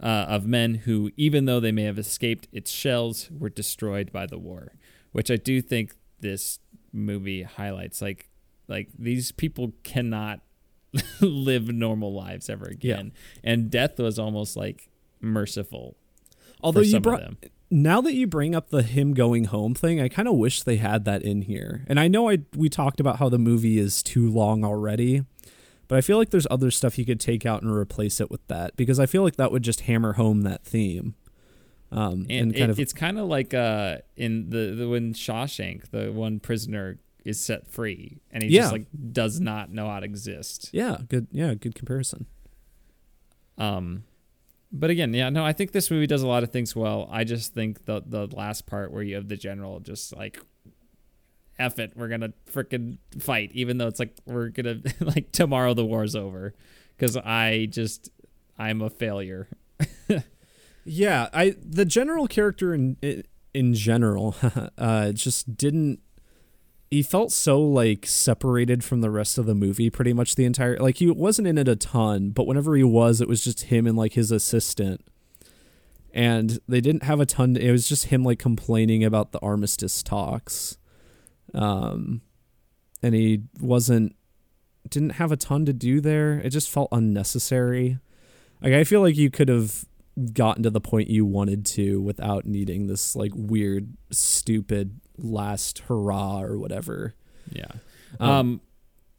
Uh, 0.00 0.26
of 0.28 0.44
men 0.44 0.74
who, 0.74 1.12
even 1.16 1.44
though 1.44 1.60
they 1.60 1.70
may 1.70 1.84
have 1.84 1.96
escaped 1.96 2.48
its 2.50 2.72
shells, 2.72 3.30
were 3.30 3.48
destroyed 3.48 4.10
by 4.10 4.26
the 4.26 4.38
war, 4.38 4.72
which 5.12 5.30
I 5.30 5.36
do 5.36 5.62
think 5.62 5.94
this 6.18 6.58
movie 6.92 7.44
highlights. 7.44 8.02
Like, 8.02 8.28
like 8.66 8.88
these 8.98 9.30
people 9.30 9.74
cannot 9.84 10.40
live 11.20 11.68
normal 11.68 12.12
lives 12.14 12.48
ever 12.50 12.66
again. 12.66 13.12
And 13.42 13.70
death 13.70 13.98
was 13.98 14.18
almost 14.18 14.56
like 14.56 14.88
merciful. 15.20 15.96
Although 16.62 16.80
you 16.80 17.00
brought 17.00 17.22
of 17.22 17.40
them. 17.40 17.50
now 17.70 18.00
that 18.02 18.14
you 18.14 18.26
bring 18.26 18.54
up 18.54 18.70
the 18.70 18.82
him 18.82 19.14
going 19.14 19.44
home 19.46 19.74
thing, 19.74 20.00
I 20.00 20.08
kind 20.08 20.28
of 20.28 20.34
wish 20.34 20.62
they 20.62 20.76
had 20.76 21.04
that 21.06 21.22
in 21.22 21.42
here. 21.42 21.84
And 21.88 21.98
I 21.98 22.08
know 22.08 22.28
I 22.30 22.38
we 22.54 22.68
talked 22.68 23.00
about 23.00 23.16
how 23.16 23.28
the 23.28 23.38
movie 23.38 23.78
is 23.78 24.02
too 24.02 24.30
long 24.30 24.64
already, 24.64 25.24
but 25.88 25.98
I 25.98 26.02
feel 26.02 26.18
like 26.18 26.30
there's 26.30 26.46
other 26.50 26.70
stuff 26.70 26.98
you 26.98 27.04
could 27.04 27.18
take 27.20 27.44
out 27.46 27.62
and 27.62 27.72
replace 27.74 28.20
it 28.20 28.30
with 28.30 28.46
that 28.48 28.76
because 28.76 29.00
I 29.00 29.06
feel 29.06 29.22
like 29.22 29.36
that 29.36 29.50
would 29.50 29.62
just 29.64 29.82
hammer 29.82 30.12
home 30.14 30.42
that 30.42 30.64
theme. 30.64 31.14
Um, 31.90 32.26
and, 32.30 32.30
and, 32.30 32.52
kind 32.52 32.62
it- 32.64 32.70
of 32.70 32.80
it's 32.80 32.92
kind 32.92 33.18
of 33.18 33.26
like 33.28 33.52
uh 33.54 33.98
in 34.16 34.50
the, 34.50 34.74
the 34.76 34.88
when 34.88 35.12
Shawshank, 35.14 35.90
the 35.90 36.12
one 36.12 36.38
prisoner 36.40 36.98
is 37.24 37.40
set 37.40 37.66
free, 37.68 38.20
and 38.30 38.42
he 38.42 38.50
Yeah. 38.50 38.62
just 38.62 38.72
like 38.72 38.86
does 39.12 39.40
not 39.40 39.70
know 39.70 39.88
how 39.88 40.00
to 40.00 40.04
exist. 40.06 40.70
yeah, 40.72 40.98
good 41.08 41.26
yeah, 41.32 41.54
good 41.54 41.74
comparison. 41.74 42.26
Um, 43.58 44.04
but 44.72 44.90
again, 44.90 45.12
yeah, 45.12 45.28
no, 45.28 45.44
I 45.44 45.52
think 45.52 45.72
this 45.72 45.90
movie 45.90 46.06
does 46.06 46.22
a 46.22 46.26
lot 46.28 46.42
of 46.42 46.50
things 46.50 46.74
well. 46.74 47.08
I 47.10 47.24
just 47.24 47.52
think 47.54 47.84
the 47.84 48.02
the 48.06 48.26
last 48.34 48.66
part 48.66 48.90
where 48.92 49.02
you 49.02 49.14
have 49.16 49.28
the 49.28 49.36
general 49.36 49.80
just 49.80 50.16
like, 50.16 50.40
"F 51.58 51.78
it, 51.78 51.92
we're 51.94 52.08
gonna 52.08 52.32
freaking 52.50 52.96
fight," 53.18 53.50
even 53.52 53.78
though 53.78 53.86
it's 53.88 53.98
like 54.00 54.16
we're 54.24 54.48
gonna 54.48 54.80
like 55.00 55.30
tomorrow 55.32 55.74
the 55.74 55.84
war's 55.84 56.16
over, 56.16 56.54
because 56.96 57.16
I 57.18 57.66
just 57.70 58.10
I'm 58.58 58.80
a 58.82 58.90
failure. 58.90 59.48
Yeah, 60.84 61.28
I 61.32 61.54
the 61.64 61.84
general 61.84 62.26
character 62.26 62.74
in 62.74 62.96
in 63.54 63.72
general, 63.74 64.34
uh, 64.78 65.12
just 65.12 65.56
didn't. 65.56 66.00
He 66.92 67.02
felt 67.02 67.32
so 67.32 67.58
like 67.58 68.04
separated 68.04 68.84
from 68.84 69.00
the 69.00 69.08
rest 69.08 69.38
of 69.38 69.46
the 69.46 69.54
movie, 69.54 69.88
pretty 69.88 70.12
much 70.12 70.34
the 70.34 70.44
entire. 70.44 70.76
Like 70.76 70.98
he 70.98 71.10
wasn't 71.10 71.48
in 71.48 71.56
it 71.56 71.66
a 71.66 71.74
ton, 71.74 72.32
but 72.32 72.46
whenever 72.46 72.76
he 72.76 72.84
was, 72.84 73.22
it 73.22 73.28
was 73.28 73.42
just 73.42 73.62
him 73.62 73.86
and 73.86 73.96
like 73.96 74.12
his 74.12 74.30
assistant, 74.30 75.02
and 76.12 76.58
they 76.68 76.82
didn't 76.82 77.04
have 77.04 77.18
a 77.18 77.24
ton. 77.24 77.56
It 77.56 77.70
was 77.70 77.88
just 77.88 78.08
him 78.08 78.24
like 78.24 78.38
complaining 78.38 79.04
about 79.04 79.32
the 79.32 79.38
armistice 79.38 80.02
talks, 80.02 80.76
um, 81.54 82.20
and 83.02 83.14
he 83.14 83.44
wasn't 83.58 84.14
didn't 84.86 85.12
have 85.12 85.32
a 85.32 85.36
ton 85.38 85.64
to 85.64 85.72
do 85.72 85.98
there. 85.98 86.40
It 86.40 86.50
just 86.50 86.68
felt 86.68 86.90
unnecessary. 86.92 88.00
Like 88.60 88.74
I 88.74 88.84
feel 88.84 89.00
like 89.00 89.16
you 89.16 89.30
could 89.30 89.48
have 89.48 89.86
gotten 90.34 90.62
to 90.64 90.68
the 90.68 90.78
point 90.78 91.08
you 91.08 91.24
wanted 91.24 91.64
to 91.64 92.02
without 92.02 92.44
needing 92.44 92.86
this 92.86 93.16
like 93.16 93.32
weird, 93.34 93.96
stupid 94.10 95.00
last 95.18 95.80
hurrah 95.80 96.42
or 96.42 96.58
whatever. 96.58 97.14
Yeah. 97.52 97.66
Um, 98.20 98.30
Um, 98.30 98.60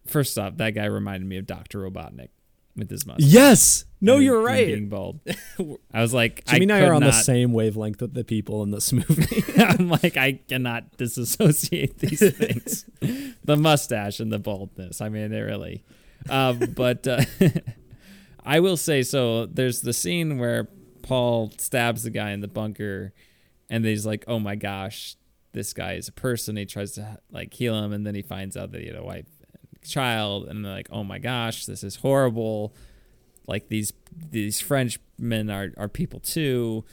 first 0.05 0.37
off, 0.37 0.57
that 0.57 0.71
guy 0.71 0.85
reminded 0.85 1.27
me 1.27 1.37
of 1.37 1.45
Doctor 1.47 1.79
Robotnik 1.79 2.29
with 2.75 2.89
his 2.89 3.05
mustache. 3.05 3.29
Yes. 3.31 3.85
No, 4.01 4.15
and 4.15 4.23
you're 4.23 4.41
right. 4.41 4.67
Being 4.67 4.89
bald. 4.89 5.19
I 5.93 6.01
was 6.01 6.13
like, 6.13 6.43
Jimmy 6.45 6.63
and 6.63 6.71
I 6.73 6.81
are 6.85 6.93
on 6.93 7.03
the 7.03 7.11
same 7.11 7.53
wavelength 7.53 8.01
with 8.01 8.13
the 8.13 8.23
people 8.23 8.63
in 8.63 8.71
this 8.71 8.91
movie. 8.91 9.43
I'm 9.61 9.89
like, 9.89 10.17
I 10.17 10.33
cannot 10.47 10.97
disassociate 10.97 11.99
these 11.99 12.19
things. 12.35 12.85
the 13.43 13.55
mustache 13.55 14.19
and 14.19 14.31
the 14.31 14.39
baldness. 14.39 14.99
I 15.01 15.09
mean, 15.09 15.29
they 15.31 15.41
really. 15.41 15.83
Um, 16.29 16.59
but 16.75 17.07
uh, 17.07 17.21
I 18.45 18.59
will 18.59 18.77
say 18.77 19.03
so. 19.03 19.45
There's 19.45 19.81
the 19.81 19.93
scene 19.93 20.37
where 20.37 20.67
Paul 21.01 21.51
stabs 21.57 22.03
the 22.03 22.09
guy 22.09 22.31
in 22.31 22.41
the 22.41 22.47
bunker, 22.47 23.13
and 23.69 23.85
he's 23.85 24.05
like, 24.05 24.23
"Oh 24.27 24.39
my 24.39 24.55
gosh, 24.55 25.15
this 25.53 25.73
guy 25.73 25.93
is 25.93 26.07
a 26.07 26.11
person." 26.11 26.57
He 26.57 26.65
tries 26.65 26.91
to 26.93 27.19
like 27.31 27.53
heal 27.53 27.81
him, 27.83 27.93
and 27.93 28.05
then 28.05 28.15
he 28.15 28.21
finds 28.21 28.55
out 28.57 28.71
that 28.71 28.81
he 28.81 28.87
had 28.87 28.95
a 28.97 29.03
wife, 29.03 29.25
and 29.53 29.81
child, 29.83 30.47
and 30.47 30.63
they're 30.65 30.73
like, 30.73 30.89
"Oh 30.91 31.03
my 31.03 31.19
gosh, 31.19 31.65
this 31.65 31.83
is 31.83 31.97
horrible." 31.97 32.75
Like 33.47 33.67
these 33.67 33.91
these 34.31 34.61
Frenchmen 34.61 35.49
are 35.49 35.73
are 35.77 35.89
people 35.89 36.19
too. 36.21 36.85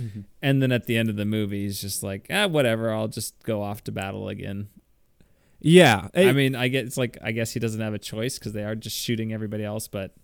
And 0.42 0.60
then 0.60 0.72
at 0.72 0.86
the 0.86 0.96
end 0.96 1.08
of 1.08 1.14
the 1.16 1.24
movie, 1.24 1.62
he's 1.62 1.80
just 1.80 2.02
like, 2.02 2.26
ah, 2.28 2.48
whatever. 2.48 2.92
I'll 2.92 3.06
just 3.06 3.40
go 3.44 3.62
off 3.62 3.84
to 3.84 3.92
battle 3.92 4.28
again. 4.28 4.68
yeah. 5.60 6.08
I 6.14 6.32
mean, 6.32 6.56
I 6.56 6.66
get 6.66 6.86
it's 6.86 6.96
like 6.96 7.18
I 7.22 7.30
guess 7.30 7.52
he 7.52 7.60
doesn't 7.60 7.80
have 7.80 7.94
a 7.94 7.98
choice 8.00 8.36
because 8.38 8.52
they 8.52 8.64
are 8.64 8.74
just 8.74 8.96
shooting 8.96 9.32
everybody 9.32 9.64
else. 9.64 9.86
But 9.86 10.14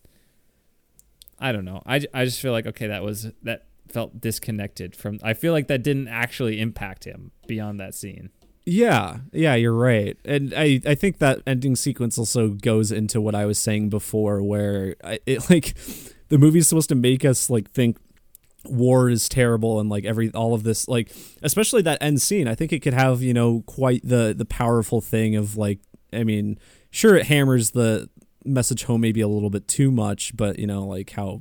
I 1.38 1.52
don't 1.52 1.64
know. 1.64 1.80
I, 1.86 2.00
I 2.12 2.24
just 2.24 2.40
feel 2.40 2.50
like 2.52 2.66
okay, 2.66 2.88
that 2.88 3.04
was 3.04 3.30
that 3.42 3.66
felt 3.96 4.20
disconnected 4.20 4.94
from. 4.94 5.18
I 5.22 5.32
feel 5.32 5.54
like 5.54 5.68
that 5.68 5.82
didn't 5.82 6.08
actually 6.08 6.60
impact 6.60 7.04
him 7.04 7.30
beyond 7.46 7.80
that 7.80 7.94
scene. 7.94 8.28
Yeah, 8.66 9.20
yeah, 9.32 9.54
you're 9.54 9.72
right, 9.72 10.18
and 10.22 10.52
I 10.54 10.82
I 10.84 10.94
think 10.94 11.16
that 11.16 11.40
ending 11.46 11.76
sequence 11.76 12.18
also 12.18 12.50
goes 12.50 12.92
into 12.92 13.22
what 13.22 13.34
I 13.34 13.46
was 13.46 13.58
saying 13.58 13.88
before, 13.88 14.42
where 14.42 14.96
I, 15.02 15.18
it 15.24 15.48
like 15.50 15.74
the 16.28 16.36
movie's 16.36 16.68
supposed 16.68 16.90
to 16.90 16.94
make 16.94 17.24
us 17.24 17.48
like 17.48 17.70
think 17.70 17.96
war 18.66 19.08
is 19.08 19.30
terrible 19.30 19.80
and 19.80 19.88
like 19.88 20.04
every 20.04 20.30
all 20.32 20.52
of 20.52 20.62
this 20.62 20.88
like 20.88 21.10
especially 21.42 21.80
that 21.82 21.96
end 22.02 22.20
scene. 22.20 22.48
I 22.48 22.54
think 22.54 22.74
it 22.74 22.80
could 22.80 22.92
have 22.92 23.22
you 23.22 23.32
know 23.32 23.62
quite 23.64 24.02
the 24.04 24.34
the 24.36 24.44
powerful 24.44 25.00
thing 25.00 25.36
of 25.36 25.56
like 25.56 25.78
I 26.12 26.22
mean 26.22 26.58
sure 26.90 27.16
it 27.16 27.28
hammers 27.28 27.70
the 27.70 28.10
message 28.44 28.84
home 28.84 29.00
maybe 29.00 29.22
a 29.22 29.28
little 29.28 29.48
bit 29.48 29.66
too 29.66 29.90
much, 29.90 30.36
but 30.36 30.58
you 30.58 30.66
know 30.66 30.84
like 30.84 31.12
how 31.12 31.40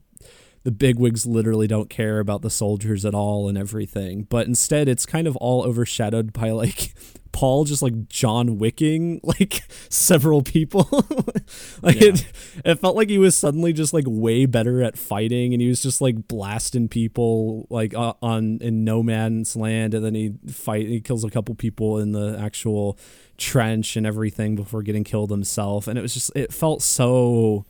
the 0.66 0.72
bigwigs 0.72 1.26
literally 1.26 1.68
don't 1.68 1.90
care 1.90 2.20
about 2.20 2.42
the 2.42 2.50
soldiers 2.50 3.06
at 3.06 3.14
all 3.16 3.48
and 3.48 3.58
everything. 3.58 4.24
But 4.30 4.48
instead, 4.48 4.90
it's 4.90 5.06
kind 5.06 5.28
of 5.28 5.36
all 5.38 5.64
overshadowed 5.64 6.34
by 6.34 6.50
like 6.52 6.94
Paul 7.32 7.66
just 7.66 7.82
like 7.84 8.08
John 8.10 8.58
Wicking 8.58 9.20
like 9.24 9.62
several 9.90 10.42
people. 10.42 10.88
like 11.84 12.02
Yeah. 12.02 12.14
it, 12.14 12.32
it 12.66 12.76
felt 12.80 12.96
like 12.96 13.10
he 13.10 13.20
was 13.20 13.38
suddenly 13.38 13.74
just 13.74 13.94
like 13.94 14.06
way 14.08 14.48
better 14.48 14.82
at 14.82 14.98
fighting, 14.98 15.54
and 15.54 15.62
he 15.62 15.68
was 15.70 15.84
just 15.84 16.02
like 16.02 16.28
blasting 16.28 16.88
people 16.88 17.68
like 17.70 17.94
uh, 17.94 18.14
on 18.24 18.58
in 18.60 18.84
no 18.84 19.04
man's 19.04 19.56
land, 19.56 19.94
and 19.94 20.04
then 20.04 20.16
he 20.16 20.34
fight 20.52 20.88
he 20.88 21.00
kills 21.00 21.24
a 21.24 21.30
couple 21.30 21.54
people 21.54 22.00
in 22.00 22.12
the 22.12 22.40
actual 22.40 22.98
trench 23.38 23.96
and 23.98 24.08
everything 24.08 24.56
before 24.56 24.82
getting 24.82 25.04
killed 25.04 25.30
himself, 25.30 25.88
and 25.88 26.00
it 26.00 26.02
was 26.02 26.14
just 26.16 26.32
it 26.36 26.52
felt 26.52 26.82
so 26.82 27.66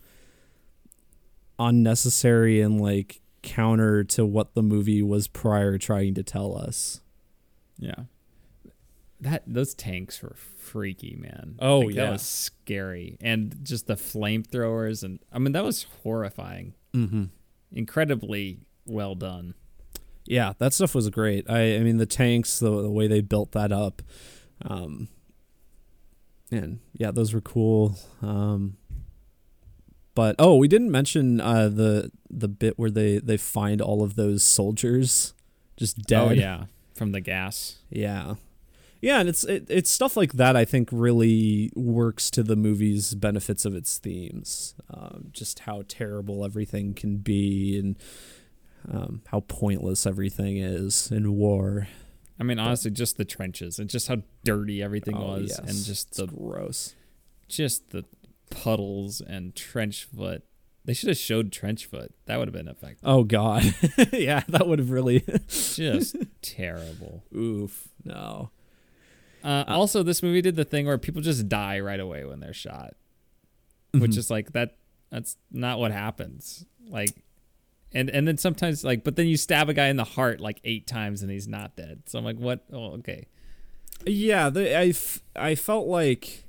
unnecessary 1.58 2.60
and 2.60 2.80
like 2.80 3.20
counter 3.42 4.02
to 4.04 4.24
what 4.26 4.54
the 4.54 4.62
movie 4.62 5.02
was 5.02 5.28
prior 5.28 5.78
trying 5.78 6.14
to 6.14 6.22
tell 6.22 6.56
us. 6.56 7.00
Yeah. 7.78 8.04
That 9.20 9.44
those 9.46 9.74
tanks 9.74 10.22
were 10.22 10.34
freaky, 10.58 11.16
man. 11.18 11.56
Oh, 11.58 11.80
Like, 11.80 11.94
yeah. 11.94 12.04
that 12.04 12.12
was 12.12 12.22
scary, 12.22 13.16
and 13.20 13.56
just 13.62 13.86
the 13.86 13.94
flamethrowers, 13.94 15.02
and 15.02 15.20
I 15.32 15.38
mean 15.38 15.52
that 15.52 15.64
was 15.64 15.86
horrifying. 16.02 16.74
Mm-hmm. 16.94 17.24
Incredibly 17.72 18.60
well 18.84 19.14
done. 19.14 19.54
Yeah, 20.26 20.52
that 20.58 20.74
stuff 20.74 20.94
was 20.94 21.08
great. 21.08 21.48
I, 21.48 21.76
I 21.76 21.78
mean, 21.80 21.96
the 21.98 22.04
tanks, 22.06 22.58
the, 22.58 22.82
the 22.82 22.90
way 22.90 23.06
they 23.06 23.20
built 23.22 23.52
that 23.52 23.72
up, 23.72 24.02
um, 24.62 25.08
and 26.50 26.80
yeah, 26.92 27.10
those 27.10 27.32
were 27.32 27.40
cool. 27.40 27.96
Um, 28.20 28.76
but 30.16 30.34
oh, 30.40 30.56
we 30.56 30.66
didn't 30.66 30.90
mention 30.90 31.40
uh, 31.40 31.68
the 31.68 32.10
the 32.28 32.48
bit 32.48 32.76
where 32.78 32.90
they 32.90 33.18
they 33.18 33.36
find 33.36 33.80
all 33.80 34.02
of 34.02 34.16
those 34.16 34.42
soldiers 34.42 35.32
just 35.76 35.98
dead. 36.02 36.20
Oh 36.20 36.30
yeah, 36.32 36.64
from 36.94 37.12
the 37.12 37.20
gas. 37.20 37.76
Yeah. 37.90 38.34
Yeah, 39.02 39.20
and 39.20 39.28
it's 39.28 39.44
it, 39.44 39.66
it's 39.68 39.90
stuff 39.90 40.16
like 40.16 40.32
that 40.32 40.56
I 40.56 40.64
think 40.64 40.88
really 40.90 41.70
works 41.76 42.30
to 42.30 42.42
the 42.42 42.56
movie's 42.56 43.14
benefits 43.14 43.64
of 43.66 43.74
its 43.76 43.98
themes. 43.98 44.74
Um, 44.92 45.28
just 45.32 45.60
how 45.60 45.84
terrible 45.86 46.44
everything 46.44 46.94
can 46.94 47.18
be 47.18 47.78
and 47.78 47.96
um, 48.90 49.20
how 49.28 49.40
pointless 49.40 50.06
everything 50.06 50.56
is 50.56 51.12
in 51.12 51.34
war. 51.36 51.88
I 52.40 52.42
mean, 52.44 52.58
honestly, 52.58 52.90
just 52.90 53.16
the 53.18 53.24
trenches 53.26 53.78
and 53.78 53.88
just 53.88 54.08
how 54.08 54.22
dirty 54.44 54.82
everything 54.82 55.16
Oh, 55.16 55.26
was, 55.38 55.50
yes. 55.50 55.58
and 55.58 55.68
just 55.84 56.08
It's 56.08 56.16
the 56.16 56.26
gross. 56.26 56.94
just 57.48 57.90
the 57.90 58.04
puddles 58.50 59.20
and 59.20 59.54
trench 59.54 60.04
foot. 60.04 60.44
They 60.84 60.94
should 60.94 61.08
have 61.08 61.18
showed 61.18 61.50
trench 61.50 61.86
foot. 61.86 62.14
That 62.26 62.38
would 62.38 62.46
have 62.48 62.54
been 62.54 62.68
effective. 62.68 63.00
Oh 63.02 63.24
god. 63.24 63.64
yeah, 64.12 64.42
that 64.48 64.68
would 64.68 64.78
have 64.78 64.90
really 64.90 65.20
Just 65.48 66.16
terrible. 66.42 67.24
oof. 67.34 67.88
No. 68.04 68.50
Uh, 69.44 69.64
also, 69.68 70.02
this 70.02 70.22
movie 70.22 70.42
did 70.42 70.56
the 70.56 70.64
thing 70.64 70.86
where 70.86 70.98
people 70.98 71.22
just 71.22 71.48
die 71.48 71.78
right 71.80 72.00
away 72.00 72.24
when 72.24 72.40
they're 72.40 72.52
shot, 72.52 72.94
which 73.92 74.12
Mhm. 74.12 74.18
is 74.18 74.30
like 74.30 74.52
that. 74.52 74.76
That's 75.10 75.36
not 75.52 75.78
what 75.78 75.92
happens. 75.92 76.64
Like, 76.88 77.10
and 77.92 78.08
and 78.10 78.26
then 78.26 78.38
sometimes 78.38 78.82
like, 78.84 79.04
but 79.04 79.14
then 79.16 79.26
you 79.26 79.36
stab 79.36 79.68
a 79.68 79.74
guy 79.74 79.86
in 79.88 79.96
the 79.96 80.04
heart 80.04 80.40
like 80.40 80.60
eight 80.64 80.86
times 80.86 81.22
and 81.22 81.30
he's 81.30 81.46
not 81.48 81.76
dead. 81.76 82.02
So 82.06 82.18
I'm 82.18 82.24
like, 82.24 82.38
what? 82.38 82.64
Oh, 82.72 82.92
okay. 82.98 83.26
Yeah, 84.04 84.50
the, 84.50 84.76
I, 84.76 84.86
f- 84.88 85.20
I 85.34 85.54
felt 85.54 85.86
like 85.86 86.44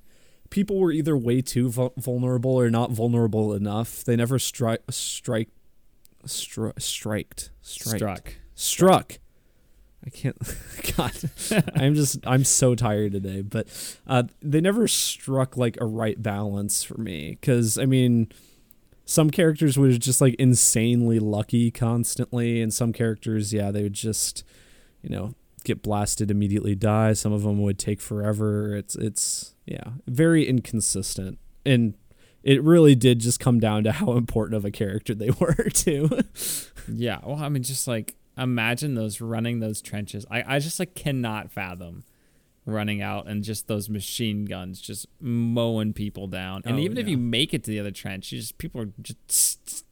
people 0.50 0.80
were 0.80 0.92
either 0.92 1.18
way 1.18 1.42
too 1.42 1.70
vul- 1.70 1.94
vulnerable 1.98 2.52
or 2.52 2.70
not 2.70 2.92
vulnerable 2.92 3.54
enough. 3.54 4.04
They 4.04 4.16
never 4.16 4.40
strike 4.40 4.82
strike 4.90 5.50
stri- 6.26 6.80
striked 6.82 7.52
striked 7.62 8.00
Struck. 8.00 8.34
struck. 8.56 9.20
I 10.06 10.10
can't. 10.10 10.38
God, 10.98 11.14
I'm 11.76 11.96
just 11.96 12.20
I'm 12.26 12.44
so 12.44 12.76
tired 12.76 13.12
today. 13.12 13.42
But 13.42 13.68
uh, 14.08 14.24
they 14.42 14.62
never 14.62 14.88
struck 14.88 15.58
like 15.58 15.78
a 15.82 15.86
right 15.86 16.22
balance 16.22 16.84
for 16.84 16.98
me 17.00 17.32
because 17.32 17.78
I 17.78 17.86
mean, 17.86 18.30
some 19.06 19.30
characters 19.32 19.78
were 19.78 19.92
just 19.92 20.22
like 20.22 20.36
insanely 20.36 21.20
lucky 21.20 21.72
constantly, 21.72 22.62
and 22.62 22.74
some 22.74 22.94
characters, 22.94 23.54
yeah, 23.54 23.72
they 23.72 23.84
would 23.84 23.94
just, 23.94 24.44
you 25.02 25.10
know, 25.10 25.34
get 25.68 25.84
blasted 25.84 26.32
immediately 26.32 26.74
die. 26.74 27.14
Some 27.14 27.32
of 27.32 27.44
them 27.44 27.62
would 27.62 27.78
take 27.78 28.02
forever. 28.02 28.76
It's 28.76 28.96
it's 28.96 29.54
yeah, 29.66 29.92
very 30.08 30.48
inconsistent, 30.48 31.38
and 31.66 31.94
it 32.44 32.64
really 32.64 32.96
did 32.96 33.20
just 33.20 33.40
come 33.40 33.60
down 33.60 33.84
to 33.84 33.92
how 33.92 34.14
important 34.14 34.56
of 34.56 34.66
a 34.66 34.72
character 34.72 35.14
they 35.14 35.30
were 35.40 35.70
too. 35.70 36.10
Yeah. 36.88 37.20
Well, 37.24 37.38
I 37.38 37.50
mean, 37.50 37.64
just 37.64 37.88
like 37.88 38.16
imagine 38.38 38.96
those 38.96 39.20
running 39.22 39.60
those 39.60 39.82
trenches. 39.82 40.26
I, 40.32 40.56
I 40.56 40.60
just 40.60 40.80
like 40.80 40.96
cannot 40.96 41.52
fathom 41.52 42.04
running 42.66 43.02
out 43.02 43.28
and 43.28 43.44
just 43.44 43.68
those 43.68 43.90
machine 43.90 44.46
guns 44.46 44.82
just 44.82 45.08
mowing 45.22 45.94
people 45.94 46.28
down. 46.28 46.62
And 46.66 46.76
Oh, 46.76 46.80
even 46.80 46.98
if 46.98 47.08
you 47.08 47.18
make 47.18 47.54
it 47.54 47.64
to 47.64 47.72
the 47.72 47.80
other 47.80 47.92
trench, 47.92 48.32
you 48.32 48.40
just 48.40 48.58
people 48.58 48.82
are 48.82 48.92
just 49.02 49.86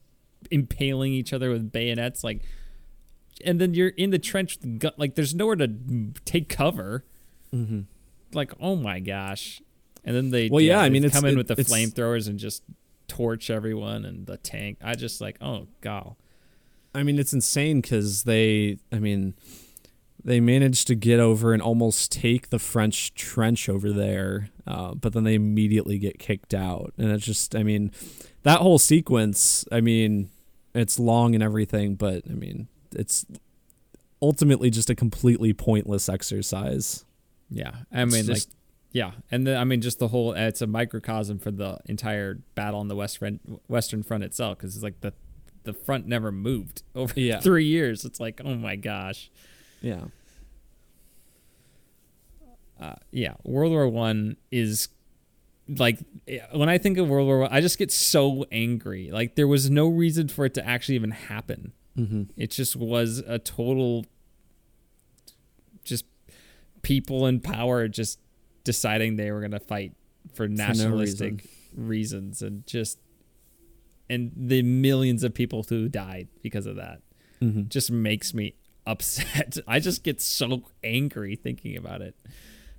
impaling 0.51 1.13
each 1.13 1.33
other 1.33 1.49
with 1.49 1.71
bayonets. 1.71 2.23
Like, 2.23 2.43
and 3.43 3.59
then 3.59 3.73
you're 3.73 3.89
in 3.89 4.11
the 4.11 4.19
trench. 4.19 4.57
Like, 4.97 5.15
there's 5.15 5.33
nowhere 5.35 5.55
to 5.57 5.67
take 6.25 6.49
cover. 6.49 7.03
mm-hmm. 7.53 7.81
Like, 8.33 8.53
oh 8.59 8.75
my 8.75 8.99
gosh. 8.99 9.61
And 10.03 10.15
then 10.15 10.29
they 10.29 10.49
Well, 10.49 10.61
yeah, 10.61 10.79
I 10.81 10.83
they 10.83 10.93
mean, 10.93 11.03
it's- 11.05 11.19
come 11.19 11.27
in 11.27 11.35
it- 11.35 11.37
with 11.37 11.47
the 11.47 11.55
flamethrowers 11.55 12.27
and 12.27 12.37
just 12.39 12.63
torch 13.07 13.49
everyone 13.49 14.05
and 14.05 14.25
the 14.25 14.37
tank. 14.37 14.77
I 14.83 14.95
just 14.95 15.21
like, 15.21 15.37
oh 15.41 15.67
god. 15.81 16.15
I 16.93 17.03
mean, 17.03 17.19
it's 17.19 17.33
insane 17.33 17.81
because 17.81 18.23
they, 18.23 18.77
I 18.91 18.99
mean, 18.99 19.33
they 20.23 20.39
managed 20.39 20.87
to 20.87 20.95
get 20.95 21.19
over 21.19 21.53
and 21.53 21.61
almost 21.61 22.11
take 22.11 22.49
the 22.49 22.57
French 22.59 23.13
trench 23.13 23.67
over 23.69 23.91
there, 23.91 24.49
uh, 24.65 24.95
but 24.95 25.13
then 25.13 25.23
they 25.23 25.35
immediately 25.35 25.99
get 25.99 26.19
kicked 26.19 26.53
out. 26.53 26.93
And 26.97 27.11
it's 27.11 27.25
just, 27.25 27.53
I 27.55 27.63
mean, 27.63 27.91
that 28.43 28.59
whole 28.61 28.79
sequence, 28.79 29.65
I 29.71 29.81
mean, 29.81 30.29
it's 30.73 30.97
long 30.99 31.35
and 31.35 31.43
everything, 31.43 31.95
but 31.95 32.23
I 32.29 32.33
mean, 32.33 32.69
it's 32.97 33.25
ultimately 34.21 34.69
just 34.69 34.89
a 34.89 34.95
completely 34.95 35.53
pointless 35.53 36.07
exercise. 36.09 37.05
Yeah, 37.49 37.71
I 37.91 38.03
It's 38.03 38.13
mean, 38.13 38.25
just- 38.25 38.49
like, 38.49 38.55
yeah, 38.91 39.11
and 39.29 39.45
then 39.45 39.57
I 39.57 39.63
mean, 39.65 39.81
just 39.81 39.99
the 39.99 40.07
whole 40.07 40.31
it's 40.33 40.61
a 40.61 40.67
microcosm 40.67 41.37
for 41.39 41.51
the 41.51 41.79
entire 41.85 42.35
battle 42.55 42.79
on 42.79 42.87
the 42.87 42.95
west 42.95 43.17
front, 43.17 43.41
Western 43.67 44.03
Front 44.03 44.23
itself, 44.23 44.57
because 44.57 44.75
it's 44.75 44.83
like 44.83 45.01
the 45.01 45.13
the 45.63 45.73
front 45.73 46.07
never 46.07 46.31
moved 46.31 46.83
over 46.95 47.19
Yeah. 47.19 47.39
three 47.39 47.65
years. 47.65 48.05
It's 48.05 48.19
like, 48.19 48.39
oh 48.45 48.55
my 48.55 48.75
gosh, 48.75 49.29
Yeah. 49.81 50.05
uh, 52.79 52.95
yeah. 53.11 53.33
World 53.43 53.71
War 53.71 53.87
One 53.87 54.37
is 54.51 54.89
like 55.67 55.99
when 56.53 56.69
I 56.69 56.77
think 56.77 56.97
of 56.97 57.07
World 57.07 57.27
War 57.27 57.39
One, 57.39 57.49
I 57.51 57.61
just 57.61 57.77
get 57.77 57.91
so 57.91 58.45
angry. 58.51 59.09
Like 59.11 59.35
there 59.35 59.47
was 59.47 59.69
no 59.69 59.87
reason 59.87 60.27
for 60.27 60.45
it 60.45 60.53
to 60.55 60.65
actually 60.65 60.95
even 60.95 61.11
happen. 61.11 61.73
Mm-hmm. 61.97 62.23
It 62.35 62.51
just 62.51 62.75
was 62.75 63.19
a 63.19 63.39
total, 63.39 64.05
just 65.83 66.05
people 66.81 67.25
in 67.25 67.39
power 67.39 67.87
just 67.87 68.19
deciding 68.63 69.15
they 69.15 69.31
were 69.31 69.39
going 69.39 69.51
to 69.51 69.59
fight 69.59 69.93
for 70.33 70.47
no 70.47 70.67
nationalistic 70.67 71.47
reasons 71.75 72.41
and 72.41 72.65
just, 72.67 72.99
and 74.09 74.31
the 74.35 74.61
millions 74.61 75.23
of 75.23 75.33
people 75.33 75.63
who 75.63 75.87
died 75.89 76.27
because 76.41 76.65
of 76.65 76.75
that 76.77 77.01
Mm-hmm. 77.41 77.63
just 77.67 77.91
makes 77.91 78.33
me 78.33 78.55
upset. 78.87 79.57
I 79.67 79.79
just 79.79 80.03
get 80.03 80.21
so 80.21 80.63
angry 80.85 81.35
thinking 81.35 81.75
about 81.75 82.01
it. 82.01 82.15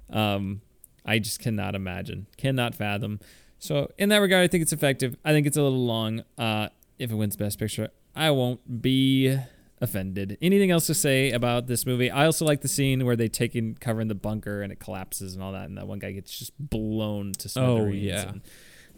Um, 0.08 0.62
I 1.04 1.18
just 1.18 1.40
cannot 1.40 1.74
imagine, 1.74 2.26
cannot 2.38 2.74
fathom. 2.74 3.20
So 3.58 3.92
in 3.98 4.08
that 4.08 4.16
regard, 4.18 4.44
I 4.44 4.48
think 4.48 4.62
it's 4.62 4.72
effective. 4.72 5.14
I 5.26 5.32
think 5.32 5.46
it's 5.46 5.58
a 5.58 5.62
little 5.62 5.84
long. 5.84 6.22
Uh, 6.38 6.68
if 6.98 7.10
it 7.10 7.14
wins 7.14 7.36
Best 7.36 7.58
Picture, 7.58 7.90
I 8.16 8.30
won't 8.30 8.80
be 8.82 9.36
offended. 9.80 10.38
Anything 10.40 10.70
else 10.70 10.86
to 10.86 10.94
say 10.94 11.30
about 11.32 11.66
this 11.66 11.84
movie? 11.84 12.10
I 12.10 12.24
also 12.26 12.44
like 12.46 12.62
the 12.62 12.68
scene 12.68 13.04
where 13.04 13.14
they 13.16 13.28
take 13.28 13.54
in 13.54 13.74
cover 13.74 14.00
in 14.00 14.08
the 14.08 14.14
bunker 14.14 14.62
and 14.62 14.72
it 14.72 14.78
collapses 14.80 15.34
and 15.34 15.42
all 15.42 15.52
that, 15.52 15.68
and 15.68 15.76
that 15.76 15.86
one 15.86 15.98
guy 15.98 16.12
gets 16.12 16.38
just 16.38 16.52
blown 16.58 17.32
to 17.32 17.48
Oh, 17.60 17.76
smithereens. 17.76 18.02
yeah. 18.04 18.28
and 18.30 18.40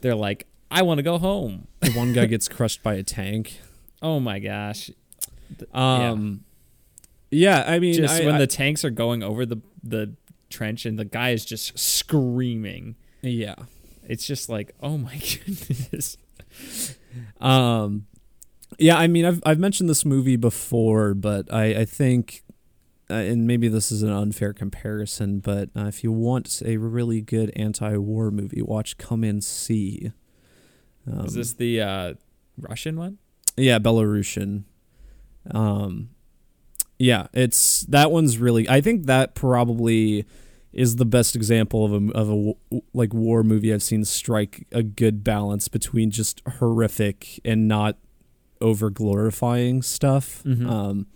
they're 0.01 0.15
like, 0.15 0.47
"I 0.71 0.83
want 0.83 0.99
to 0.99 1.03
go 1.03 1.19
home." 1.19 1.67
The 1.81 1.91
one 1.93 2.13
guy 2.13 2.27
gets 2.27 2.49
crushed 2.57 2.83
by 2.83 2.95
a 2.95 3.03
tank. 3.03 3.59
Oh 4.01 4.21
my 4.21 4.39
gosh! 4.39 4.91
Um, 5.73 6.45
yeah. 7.31 7.65
I 7.67 7.79
mean, 7.81 7.95
just 7.95 8.21
I- 8.23 8.25
when 8.27 8.37
I- 8.37 8.39
the 8.39 8.47
tanks 8.47 8.85
are 8.85 8.91
going 8.91 9.23
over 9.25 9.45
the 9.45 9.59
the 9.83 10.15
trench 10.51 10.87
and 10.87 10.99
the 10.99 11.05
guy 11.05 11.31
is 11.31 11.45
just 11.45 11.77
screaming. 11.79 12.95
yeah. 13.23 13.57
It's 14.09 14.27
just 14.27 14.49
like, 14.49 14.75
oh 14.83 14.97
my 14.97 15.17
goodness. 15.47 16.17
Um, 17.41 18.07
yeah, 18.79 18.97
I 18.97 19.07
mean, 19.07 19.25
I've 19.25 19.43
I've 19.47 19.59
mentioned 19.59 19.89
this 19.89 20.05
movie 20.05 20.37
before, 20.37 21.15
but 21.15 21.53
I 21.53 21.81
I 21.81 21.85
think, 21.85 22.43
uh, 23.11 23.15
and 23.15 23.47
maybe 23.47 23.69
this 23.69 23.91
is 23.91 24.03
an 24.03 24.11
unfair 24.11 24.53
comparison, 24.53 25.41
but 25.41 25.71
uh, 25.77 25.87
if 25.87 26.05
you 26.05 26.13
want 26.13 26.63
a 26.65 26.77
really 26.77 27.21
good 27.21 27.53
anti-war 27.57 28.31
movie, 28.31 28.63
watch 28.63 28.99
Come 28.99 29.25
and 29.25 29.43
See. 29.43 30.13
Um, 31.11 31.25
is 31.27 31.35
this 31.35 31.53
the 31.55 31.81
uh, 31.81 32.15
Russian 32.59 32.97
one? 32.97 33.19
yeah, 33.57 33.79
Belarusian. 33.79 34.65
Um, 35.51 36.11
yeah, 36.99 37.29
it's 37.33 37.83
that 37.83 38.11
one's 38.11 38.39
really. 38.39 38.69
I 38.69 38.81
think 38.81 39.07
that 39.07 39.35
probably 39.35 40.27
is 40.73 40.97
the 40.97 41.07
best 41.07 41.35
example 41.35 41.85
of 41.85 41.93
a 41.93 42.13
of 42.13 42.31
a 42.31 42.81
like 42.93 43.15
war 43.15 43.43
movie 43.43 43.73
I've 43.73 43.83
seen 43.83 44.05
strike 44.05 44.67
a 44.73 44.83
good 44.83 45.25
balance 45.25 45.69
between 45.69 46.11
just 46.11 46.43
horrific 46.59 47.41
and 47.45 47.67
not 47.67 47.97
over 48.61 48.91
glorifying 48.91 49.83
stuff. 49.83 50.43
Mhm. 50.45 50.69
Um, 50.69 51.07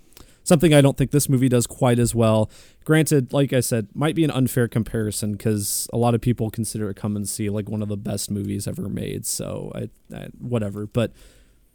something 0.45 0.75
I 0.75 0.81
don't 0.81 0.97
think 0.97 1.11
this 1.13 1.29
movie 1.29 1.49
does 1.49 1.67
quite 1.67 1.99
as 1.99 2.15
well. 2.15 2.51
Granted, 2.85 3.33
like 3.33 3.53
I 3.53 3.61
said, 3.61 3.89
might 3.95 4.15
be 4.17 4.25
an 4.25 4.31
unfair 4.31 4.67
comparison 4.69 5.33
because 5.33 5.89
a 5.93 5.97
lot 5.97 6.15
of 6.15 6.21
people 6.21 6.51
consider 6.51 6.91
it 6.91 6.97
Come 6.97 7.15
and 7.17 7.29
See 7.29 7.49
like 7.51 7.69
one 7.69 7.83
of 7.83 7.89
the 7.89 7.97
best 7.97 8.31
movies 8.31 8.67
ever 8.67 8.89
made. 8.89 9.25
So 9.27 9.71
I, 9.75 9.89
I 10.17 10.29
whatever, 10.39 10.87
but 10.87 11.13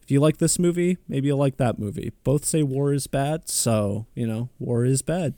If 0.01 0.11
you 0.11 0.21
like 0.21 0.37
this 0.37 0.57
movie, 0.57 0.97
maybe 1.09 1.27
you'll 1.27 1.37
like 1.37 1.57
that 1.57 1.77
movie. 1.79 2.11
Both 2.23 2.45
say 2.45 2.63
war 2.63 2.93
is 2.93 3.07
bad, 3.07 3.49
so 3.49 4.05
you 4.15 4.25
know 4.27 4.49
war 4.59 4.85
is 4.85 5.01
bad. 5.01 5.33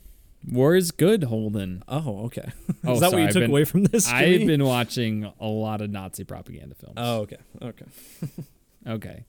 War 0.48 0.74
is 0.76 0.90
good, 0.90 1.24
Holden. 1.24 1.82
Oh, 1.88 2.24
okay. 2.26 2.50
Oh, 2.84 2.94
is 2.94 3.00
that 3.00 3.10
sorry, 3.10 3.10
what 3.10 3.18
you 3.22 3.28
I've 3.28 3.32
took 3.34 3.42
been- 3.42 3.50
away 3.50 3.64
from 3.64 3.84
this? 3.84 4.08
I've 4.08 4.46
been 4.46 4.64
watching 4.64 5.30
a 5.40 5.46
lot 5.46 5.80
of 5.82 5.90
Nazi 5.90 6.24
propaganda 6.24 6.74
films. 6.76 6.94
Oh, 6.96 7.20
okay. 7.22 7.36
Okay. 7.60 7.84
Okay. 8.86 9.24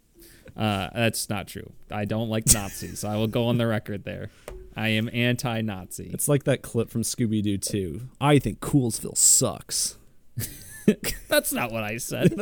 Uh, 0.56 0.90
that's 0.94 1.30
not 1.30 1.48
true. 1.48 1.72
I 1.90 2.06
don't 2.06 2.30
like 2.30 2.46
Nazis. 2.54 3.04
I 3.04 3.16
will 3.16 3.28
go 3.28 3.46
on 3.46 3.58
the 3.58 3.68
record 3.68 4.04
there. 4.04 4.30
I 4.76 4.90
am 4.90 5.10
anti-Nazi. 5.12 6.10
It's 6.14 6.28
like 6.28 6.44
that 6.46 6.62
clip 6.62 6.90
from 6.90 7.02
Scooby 7.02 7.44
Doo 7.44 7.58
2. 7.58 8.02
I 8.22 8.40
think 8.40 8.60
Coolsville 8.62 9.18
sucks. 9.18 9.98
That's 11.28 11.54
not 11.54 11.72
what 11.72 11.84
I 11.84 11.98
said. 11.98 12.34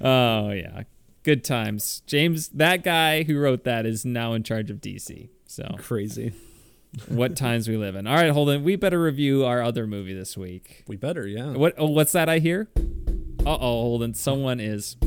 oh 0.00 0.50
yeah, 0.50 0.82
good 1.22 1.44
times. 1.44 2.02
James, 2.06 2.48
that 2.48 2.82
guy 2.82 3.22
who 3.22 3.38
wrote 3.38 3.64
that 3.64 3.86
is 3.86 4.04
now 4.04 4.34
in 4.34 4.42
charge 4.42 4.70
of 4.70 4.78
DC. 4.78 5.28
So 5.46 5.74
Crazy. 5.78 6.32
what 7.08 7.36
times 7.36 7.68
we 7.68 7.76
live 7.76 7.96
in. 7.96 8.06
All 8.06 8.16
right, 8.16 8.30
Holden, 8.30 8.62
we 8.62 8.76
better 8.76 9.00
review 9.00 9.44
our 9.44 9.62
other 9.62 9.86
movie 9.86 10.14
this 10.14 10.36
week. 10.36 10.84
We 10.86 10.96
better, 10.96 11.26
yeah. 11.26 11.52
What? 11.52 11.74
Oh, 11.78 11.90
what's 11.90 12.12
that 12.12 12.28
I 12.28 12.38
hear? 12.40 12.68
Uh 13.48 13.52
oh, 13.52 13.80
Holden, 13.80 14.12
someone 14.12 14.60
is 14.60 14.98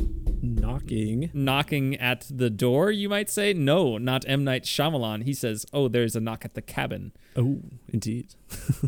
Knocking. 0.42 1.30
knocking 1.32 1.96
at 1.98 2.26
the 2.28 2.50
door. 2.50 2.90
You 2.90 3.08
might 3.08 3.30
say, 3.30 3.54
no, 3.54 4.00
not 4.00 4.26
M 4.28 4.44
Night 4.44 4.64
Shyamalan. 4.64 5.26
He 5.26 5.34
says, 5.36 5.64
oh, 5.72 5.88
there's 5.88 6.16
a 6.16 6.20
knock 6.20 6.44
at 6.44 6.56
the 6.56 6.62
cabin. 6.64 7.12
Oh, 7.36 7.62
indeed. 7.88 8.34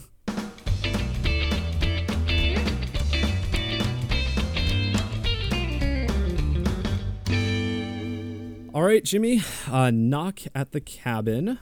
All 8.73 8.81
right, 8.81 9.03
Jimmy. 9.03 9.43
Uh, 9.69 9.91
Knock 9.91 10.39
at 10.55 10.71
the 10.71 10.81
Cabin. 10.81 11.59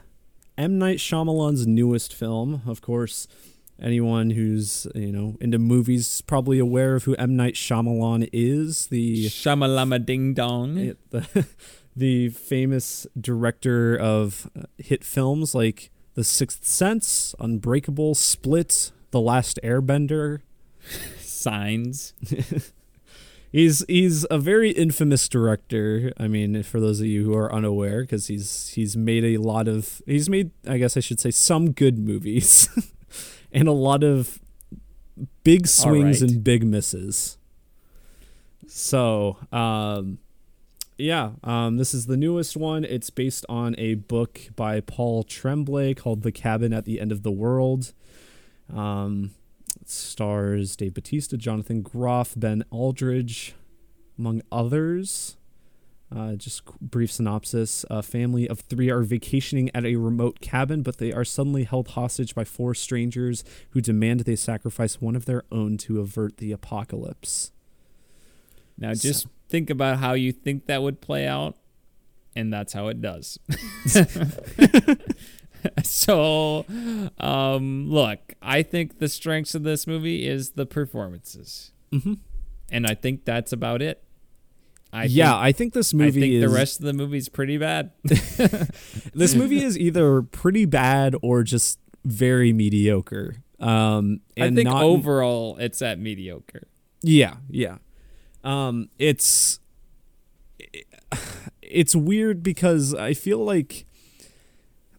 M. 0.57 0.80
Night 0.80 0.97
Shyamalan's 0.99 1.68
newest 1.68 2.13
film. 2.13 2.61
Of 2.65 2.80
course, 2.80 3.27
anyone 3.81 4.31
who's 4.31 4.87
you 4.95 5.11
know 5.11 5.37
into 5.41 5.57
movies 5.59 6.07
is 6.15 6.21
probably 6.21 6.59
aware 6.59 6.95
of 6.95 7.03
who 7.03 7.15
M. 7.15 7.35
Night 7.35 7.55
Shyamalan 7.55 8.29
is. 8.33 8.87
The 8.87 9.25
Shamalama 9.27 10.05
Ding 10.05 10.33
Dong. 10.33 10.77
it- 10.77 10.97
the 11.11 11.47
the 11.95 12.29
famous 12.29 13.05
director 13.19 13.95
of 13.97 14.49
uh, 14.57 14.63
hit 14.77 15.03
films 15.03 15.53
like 15.53 15.89
The 16.15 16.23
Sixth 16.23 16.65
Sense, 16.65 17.35
Unbreakable, 17.39 18.15
Split, 18.15 18.91
The 19.11 19.19
Last 19.19 19.59
Airbender. 19.63 20.39
Signs. 21.19 22.13
He's 23.51 23.83
he's 23.89 24.25
a 24.31 24.37
very 24.37 24.71
infamous 24.71 25.27
director. 25.27 26.13
I 26.17 26.29
mean, 26.29 26.63
for 26.63 26.79
those 26.79 27.01
of 27.01 27.07
you 27.07 27.25
who 27.25 27.33
are 27.35 27.53
unaware, 27.53 28.01
because 28.03 28.27
he's 28.27 28.69
he's 28.69 28.95
made 28.95 29.25
a 29.25 29.37
lot 29.39 29.67
of 29.67 30.01
he's 30.05 30.29
made 30.29 30.51
I 30.65 30.77
guess 30.77 30.95
I 30.95 31.01
should 31.01 31.19
say 31.19 31.31
some 31.31 31.71
good 31.73 31.99
movies, 31.99 32.69
and 33.51 33.67
a 33.67 33.73
lot 33.73 34.03
of 34.03 34.39
big 35.43 35.67
swings 35.67 36.21
right. 36.21 36.31
and 36.31 36.43
big 36.43 36.65
misses. 36.65 37.37
So, 38.67 39.37
um, 39.51 40.19
yeah, 40.97 41.31
um, 41.43 41.77
this 41.77 41.93
is 41.93 42.05
the 42.05 42.17
newest 42.17 42.55
one. 42.55 42.85
It's 42.85 43.09
based 43.09 43.45
on 43.49 43.75
a 43.77 43.95
book 43.95 44.41
by 44.55 44.81
Paul 44.81 45.23
Tremblay 45.23 45.95
called 45.95 46.21
"The 46.21 46.31
Cabin 46.31 46.73
at 46.73 46.85
the 46.85 46.99
End 46.99 47.11
of 47.11 47.23
the 47.23 47.31
World." 47.31 47.93
Um, 48.73 49.31
it 49.79 49.89
stars 49.89 50.75
Dave 50.75 50.93
Batista, 50.93 51.37
Jonathan 51.37 51.81
Groff, 51.81 52.33
Ben 52.37 52.63
Aldridge, 52.71 53.55
among 54.17 54.41
others. 54.51 55.37
Uh, 56.13 56.33
just 56.35 56.63
brief 56.81 57.09
synopsis: 57.11 57.85
A 57.89 58.03
family 58.03 58.47
of 58.49 58.59
three 58.59 58.89
are 58.89 59.01
vacationing 59.01 59.69
at 59.73 59.85
a 59.85 59.95
remote 59.95 60.41
cabin, 60.41 60.81
but 60.83 60.97
they 60.97 61.13
are 61.13 61.23
suddenly 61.23 61.63
held 61.63 61.89
hostage 61.89 62.35
by 62.35 62.43
four 62.43 62.73
strangers 62.73 63.45
who 63.69 63.79
demand 63.81 64.21
they 64.21 64.35
sacrifice 64.35 64.99
one 64.99 65.15
of 65.15 65.23
their 65.25 65.43
own 65.51 65.77
to 65.77 66.01
avert 66.01 66.38
the 66.38 66.51
apocalypse. 66.51 67.51
Now 68.77 68.93
So- 68.93 69.07
just 69.07 69.27
think 69.47 69.69
about 69.69 69.99
how 69.99 70.13
you 70.13 70.31
think 70.33 70.65
that 70.65 70.81
would 70.81 70.99
play 70.99 71.25
out, 71.27 71.55
and 72.35 72.51
that's 72.51 72.73
how 72.73 72.88
it 72.89 73.01
does. 73.01 73.39
so, 75.83 76.65
um, 77.19 77.89
look, 77.89 78.33
I 78.41 78.63
think 78.63 78.99
the 78.99 79.07
strengths 79.09 79.55
of 79.55 79.63
this 79.63 79.85
movie 79.88 80.27
is 80.27 80.51
the 80.51 80.65
performances, 80.65 81.71
Mm-hmm. 81.91 82.13
and 82.71 82.88
I 82.88 82.95
think 82.95 83.25
that's 83.25 83.51
about 83.53 83.81
it. 83.81 84.03
I 84.93 85.05
yeah, 85.05 85.31
think, 85.31 85.41
I 85.41 85.51
think 85.51 85.73
this 85.73 85.93
movie. 85.93 86.19
I 86.19 86.22
think 86.22 86.34
is 86.34 86.41
the 86.51 86.55
rest 86.55 86.80
of 86.80 86.85
the 86.85 86.93
movie's 86.93 87.30
pretty 87.30 87.57
bad. 87.57 87.91
this 88.03 89.35
movie 89.35 89.63
is 89.63 89.77
either 89.77 90.22
pretty 90.22 90.65
bad 90.65 91.15
or 91.22 91.43
just 91.43 91.80
very 92.03 92.51
mediocre. 92.51 93.38
Um, 93.59 94.22
I 94.38 94.47
and 94.47 94.55
think 94.55 94.68
not 94.68 94.84
overall 94.84 95.57
it's 95.57 95.81
at 95.81 95.99
mediocre. 95.99 96.68
Yeah, 97.01 97.35
yeah. 97.49 97.77
Um, 98.43 98.89
it's 98.97 99.59
it's 101.61 101.95
weird 101.95 102.43
because 102.43 102.93
I 102.93 103.13
feel 103.13 103.39
like 103.39 103.85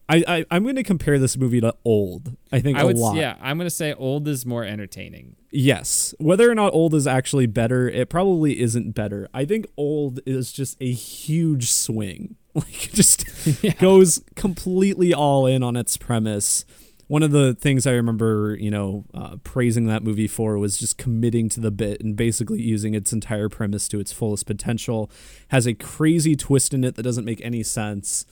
I, 0.09 0.23
I 0.27 0.45
I'm 0.51 0.63
going 0.63 0.75
to 0.75 0.83
compare 0.83 1.17
this 1.17 1.37
movie 1.37 1.61
to 1.61 1.73
Old. 1.85 2.35
I 2.51 2.59
think 2.59 2.77
I 2.77 2.81
a 2.81 2.85
would, 2.87 2.97
lot. 2.97 3.15
yeah, 3.15 3.37
I'm 3.41 3.57
gonna 3.57 3.69
say 3.69 3.93
old 3.93 4.27
is 4.27 4.45
more 4.45 4.63
entertaining. 4.63 5.35
Yes. 5.51 6.13
Whether 6.19 6.49
or 6.49 6.55
not 6.55 6.73
Old 6.73 6.95
is 6.95 7.05
actually 7.05 7.45
better, 7.45 7.87
it 7.87 8.09
probably 8.09 8.59
isn't 8.59 8.93
better. 8.93 9.29
I 9.33 9.45
think 9.45 9.67
Old 9.77 10.19
is 10.25 10.51
just 10.51 10.77
a 10.81 10.91
huge 10.91 11.71
swing. 11.71 12.35
Like 12.55 12.91
just 12.93 13.25
goes 13.79 14.21
completely 14.35 15.11
all 15.11 15.47
in 15.47 15.63
on 15.63 15.75
its 15.75 15.97
premise. 15.97 16.65
One 17.07 17.23
of 17.23 17.31
the 17.31 17.55
things 17.55 17.87
I 17.87 17.93
remember, 17.93 18.55
you 18.59 18.69
know, 18.69 19.05
uh, 19.11 19.37
praising 19.43 19.87
that 19.87 20.03
movie 20.03 20.27
for 20.27 20.59
was 20.59 20.77
just 20.77 20.99
committing 20.99 21.49
to 21.49 21.59
the 21.59 21.71
bit 21.71 21.99
and 22.01 22.15
basically 22.15 22.61
using 22.61 22.93
its 22.93 23.11
entire 23.11 23.49
premise 23.49 23.87
to 23.87 23.99
its 23.99 24.13
fullest 24.13 24.45
potential. 24.45 25.09
Has 25.47 25.65
a 25.65 25.73
crazy 25.73 26.35
twist 26.35 26.75
in 26.75 26.83
it 26.83 26.93
that 26.93 27.01
doesn't 27.01 27.25
make 27.25 27.41
any 27.41 27.63
sense, 27.63 28.23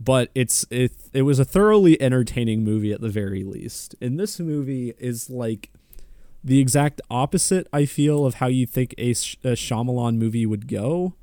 but 0.00 0.30
it's 0.34 0.66
it 0.70 0.92
it 1.12 1.22
was 1.22 1.38
a 1.38 1.44
thoroughly 1.44 2.00
entertaining 2.00 2.64
movie 2.64 2.92
at 2.92 3.00
the 3.00 3.08
very 3.08 3.44
least. 3.44 3.94
And 4.00 4.18
this 4.18 4.40
movie 4.40 4.94
is 4.98 5.30
like 5.30 5.70
the 6.42 6.60
exact 6.60 7.00
opposite 7.10 7.66
I 7.72 7.86
feel 7.86 8.26
of 8.26 8.34
how 8.34 8.48
you 8.48 8.66
think 8.66 8.94
a, 8.98 9.10
a 9.10 9.54
Shyamalan 9.56 10.16
movie 10.16 10.46
would 10.46 10.68
go. 10.68 11.14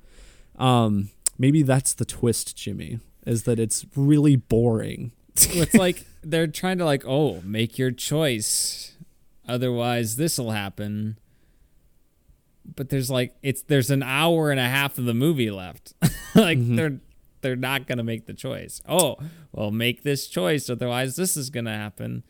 Um, 0.58 1.10
maybe 1.38 1.62
that's 1.64 1.94
the 1.94 2.06
twist, 2.06 2.58
Jimmy, 2.58 3.00
is 3.26 3.44
that 3.44 3.60
it's 3.60 3.86
really 3.96 4.36
boring. 4.36 5.12
it's 5.36 5.74
like 5.74 6.06
they're 6.24 6.48
trying 6.48 6.78
to 6.80 6.86
like, 6.86 7.04
oh, 7.06 7.42
make 7.44 7.78
your 7.78 7.92
choice. 7.92 8.96
Otherwise, 9.48 10.16
this 10.16 10.38
will 10.38 10.52
happen. 10.52 11.18
But 12.76 12.90
there's 12.90 13.10
like 13.12 13.36
it's 13.44 13.64
there's 13.64 13.90
an 13.90 14.02
hour 14.02 14.50
and 14.50 14.60
a 14.60 14.68
half 14.68 14.98
of 14.98 15.06
the 15.06 15.14
movie 15.14 15.52
left. 15.52 15.94
like 16.36 16.58
they're 16.60 17.00
they're 17.42 17.56
not 17.56 17.88
gonna 17.88 18.04
make 18.04 18.26
the 18.26 18.34
choice. 18.34 18.82
Oh, 18.88 19.18
well, 19.52 19.72
make 19.72 20.04
this 20.04 20.28
choice. 20.28 20.70
Otherwise, 20.70 21.16
this 21.16 21.36
is 21.36 21.50
gonna 21.50 21.76
happen. 21.76 22.24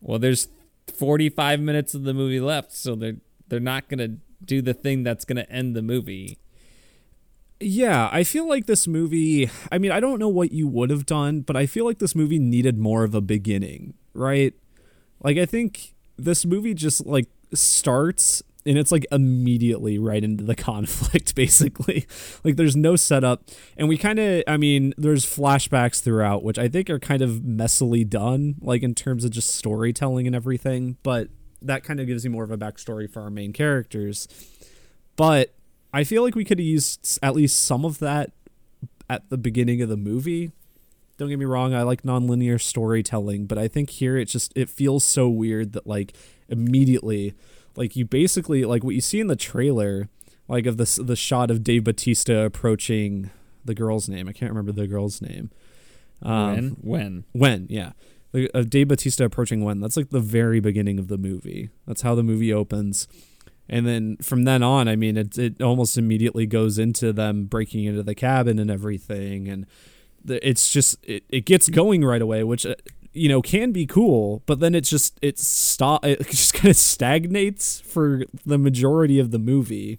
Well, 0.00 0.18
there's 0.18 0.48
45 0.92 1.60
minutes 1.60 1.94
of 1.94 2.04
the 2.04 2.14
movie 2.14 2.40
left, 2.40 2.72
so 2.72 2.94
they're 2.94 3.16
they're 3.48 3.60
not 3.60 3.88
gonna 3.88 4.16
do 4.44 4.62
the 4.62 4.74
thing 4.74 5.02
that's 5.02 5.24
gonna 5.24 5.46
end 5.48 5.74
the 5.74 5.82
movie. 5.82 6.38
Yeah, 7.60 8.08
I 8.12 8.24
feel 8.24 8.48
like 8.48 8.66
this 8.66 8.86
movie. 8.86 9.48
I 9.70 9.78
mean, 9.78 9.90
I 9.90 10.00
don't 10.00 10.18
know 10.18 10.28
what 10.28 10.52
you 10.52 10.66
would 10.68 10.90
have 10.90 11.06
done, 11.06 11.40
but 11.40 11.56
I 11.56 11.66
feel 11.66 11.84
like 11.84 11.98
this 11.98 12.14
movie 12.14 12.38
needed 12.38 12.78
more 12.78 13.04
of 13.04 13.14
a 13.14 13.20
beginning, 13.20 13.94
right? 14.12 14.54
Like, 15.22 15.38
I 15.38 15.46
think 15.46 15.94
this 16.16 16.44
movie 16.44 16.74
just 16.74 17.06
like 17.06 17.28
starts 17.52 18.42
and 18.66 18.78
it's 18.78 18.90
like 18.92 19.06
immediately 19.12 19.98
right 19.98 20.22
into 20.22 20.44
the 20.44 20.54
conflict, 20.70 21.34
basically. 21.34 22.06
Like, 22.42 22.56
there's 22.56 22.76
no 22.76 22.96
setup, 22.96 23.42
and 23.76 23.88
we 23.88 23.96
kind 23.96 24.18
of, 24.18 24.42
I 24.46 24.56
mean, 24.56 24.94
there's 24.96 25.24
flashbacks 25.24 26.02
throughout, 26.02 26.42
which 26.42 26.58
I 26.58 26.68
think 26.68 26.88
are 26.90 26.98
kind 26.98 27.22
of 27.22 27.40
messily 27.42 28.08
done, 28.08 28.56
like 28.60 28.82
in 28.82 28.94
terms 28.94 29.24
of 29.24 29.30
just 29.30 29.54
storytelling 29.54 30.26
and 30.26 30.34
everything, 30.34 30.96
but 31.02 31.28
that 31.62 31.82
kind 31.82 32.00
of 32.00 32.06
gives 32.06 32.24
you 32.24 32.30
more 32.30 32.44
of 32.44 32.50
a 32.50 32.58
backstory 32.58 33.10
for 33.10 33.22
our 33.22 33.30
main 33.30 33.52
characters. 33.52 34.28
But 35.16 35.54
I 35.92 36.04
feel 36.04 36.22
like 36.22 36.34
we 36.34 36.44
could 36.44 36.58
have 36.58 36.66
used 36.66 37.18
at 37.22 37.34
least 37.34 37.62
some 37.62 37.84
of 37.84 37.98
that 38.00 38.32
at 39.08 39.28
the 39.30 39.38
beginning 39.38 39.80
of 39.82 39.88
the 39.88 39.96
movie. 39.96 40.52
Don't 41.16 41.28
get 41.28 41.38
me 41.38 41.44
wrong, 41.44 41.72
I 41.72 41.82
like 41.82 42.02
nonlinear 42.02 42.60
storytelling, 42.60 43.46
but 43.46 43.58
I 43.58 43.68
think 43.68 43.90
here 43.90 44.16
it 44.16 44.26
just 44.26 44.52
it 44.56 44.68
feels 44.68 45.04
so 45.04 45.28
weird 45.28 45.72
that 45.74 45.86
like 45.86 46.14
immediately 46.48 47.34
like 47.76 47.96
you 47.96 48.04
basically 48.04 48.64
like 48.64 48.84
what 48.84 48.94
you 48.94 49.00
see 49.00 49.20
in 49.20 49.26
the 49.26 49.36
trailer 49.36 50.08
like 50.48 50.66
of 50.66 50.76
this 50.76 50.96
the 50.96 51.16
shot 51.16 51.50
of 51.50 51.64
Dave 51.64 51.84
Batista 51.84 52.44
approaching 52.44 53.30
the 53.64 53.74
girl's 53.74 54.08
name. 54.08 54.28
I 54.28 54.32
can't 54.32 54.50
remember 54.50 54.72
the 54.72 54.86
girl's 54.86 55.22
name. 55.22 55.50
Um, 56.22 56.54
when? 56.54 56.76
When? 56.80 57.24
when, 57.32 57.66
yeah. 57.70 57.92
Of 58.52 58.68
Dave 58.68 58.88
Batista 58.88 59.24
approaching 59.24 59.62
Wen. 59.62 59.80
That's 59.80 59.96
like 59.96 60.10
the 60.10 60.20
very 60.20 60.58
beginning 60.58 60.98
of 60.98 61.06
the 61.06 61.18
movie. 61.18 61.70
That's 61.86 62.02
how 62.02 62.16
the 62.16 62.24
movie 62.24 62.52
opens. 62.52 63.06
And 63.68 63.86
then 63.86 64.16
from 64.20 64.42
then 64.42 64.62
on, 64.62 64.88
I 64.88 64.96
mean, 64.96 65.16
it 65.16 65.38
it 65.38 65.62
almost 65.62 65.96
immediately 65.96 66.44
goes 66.44 66.78
into 66.78 67.12
them 67.12 67.44
breaking 67.44 67.84
into 67.84 68.02
the 68.02 68.14
cabin 68.14 68.58
and 68.58 68.70
everything, 68.70 69.48
and 69.48 69.66
the, 70.22 70.46
it's 70.46 70.70
just 70.70 70.98
it, 71.02 71.24
it 71.30 71.46
gets 71.46 71.68
going 71.68 72.04
right 72.04 72.20
away, 72.20 72.42
which 72.44 72.66
uh, 72.66 72.74
you 73.14 73.28
know 73.28 73.40
can 73.40 73.72
be 73.72 73.86
cool, 73.86 74.42
but 74.46 74.60
then 74.60 74.74
it's 74.74 74.90
just 74.90 75.18
it 75.22 75.38
stop 75.38 76.04
it 76.04 76.26
just 76.28 76.54
kind 76.54 76.70
of 76.70 76.76
stagnates 76.76 77.80
for 77.80 78.24
the 78.44 78.58
majority 78.58 79.18
of 79.18 79.30
the 79.30 79.38
movie, 79.38 79.98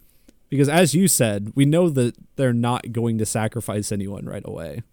because 0.50 0.70
as 0.70 0.94
you 0.94 1.08
said, 1.08 1.52
we 1.56 1.66
know 1.66 1.90
that 1.90 2.16
they're 2.36 2.54
not 2.54 2.92
going 2.92 3.18
to 3.18 3.26
sacrifice 3.26 3.92
anyone 3.92 4.26
right 4.26 4.46
away. 4.46 4.84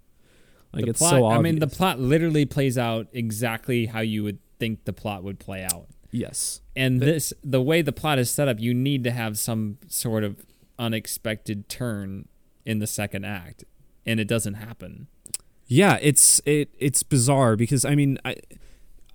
Like 0.73 0.85
the 0.85 0.90
it's 0.90 0.99
plot, 0.99 1.11
so 1.11 1.24
obvious. 1.27 1.39
I 1.39 1.43
mean, 1.43 1.59
the 1.59 1.66
plot 1.66 2.01
literally 2.01 2.47
plays 2.47 2.78
out 2.78 3.09
exactly 3.12 3.86
how 3.86 4.01
you 4.01 4.24
would 4.24 4.39
think 4.59 4.85
the 4.85 4.93
plot 4.93 5.23
would 5.23 5.39
play 5.39 5.65
out. 5.65 5.89
yes, 6.11 6.61
And 6.77 7.01
this, 7.01 7.32
the 7.43 7.61
way 7.61 7.82
the 7.82 7.93
plot 7.93 8.19
is 8.19 8.31
set 8.31 8.49
up, 8.49 8.61
you 8.61 8.73
need 8.73 9.05
to 9.05 9.11
have 9.11 9.39
some 9.39 9.78
sort 9.89 10.24
of 10.24 10.47
unexpected 10.78 11.69
turn 11.69 12.28
in 12.65 12.78
the 12.78 12.86
second 12.86 13.24
act, 13.24 13.65
and 14.07 14.19
it 14.20 14.28
doesn't 14.28 14.55
happen. 14.55 15.09
Yeah, 15.73 15.99
it's 16.03 16.43
it 16.44 16.69
it's 16.78 17.03
bizarre 17.03 17.57
because 17.57 17.86
I 17.86 17.94
mean 17.94 18.19
I 18.27 18.36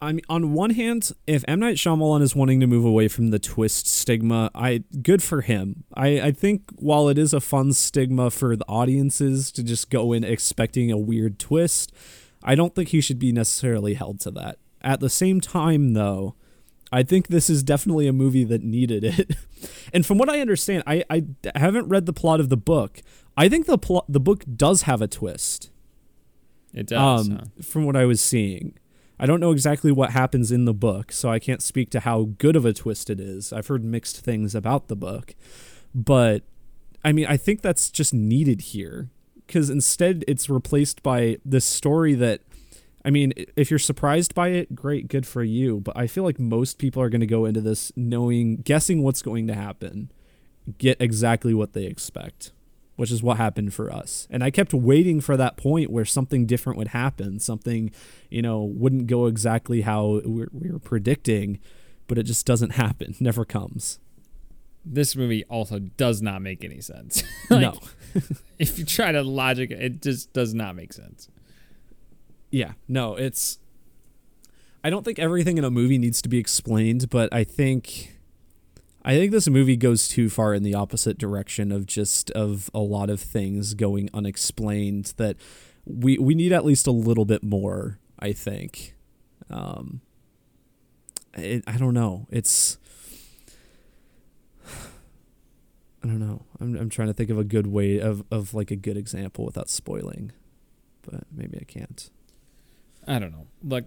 I 0.01 0.11
mean 0.11 0.25
on 0.27 0.53
one 0.53 0.71
hand, 0.71 1.11
if 1.27 1.45
M 1.47 1.59
Night 1.59 1.75
Shyamalan 1.75 2.23
is 2.23 2.35
wanting 2.35 2.59
to 2.61 2.67
move 2.67 2.84
away 2.84 3.07
from 3.07 3.29
the 3.29 3.38
twist 3.38 3.85
stigma, 3.85 4.49
I 4.55 4.84
good 5.03 5.21
for 5.21 5.41
him. 5.41 5.84
I 5.93 6.19
I 6.19 6.31
think 6.31 6.63
while 6.77 7.09
it 7.09 7.19
is 7.19 7.31
a 7.31 7.39
fun 7.39 7.73
stigma 7.73 8.31
for 8.31 8.55
the 8.55 8.65
audiences 8.67 9.51
to 9.51 9.61
just 9.61 9.91
go 9.91 10.13
in 10.13 10.23
expecting 10.23 10.91
a 10.91 10.97
weird 10.97 11.38
twist, 11.38 11.93
I 12.43 12.55
don't 12.55 12.73
think 12.73 12.89
he 12.89 13.01
should 13.01 13.19
be 13.19 13.31
necessarily 13.31 13.93
held 13.93 14.19
to 14.21 14.31
that. 14.31 14.57
At 14.81 14.99
the 14.99 15.11
same 15.11 15.39
time 15.39 15.93
though, 15.93 16.34
I 16.91 17.03
think 17.03 17.27
this 17.27 17.51
is 17.51 17.61
definitely 17.61 18.07
a 18.07 18.13
movie 18.13 18.45
that 18.45 18.63
needed 18.63 19.03
it. 19.03 19.35
and 19.93 20.03
from 20.03 20.17
what 20.17 20.27
I 20.27 20.41
understand, 20.41 20.81
I, 20.88 21.03
I 21.07 21.23
haven't 21.53 21.88
read 21.88 22.07
the 22.07 22.13
plot 22.13 22.39
of 22.39 22.49
the 22.49 22.57
book. 22.57 23.03
I 23.38 23.47
think 23.47 23.67
the 23.67 23.77
plot 23.77 24.05
the 24.09 24.19
book 24.19 24.43
does 24.55 24.81
have 24.84 25.03
a 25.03 25.07
twist 25.07 25.69
It 26.77 26.87
does. 26.87 27.27
um, 27.27 27.35
huh? 27.37 27.63
from 27.63 27.85
what 27.85 27.95
I 27.95 28.05
was 28.05 28.21
seeing. 28.21 28.77
I 29.19 29.25
don't 29.25 29.39
know 29.39 29.51
exactly 29.51 29.91
what 29.91 30.11
happens 30.11 30.51
in 30.51 30.65
the 30.65 30.75
book, 30.75 31.11
so 31.11 31.29
I 31.29 31.39
can't 31.39 31.63
speak 31.63 31.89
to 31.89 32.01
how 32.01 32.29
good 32.37 32.55
of 32.55 32.65
a 32.65 32.73
twist 32.73 33.09
it 33.09 33.19
is. 33.19 33.51
I've 33.51 33.65
heard 33.65 33.83
mixed 33.83 34.17
things 34.17 34.53
about 34.53 34.87
the 34.87 34.95
book, 34.95 35.33
but 35.95 36.43
I 37.03 37.11
mean, 37.13 37.25
I 37.25 37.35
think 37.35 37.61
that's 37.61 37.89
just 37.89 38.13
needed 38.13 38.61
here 38.61 39.09
because 39.47 39.71
instead 39.71 40.23
it's 40.27 40.49
replaced 40.49 41.01
by 41.01 41.37
this 41.43 41.65
story 41.65 42.13
that. 42.15 42.41
I 43.05 43.09
mean, 43.09 43.31
if 43.55 43.71
you're 43.71 43.79
surprised 43.79 44.35
by 44.35 44.49
it, 44.49 44.75
great, 44.75 45.07
good 45.07 45.25
for 45.25 45.41
you. 45.41 45.79
But 45.79 45.95
I 45.95 46.07
feel 46.07 46.25
like 46.25 46.39
most 46.39 46.77
people 46.77 47.01
are 47.01 47.07
going 47.07 47.21
to 47.21 47.27
go 47.27 47.45
into 47.45 47.61
this 47.61 47.89
knowing, 47.95 48.57
guessing 48.57 49.01
what's 49.01 49.21
going 49.21 49.47
to 49.47 49.53
happen, 49.53 50.11
get 50.77 50.97
exactly 50.99 51.53
what 51.53 51.71
they 51.71 51.85
expect 51.85 52.51
which 52.98 53.11
is 53.11 53.24
what 53.24 53.38
happened 53.38 53.74
for 53.74 53.94
us. 53.94 54.28
And 54.30 54.44
I 54.44 54.49
kept 54.49 54.74
waiting 54.74 55.22
for 55.22 55.38
that 55.38 55.56
point 55.56 55.90
where 55.90 56.03
something 56.03 56.45
different 56.45 56.78
would 56.78 56.90
happen, 56.90 57.40
something, 57.40 57.91
you 58.30 58.41
know, 58.41 58.64
wouldn't 58.64 59.07
go 59.07 59.28
exactly 59.28 59.82
how 59.82 60.19
we 60.26 60.48
were, 60.52 60.80
predicting, 60.80 61.60
but 62.07 62.18
it 62.18 62.24
just 62.24 62.45
doesn't 62.45 62.72
happen, 62.72 63.15
never 63.19 63.45
comes. 63.45 63.99
This 64.84 65.15
movie 65.15 65.45
also 65.45 65.80
does 65.80 66.22
not 66.22 66.41
make 66.41 66.64
any 66.64 66.82
sense. 66.82 67.24
Like, 67.49 67.61
no. 67.61 67.80
if 68.60 68.78
you 68.78 68.84
try 68.84 69.14
to 69.14 69.22
logic, 69.22 69.72
it 69.72 69.82
it 69.82 70.02
just 70.02 70.34
does 70.34 70.53
not 70.53 70.76
make 70.76 70.91
sense. 70.91 71.30
Yeah, 72.52 72.74
no, 72.90 73.15
it's. 73.15 73.60
I 74.84 74.90
don't 74.90 75.06
think 75.06 75.18
everything 75.18 75.57
in 75.57 75.64
a 75.64 75.72
movie 75.72 75.98
needs 75.98 76.22
to 76.24 76.30
be 76.30 76.38
explained, 76.38 77.10
but 77.10 77.32
I 77.34 77.45
think. 77.45 78.16
I 79.07 79.11
think 79.11 79.31
this 79.31 79.47
movie 79.47 79.77
goes 79.77 80.09
too 80.09 80.29
far 80.29 80.53
in 80.53 80.63
the 80.63 80.73
opposite 80.73 81.17
direction 81.17 81.71
of 81.71 81.85
just 81.85 82.29
of 82.31 82.69
a 82.73 82.79
lot 82.79 83.09
of 83.09 83.21
things 83.21 83.73
going 83.73 84.09
unexplained 84.13 85.13
that 85.15 85.38
we 85.85 86.17
we 86.17 86.35
need 86.35 86.51
at 86.51 86.65
least 86.65 86.88
a 86.88 86.91
little 86.91 87.23
bit 87.23 87.41
more, 87.41 87.99
I 88.19 88.34
think. 88.34 88.95
Um 89.49 90.01
it, 91.35 91.63
I 91.65 91.77
don't 91.77 91.93
know. 91.93 92.27
It's 92.31 92.77
I 96.03 96.07
don't 96.07 96.19
know. 96.19 96.43
I'm 96.59 96.75
I'm 96.75 96.89
trying 96.89 97.07
to 97.07 97.13
think 97.13 97.29
of 97.29 97.39
a 97.39 97.45
good 97.45 97.67
way 97.67 97.99
of 98.01 98.25
of 98.29 98.53
like 98.53 98.71
a 98.71 98.75
good 98.75 98.97
example 98.97 99.45
without 99.45 99.69
spoiling, 99.69 100.34
but 101.03 101.23
maybe 101.34 101.57
I 101.57 101.63
can't. 101.63 102.09
I 103.07 103.19
don't 103.19 103.31
know. 103.31 103.47
Look, 103.63 103.85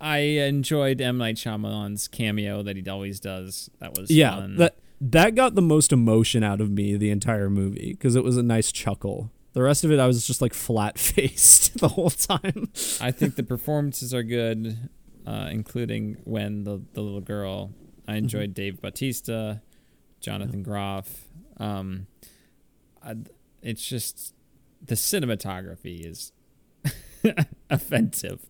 I 0.00 0.18
enjoyed 0.18 1.00
M 1.00 1.18
Night 1.18 1.36
Shyamalan's 1.36 2.08
cameo 2.08 2.62
that 2.62 2.76
he 2.76 2.88
always 2.88 3.20
does. 3.20 3.70
That 3.80 3.96
was 3.98 4.10
yeah 4.10 4.36
fun. 4.36 4.56
that 4.56 4.76
that 5.00 5.34
got 5.34 5.54
the 5.54 5.62
most 5.62 5.92
emotion 5.92 6.42
out 6.42 6.60
of 6.60 6.70
me 6.70 6.96
the 6.96 7.10
entire 7.10 7.50
movie 7.50 7.92
because 7.92 8.16
it 8.16 8.24
was 8.24 8.36
a 8.36 8.42
nice 8.42 8.72
chuckle 8.72 9.30
the 9.52 9.60
rest 9.62 9.84
of 9.84 9.90
it 9.90 9.98
i 9.98 10.06
was 10.06 10.26
just 10.26 10.40
like 10.40 10.54
flat 10.54 10.98
faced 10.98 11.76
the 11.78 11.88
whole 11.88 12.10
time 12.10 12.70
I 13.00 13.10
think 13.10 13.34
the 13.36 13.42
performances 13.54 14.14
are 14.14 14.22
good, 14.22 14.88
uh, 15.26 15.48
including 15.50 16.18
when 16.24 16.64
the 16.64 16.82
the 16.92 17.00
little 17.02 17.20
girl. 17.20 17.72
I 18.06 18.16
enjoyed 18.16 18.52
Dave 18.54 18.80
Bautista, 18.82 19.62
Jonathan 20.20 20.62
Groff. 20.62 21.24
Um, 21.58 22.06
I, 23.02 23.16
it's 23.62 23.86
just 23.86 24.34
the 24.84 24.94
cinematography 24.94 26.06
is 26.06 26.32
offensive. 27.70 28.44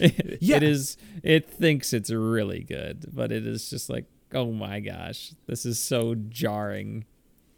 It- 0.00 0.38
Yeah. 0.42 0.56
It 0.56 0.62
is. 0.64 0.96
It 1.22 1.48
thinks 1.48 1.92
it's 1.92 2.10
really 2.10 2.60
good, 2.64 3.06
but 3.12 3.30
it 3.32 3.46
is 3.46 3.70
just 3.70 3.88
like, 3.88 4.06
oh 4.34 4.50
my 4.52 4.80
gosh, 4.80 5.34
this 5.46 5.64
is 5.66 5.78
so 5.78 6.14
jarring, 6.14 7.04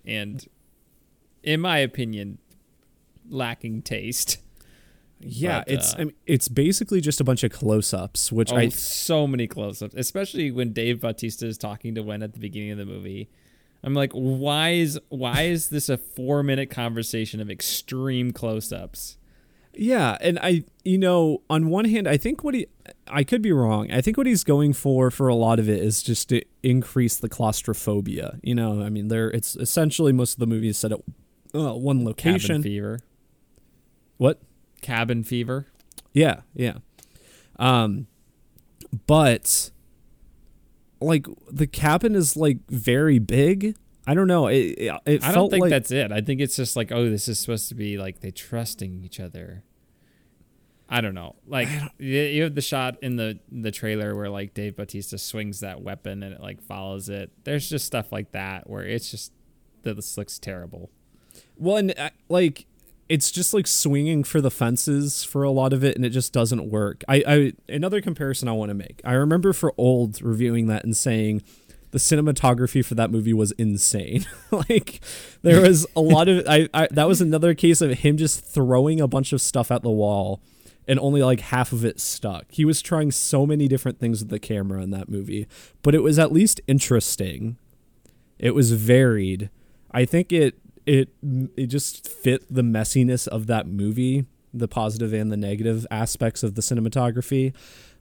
and, 0.05 0.47
in 1.43 1.61
my 1.61 1.79
opinion, 1.79 2.39
lacking 3.29 3.83
taste. 3.83 4.39
yeah 5.21 5.61
But, 5.67 5.71
it's 5.75 5.95
uh, 5.95 5.99
I 5.99 6.05
mean, 6.05 6.15
it's 6.27 6.49
basically 6.49 7.01
just 7.01 7.21
a 7.21 7.25
bunch 7.25 7.43
of 7.45 7.53
close-ups 7.53 8.31
which 8.33 8.53
oh, 8.53 8.57
i 8.57 8.69
so 8.69 9.27
many 9.27 9.47
close-ups, 9.47 9.95
especially 9.97 10.51
when 10.51 10.73
Dave 10.73 11.01
Bautista 11.01 11.47
is 11.47 11.57
talking 11.57 11.95
to 11.95 12.03
Wen 12.03 12.23
at 12.23 12.33
the 12.35 12.39
beginning 12.41 12.73
of 12.73 12.79
the 12.79 12.85
movie. 12.85 13.31
I'm 13.83 13.95
like, 13.95 14.13
why 14.13 14.71
is 14.71 14.99
why 15.09 15.43
is 15.43 15.69
this 15.69 15.89
a 15.89 15.97
four 15.97 16.43
minute 16.43 16.71
conversation 16.71 17.41
of 17.41 17.51
extreme 17.51 18.33
close-ups? 18.33 19.17
Yeah 19.77 20.17
and 20.21 20.39
i 20.41 20.63
you 20.85 20.99
know 20.99 21.43
on 21.51 21.69
one 21.69 21.85
hand 21.85 22.09
i 22.09 22.17
think 22.17 22.45
what 22.45 22.55
he 22.55 22.67
i 23.09 23.25
could 23.25 23.43
be 23.43 23.53
wrong 23.53 23.91
i 23.91 24.01
think 24.01 24.17
what 24.17 24.27
he's 24.27 24.45
going 24.45 24.73
for 24.73 25.11
for 25.11 25.29
a 25.29 25.35
lot 25.35 25.59
of 25.59 25.69
it 25.69 25.83
is 25.83 26.03
just 26.03 26.29
to 26.29 26.43
increase 26.63 27.17
the 27.17 27.29
claustrophobia 27.29 28.39
you 28.43 28.55
know 28.55 28.83
i 28.83 28.89
mean 28.89 29.09
there 29.09 29.31
it's 29.31 29.57
essentially 29.57 30.13
most 30.13 30.35
of 30.35 30.39
the 30.39 30.47
movies 30.47 30.79
set 30.79 30.93
at 30.93 31.01
uh, 31.55 31.73
one 31.75 32.05
location. 32.05 32.49
Cabin 32.49 32.63
fever, 32.63 32.99
what 34.17 34.41
cabin 34.83 35.23
fever. 35.23 35.67
Yeah, 36.13 36.41
yeah. 36.55 36.79
Um 37.59 38.07
but 39.07 39.71
like 41.01 41.27
the 41.51 41.67
cabin 41.67 42.15
is 42.15 42.37
like 42.37 42.59
very 42.69 43.19
big. 43.19 43.77
I 44.07 44.15
don't 44.15 44.27
know. 44.27 44.49
It 44.49 44.57
it, 44.57 45.01
it 45.07 45.25
I 45.25 45.33
don't 45.33 45.51
think 45.51 45.63
like 45.63 45.71
that's 45.71 45.91
it. 45.91 46.13
I 46.13 46.21
think 46.21 46.41
it's 46.41 46.57
just 46.57 46.77
like, 46.77 46.93
oh, 46.93 47.09
this 47.09 47.29
is 47.29 47.39
supposed 47.39 47.69
to 47.71 47.75
be 47.75 47.97
like 47.97 48.21
they 48.21 48.31
trusting 48.31 49.03
each 49.05 49.19
other. 49.21 49.65
I 50.89 51.01
don't 51.01 51.15
know. 51.15 51.37
Like 51.47 51.69
you 51.99 52.21
you 52.21 52.43
have 52.43 52.55
the 52.55 52.61
shot 52.61 52.97
in 53.03 53.17
the 53.17 53.39
the 53.51 53.71
trailer 53.71 54.15
where 54.15 54.29
like 54.29 54.55
Dave 54.55 54.77
Bautista 54.77 55.17
swings 55.19 55.61
that 55.61 55.81
weapon 55.83 56.23
and 56.23 56.35
it 56.35 56.41
like 56.41 56.63
follows 56.63 57.09
it. 57.09 57.31
There's 57.45 57.69
just 57.69 57.87
stuff 57.87 58.13
like 58.13 58.33
that 58.33 58.69
where 58.69 58.83
it's 58.85 59.11
just 59.11 59.33
that 59.83 59.95
this 59.97 60.17
looks 60.19 60.39
terrible. 60.39 60.91
well 61.57 61.77
and 61.77 61.95
uh, 61.99 62.11
like 62.29 62.67
it's 63.09 63.31
just 63.31 63.53
like 63.53 63.67
swinging 63.67 64.25
for 64.25 64.41
the 64.41 64.51
fences 64.51 65.25
for 65.25 65.43
a 65.43 65.51
lot 65.51 65.73
of 65.75 65.85
it 65.85 65.95
and 65.97 66.05
it 66.05 66.11
just 66.11 66.33
doesn't 66.33 66.71
work. 66.71 67.03
I 67.09 67.23
I 67.27 67.53
another 67.69 68.01
comparison 68.01 68.49
I 68.49 68.53
want 68.53 68.69
to 68.69 68.75
make. 68.75 69.01
I 69.05 69.13
remember 69.13 69.53
for 69.55 69.73
old 69.79 70.21
reviewing 70.23 70.67
that 70.69 70.85
and 70.85 70.97
saying 70.97 71.43
the 71.95 72.01
cinematography 72.01 72.85
for 72.85 72.97
that 72.97 73.13
movie 73.13 73.33
was 73.33 73.53
insane. 73.53 74.27
like 74.51 75.01
there 75.43 75.61
was 75.61 75.87
a 75.95 76.01
lot 76.01 76.29
of 76.29 76.45
I, 76.49 76.69
I 76.75 76.89
that 76.91 77.07
was 77.07 77.21
another 77.21 77.55
case 77.55 77.81
of 77.81 78.01
him 78.01 78.17
just 78.17 78.45
throwing 78.45 79.01
a 79.01 79.07
bunch 79.07 79.33
of 79.33 79.41
stuff 79.41 79.71
at 79.71 79.83
the 79.83 79.93
wall 79.93 80.43
and 80.89 80.99
only 80.99 81.23
like 81.23 81.39
half 81.39 81.71
of 81.71 81.85
it 81.85 82.01
stuck. 82.01 82.47
He 82.51 82.65
was 82.65 82.83
trying 82.83 83.13
so 83.13 83.47
many 83.47 83.69
different 83.69 84.01
things 84.01 84.19
with 84.19 84.29
the 84.29 84.41
camera 84.41 84.83
in 84.83 84.91
that 84.91 85.09
movie, 85.09 85.47
but 85.83 85.95
it 85.95 86.03
was 86.03 86.19
at 86.19 86.33
least 86.33 86.61
interesting. 86.67 87.59
It 88.41 88.57
was 88.57 88.73
varied. 88.73 89.49
I 89.93 90.05
think 90.05 90.33
it 90.33 90.59
it 90.87 91.11
it 91.57 91.69
just 91.69 92.09
fit 92.09 92.43
the 92.53 92.63
messiness 92.63 93.29
of 93.29 93.47
that 93.47 93.69
movie, 93.69 94.27
the 94.53 94.67
positive 94.67 95.13
and 95.13 95.31
the 95.31 95.37
negative 95.37 95.87
aspects 95.93 96.43
of 96.43 96.57
the 96.57 96.61
cinematography. 96.61 97.53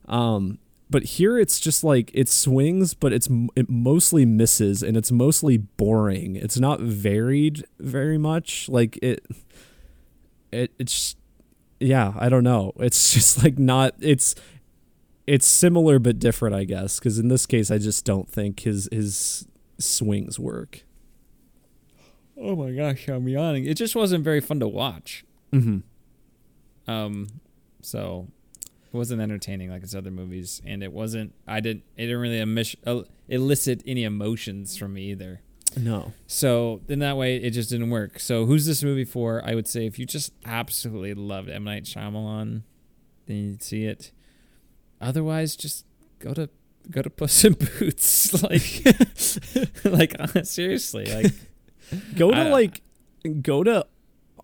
Um, 0.07 0.57
but 0.93 1.03
here 1.05 1.39
it's 1.39 1.59
just 1.59 1.83
like 1.83 2.11
it 2.13 2.29
swings, 2.29 2.93
but 2.93 3.11
it's 3.11 3.27
it 3.55 3.67
mostly 3.67 4.27
misses 4.27 4.83
and 4.83 4.95
it's 4.95 5.11
mostly 5.11 5.57
boring. 5.57 6.35
It's 6.35 6.59
not 6.59 6.81
varied 6.81 7.65
very 7.79 8.19
much. 8.19 8.69
Like 8.69 8.97
it, 8.97 9.25
it 10.51 10.71
it's 10.77 11.15
yeah. 11.79 12.13
I 12.15 12.29
don't 12.29 12.43
know. 12.43 12.73
It's 12.75 13.11
just 13.15 13.43
like 13.43 13.57
not. 13.57 13.95
It's 14.01 14.35
it's 15.25 15.47
similar 15.47 15.97
but 15.97 16.19
different, 16.19 16.53
I 16.53 16.63
guess, 16.63 16.99
because 16.99 17.17
in 17.17 17.27
this 17.27 17.47
case, 17.47 17.71
I 17.71 17.79
just 17.79 18.05
don't 18.05 18.29
think 18.29 18.59
his 18.59 18.87
his 18.91 19.47
swings 19.79 20.37
work. 20.37 20.83
Oh 22.39 22.55
my 22.55 22.71
gosh, 22.71 23.07
I'm 23.07 23.27
yawning. 23.27 23.65
It 23.65 23.77
just 23.77 23.95
wasn't 23.95 24.23
very 24.23 24.41
fun 24.41 24.59
to 24.59 24.67
watch. 24.67 25.25
Mm-hmm. 25.51 26.91
Um, 26.91 27.29
so 27.81 28.27
it 28.93 28.97
wasn't 28.97 29.21
entertaining 29.21 29.69
like 29.71 29.81
his 29.81 29.95
other 29.95 30.11
movies, 30.11 30.61
and 30.65 30.83
it 30.83 30.93
wasn't. 30.93 31.33
I 31.47 31.59
didn't. 31.61 31.83
It 31.97 32.03
didn't 32.07 32.19
really 32.19 32.65
elicit 33.27 33.81
any 33.87 34.03
emotions 34.03 34.77
from 34.77 34.93
me 34.93 35.05
either. 35.11 35.41
No. 35.75 36.13
So 36.27 36.81
in 36.87 36.99
that 36.99 37.17
way, 37.17 37.37
it 37.37 37.51
just 37.51 37.71
didn't 37.71 37.89
work. 37.89 38.19
So 38.19 38.45
who's 38.45 38.65
this 38.67 38.83
movie 38.83 39.05
for? 39.05 39.41
I 39.43 39.55
would 39.55 39.67
say 39.67 39.87
if 39.87 39.97
you 39.97 40.05
just 40.05 40.31
absolutely 40.45 41.15
loved 41.15 41.49
M 41.49 41.63
Night 41.63 41.85
Shyamalan, 41.85 42.61
then 43.25 43.35
you'd 43.37 43.63
see 43.63 43.85
it. 43.85 44.11
Otherwise, 45.01 45.55
just 45.55 45.85
go 46.19 46.33
to 46.35 46.49
go 46.91 47.01
to 47.01 47.09
Puss 47.09 47.43
in 47.43 47.53
Boots. 47.53 48.43
like, 48.43 48.83
like 49.83 50.15
uh, 50.19 50.43
seriously, 50.43 51.05
like 51.05 51.33
Go 52.15 52.31
to 52.31 52.37
I- 52.37 52.49
like 52.49 52.81
go 53.41 53.63
to 53.63 53.85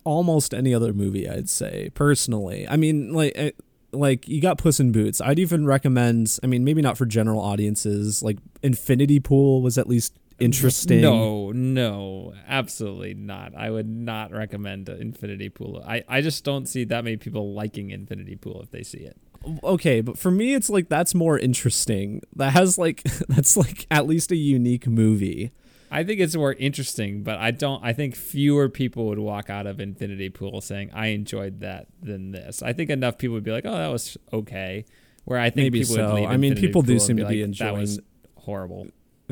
almost 0.03 0.53
any 0.53 0.73
other 0.73 0.93
movie. 0.93 1.29
I'd 1.29 1.49
say 1.49 1.89
personally. 1.93 2.67
I 2.67 2.75
mean, 2.77 3.13
like. 3.13 3.55
Like 3.91 4.27
you 4.27 4.41
got 4.41 4.57
Puss 4.57 4.79
in 4.79 4.91
Boots. 4.91 5.21
I'd 5.21 5.39
even 5.39 5.65
recommend. 5.65 6.37
I 6.43 6.47
mean, 6.47 6.63
maybe 6.63 6.81
not 6.81 6.97
for 6.97 7.05
general 7.05 7.41
audiences. 7.41 8.21
Like 8.23 8.37
Infinity 8.63 9.19
Pool 9.19 9.61
was 9.61 9.77
at 9.77 9.87
least 9.87 10.17
interesting. 10.39 11.01
No, 11.01 11.51
no, 11.51 12.33
absolutely 12.47 13.13
not. 13.13 13.55
I 13.55 13.69
would 13.69 13.87
not 13.87 14.31
recommend 14.31 14.89
Infinity 14.89 15.49
Pool. 15.49 15.83
I, 15.85 16.03
I 16.07 16.21
just 16.21 16.43
don't 16.43 16.67
see 16.67 16.83
that 16.85 17.03
many 17.03 17.17
people 17.17 17.53
liking 17.53 17.91
Infinity 17.91 18.35
Pool 18.35 18.61
if 18.61 18.71
they 18.71 18.83
see 18.83 18.99
it. 18.99 19.17
okay, 19.63 20.01
but 20.01 20.17
for 20.17 20.31
me, 20.31 20.53
it's 20.53 20.69
like 20.69 20.89
that's 20.89 21.13
more 21.15 21.37
interesting. 21.37 22.21
That 22.35 22.53
has 22.53 22.77
like 22.77 23.03
that's 23.29 23.57
like 23.57 23.87
at 23.91 24.07
least 24.07 24.31
a 24.31 24.35
unique 24.35 24.87
movie. 24.87 25.51
I 25.91 26.03
think 26.03 26.19
it's 26.19 26.35
more 26.35 26.53
interesting, 26.53 27.23
but 27.23 27.37
I 27.39 27.51
don't. 27.51 27.83
I 27.83 27.93
think 27.93 28.15
fewer 28.15 28.69
people 28.69 29.07
would 29.07 29.19
walk 29.19 29.49
out 29.49 29.65
of 29.67 29.79
Infinity 29.79 30.29
Pool 30.29 30.61
saying 30.61 30.91
I 30.93 31.07
enjoyed 31.07 31.61
that 31.61 31.87
than 32.01 32.31
this. 32.31 32.61
I 32.61 32.73
think 32.73 32.89
enough 32.89 33.17
people 33.17 33.33
would 33.35 33.43
be 33.43 33.51
like, 33.51 33.65
"Oh, 33.65 33.75
that 33.75 33.87
was 33.87 34.17
okay." 34.31 34.85
Where 35.25 35.39
I 35.39 35.49
think 35.49 35.65
Maybe 35.65 35.79
people 35.81 35.95
so. 35.95 36.07
would 36.07 36.15
leave 36.21 36.29
I 36.29 36.37
mean, 36.37 36.51
Infinity 36.51 36.67
people 36.67 36.81
do 36.81 36.85
Pool 36.87 36.93
and 36.93 37.01
seem 37.01 37.17
to 37.17 37.25
be 37.25 37.45
like, 37.45 37.57
That 37.57 37.73
was 37.73 37.91
enjoying- 37.97 38.05
horrible. 38.37 38.87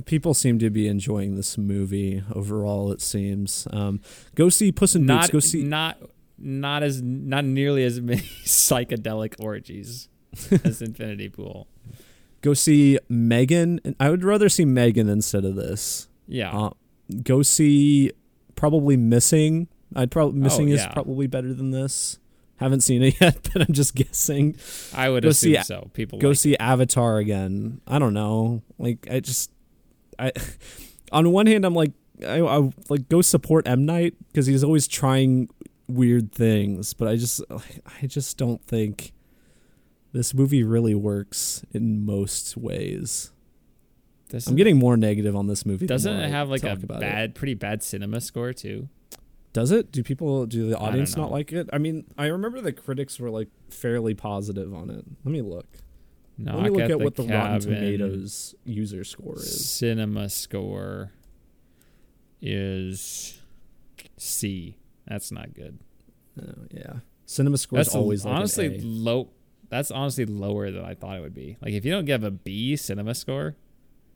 People 0.05 0.34
seem 0.35 0.59
to 0.59 0.69
be 0.69 0.88
enjoying 0.88 1.35
this 1.35 1.57
movie 1.57 2.21
overall. 2.34 2.91
It 2.91 3.01
seems. 3.01 3.67
Um, 3.71 3.99
go 4.35 4.49
see 4.49 4.71
Puss 4.71 4.95
in 4.95 5.07
Boots. 5.07 5.29
Go 5.29 5.39
see. 5.39 5.63
not 5.63 5.97
not 6.38 6.84
as 6.84 7.01
not 7.01 7.45
nearly 7.45 7.84
as 7.84 7.99
many 8.11 8.21
psychedelic 8.45 9.35
orgies 9.39 10.07
as 10.63 10.81
Infinity 10.84 11.29
Pool. 11.29 11.67
Go 12.41 12.53
see 12.53 12.99
Megan. 13.09 13.95
I 13.99 14.09
would 14.11 14.23
rather 14.23 14.49
see 14.49 14.65
Megan 14.65 15.09
instead 15.09 15.45
of 15.45 15.55
this. 15.55 16.06
Yeah. 16.27 16.55
Uh, 16.57 16.69
go 17.23 17.41
see 17.41 18.11
probably 18.55 18.97
Missing. 18.97 19.67
I'd 19.95 20.11
probably 20.11 20.39
Missing 20.39 20.69
is 20.69 20.81
Oh, 20.81 20.83
yeah. 20.83 20.93
probably 20.93 21.27
better 21.27 21.53
than 21.53 21.71
this. 21.71 22.19
Haven't 22.57 22.81
seen 22.81 23.03
it 23.03 23.15
yet, 23.21 23.49
but 23.53 23.61
I'm 23.61 23.73
just 23.73 23.95
guessing. 23.95 24.55
I 24.93 25.09
would 25.09 25.23
go 25.23 25.29
assume 25.29 25.55
see- 25.55 25.63
so. 25.63 25.89
People 25.93 26.19
Go 26.19 26.29
like 26.29 26.37
see 26.37 26.57
Avatar 26.57 27.17
again. 27.19 27.81
I 27.87 27.99
don't 27.99 28.13
know. 28.13 28.63
Like 28.79 29.07
I 29.11 29.19
just, 29.19 29.51
I, 30.19 30.31
on 31.11 31.31
one 31.31 31.45
hand, 31.47 31.65
I'm 31.65 31.75
like, 31.75 31.91
I, 32.27 32.39
I 32.41 32.71
like 32.89 33.07
go 33.09 33.21
support 33.21 33.67
M 33.67 33.85
Night 33.85 34.15
because 34.29 34.47
he's 34.47 34.63
always 34.63 34.87
trying 34.87 35.49
weird 35.87 36.31
things, 36.33 36.93
but 36.95 37.07
I 37.07 37.15
just, 37.15 37.41
I 38.01 38.07
just 38.07 38.37
don't 38.37 38.61
think 38.65 39.13
this 40.11 40.33
movie 40.33 40.63
really 40.63 40.95
works 40.95 41.63
in 41.71 42.03
most 42.05 42.57
ways. 42.57 43.31
Doesn't, 44.29 44.51
I'm 44.51 44.57
getting 44.57 44.77
more 44.77 44.97
negative 44.97 45.35
on 45.35 45.47
this 45.47 45.65
movie. 45.65 45.87
doesn't 45.87 46.19
it 46.19 46.29
have 46.29 46.49
like 46.49 46.63
a 46.63 46.73
about 46.73 46.97
it. 46.97 46.99
bad, 46.99 47.35
pretty 47.35 47.53
bad 47.53 47.81
cinema 47.81 48.19
score 48.19 48.51
too? 48.51 48.89
Does 49.53 49.71
it? 49.71 49.91
Do 49.91 50.03
people? 50.03 50.45
Do 50.45 50.69
the 50.69 50.77
audience 50.77 51.15
not 51.15 51.31
like 51.31 51.51
it? 51.51 51.69
I 51.73 51.77
mean, 51.77 52.05
I 52.17 52.27
remember 52.27 52.61
the 52.61 52.73
critics 52.73 53.19
were 53.19 53.29
like 53.29 53.47
fairly 53.69 54.13
positive 54.13 54.73
on 54.73 54.89
it. 54.89 55.03
Let 55.23 55.31
me 55.31 55.41
look. 55.41 55.65
Knock 56.37 56.55
Let 56.55 56.63
me 56.63 56.69
look 56.69 56.81
at, 56.81 56.91
at, 56.91 56.99
what 56.99 57.15
the 57.15 57.23
Rotten 57.23 57.61
Tomatoes 57.61 58.53
user 58.65 59.03
score 59.03 59.37
is. 59.37 59.67
cinema 59.67 60.29
score 60.29 61.11
is 62.41 63.41
C. 64.17 64.77
That's 65.07 65.31
not 65.31 65.55
good. 65.55 65.79
Oh, 66.39 66.67
yeah, 66.69 66.97
cinema 67.25 67.57
score 67.57 67.79
is 67.79 67.87
That's 67.87 67.95
always 67.95 68.25
like 68.25 68.31
an 68.31 68.37
honestly 68.37 68.77
A. 68.77 68.81
low. 68.81 69.29
That's 69.69 69.89
honestly 69.89 70.25
lower 70.25 70.69
than 70.69 70.85
I 70.85 70.93
thought 70.93 71.17
it 71.17 71.21
would 71.21 71.33
be. 71.33 71.57
Like 71.61 71.73
if 71.73 71.83
you 71.83 71.91
don't 71.91 72.05
give 72.05 72.23
a 72.23 72.29
B 72.29 72.75
cinema 72.75 73.15
score, 73.15 73.55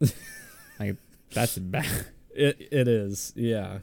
like 0.79 0.95
that's 1.33 1.57
bad. 1.57 2.05
It 2.33 2.67
it 2.71 2.87
is. 2.87 3.33
Yeah. 3.35 3.79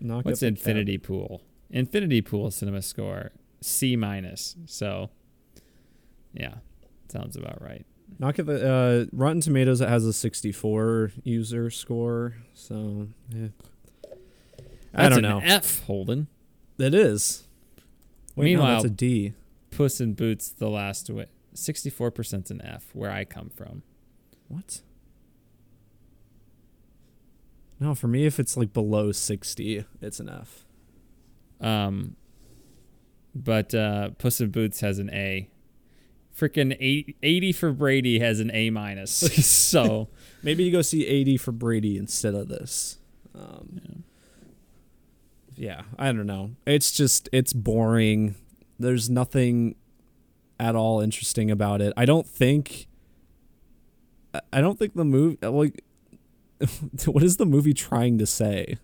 Knock 0.00 0.24
What's 0.24 0.42
Infinity 0.42 0.98
Pool? 0.98 1.42
Infinity 1.70 2.20
Pool 2.22 2.50
cinema 2.50 2.82
score 2.82 3.32
C 3.60 3.96
minus. 3.96 4.56
So, 4.66 5.10
yeah, 6.32 6.56
sounds 7.08 7.36
about 7.36 7.62
right. 7.62 7.86
Knock 8.18 8.38
at 8.38 8.46
the 8.46 8.70
uh, 8.72 9.04
Rotten 9.12 9.40
Tomatoes. 9.40 9.80
It 9.80 9.88
has 9.88 10.04
a 10.04 10.12
64 10.12 11.12
user 11.22 11.70
score. 11.70 12.34
So 12.52 13.08
yeah. 13.30 13.48
I 14.94 15.08
don't 15.08 15.18
an 15.24 15.30
know. 15.30 15.40
F 15.42 15.80
Holden. 15.84 16.28
It 16.78 16.94
is. 16.94 17.44
Wait, 18.36 18.44
no, 18.44 18.58
Meanwhile- 18.58 18.82
that's 18.82 18.84
a 18.84 18.90
D. 18.90 19.34
Puss 19.70 20.00
in 20.00 20.14
Boots, 20.14 20.50
the 20.50 20.68
last 20.68 21.08
wi- 21.08 21.28
64% 21.54 22.50
an 22.50 22.62
F, 22.62 22.90
where 22.92 23.10
I 23.10 23.24
come 23.24 23.50
from. 23.50 23.82
What? 24.46 24.82
No, 27.84 27.94
for 27.94 28.08
me, 28.08 28.24
if 28.24 28.40
it's 28.40 28.56
like 28.56 28.72
below 28.72 29.12
60, 29.12 29.84
it's 30.00 30.18
an 30.18 30.30
F. 30.30 30.64
Um, 31.60 32.16
but 33.34 33.74
uh, 33.74 34.10
Puss 34.16 34.40
in 34.40 34.50
Boots 34.50 34.80
has 34.80 34.98
an 34.98 35.10
A. 35.10 35.50
Freaking 36.34 36.74
80 37.22 37.52
for 37.52 37.72
Brady 37.72 38.20
has 38.20 38.40
an 38.40 38.50
A 38.54 38.70
minus. 38.70 39.10
so 39.46 40.08
Maybe 40.42 40.64
you 40.64 40.72
go 40.72 40.80
see 40.80 41.06
80 41.06 41.36
for 41.36 41.52
Brady 41.52 41.98
instead 41.98 42.34
of 42.34 42.48
this. 42.48 42.96
Um, 43.34 44.04
yeah, 45.54 45.82
I 45.98 46.06
don't 46.06 46.26
know. 46.26 46.52
It's 46.66 46.90
just 46.90 47.28
it's 47.32 47.52
boring. 47.52 48.34
There's 48.78 49.10
nothing 49.10 49.74
at 50.58 50.74
all 50.74 51.02
interesting 51.02 51.50
about 51.50 51.82
it. 51.82 51.92
I 51.98 52.06
don't 52.06 52.26
think. 52.26 52.86
I- 54.32 54.40
I 54.54 54.60
don't 54.62 54.78
think 54.78 54.94
the 54.94 55.04
movie 55.04 55.36
like. 55.46 55.84
what 57.06 57.22
is 57.22 57.36
the 57.36 57.46
movie 57.46 57.74
trying 57.74 58.18
to 58.18 58.26
say? 58.26 58.78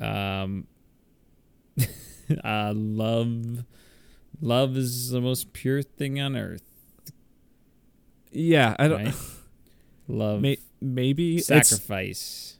um, 0.00 0.66
uh, 2.44 2.72
love, 2.74 3.64
love 4.40 4.76
is 4.76 5.10
the 5.10 5.20
most 5.20 5.52
pure 5.52 5.82
thing 5.82 6.20
on 6.20 6.36
earth. 6.36 6.64
Yeah, 8.30 8.74
I 8.78 8.88
don't. 8.88 9.04
Right? 9.04 9.14
Love, 10.06 10.42
May, 10.42 10.58
maybe 10.82 11.38
sacrifice. 11.38 12.58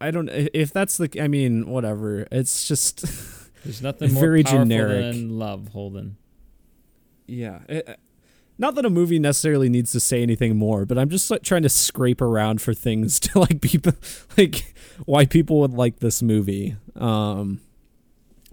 I 0.00 0.12
don't. 0.12 0.28
If 0.28 0.72
that's 0.72 0.98
the. 0.98 1.10
I 1.20 1.26
mean, 1.26 1.66
whatever. 1.66 2.28
It's 2.30 2.68
just. 2.68 3.04
There's 3.64 3.82
nothing 3.82 4.14
more 4.14 4.20
very 4.20 4.44
generic. 4.44 5.14
than 5.14 5.36
love, 5.36 5.68
Holden. 5.68 6.16
Yeah. 7.26 7.60
It, 7.68 7.98
not 8.60 8.74
that 8.74 8.84
a 8.84 8.90
movie 8.90 9.18
necessarily 9.18 9.70
needs 9.70 9.90
to 9.92 10.00
say 10.00 10.22
anything 10.22 10.54
more, 10.56 10.84
but 10.84 10.98
I'm 10.98 11.08
just 11.08 11.30
like 11.30 11.42
trying 11.42 11.62
to 11.62 11.68
scrape 11.70 12.20
around 12.20 12.60
for 12.60 12.74
things 12.74 13.18
to 13.20 13.40
like 13.40 13.60
people 13.62 13.94
like 14.36 14.74
why 15.06 15.24
people 15.24 15.60
would 15.60 15.72
like 15.72 15.98
this 16.00 16.22
movie. 16.22 16.76
Um 16.94 17.60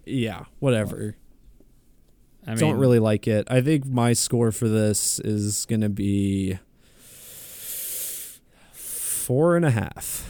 yeah, 0.05 0.45
whatever. 0.59 1.17
I 2.45 2.51
mean, 2.51 2.59
Don't 2.59 2.77
really 2.77 2.99
like 2.99 3.27
it. 3.27 3.45
I 3.51 3.59
think 3.59 3.85
my 3.85 4.13
score 4.13 4.53
for 4.53 4.69
this 4.69 5.19
is 5.19 5.65
gonna 5.65 5.89
be 5.89 6.57
four 8.71 9.57
and 9.57 9.65
a 9.65 9.71
half. 9.71 10.25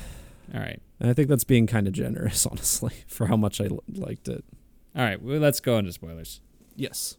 All 0.54 0.60
right. 0.60 0.82
And 0.99 1.08
I 1.12 1.14
think 1.14 1.30
that's 1.30 1.44
being 1.44 1.68
kind 1.68 1.86
of 1.86 1.94
generous, 1.94 2.45
honestly, 2.52 2.94
for 3.06 3.28
how 3.28 3.38
much 3.38 3.62
I 3.62 3.66
l- 3.66 3.84
liked 3.94 4.28
it. 4.28 4.44
All 4.95 5.04
right. 5.04 5.22
Well, 5.22 5.38
let's 5.38 5.60
go 5.60 5.78
into 5.78 5.94
spoilers. 5.94 6.41
Yes. 6.76 7.18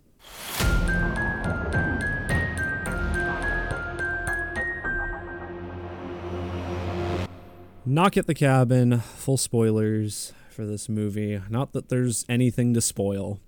Knock 7.89 8.17
at 8.19 8.27
the 8.27 8.35
cabin. 8.35 9.01
Full 9.01 9.39
spoilers 9.39 10.33
for 10.51 10.67
this 10.67 10.89
movie. 10.89 11.41
Not 11.49 11.73
that 11.73 11.89
there's 11.89 12.27
anything 12.29 12.75
to 12.75 12.81
spoil, 12.83 13.41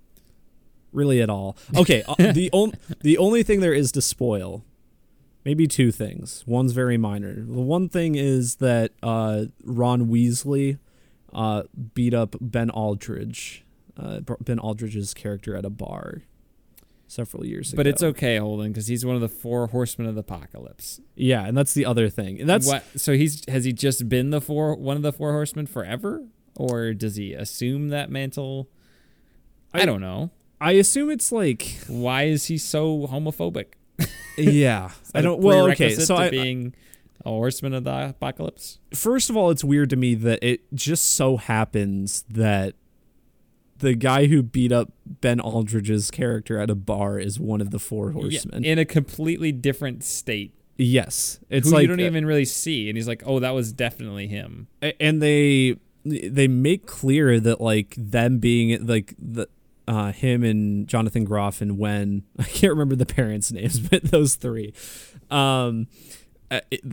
really 0.92 1.20
at 1.20 1.28
all. 1.28 1.56
Okay, 1.76 2.02
uh, 2.08 2.14
the 2.32 2.48
on- 2.52 2.72
the 3.00 3.18
only 3.18 3.42
thing 3.42 3.60
there 3.60 3.74
is 3.74 3.92
to 3.92 4.00
spoil, 4.02 4.64
maybe 5.44 5.66
two 5.66 5.92
things. 5.92 6.42
One's 6.46 6.72
very 6.72 6.96
minor. 6.96 7.34
The 7.34 7.60
one 7.60 7.88
thing 7.90 8.14
is 8.14 8.56
that 8.56 8.92
uh, 9.02 9.44
Ron 9.62 10.06
Weasley 10.06 10.78
uh, 11.34 11.64
beat 11.94 12.14
up 12.14 12.34
Ben 12.40 12.70
Aldridge, 12.70 13.64
uh, 13.98 14.20
Ben 14.40 14.58
Aldridge's 14.58 15.12
character 15.12 15.54
at 15.54 15.64
a 15.66 15.70
bar. 15.70 16.22
Several 17.10 17.44
years 17.44 17.72
ago. 17.72 17.76
But 17.78 17.86
it's 17.86 18.02
okay, 18.02 18.36
Holden, 18.38 18.68
because 18.72 18.86
he's 18.86 19.04
one 19.04 19.14
of 19.16 19.20
the 19.20 19.28
four 19.28 19.66
horsemen 19.66 20.08
of 20.08 20.14
the 20.14 20.20
apocalypse. 20.20 21.00
Yeah, 21.16 21.44
and 21.44 21.56
that's 21.56 21.74
the 21.74 21.84
other 21.84 22.08
thing. 22.08 22.40
And 22.40 22.48
that's 22.48 22.66
what. 22.66 22.84
So 22.96 23.14
he's 23.14 23.44
has 23.48 23.64
he 23.64 23.72
just 23.72 24.08
been 24.08 24.30
the 24.30 24.40
four 24.40 24.74
one 24.76 24.96
of 24.96 25.02
the 25.02 25.12
four 25.12 25.32
horsemen 25.32 25.66
forever, 25.66 26.24
or 26.56 26.94
does 26.94 27.16
he 27.16 27.34
assume 27.34 27.88
that 27.88 28.10
mantle? 28.10 28.68
I, 29.74 29.82
I- 29.82 29.86
don't 29.86 30.00
know. 30.00 30.30
I 30.62 30.72
assume 30.72 31.08
it's 31.10 31.32
like 31.32 31.78
Why 31.88 32.24
is 32.24 32.46
he 32.46 32.58
so 32.58 33.06
homophobic? 33.06 33.72
yeah. 34.36 34.90
I 35.14 35.22
don't 35.22 35.40
well 35.40 35.70
okay, 35.70 35.94
so 35.94 36.16
I, 36.16 36.28
being 36.28 36.74
a 37.24 37.30
horseman 37.30 37.72
of 37.72 37.84
the 37.84 38.10
apocalypse. 38.10 38.78
first 38.94 39.30
of 39.30 39.36
all 39.38 39.50
it's 39.50 39.64
weird 39.64 39.88
to 39.90 39.96
me 39.96 40.14
that 40.16 40.38
it 40.42 40.60
just 40.74 41.12
so 41.14 41.38
happens 41.38 42.24
that 42.28 42.74
the 43.80 43.94
guy 43.94 44.26
who 44.26 44.42
beat 44.42 44.72
up 44.72 44.92
Ben 45.06 45.40
Aldridge's 45.40 46.10
character 46.10 46.58
at 46.58 46.70
a 46.70 46.74
bar 46.74 47.18
is 47.18 47.38
one 47.40 47.60
of 47.60 47.70
the 47.70 47.78
four 47.78 48.12
horsemen. 48.12 48.62
Yeah, 48.62 48.72
in 48.72 48.78
a 48.78 48.84
completely 48.84 49.52
different 49.52 50.04
state. 50.04 50.54
yes. 50.76 51.40
It's 51.50 51.68
who 51.68 51.74
like 51.74 51.82
you 51.82 51.88
don't 51.88 52.00
even 52.00 52.24
really 52.24 52.44
see, 52.44 52.88
and 52.88 52.96
he's 52.96 53.08
like, 53.08 53.22
"Oh, 53.26 53.40
that 53.40 53.50
was 53.50 53.72
definitely 53.72 54.28
him." 54.28 54.68
And 54.98 55.20
they 55.20 55.76
they 56.04 56.48
make 56.48 56.86
clear 56.86 57.38
that 57.40 57.60
like 57.60 57.94
them 57.98 58.38
being 58.38 58.86
like 58.86 59.14
the 59.18 59.46
uh 59.86 60.12
him 60.12 60.44
and 60.44 60.88
Jonathan 60.88 61.24
Groff 61.24 61.60
and 61.60 61.76
Wen 61.78 62.22
I 62.38 62.44
can't 62.44 62.70
remember 62.72 62.96
the 62.96 63.06
parents' 63.06 63.52
names, 63.52 63.78
but 63.88 64.04
those 64.04 64.36
three. 64.36 64.72
Um 65.30 65.88
uh, 65.90 66.19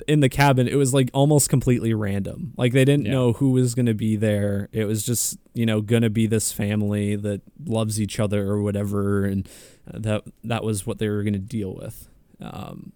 in 0.08 0.20
the 0.20 0.30
cabin 0.30 0.68
it 0.68 0.76
was 0.76 0.94
like 0.94 1.10
almost 1.14 1.50
completely 1.50 1.94
random. 1.94 2.54
Like 2.58 2.74
they 2.74 2.86
didn't 2.86 3.06
Yeah. 3.06 3.12
know 3.14 3.34
who 3.34 3.52
was 3.52 3.74
going 3.76 3.88
to 3.88 3.94
be 3.96 4.16
there. 4.16 4.70
It 4.72 4.86
was 4.86 5.04
just 5.06 5.38
you 5.54 5.66
know 5.66 5.82
going 5.82 6.04
to 6.04 6.10
be 6.10 6.28
this 6.28 6.52
family 6.52 7.16
that 7.16 7.42
loves 7.66 8.00
each 8.00 8.20
other 8.20 8.48
or 8.48 8.62
whatever 8.62 9.26
and 9.26 9.48
uh, 9.92 9.98
that 10.00 10.24
that 10.44 10.64
was 10.64 10.86
what 10.86 11.00
they 11.00 11.10
were 11.10 11.24
going 11.24 11.34
to 11.34 11.40
deal 11.40 11.74
with. 11.74 12.08
Um 12.42 12.92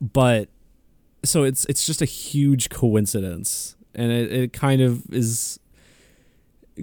but 0.00 0.48
so 1.24 1.44
it's 1.44 1.64
it's 1.66 1.86
just 1.86 2.02
a 2.02 2.06
huge 2.06 2.68
coincidence 2.68 3.76
and 3.94 4.12
it, 4.12 4.32
it 4.32 4.52
kind 4.52 4.82
of 4.82 5.02
is 5.10 5.58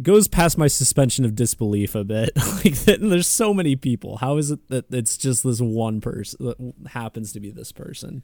goes 0.01 0.27
past 0.27 0.57
my 0.57 0.65
suspension 0.67 1.23
of 1.25 1.35
disbelief 1.35 1.93
a 1.95 2.03
bit. 2.03 2.31
Like 2.63 2.75
that 2.85 2.99
there's 3.01 3.27
so 3.27 3.53
many 3.53 3.75
people. 3.75 4.17
How 4.17 4.37
is 4.37 4.49
it 4.49 4.67
that 4.69 4.91
it's 4.91 5.17
just 5.17 5.43
this 5.43 5.59
one 5.61 6.01
person 6.01 6.45
that 6.45 6.73
happens 6.91 7.33
to 7.33 7.39
be 7.39 7.51
this 7.51 7.71
person 7.71 8.23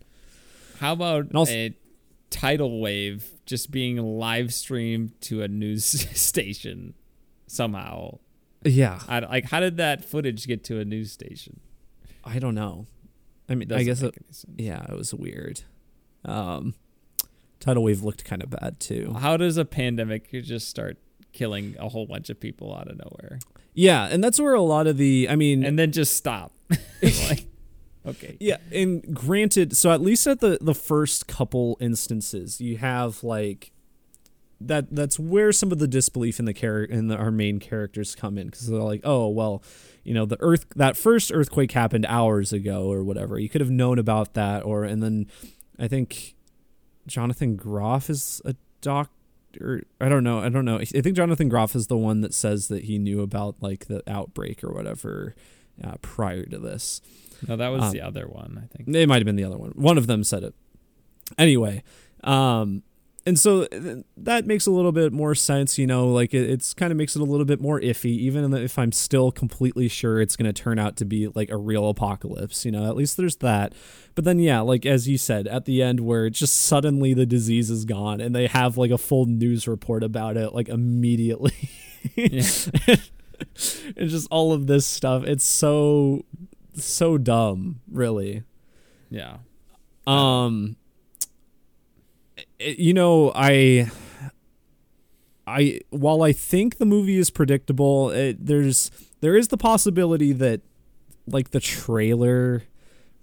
How 0.80 0.93
about 0.93 1.34
also- 1.35 1.53
a 1.53 1.76
tidal 2.30 2.80
wave 2.80 3.27
just 3.45 3.72
being 3.72 3.97
live 3.97 4.53
streamed 4.53 5.19
to 5.22 5.41
a 5.41 5.47
news 5.47 5.85
station 6.18 6.93
somehow? 7.47 8.19
yeah 8.64 8.99
I, 9.07 9.19
like, 9.19 9.45
how 9.45 9.61
did 9.61 9.77
that 9.77 10.03
footage 10.03 10.45
get 10.45 10.64
to 10.65 10.80
a 10.80 10.85
news 10.85 11.11
station? 11.11 11.61
i 12.26 12.38
don't 12.38 12.53
know 12.56 12.85
i 13.47 13.56
mean 13.56 13.72
i 13.72 13.84
guess 13.84 14.01
it, 14.01 14.14
yeah 14.57 14.84
it 14.89 14.95
was 14.95 15.14
weird 15.14 15.61
um 16.26 16.76
tidal 17.61 17.84
wave 17.84 18.03
looked 18.03 18.26
kind 18.26 18.43
of 18.43 18.49
bad 18.49 18.77
too 18.80 19.15
How 19.18 19.38
does 19.38 19.56
a 19.56 19.64
pandemic 19.64 20.30
just 20.30 20.68
start 20.68 20.97
killing 21.31 21.76
a 21.80 21.88
whole 21.88 22.06
bunch 22.06 22.30
of 22.30 22.39
people 22.39 22.76
out 22.76 22.89
of 22.89 22.97
nowhere 22.97 23.39
yeah 23.73 24.10
and 24.11 24.22
that's 24.22 24.38
where 24.39 24.53
a 24.53 24.61
lot 24.61 24.85
of 24.85 24.97
the 24.97 25.27
i 25.30 25.38
mean 25.38 25.64
and 25.64 25.80
then 25.80 25.93
just 25.93 26.15
stop? 26.15 26.51
like, 27.01 27.45
okay, 28.05 28.38
Yeah, 28.39 28.57
and 28.71 29.15
granted, 29.15 29.76
so 29.76 29.91
at 29.91 30.01
least 30.01 30.27
at 30.27 30.39
the 30.39 30.57
the 30.61 30.76
first 30.76 31.27
couple 31.27 31.77
instances, 31.80 32.59
you 32.61 32.77
have 32.77 33.23
like 33.23 33.71
that. 34.61 34.93
That's 34.93 35.19
where 35.19 35.51
some 35.51 35.71
of 35.71 35.80
the 35.80 35.88
disbelief 35.88 36.39
in 36.39 36.45
the 36.45 36.53
character 36.53 36.93
in 36.93 37.07
the, 37.07 37.17
our 37.17 37.31
main 37.31 37.59
characters 37.59 38.15
come 38.15 38.38
in 38.38 38.47
because 38.47 38.67
they're 38.67 38.80
like, 38.80 39.01
oh 39.03 39.27
well, 39.27 39.63
you 40.03 40.13
know, 40.13 40.26
the 40.26 40.38
earth 40.39 40.65
that 40.76 40.97
first 40.97 41.31
earthquake 41.34 41.71
happened 41.71 42.05
hours 42.07 42.53
ago 42.53 42.91
or 42.91 43.03
whatever. 43.03 43.39
You 43.39 43.49
could 43.49 43.61
have 43.61 43.71
known 43.71 43.99
about 43.99 44.34
that, 44.34 44.63
or 44.63 44.84
and 44.84 45.03
then 45.03 45.27
I 45.77 45.88
think 45.88 46.35
Jonathan 47.07 47.55
Groff 47.55 48.09
is 48.09 48.41
a 48.45 48.55
doctor. 48.81 49.84
I 49.99 50.09
don't 50.09 50.23
know. 50.23 50.39
I 50.39 50.49
don't 50.49 50.65
know. 50.65 50.77
I 50.80 50.85
think 50.85 51.15
Jonathan 51.15 51.49
Groff 51.49 51.76
is 51.76 51.88
the 51.88 51.97
one 51.97 52.21
that 52.21 52.34
says 52.34 52.67
that 52.67 52.85
he 52.85 52.97
knew 52.97 53.21
about 53.21 53.55
like 53.61 53.85
the 53.88 54.03
outbreak 54.07 54.63
or 54.63 54.71
whatever 54.71 55.35
uh, 55.84 55.95
prior 56.01 56.45
to 56.45 56.59
this. 56.59 57.01
No, 57.48 57.56
that 57.56 57.70
was 57.70 57.84
Um, 57.84 57.91
the 57.91 58.02
other 58.02 58.28
one. 58.28 58.60
I 58.64 58.76
think. 58.78 58.95
It 58.95 59.07
might 59.07 59.18
have 59.18 59.26
been 59.26 59.36
the 59.36 59.44
other 59.44 59.57
one. 59.57 59.72
One 59.72 59.98
of 59.98 60.07
them 60.07 60.24
said 60.24 60.44
it. 60.44 60.53
Anyway, 61.38 61.84
um, 62.24 62.84
and 63.26 63.38
so 63.38 63.66
th- 63.66 64.03
that 64.18 64.48
makes 64.48 64.66
a 64.66 64.72
little 64.72 64.91
bit 64.91 65.14
more 65.14 65.36
sense, 65.36 65.78
you 65.78 65.86
know. 65.86 66.07
Like 66.07 66.34
it, 66.34 66.49
it's 66.49 66.74
kind 66.74 66.91
of 66.91 66.98
makes 66.98 67.16
it 67.16 67.22
a 67.22 67.26
little 67.26 67.45
bit 67.45 67.61
more 67.61 67.80
iffy, 67.80 68.06
even 68.18 68.52
if 68.53 68.80
I'm 68.80 68.91
still 68.91 69.32
completely 69.32 69.88
sure 69.88 70.20
it's 70.20 70.36
going 70.36 70.52
to 70.52 70.61
turn 70.61 70.80
out 70.80 70.95
to 70.98 71.06
be 71.06 71.28
like 71.28 71.52
a 71.52 71.57
real 71.57 71.90
apocalypse. 71.90 72.66
You 72.66 72.72
know, 72.72 72.86
at 72.86 72.95
least 72.95 73.18
there's 73.18 73.36
that. 73.38 73.74
But 74.16 74.24
then, 74.26 74.40
yeah, 74.40 74.61
like 74.61 74.86
as 74.86 75.07
you 75.07 75.18
said 75.18 75.48
at 75.48 75.66
the 75.66 75.84
end, 75.84 75.99
where 75.99 76.26
it's 76.26 76.40
just 76.40 76.60
suddenly 76.61 77.14
the 77.14 77.26
disease 77.28 77.70
is 77.70 77.86
gone, 77.86 78.20
and 78.22 78.34
they 78.34 78.48
have 78.48 78.78
like 78.78 78.91
a 78.91 78.98
full 78.98 79.26
news 79.28 79.68
report 79.68 80.03
about 80.03 80.36
it, 80.38 80.53
like 80.53 80.70
immediately. 80.70 81.53
Yeah. 82.16 82.41
and 83.98 84.10
just 84.10 84.28
all 84.32 84.53
of 84.53 84.68
this 84.68 84.86
stuff. 84.88 85.24
It's 85.26 85.44
so 85.44 86.26
so 86.84 87.18
dumb, 87.18 87.81
really. 87.91 88.43
Yeah. 89.10 89.38
Um 90.07 90.76
you 92.60 92.93
know, 92.93 93.31
I 93.35 93.89
I 95.47 95.81
while 95.89 96.22
I 96.22 96.31
think 96.31 96.77
the 96.77 96.85
movie 96.85 97.18
is 97.18 97.30
predictable, 97.30 98.11
it, 98.11 98.45
there's 98.45 98.91
there 99.22 99.35
is 99.35 99.47
the 99.49 99.57
possibility 99.57 100.34
that 100.34 100.61
like 101.27 101.51
the 101.51 101.60
trailer 101.60 102.64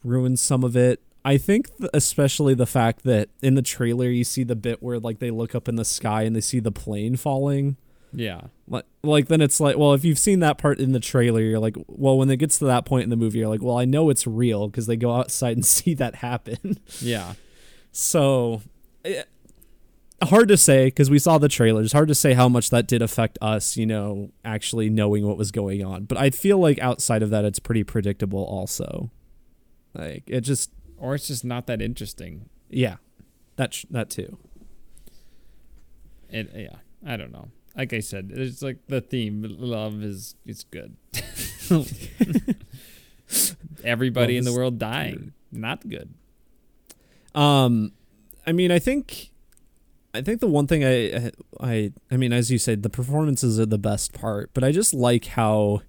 ruins 0.05 0.41
some 0.41 0.65
of 0.65 0.77
it. 0.77 1.01
I 1.25 1.39
think 1.39 1.77
th- 1.77 1.91
especially 1.93 2.55
the 2.55 2.67
fact 2.67 3.03
that 3.03 3.31
in 3.43 3.55
the 3.55 3.63
trailer 3.63 4.09
you 4.09 4.25
see 4.25 4.45
the 4.45 4.57
bit 4.57 4.83
where 4.83 4.99
like 4.99 5.19
they 5.19 5.31
look 5.31 5.55
up 5.55 5.69
in 5.69 5.77
the 5.77 5.85
sky 5.85 6.23
and 6.23 6.35
they 6.35 6.41
see 6.41 6.61
the 6.61 6.73
plane 6.73 7.17
falling. 7.17 7.77
Yeah. 8.19 8.41
Like, 8.67 8.87
like 9.03 9.29
then 9.29 9.43
it's 9.43 9.61
like, 9.61 9.77
well, 9.77 9.93
if 9.93 10.03
you've 10.03 10.19
seen 10.19 10.41
that 10.41 10.57
part 10.57 10.81
in 10.81 10.93
the 10.93 11.01
trailer, 11.01 11.43
you're 11.43 11.59
like, 11.59 11.77
well, 11.87 12.17
when 12.17 12.31
it 12.31 12.39
gets 12.39 12.59
to 12.61 12.65
that 12.65 12.87
point 12.87 13.05
in 13.05 13.11
the 13.11 13.17
movie, 13.17 13.39
you're 13.41 13.49
like, 13.49 13.63
well, 13.63 13.77
I 13.79 13.85
know 13.85 14.09
it's 14.09 14.27
real 14.27 14.69
because 14.69 14.87
they 14.87 14.97
go 14.97 15.13
outside 15.15 15.55
and 15.57 15.67
see 15.77 15.93
that 15.95 16.17
happen. 16.17 16.79
Yeah. 17.01 17.35
so, 17.93 18.63
eh, 19.05 19.23
hard 20.23 20.49
to 20.49 20.57
say 20.57 20.87
because 20.87 21.11
we 21.11 21.19
saw 21.19 21.37
the 21.37 21.49
trailers. 21.49 21.93
Hard 21.93 22.09
to 22.09 22.15
say 22.15 22.33
how 22.33 22.49
much 22.49 22.71
that 22.71 22.87
did 22.89 23.03
affect 23.03 23.37
us, 23.43 23.77
you 23.77 23.85
know, 23.85 24.31
actually 24.47 24.89
knowing 24.89 25.27
what 25.27 25.37
was 25.37 25.51
going 25.53 25.85
on. 25.85 26.05
But 26.05 26.17
I 26.17 26.31
feel 26.31 26.57
like 26.59 26.79
outside 26.79 27.23
of 27.23 27.29
that, 27.29 27.45
it's 27.45 27.59
pretty 27.59 27.85
predictable. 27.85 28.43
Also, 28.43 29.11
like 29.95 30.25
it 30.27 30.41
just, 30.41 30.71
Or 30.97 31.15
it's 31.15 31.27
just 31.29 31.45
not 31.45 31.67
that 31.67 31.83
interesting. 31.83 32.49
yeah, 32.71 32.97
that 33.57 33.75
sh- 33.75 33.85
that 33.91 34.09
too. 34.09 34.39
It. 36.31 36.51
Yeah. 36.57 36.77
I 37.05 37.17
don't 37.19 37.31
know. 37.31 37.49
Like 37.77 37.93
I 37.93 38.01
said, 38.01 38.33
it's 38.35 38.63
like 38.63 38.79
the 38.89 39.01
theme. 39.01 39.45
Love 39.59 40.03
is 40.03 40.35
it's 40.47 40.65
good. 40.65 40.97
Everybody 43.85 44.35
Love 44.35 44.39
in 44.39 44.45
the 44.45 44.53
world 44.59 44.79
dying. 44.79 45.33
Not 45.53 45.87
good. 45.89 46.15
Um, 47.35 47.93
I 48.47 48.53
mean, 48.53 48.71
I 48.71 48.79
think, 48.79 49.31
I 50.15 50.23
think 50.23 50.41
the 50.41 50.47
one 50.47 50.67
thing 50.67 50.85
I, 50.85 51.31
I, 51.61 51.93
I 52.11 52.17
mean, 52.17 52.33
as 52.33 52.51
you 52.51 52.59
said, 52.59 52.83
the 52.83 52.89
performances 52.89 53.61
are 53.61 53.67
the 53.67 53.79
best 53.79 54.15
part, 54.15 54.51
but 54.55 54.65
I 54.65 54.73
just 54.73 54.95
like 54.95 55.27
how, 55.27 55.83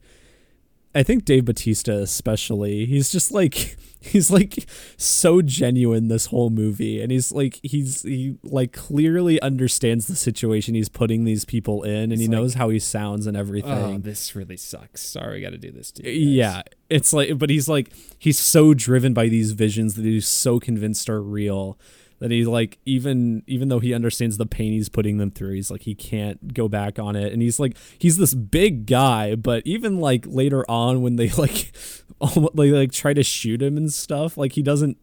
I 0.97 1.03
think 1.03 1.25
Dave 1.25 1.45
Batista 1.45 1.91
especially, 1.99 2.87
he's 2.87 3.11
just 3.11 3.31
like, 3.31 3.77
he's 3.99 4.31
like 4.31 4.67
so 4.97 5.43
genuine 5.43 6.07
this 6.07 6.25
whole 6.25 6.49
movie, 6.49 6.99
and 7.03 7.11
he's 7.11 7.31
like, 7.31 7.59
he's 7.61 8.01
he 8.01 8.37
like 8.41 8.73
clearly 8.73 9.39
understands 9.41 10.07
the 10.07 10.15
situation 10.15 10.73
he's 10.73 10.89
putting 10.89 11.23
these 11.23 11.45
people 11.45 11.83
in, 11.83 11.95
and 11.95 12.13
It's 12.13 12.21
he 12.21 12.27
like, 12.27 12.31
knows 12.31 12.55
how 12.55 12.69
he 12.69 12.79
sounds 12.79 13.27
and 13.27 13.37
oh, 13.37 13.39
everything. 13.39 13.71
Oh, 13.71 13.97
this 13.99 14.35
really 14.35 14.57
sucks. 14.57 15.01
Sorry, 15.01 15.35
we 15.35 15.41
got 15.41 15.51
to 15.51 15.59
do 15.59 15.71
this 15.71 15.91
to. 15.91 16.09
Yeah, 16.09 16.63
it's 16.89 17.13
like, 17.13 17.37
but 17.37 17.51
he's 17.51 17.69
like, 17.69 17.93
he's 18.17 18.39
so 18.39 18.73
driven 18.73 19.13
by 19.13 19.27
these 19.27 19.51
visions 19.51 19.93
that 19.95 20.03
he's 20.05 20.27
so 20.27 20.59
convinced 20.59 21.11
are 21.11 21.21
real 21.21 21.77
that 22.19 22.31
he 22.31 22.45
like 22.45 22.77
even 22.85 23.43
even 23.47 23.69
though 23.69 23.79
he 23.79 23.93
understands 23.93 24.37
the 24.37 24.45
pain 24.45 24.71
he's 24.71 24.89
putting 24.89 25.17
them 25.17 25.31
through, 25.31 25.53
he's 25.53 25.69
like 25.71 25.81
he 25.81 25.93
can't 25.95 26.53
go 26.53 26.67
back 26.67 26.97
on 26.99 27.15
it, 27.15 27.31
and 27.33 27.41
he's 27.41 27.59
like 27.59 27.77
he's 27.99 28.17
this 28.17 28.33
big 28.33 28.85
guy, 28.85 29.35
but 29.35 29.61
even 29.65 29.99
like 29.99 30.25
later 30.27 30.63
on 30.69 31.01
when 31.01 31.15
they 31.15 31.29
like 31.37 31.71
almost 32.19 32.55
they 32.55 32.71
like 32.71 32.91
try 32.91 33.13
to 33.13 33.23
shoot 33.23 33.61
him 33.61 33.77
and 33.77 33.93
stuff, 33.93 34.37
like 34.37 34.53
he 34.53 34.61
doesn't 34.63 34.97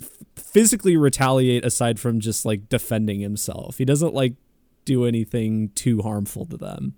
f- 0.00 0.08
physically 0.36 0.96
retaliate 0.96 1.64
aside 1.64 1.98
from 1.98 2.20
just 2.20 2.44
like 2.44 2.68
defending 2.68 3.20
himself. 3.20 3.78
He 3.78 3.84
doesn't 3.84 4.14
like 4.14 4.34
do 4.84 5.04
anything 5.04 5.68
too 5.76 6.02
harmful 6.02 6.44
to 6.44 6.56
them 6.56 6.94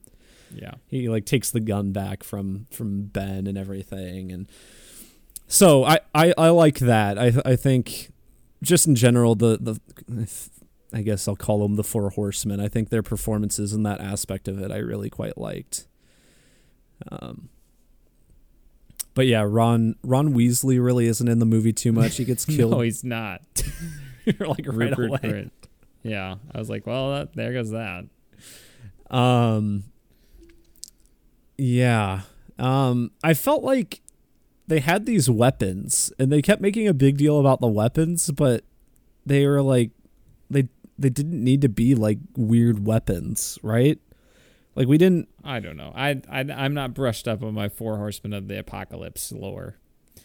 Yeah. 0.51 0.73
he 0.87 1.09
like 1.11 1.27
takes 1.27 1.51
the 1.51 1.61
gun 1.61 1.93
back 1.93 2.23
from 2.25 2.67
from 2.71 3.03
Ben 3.03 3.47
and 3.47 3.59
everything 3.59 4.33
and 4.33 4.49
so 5.49 5.85
I 5.85 5.99
I, 6.15 6.33
I 6.39 6.49
like 6.49 6.79
that 6.79 7.19
I 7.19 7.33
I 7.45 7.57
think 7.57 8.11
just 8.65 8.87
in 8.87 8.95
general 8.95 9.35
the 9.35 9.59
the 9.61 10.29
I 10.93 11.03
guess 11.03 11.27
I'll 11.29 11.37
call 11.37 11.61
them 11.61 11.77
the 11.77 11.85
four 11.85 12.11
horsemen 12.11 12.61
I 12.61 12.69
think 12.69 12.89
their 12.89 13.03
performances 13.03 13.73
in 13.73 13.83
that 13.85 14.01
aspect 14.01 14.49
of 14.49 14.61
it 14.61 14.71
I 14.71 14.79
really 14.79 15.11
quite 15.11 15.39
liked 15.39 15.87
um 17.11 17.49
but 19.15 19.27
yeah, 19.27 19.45
Ron 19.47 19.95
Ron 20.03 20.35
Weasley 20.35 20.83
really 20.85 21.07
isn't 21.07 21.29
in 21.29 21.39
the 21.39 21.47
movie 21.47 21.73
too 21.73 21.93
much. 21.93 22.17
He 22.17 22.25
gets 22.25 22.45
killed. 22.45 22.73
no, 22.73 22.81
he's 22.81 23.05
not. 23.05 23.41
You're 24.25 24.49
like 24.49 24.67
right 24.67 24.97
Rupert 24.97 25.09
away. 25.09 25.51
Yeah, 26.03 26.37
I 26.53 26.59
was 26.59 26.69
like, 26.69 26.87
well, 26.87 27.13
that, 27.13 27.35
there 27.35 27.53
goes 27.53 27.71
that. 27.71 28.05
Um. 29.11 29.85
Yeah. 31.57 32.23
Um. 32.59 33.13
I 33.23 33.35
felt 33.35 33.63
like 33.63 34.01
they 34.67 34.81
had 34.81 35.07
these 35.07 35.29
weapons, 35.29 36.13
and 36.19 36.31
they 36.33 36.41
kept 36.43 36.61
making 36.63 36.89
a 36.89 36.95
big 36.95 37.17
deal 37.17 37.39
about 37.41 37.61
the 37.61 37.67
weapons, 37.69 38.31
but 38.31 38.65
they 39.27 39.47
were 39.47 39.63
like, 39.63 39.91
they 40.51 40.69
they 40.99 41.11
didn't 41.11 41.43
need 41.43 41.61
to 41.63 41.69
be 41.69 41.95
like 41.95 42.19
weird 42.37 42.87
weapons, 42.87 43.59
right? 43.63 43.99
Like 44.77 44.89
we 44.89 44.99
didn't. 44.99 45.29
I 45.45 45.61
don't 45.61 45.77
know. 45.77 45.93
I, 45.95 46.21
I 46.29 46.41
I'm 46.41 46.75
not 46.75 46.95
brushed 46.95 47.29
up 47.29 47.43
on 47.43 47.55
my 47.55 47.69
Four 47.69 47.97
Horsemen 47.97 48.33
of 48.33 48.49
the 48.49 48.59
Apocalypse 48.59 49.31
lore. 49.33 49.77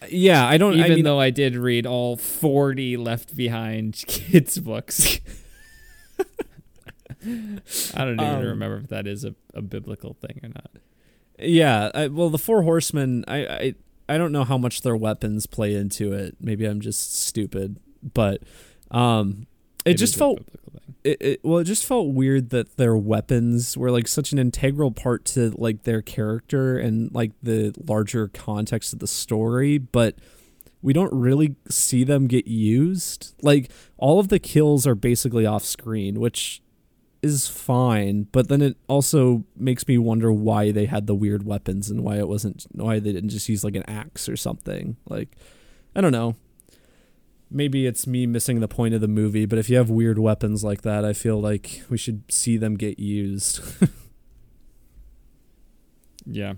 Yeah, 0.10 0.48
I 0.48 0.58
don't. 0.58 0.74
Even 0.76 0.92
I 0.92 0.96
mean, 0.96 1.04
though 1.04 1.20
I 1.20 1.30
did 1.30 1.56
read 1.56 1.86
all 1.86 2.16
40 2.16 2.96
Left 2.98 3.36
Behind 3.36 3.94
kids 4.08 4.58
books. 4.58 5.20
I 7.22 8.06
don't 8.06 8.14
even 8.14 8.20
Um, 8.20 8.42
remember 8.44 8.78
if 8.78 8.88
that 8.88 9.06
is 9.06 9.26
a, 9.26 9.36
a 9.54 9.62
biblical 9.62 10.14
thing 10.14 10.40
or 10.44 10.50
not. 10.50 10.72
Yeah, 11.38 11.92
I, 11.94 12.08
well, 12.08 12.30
the 12.30 12.38
four 12.38 12.64
horsemen. 12.64 13.26
I, 13.28 13.38
I 13.46 13.76
I 14.10 14.18
don't 14.18 14.32
know 14.32 14.44
how 14.44 14.58
much 14.58 14.82
their 14.82 14.96
weapons 14.96 15.46
play 15.46 15.76
into 15.76 16.12
it. 16.14 16.36
Maybe 16.42 16.66
I'm 16.66 16.82
just 16.82 17.16
stupid, 17.16 17.80
but 18.14 18.42
um, 18.90 19.46
it, 19.86 19.94
just 19.94 20.18
felt 20.18 20.42
it, 21.04 21.22
it. 21.22 21.40
Well, 21.44 21.60
it 21.60 21.66
just 21.66 21.86
felt 21.86 22.08
weird 22.08 22.50
that 22.50 22.78
their 22.78 22.98
weapons 22.98 23.78
were 23.78 23.92
like 23.92 24.08
such 24.08 24.32
an 24.32 24.40
integral 24.40 24.92
part 24.92 25.26
to 25.26 25.52
like 25.52 25.84
their 25.84 26.02
character 26.02 26.78
and 26.78 27.14
like 27.14 27.32
the 27.44 27.74
larger 27.88 28.28
context 28.28 28.94
of 28.94 29.00
the 29.00 29.08
story, 29.08 29.78
but 29.78 30.16
we 30.82 30.92
don't 30.92 31.14
really 31.14 31.56
see 31.70 32.04
them 32.04 32.26
get 32.26 32.48
used. 32.48 33.36
Like 33.44 33.72
all 33.98 34.20
of 34.20 34.30
the 34.30 34.40
kills 34.40 34.88
are 34.88 34.96
basically 34.96 35.46
off 35.46 35.64
screen, 35.64 36.20
which 36.20 36.64
is 37.22 37.48
fine, 37.48 38.28
but 38.32 38.48
then 38.48 38.62
it 38.62 38.78
also 38.88 39.44
makes 39.56 39.88
me 39.88 39.98
wonder 39.98 40.32
why 40.32 40.72
they 40.72 40.86
had 40.86 41.08
the 41.08 41.16
weird 41.16 41.46
weapons 41.46 41.90
and 41.90 42.04
why 42.04 42.18
it 42.18 42.28
wasn't 42.28 42.66
why 42.72 43.00
they 43.00 43.12
didn't 43.12 43.30
just 43.30 43.50
use 43.50 43.64
like 43.64 43.76
an 43.76 43.90
axe 43.90 44.30
or 44.30 44.38
something. 44.38 44.98
Like 45.08 45.36
I 45.96 46.02
don't 46.02 46.12
know. 46.12 46.36
Maybe 47.52 47.88
it's 47.88 48.06
me 48.06 48.28
missing 48.28 48.60
the 48.60 48.68
point 48.68 48.94
of 48.94 49.02
the 49.02 49.08
movie, 49.08 49.46
but 49.46 49.58
if 49.58 49.70
you 49.70 49.78
have 49.78 49.90
weird 49.90 50.20
weapons 50.20 50.64
like 50.64 50.84
that, 50.84 51.04
I 51.04 51.14
feel 51.14 51.42
like 51.42 51.82
we 51.90 51.98
should 51.98 52.32
see 52.32 52.58
them 52.58 52.76
get 52.76 53.00
used. 53.00 53.62
Yeah. 56.30 56.54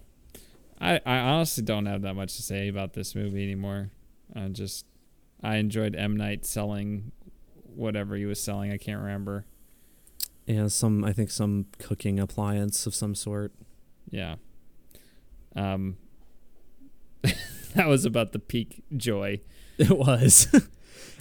I, 0.80 1.00
I 1.06 1.18
honestly 1.20 1.64
don't 1.64 1.86
have 1.86 2.02
that 2.02 2.16
much 2.16 2.36
to 2.36 2.42
say 2.42 2.68
about 2.68 2.94
this 2.94 3.16
movie 3.16 3.44
anymore. 3.44 3.92
I 4.36 4.48
just 4.48 4.86
I 5.44 5.58
enjoyed 5.58 5.96
M 5.96 6.18
Night 6.18 6.46
selling 6.46 7.12
whatever 7.76 8.16
he 8.16 8.26
was 8.26 8.42
selling. 8.42 8.72
I 8.72 8.78
can't 8.78 9.02
remember. 9.02 9.46
Yeah, 10.54 10.68
some 10.68 11.04
I 11.04 11.14
think 11.14 11.32
some 11.32 11.66
cooking 11.80 12.20
appliance 12.20 12.86
of 12.88 12.94
some 12.96 13.16
sort. 13.16 13.54
Yeah. 14.10 14.36
Um 15.56 15.98
that 17.76 17.88
was 17.88 18.06
about 18.06 18.32
the 18.32 18.40
peak 18.40 18.84
joy. 18.96 19.42
It 19.78 19.98
was. 19.98 20.46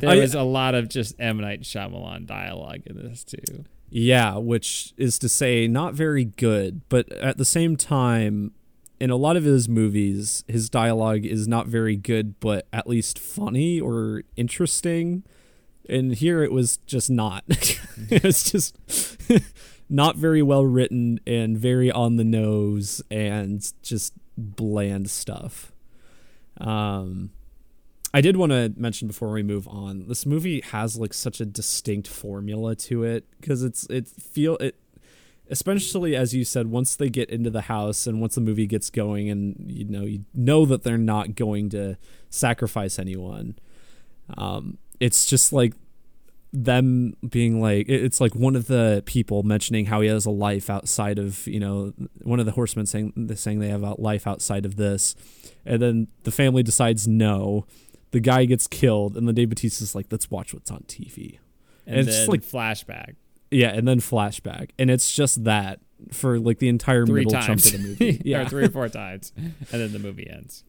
There 0.00 0.10
I- 0.10 0.16
was 0.16 0.34
a 0.34 0.42
lot 0.42 0.74
of 0.74 0.88
just 0.88 1.14
M 1.18 1.38
Night 1.38 1.62
Shyamalan 1.62 2.26
dialogue 2.26 2.82
in 2.86 2.96
this 2.96 3.24
too. 3.24 3.64
Yeah, 3.88 4.36
which 4.36 4.92
is 4.98 5.18
to 5.20 5.28
say, 5.30 5.66
not 5.66 5.94
very 5.94 6.24
good, 6.26 6.82
but 6.90 7.10
at 7.12 7.38
the 7.38 7.44
same 7.46 7.76
time, 7.76 8.52
in 9.00 9.08
a 9.10 9.16
lot 9.16 9.36
of 9.36 9.44
his 9.44 9.66
movies, 9.68 10.44
his 10.46 10.68
dialogue 10.68 11.24
is 11.24 11.48
not 11.48 11.68
very 11.68 11.96
good, 11.96 12.38
but 12.38 12.68
at 12.72 12.86
least 12.86 13.18
funny 13.18 13.80
or 13.80 14.22
interesting. 14.36 15.22
And 15.88 16.14
here 16.14 16.42
it 16.42 16.52
was 16.52 16.78
just 16.86 17.10
not. 17.10 17.44
it 17.48 18.22
was 18.22 18.50
just 18.50 18.76
not 19.88 20.16
very 20.16 20.42
well 20.42 20.64
written 20.64 21.20
and 21.26 21.58
very 21.58 21.90
on 21.90 22.16
the 22.16 22.24
nose 22.24 23.02
and 23.10 23.72
just 23.82 24.14
bland 24.36 25.10
stuff. 25.10 25.72
Um, 26.60 27.30
I 28.12 28.20
did 28.20 28.36
want 28.36 28.50
to 28.50 28.72
mention 28.76 29.08
before 29.08 29.30
we 29.30 29.42
move 29.42 29.68
on, 29.68 30.08
this 30.08 30.26
movie 30.26 30.60
has 30.60 30.96
like 30.96 31.14
such 31.14 31.40
a 31.40 31.46
distinct 31.46 32.08
formula 32.08 32.74
to 32.76 33.04
it 33.04 33.24
because 33.40 33.62
it's 33.62 33.84
it 33.86 34.08
feel 34.08 34.56
it 34.56 34.76
especially 35.48 36.14
as 36.14 36.34
you 36.34 36.44
said 36.44 36.68
once 36.68 36.94
they 36.94 37.08
get 37.08 37.28
into 37.28 37.50
the 37.50 37.62
house 37.62 38.06
and 38.06 38.20
once 38.20 38.36
the 38.36 38.40
movie 38.40 38.66
gets 38.66 38.88
going 38.88 39.28
and 39.28 39.56
you 39.68 39.84
know 39.84 40.02
you 40.02 40.24
know 40.34 40.64
that 40.64 40.82
they're 40.82 40.98
not 40.98 41.34
going 41.34 41.68
to 41.70 41.96
sacrifice 42.30 42.98
anyone. 42.98 43.56
Um, 44.36 44.78
it's 45.00 45.26
just 45.26 45.52
like 45.52 45.74
them 46.52 47.14
being 47.28 47.60
like 47.60 47.88
it's 47.88 48.20
like 48.20 48.34
one 48.34 48.56
of 48.56 48.66
the 48.66 49.02
people 49.06 49.44
mentioning 49.44 49.86
how 49.86 50.00
he 50.00 50.08
has 50.08 50.26
a 50.26 50.30
life 50.30 50.68
outside 50.68 51.16
of 51.18 51.46
you 51.46 51.60
know 51.60 51.92
one 52.22 52.40
of 52.40 52.46
the 52.46 52.52
horsemen 52.52 52.86
saying 52.86 53.12
saying 53.36 53.60
they 53.60 53.68
have 53.68 53.82
a 53.84 53.94
life 54.00 54.26
outside 54.26 54.64
of 54.66 54.76
this. 54.76 55.14
And 55.64 55.80
then 55.80 56.08
the 56.24 56.32
family 56.32 56.62
decides 56.62 57.06
no. 57.06 57.66
The 58.12 58.18
guy 58.20 58.44
gets 58.46 58.66
killed 58.66 59.16
and 59.16 59.28
then 59.28 59.34
Dave 59.36 59.50
Bautista's 59.50 59.94
like 59.94 60.06
let's 60.10 60.30
watch 60.30 60.52
what's 60.52 60.70
on 60.72 60.80
TV 60.88 61.38
And, 61.86 61.98
And 61.98 62.08
it's 62.08 62.16
just 62.16 62.28
like- 62.28 62.42
flashback. 62.42 63.14
Yeah 63.52 63.68
and 63.70 63.86
then 63.86 64.00
flashback. 64.00 64.70
And 64.78 64.90
it's 64.90 65.14
just 65.14 65.44
that 65.44 65.78
for 66.12 66.40
like 66.40 66.58
the 66.58 66.68
entire 66.68 67.06
three 67.06 67.24
middle 67.24 67.32
times. 67.40 67.70
chunk 67.70 67.74
of 67.74 67.80
the 67.82 67.88
movie. 68.06 68.22
Yeah. 68.24 68.42
Or 68.42 68.48
three 68.48 68.64
or 68.64 68.70
four 68.70 68.88
times. 68.88 69.32
And 69.36 69.54
then 69.70 69.92
the 69.92 69.98
movie 70.00 70.28
ends. 70.28 70.64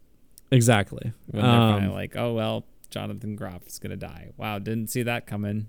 exactly. 0.51 1.11
When 1.27 1.41
they're 1.41 1.51
Um, 1.51 1.91
like, 1.91 2.15
Oh 2.15 2.33
well, 2.33 2.65
Jonathan 2.91 3.35
Groff 3.35 3.65
is 3.67 3.79
gonna 3.79 3.97
die. 3.97 4.29
Wow, 4.37 4.59
didn't 4.59 4.89
see 4.89 5.03
that 5.03 5.25
coming. 5.25 5.67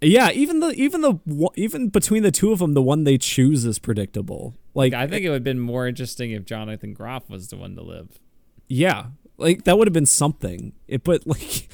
yeah 0.00 0.30
even 0.32 0.58
the 0.58 0.70
even 0.70 1.00
the 1.02 1.50
even 1.54 1.88
between 1.88 2.24
the 2.24 2.32
two 2.32 2.50
of 2.50 2.58
them 2.58 2.74
the 2.74 2.82
one 2.82 3.04
they 3.04 3.16
choose 3.16 3.64
is 3.64 3.78
predictable 3.78 4.54
like 4.74 4.92
I 4.92 5.06
think 5.06 5.24
eh 5.24 5.26
it 5.26 5.30
would 5.30 5.36
have 5.36 5.44
been 5.44 5.60
more 5.60 5.86
interesting 5.86 6.30
if 6.30 6.44
Jonathan 6.44 6.94
Groff 6.94 7.28
was 7.28 7.48
the 7.48 7.56
one 7.56 7.76
to 7.76 7.82
live. 7.82 8.18
Yeah, 8.68 9.06
like 9.36 9.64
that 9.64 9.76
would 9.76 9.86
have 9.86 9.92
been 9.92 10.06
something. 10.06 10.72
It, 10.88 11.04
but 11.04 11.26
like, 11.26 11.68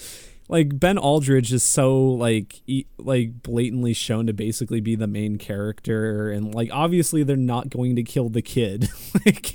like 0.49 0.81
Ben 0.81 0.99
Aldridge 0.99 1.53
is 1.53 1.63
so 1.63 1.97
like 1.97 2.61
e- 2.67 2.87
like 2.99 3.43
blatantly 3.43 3.93
shown 3.93 4.27
to 4.27 4.33
basically 4.33 4.81
be 4.81 4.97
the 4.97 5.07
main 5.07 5.39
character, 5.39 6.31
and 6.31 6.55
like 6.55 6.71
obviously 6.73 7.23
they're 7.23 7.37
not 7.37 7.71
going 7.71 7.95
to 7.97 8.03
kill 8.03 8.29
the 8.29 8.43
kid. 8.43 8.89
like, 9.27 9.55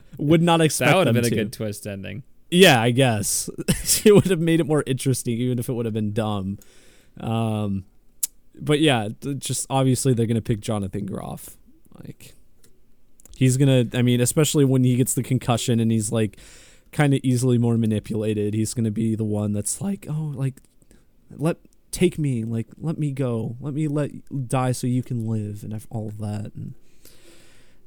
would 0.18 0.42
not 0.42 0.60
expect 0.60 0.90
That 0.90 0.96
would 0.96 1.06
have 1.08 1.14
been 1.14 1.24
a 1.26 1.30
good 1.30 1.52
twist 1.52 1.86
ending. 1.86 2.22
Yeah, 2.54 2.80
I 2.80 2.90
guess 2.90 3.50
it 4.04 4.14
would 4.14 4.26
have 4.26 4.40
made 4.40 4.60
it 4.60 4.66
more 4.66 4.84
interesting, 4.86 5.38
even 5.38 5.58
if 5.58 5.68
it 5.68 5.72
would 5.72 5.86
have 5.86 5.94
been 5.94 6.12
dumb. 6.12 6.58
Um, 7.18 7.84
but 8.54 8.80
yeah, 8.80 9.08
just 9.38 9.66
obviously 9.68 10.14
they're 10.14 10.26
gonna 10.26 10.40
pick 10.40 10.60
Jonathan 10.60 11.06
Groff. 11.06 11.56
Like, 12.02 12.34
he's 13.36 13.56
gonna. 13.56 13.86
I 13.92 14.02
mean, 14.02 14.20
especially 14.20 14.64
when 14.64 14.84
he 14.84 14.96
gets 14.96 15.14
the 15.14 15.22
concussion 15.22 15.80
and 15.80 15.90
he's 15.90 16.12
like 16.12 16.38
kind 16.92 17.12
of 17.12 17.20
easily 17.24 17.58
more 17.58 17.76
manipulated. 17.76 18.54
He's 18.54 18.74
gonna 18.74 18.90
be 18.92 19.16
the 19.16 19.24
one 19.24 19.52
that's 19.52 19.80
like, 19.80 20.06
oh, 20.08 20.32
like 20.34 20.60
let 21.30 21.56
take 21.90 22.18
me, 22.18 22.44
like 22.44 22.68
let 22.78 22.98
me 22.98 23.10
go, 23.10 23.56
let 23.60 23.74
me 23.74 23.88
let 23.88 24.10
die 24.48 24.72
so 24.72 24.86
you 24.86 25.02
can 25.02 25.26
live, 25.26 25.64
and 25.64 25.84
all 25.90 26.08
of 26.08 26.18
that. 26.18 26.52
And 26.54 26.74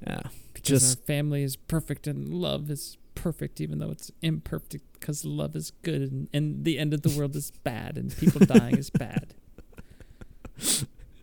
yeah, 0.05 0.23
Because 0.53 0.67
just 0.67 1.05
family 1.05 1.43
is 1.43 1.55
perfect 1.55 2.07
and 2.07 2.27
love 2.29 2.69
is 2.69 2.97
perfect, 3.21 3.59
even 3.61 3.79
though 3.79 3.91
it's 3.91 4.11
imperfect. 4.21 4.85
Because 4.93 5.25
love 5.25 5.55
is 5.55 5.71
good 5.83 6.01
and, 6.01 6.29
and 6.33 6.65
the 6.65 6.79
end 6.79 6.93
of 6.93 7.01
the 7.01 7.09
world 7.09 7.35
is 7.35 7.51
bad 7.63 7.97
and 7.97 8.15
people 8.15 8.45
dying 8.45 8.77
is 8.77 8.89
bad. 8.89 9.33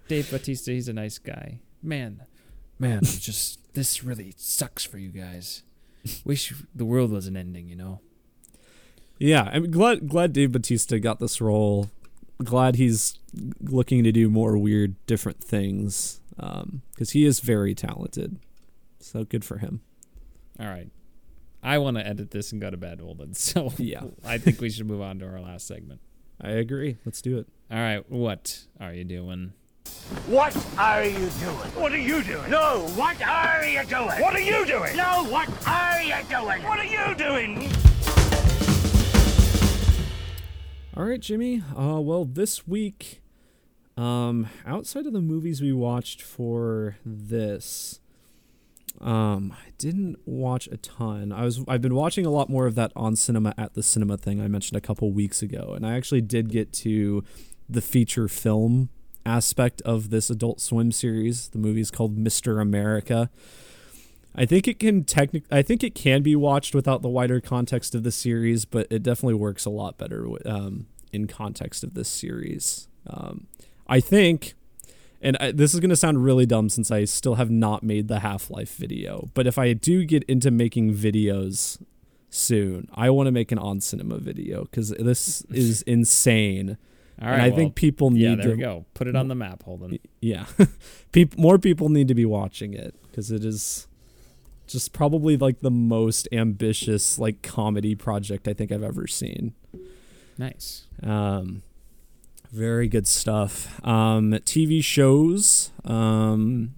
Dave 0.08 0.30
Bautista, 0.30 0.70
he's 0.70 0.88
a 0.88 0.92
nice 0.92 1.18
guy. 1.18 1.60
Man, 1.82 2.22
man. 2.78 3.00
just 3.04 3.72
this 3.74 4.04
really 4.04 4.34
sucks 4.36 4.84
for 4.84 4.98
you 4.98 5.08
guys. 5.08 5.62
Wish 6.24 6.52
the 6.74 6.84
world 6.84 7.10
wasn't 7.10 7.36
ending, 7.36 7.68
you 7.68 7.76
know. 7.76 8.00
Yeah, 9.18 9.48
I'm 9.52 9.70
glad 9.70 10.08
glad 10.08 10.32
Dave 10.32 10.52
Batista 10.52 10.98
got 10.98 11.18
this 11.18 11.40
role. 11.40 11.90
Glad 12.42 12.76
he's 12.76 13.18
looking 13.60 14.04
to 14.04 14.12
do 14.12 14.28
more 14.28 14.58
weird, 14.58 14.96
different 15.06 15.42
things 15.42 16.20
um, 16.38 16.82
because 16.90 17.10
he 17.10 17.24
is 17.24 17.40
very 17.40 17.74
talented. 17.74 18.38
So 18.98 19.24
good 19.24 19.44
for 19.44 19.58
him. 19.58 19.80
All 20.58 20.66
right. 20.66 20.88
I 21.64 21.78
want 21.78 21.96
to 21.96 22.06
edit 22.06 22.30
this 22.30 22.52
and 22.52 22.60
go 22.60 22.70
to 22.70 22.76
bed, 22.76 23.00
Holden. 23.00 23.34
So 23.34 23.72
Yeah. 23.78 24.02
I 24.24 24.38
think 24.38 24.60
we 24.60 24.70
should 24.70 24.86
move 24.86 25.00
on 25.00 25.18
to 25.20 25.26
our 25.26 25.40
last 25.40 25.66
segment. 25.66 26.00
I 26.40 26.50
agree. 26.50 26.98
Let's 27.06 27.22
do 27.22 27.38
it. 27.38 27.48
All 27.70 27.78
right. 27.78 28.08
What 28.10 28.64
are 28.80 28.92
you 28.92 29.04
doing? 29.04 29.54
What 30.26 30.54
are 30.78 31.04
you 31.04 31.16
doing? 31.18 31.56
What 31.74 31.92
are 31.92 31.96
you 31.98 32.22
doing? 32.22 32.50
No, 32.50 32.86
what 32.96 33.20
are 33.22 33.64
you 33.64 33.82
doing? 33.84 34.06
What 34.20 34.34
are 34.34 34.40
you 34.40 34.66
doing? 34.66 34.96
No, 34.96 35.24
what 35.30 35.48
are 35.66 36.02
you 36.02 36.14
doing? 36.28 36.62
What 36.62 36.78
are 36.78 36.84
you 36.84 37.14
doing? 37.14 37.72
All 40.96 41.04
right, 41.04 41.20
Jimmy. 41.20 41.62
Uh, 41.76 42.00
well, 42.00 42.24
this 42.24 42.68
week, 42.68 43.22
um, 43.96 44.48
outside 44.66 45.06
of 45.06 45.12
the 45.12 45.20
movies 45.20 45.60
we 45.62 45.72
watched 45.72 46.20
for 46.22 46.96
this, 47.04 48.00
Um, 49.00 49.52
I 49.52 49.70
didn't 49.76 50.18
watch 50.24 50.68
a 50.68 50.76
ton. 50.76 51.32
I 51.32 51.44
was 51.44 51.64
I've 51.66 51.82
been 51.82 51.94
watching 51.94 52.24
a 52.24 52.30
lot 52.30 52.48
more 52.48 52.66
of 52.66 52.74
that 52.76 52.92
on 52.94 53.16
cinema 53.16 53.54
at 53.58 53.74
the 53.74 53.82
cinema 53.82 54.16
thing 54.16 54.40
I 54.40 54.48
mentioned 54.48 54.76
a 54.76 54.80
couple 54.80 55.10
weeks 55.12 55.42
ago, 55.42 55.72
and 55.74 55.86
I 55.86 55.94
actually 55.94 56.20
did 56.20 56.50
get 56.50 56.72
to 56.74 57.24
the 57.68 57.80
feature 57.80 58.28
film 58.28 58.90
aspect 59.26 59.82
of 59.82 60.10
this 60.10 60.30
Adult 60.30 60.60
Swim 60.60 60.92
series. 60.92 61.48
The 61.48 61.58
movie 61.58 61.80
is 61.80 61.90
called 61.90 62.16
Mr. 62.16 62.60
America. 62.60 63.30
I 64.34 64.46
think 64.46 64.66
it 64.66 64.78
can 64.78 65.04
technic- 65.04 65.44
I 65.50 65.62
think 65.62 65.84
it 65.84 65.94
can 65.94 66.22
be 66.22 66.34
watched 66.34 66.74
without 66.74 67.02
the 67.02 67.08
wider 67.08 67.40
context 67.40 67.94
of 67.94 68.02
the 68.02 68.10
series, 68.10 68.64
but 68.64 68.86
it 68.90 69.02
definitely 69.02 69.34
works 69.34 69.64
a 69.64 69.70
lot 69.70 69.96
better 69.96 70.26
um, 70.44 70.86
in 71.12 71.26
context 71.26 71.84
of 71.84 71.94
this 71.94 72.08
series. 72.08 72.88
Um, 73.06 73.46
I 73.86 74.00
think, 74.00 74.54
and 75.24 75.36
I, 75.38 75.50
this 75.52 75.74
is 75.74 75.80
going 75.80 75.90
to 75.90 75.96
sound 75.96 76.22
really 76.22 76.46
dumb 76.46 76.68
since 76.68 76.90
I 76.90 77.04
still 77.04 77.34
have 77.34 77.50
not 77.50 77.82
made 77.82 78.08
the 78.08 78.20
Half 78.20 78.50
Life 78.50 78.76
video, 78.76 79.30
but 79.34 79.46
if 79.46 79.58
I 79.58 79.72
do 79.72 80.04
get 80.04 80.22
into 80.24 80.50
making 80.50 80.94
videos 80.94 81.82
soon, 82.30 82.88
I 82.94 83.10
want 83.10 83.26
to 83.26 83.32
make 83.32 83.50
an 83.50 83.58
on 83.58 83.80
cinema 83.80 84.18
video 84.18 84.64
because 84.64 84.90
this 84.90 85.40
is 85.50 85.82
insane. 85.82 86.76
All 87.20 87.28
right, 87.28 87.34
and 87.34 87.42
I 87.42 87.48
well, 87.48 87.56
think 87.56 87.74
people 87.74 88.10
need 88.10 88.20
yeah, 88.22 88.34
there 88.34 88.44
to 88.44 88.50
we 88.50 88.56
go. 88.58 88.84
Put 88.94 89.06
it 89.06 89.16
on 89.16 89.28
the 89.28 89.34
map, 89.34 89.62
Hold 89.62 89.80
Holden. 89.80 89.98
yeah 90.20 90.46
people 91.12 91.40
more 91.40 91.58
people 91.58 91.88
need 91.88 92.08
to 92.08 92.14
be 92.14 92.24
watching 92.26 92.74
it 92.74 92.94
because 93.04 93.30
it 93.30 93.44
is 93.44 93.86
just 94.66 94.92
probably 94.92 95.36
like 95.36 95.60
the 95.60 95.70
most 95.70 96.26
ambitious 96.32 97.18
like 97.18 97.42
comedy 97.42 97.94
project 97.94 98.48
i 98.48 98.54
think 98.54 98.72
i've 98.72 98.82
ever 98.82 99.06
seen 99.06 99.52
Nice. 100.38 100.86
um 101.02 101.62
very 102.54 102.86
good 102.86 103.06
stuff 103.06 103.84
um 103.84 104.30
tv 104.44 104.82
shows 104.82 105.72
um 105.84 106.74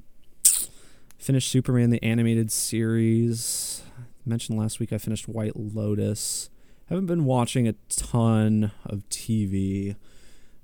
finished 1.19 1.51
superman 1.51 1.91
the 1.91 2.03
animated 2.03 2.51
series 2.51 3.83
mentioned 4.25 4.59
last 4.59 4.81
week 4.81 4.93
i 4.93 4.99
finished 4.99 5.29
white 5.29 5.55
lotus 5.55 6.49
haven't 6.89 7.07
been 7.07 7.25
watching 7.25 7.69
a 7.69 7.75
ton 7.89 8.73
of 8.87 9.07
tv 9.11 9.97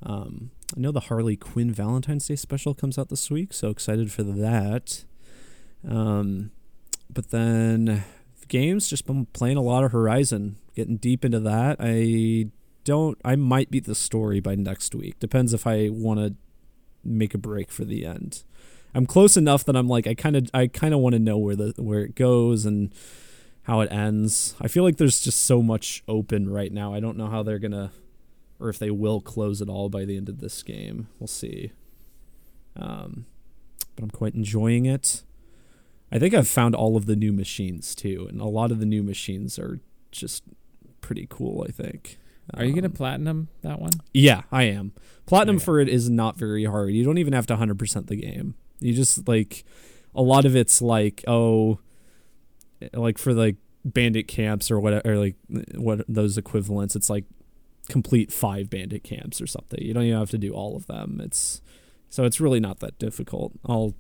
um, 0.04 0.50
I 0.76 0.80
know 0.80 0.90
the 0.90 1.00
Harley 1.00 1.36
Quinn 1.36 1.70
Valentine's 1.70 2.26
Day 2.26 2.36
special 2.36 2.74
comes 2.74 2.98
out 2.98 3.08
this 3.08 3.30
week, 3.30 3.52
so 3.52 3.68
excited 3.68 4.10
for 4.10 4.22
that. 4.22 5.04
Um, 5.88 6.50
but 7.10 7.30
then 7.30 8.04
games, 8.48 8.88
just 8.88 9.06
been 9.06 9.26
playing 9.26 9.56
a 9.56 9.62
lot 9.62 9.84
of 9.84 9.92
Horizon, 9.92 10.56
getting 10.74 10.96
deep 10.96 11.24
into 11.24 11.40
that. 11.40 11.76
I 11.78 12.48
don't. 12.84 13.18
I 13.24 13.36
might 13.36 13.70
beat 13.70 13.84
the 13.84 13.94
story 13.94 14.40
by 14.40 14.54
next 14.54 14.94
week. 14.94 15.18
Depends 15.18 15.52
if 15.52 15.66
I 15.66 15.88
want 15.90 16.20
to 16.20 16.34
make 17.04 17.34
a 17.34 17.38
break 17.38 17.70
for 17.70 17.84
the 17.84 18.04
end. 18.04 18.44
I'm 18.94 19.06
close 19.06 19.36
enough 19.36 19.64
that 19.64 19.76
I'm 19.76 19.88
like 19.88 20.06
I 20.06 20.14
kind 20.14 20.36
of 20.36 20.50
I 20.52 20.66
kind 20.66 20.92
of 20.94 21.00
want 21.00 21.14
to 21.14 21.18
know 21.18 21.38
where 21.38 21.56
the 21.56 21.74
where 21.76 22.00
it 22.00 22.14
goes 22.14 22.66
and 22.66 22.94
how 23.64 23.80
it 23.80 23.90
ends. 23.90 24.54
I 24.60 24.68
feel 24.68 24.84
like 24.84 24.96
there's 24.96 25.20
just 25.20 25.44
so 25.44 25.62
much 25.62 26.02
open 26.06 26.50
right 26.50 26.72
now. 26.72 26.92
I 26.92 27.00
don't 27.00 27.16
know 27.16 27.28
how 27.28 27.42
they're 27.42 27.58
gonna 27.58 27.90
or 28.60 28.68
if 28.68 28.78
they 28.78 28.90
will 28.90 29.20
close 29.20 29.60
it 29.60 29.68
all 29.68 29.88
by 29.88 30.04
the 30.04 30.16
end 30.16 30.28
of 30.28 30.40
this 30.40 30.62
game. 30.62 31.08
We'll 31.18 31.26
see. 31.26 31.72
Um, 32.76 33.26
but 33.96 34.04
I'm 34.04 34.10
quite 34.10 34.34
enjoying 34.34 34.86
it. 34.86 35.22
I 36.10 36.18
think 36.18 36.34
I've 36.34 36.48
found 36.48 36.74
all 36.74 36.96
of 36.96 37.06
the 37.06 37.16
new 37.16 37.32
machines 37.32 37.94
too, 37.94 38.26
and 38.28 38.40
a 38.40 38.46
lot 38.46 38.70
of 38.70 38.78
the 38.78 38.86
new 38.86 39.02
machines 39.02 39.58
are 39.58 39.80
just 40.10 40.44
pretty 41.00 41.26
cool. 41.28 41.64
I 41.66 41.72
think. 41.72 42.18
Are 42.54 42.64
you 42.64 42.74
gonna 42.74 42.86
Um, 42.88 42.92
platinum 42.92 43.48
that 43.62 43.80
one? 43.80 43.92
yeah, 44.12 44.42
I 44.50 44.64
am. 44.64 44.92
Platinum 45.26 45.56
Okay. 45.56 45.64
for 45.64 45.80
it 45.80 45.88
is 45.88 46.10
not 46.10 46.36
very 46.38 46.64
hard. 46.64 46.92
You 46.92 47.04
don't 47.04 47.18
even 47.18 47.32
have 47.32 47.46
to 47.46 47.54
100% 47.54 48.06
the 48.08 48.16
game. 48.16 48.54
You 48.80 48.92
just 48.92 49.26
like 49.28 49.64
a 50.14 50.22
lot 50.22 50.44
of 50.44 50.54
it's 50.56 50.82
like 50.82 51.24
oh 51.26 51.78
like 52.92 53.16
for 53.18 53.32
like 53.32 53.56
bandit 53.84 54.28
camps 54.28 54.70
or 54.70 54.78
whatever 54.80 55.12
or 55.12 55.16
like 55.16 55.36
what 55.76 56.04
those 56.08 56.36
equivalents 56.36 56.94
it's 56.94 57.08
like 57.10 57.24
complete 57.88 58.32
5 58.32 58.68
bandit 58.70 59.02
camps 59.04 59.40
or 59.40 59.46
something. 59.46 59.80
You 59.82 59.94
don't 59.94 60.04
even 60.04 60.18
have 60.18 60.30
to 60.30 60.38
do 60.38 60.52
all 60.52 60.76
of 60.76 60.86
them. 60.86 61.20
It's 61.22 61.60
so 62.10 62.24
it's 62.24 62.40
really 62.40 62.60
not 62.60 62.80
that 62.80 62.98
difficult. 62.98 63.52
I'll 63.66 63.94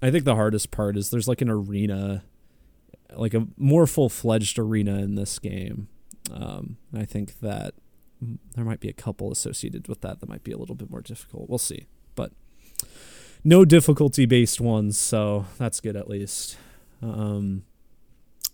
I 0.00 0.10
think 0.10 0.24
the 0.24 0.36
hardest 0.36 0.70
part 0.70 0.96
is 0.96 1.10
there's 1.10 1.28
like 1.28 1.40
an 1.42 1.50
arena 1.50 2.24
like 3.16 3.34
a 3.34 3.46
more 3.56 3.86
full-fledged 3.86 4.58
arena 4.58 4.98
in 4.98 5.14
this 5.16 5.38
game. 5.38 5.88
Um 6.32 6.76
I 6.94 7.04
think 7.04 7.40
that 7.40 7.74
there 8.54 8.64
might 8.64 8.80
be 8.80 8.88
a 8.88 8.92
couple 8.92 9.30
associated 9.30 9.88
with 9.88 10.00
that 10.02 10.20
that 10.20 10.28
might 10.28 10.44
be 10.44 10.52
a 10.52 10.58
little 10.58 10.74
bit 10.74 10.90
more 10.90 11.00
difficult. 11.02 11.48
We'll 11.48 11.58
see. 11.58 11.86
But 12.14 12.32
no 13.44 13.64
difficulty 13.64 14.26
based 14.26 14.60
ones, 14.60 14.98
so 14.98 15.46
that's 15.58 15.80
good 15.80 15.96
at 15.96 16.08
least. 16.08 16.56
Um 17.02 17.64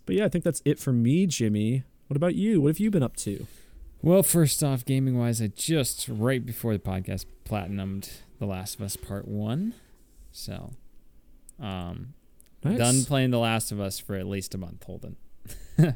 but 0.07 0.17
yeah, 0.17 0.27
I 0.27 0.29
think 0.29 0.45
that's 0.45 0.61
it 0.65 0.79
for 0.79 0.93
me, 0.93 1.27
Jimmy. 1.27 1.85
What 2.09 2.17
about 2.17 2.35
you? 2.35 2.61
What 2.61 2.69
have 2.69 2.79
you 2.79 2.91
been 2.91 3.03
up 3.03 3.17
to? 3.17 3.47
Well, 4.03 4.23
first 4.23 4.63
off, 4.63 4.85
gaming 4.85 5.19
wise, 5.19 5.41
I 5.41 5.47
just 5.47 6.09
right 6.11 6.45
before 6.45 6.75
the 6.75 6.79
podcast 6.79 7.25
platinumed 7.47 8.11
The 8.39 8.45
Last 8.45 8.75
of 8.75 8.83
Us 8.83 8.97
Part 8.97 9.27
One, 9.27 9.73
so 10.31 10.75
um, 11.59 12.13
Nice. 12.63 12.77
done 12.77 13.05
playing 13.05 13.31
The 13.31 13.39
Last 13.39 13.73
of 13.73 13.81
Us 13.81 13.99
for 13.99 14.15
at 14.17 14.27
least 14.27 14.55
a 14.55 14.59
month. 14.59 14.83
Holden, 14.83 15.17
uh, 15.79 15.93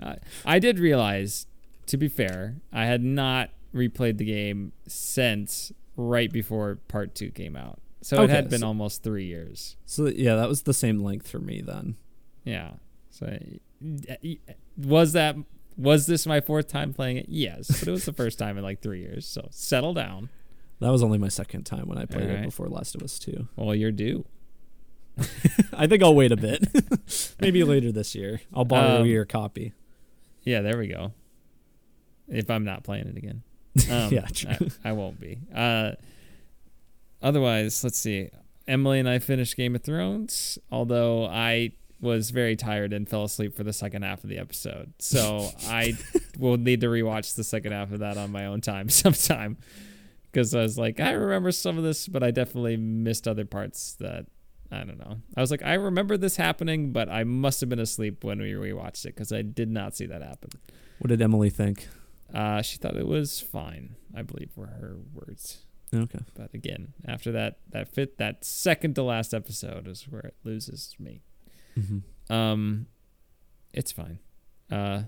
I 0.44 0.58
did 0.58 0.78
realize, 0.78 1.46
to 1.86 1.96
be 1.96 2.08
fair, 2.08 2.56
I 2.72 2.86
had 2.86 3.02
not 3.02 3.50
replayed 3.74 4.18
the 4.18 4.24
game 4.24 4.72
since 4.86 5.72
right 5.96 6.30
before 6.32 6.76
Part 6.88 7.14
Two 7.14 7.30
came 7.30 7.56
out, 7.56 7.78
so 8.02 8.22
it 8.22 8.30
had 8.30 8.48
been 8.48 8.60
so- 8.60 8.66
almost 8.68 9.02
three 9.02 9.26
years. 9.26 9.76
So 9.84 10.06
yeah, 10.06 10.34
that 10.36 10.48
was 10.48 10.62
the 10.62 10.74
same 10.74 11.02
length 11.02 11.28
for 11.28 11.38
me 11.38 11.60
then. 11.60 11.96
Yeah. 12.44 12.72
So 13.10 13.38
was 14.76 15.12
that 15.14 15.36
was 15.76 16.06
this 16.06 16.26
my 16.26 16.40
fourth 16.40 16.68
time 16.68 16.92
playing 16.94 17.18
it? 17.18 17.26
Yes, 17.28 17.66
but 17.80 17.88
it 17.88 17.90
was 17.92 18.04
the 18.04 18.12
first 18.22 18.38
time 18.38 18.56
in 18.58 18.64
like 18.64 18.80
three 18.80 19.00
years. 19.00 19.26
So 19.26 19.48
settle 19.50 19.94
down. 19.94 20.28
That 20.80 20.90
was 20.90 21.02
only 21.02 21.16
my 21.18 21.28
second 21.28 21.64
time 21.64 21.86
when 21.88 21.96
I 21.98 22.04
played 22.04 22.28
it 22.28 22.42
before 22.44 22.68
Last 22.68 22.94
of 22.94 23.02
Us 23.02 23.18
2. 23.18 23.48
Well, 23.56 23.74
you're 23.74 23.90
due. 23.92 24.26
I 25.72 25.86
think 25.86 26.02
I'll 26.02 26.14
wait 26.14 26.32
a 26.32 26.36
bit. 26.36 26.66
Maybe 27.40 27.64
later 27.64 27.90
this 27.92 28.14
year. 28.14 28.42
I'll 28.52 28.66
borrow 28.66 29.00
Um, 29.00 29.06
your 29.06 29.24
copy. 29.24 29.72
Yeah, 30.42 30.60
there 30.60 30.76
we 30.76 30.88
go. 30.88 31.12
If 32.28 32.50
I'm 32.50 32.64
not 32.64 32.82
playing 32.84 33.06
it 33.08 33.16
again, 33.16 33.42
um, 33.90 34.12
Yeah, 34.12 34.26
true. 34.32 34.68
I, 34.84 34.90
I 34.90 34.92
won't 34.92 35.20
be. 35.20 35.38
Uh, 35.54 35.92
otherwise, 37.22 37.82
let's 37.84 37.98
see. 37.98 38.30
Emily 38.68 38.98
and 38.98 39.08
I 39.08 39.18
finished 39.20 39.56
Game 39.56 39.74
of 39.76 39.82
Thrones, 39.82 40.58
although 40.72 41.26
I 41.26 41.72
was 42.00 42.30
very 42.30 42.56
tired 42.56 42.92
and 42.92 43.08
fell 43.08 43.24
asleep 43.24 43.54
for 43.54 43.64
the 43.64 43.72
second 43.72 44.02
half 44.02 44.22
of 44.24 44.30
the 44.30 44.38
episode. 44.38 44.92
So 44.98 45.50
I 45.68 45.96
will 46.38 46.56
need 46.56 46.80
to 46.82 46.88
rewatch 46.88 47.36
the 47.36 47.44
second 47.44 47.72
half 47.72 47.92
of 47.92 48.00
that 48.00 48.16
on 48.16 48.32
my 48.32 48.46
own 48.46 48.60
time 48.60 48.88
sometime. 48.90 49.56
Because 50.30 50.54
I 50.54 50.60
was 50.62 50.76
like, 50.76 51.00
I 51.00 51.12
remember 51.12 51.50
some 51.52 51.78
of 51.78 51.84
this, 51.84 52.08
but 52.08 52.22
I 52.22 52.30
definitely 52.30 52.76
missed 52.76 53.26
other 53.26 53.46
parts 53.46 53.94
that 54.00 54.26
I 54.70 54.78
don't 54.78 54.98
know. 54.98 55.18
I 55.36 55.40
was 55.40 55.50
like, 55.50 55.62
I 55.62 55.74
remember 55.74 56.16
this 56.16 56.36
happening, 56.36 56.92
but 56.92 57.08
I 57.08 57.24
must 57.24 57.60
have 57.60 57.70
been 57.70 57.78
asleep 57.78 58.24
when 58.24 58.40
we 58.40 58.52
rewatched 58.52 59.06
it 59.06 59.14
because 59.14 59.32
I 59.32 59.42
did 59.42 59.70
not 59.70 59.96
see 59.96 60.06
that 60.06 60.22
happen. 60.22 60.50
What 60.98 61.08
did 61.08 61.22
Emily 61.22 61.50
think? 61.50 61.88
Uh, 62.34 62.60
she 62.62 62.76
thought 62.76 62.96
it 62.96 63.06
was 63.06 63.40
fine, 63.40 63.96
I 64.14 64.22
believe 64.22 64.50
were 64.56 64.66
her 64.66 64.96
words. 65.14 65.66
Okay. 65.94 66.18
But 66.34 66.52
again, 66.54 66.94
after 67.06 67.30
that 67.32 67.58
that 67.70 67.88
fit 67.88 68.18
that 68.18 68.44
second 68.44 68.94
to 68.96 69.02
last 69.02 69.32
episode 69.32 69.86
is 69.86 70.02
where 70.04 70.22
it 70.22 70.34
loses 70.44 70.96
me. 70.98 71.22
Mm-hmm. 71.78 72.32
Um 72.32 72.86
it's 73.72 73.92
fine. 73.92 74.18
Uh 74.70 75.04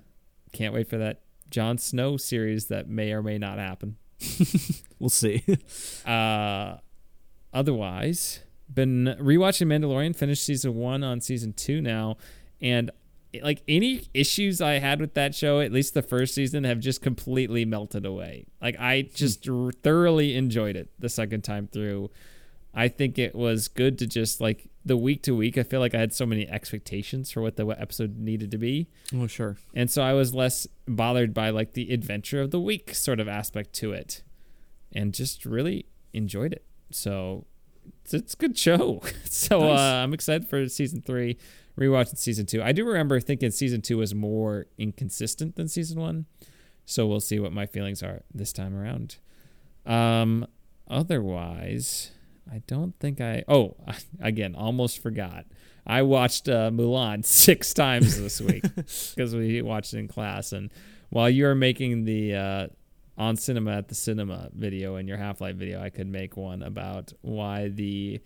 can't 0.52 0.72
wait 0.72 0.88
for 0.88 0.98
that 0.98 1.22
Jon 1.50 1.78
Snow 1.78 2.16
series 2.16 2.66
that 2.66 2.88
may 2.88 3.12
or 3.12 3.22
may 3.22 3.38
not 3.38 3.58
happen. 3.58 3.96
We'll 5.00 5.10
see. 5.10 5.44
Uh 6.06 6.76
otherwise, 7.52 8.40
been 8.72 9.16
rewatching 9.20 9.66
Mandalorian, 9.66 10.14
finished 10.14 10.44
season 10.44 10.74
1 10.76 11.02
on 11.02 11.20
season 11.20 11.52
2 11.54 11.80
now 11.80 12.16
and 12.60 12.90
like 13.42 13.62
any 13.68 14.02
issues 14.14 14.60
I 14.60 14.74
had 14.78 15.00
with 15.00 15.14
that 15.14 15.34
show, 15.34 15.60
at 15.60 15.72
least 15.72 15.94
the 15.94 16.02
first 16.02 16.34
season, 16.34 16.64
have 16.64 16.80
just 16.80 17.02
completely 17.02 17.64
melted 17.64 18.06
away. 18.06 18.46
Like 18.60 18.76
I 18.78 19.02
just 19.02 19.48
r- 19.48 19.70
thoroughly 19.82 20.34
enjoyed 20.36 20.76
it 20.76 20.90
the 20.98 21.08
second 21.08 21.42
time 21.42 21.66
through. 21.66 22.10
I 22.74 22.88
think 22.88 23.18
it 23.18 23.34
was 23.34 23.66
good 23.68 23.98
to 23.98 24.06
just 24.06 24.40
like 24.40 24.70
the 24.84 24.96
week 24.96 25.22
to 25.24 25.34
week. 25.34 25.58
I 25.58 25.62
feel 25.62 25.80
like 25.80 25.94
I 25.94 25.98
had 26.00 26.12
so 26.12 26.24
many 26.26 26.48
expectations 26.48 27.30
for 27.30 27.42
what 27.42 27.56
the 27.56 27.66
episode 27.66 28.18
needed 28.18 28.50
to 28.52 28.58
be, 28.58 28.88
oh, 29.14 29.26
sure. 29.26 29.56
and 29.74 29.90
so 29.90 30.02
I 30.02 30.12
was 30.12 30.32
less 30.34 30.66
bothered 30.86 31.34
by 31.34 31.50
like 31.50 31.72
the 31.72 31.92
adventure 31.92 32.40
of 32.40 32.50
the 32.50 32.60
week 32.60 32.94
sort 32.94 33.20
of 33.20 33.26
aspect 33.28 33.72
to 33.74 33.92
it, 33.92 34.22
and 34.92 35.12
just 35.12 35.44
really 35.44 35.86
enjoyed 36.12 36.52
it. 36.52 36.64
So 36.90 37.46
it's, 38.04 38.14
it's 38.14 38.34
a 38.34 38.36
good 38.36 38.56
show. 38.56 39.02
so 39.24 39.60
Nice. 39.60 39.78
uh, 39.80 39.82
I'm 40.04 40.14
excited 40.14 40.46
for 40.48 40.68
season 40.68 41.02
three. 41.02 41.36
Rewatching 41.78 42.18
season 42.18 42.46
two, 42.46 42.62
I 42.62 42.72
do 42.72 42.84
remember 42.84 43.20
thinking 43.20 43.50
season 43.50 43.80
two 43.80 43.98
was 43.98 44.14
more 44.14 44.66
inconsistent 44.76 45.56
than 45.56 45.68
season 45.68 46.00
one. 46.00 46.26
So 46.84 47.06
we'll 47.06 47.20
see 47.20 47.38
what 47.38 47.52
my 47.52 47.66
feelings 47.66 48.02
are 48.02 48.22
this 48.34 48.52
time 48.52 48.76
around. 48.76 49.18
Um, 49.86 50.46
otherwise, 50.88 52.12
I 52.50 52.62
don't 52.66 52.98
think 52.98 53.20
I. 53.20 53.44
Oh, 53.46 53.76
again, 54.20 54.54
almost 54.54 55.02
forgot. 55.02 55.44
I 55.86 56.02
watched 56.02 56.48
uh, 56.48 56.70
Mulan 56.70 57.24
six 57.24 57.72
times 57.72 58.18
this 58.20 58.40
week 58.40 58.62
because 58.74 59.34
we 59.34 59.62
watched 59.62 59.94
it 59.94 59.98
in 59.98 60.08
class. 60.08 60.52
And 60.52 60.70
while 61.10 61.30
you 61.30 61.44
were 61.44 61.54
making 61.54 62.04
the 62.04 62.34
uh, 62.34 62.66
on 63.16 63.36
cinema 63.36 63.78
at 63.78 63.88
the 63.88 63.94
cinema 63.94 64.50
video 64.52 64.96
and 64.96 65.08
your 65.08 65.18
Half 65.18 65.40
Life 65.40 65.56
video, 65.56 65.82
I 65.82 65.90
could 65.90 66.06
make 66.06 66.36
one 66.36 66.62
about 66.62 67.12
why 67.20 67.68
the 67.68 68.20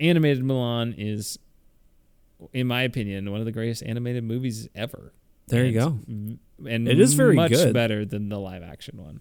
animated 0.00 0.44
Mulan 0.44 0.94
is, 0.96 1.38
in 2.52 2.66
my 2.66 2.82
opinion, 2.82 3.30
one 3.30 3.40
of 3.40 3.46
the 3.46 3.52
greatest 3.52 3.82
animated 3.82 4.24
movies 4.24 4.68
ever. 4.74 5.12
There 5.48 5.64
you 5.64 5.78
go. 5.78 5.98
And, 6.06 6.38
and 6.68 6.88
It 6.88 6.98
is 7.00 7.14
very 7.14 7.36
much 7.36 7.52
good. 7.52 7.72
better 7.72 8.04
than 8.04 8.28
the 8.28 8.38
live 8.38 8.62
action 8.62 8.98
one. 8.98 9.20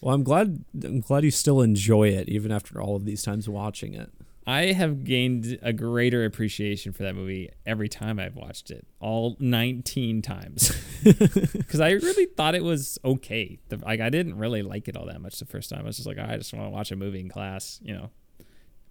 Well, 0.00 0.14
I'm 0.14 0.22
glad. 0.22 0.64
I'm 0.84 1.00
glad 1.00 1.24
you 1.24 1.30
still 1.30 1.60
enjoy 1.62 2.08
it 2.08 2.28
even 2.28 2.52
after 2.52 2.80
all 2.80 2.94
of 2.94 3.04
these 3.04 3.22
times 3.22 3.48
watching 3.48 3.94
it. 3.94 4.10
I 4.46 4.72
have 4.72 5.04
gained 5.04 5.58
a 5.62 5.72
greater 5.72 6.26
appreciation 6.26 6.92
for 6.92 7.02
that 7.04 7.14
movie 7.14 7.48
every 7.64 7.88
time 7.88 8.18
I've 8.18 8.36
watched 8.36 8.70
it, 8.70 8.86
all 9.00 9.36
19 9.40 10.20
times. 10.22 10.70
Because 11.04 11.80
I 11.80 11.90
really 11.90 12.24
thought 12.26 12.54
it 12.54 12.62
was 12.64 12.98
okay. 13.04 13.58
The, 13.68 13.76
like 13.78 14.00
I 14.00 14.08
didn't 14.10 14.38
really 14.38 14.62
like 14.62 14.88
it 14.88 14.96
all 14.96 15.06
that 15.06 15.20
much 15.20 15.38
the 15.38 15.44
first 15.44 15.68
time. 15.70 15.80
I 15.80 15.84
was 15.84 15.96
just 15.96 16.06
like, 16.06 16.16
oh, 16.18 16.26
I 16.26 16.36
just 16.38 16.52
want 16.54 16.66
to 16.66 16.70
watch 16.70 16.90
a 16.92 16.96
movie 16.96 17.20
in 17.20 17.28
class. 17.28 17.78
You 17.82 17.94
know, 17.94 18.10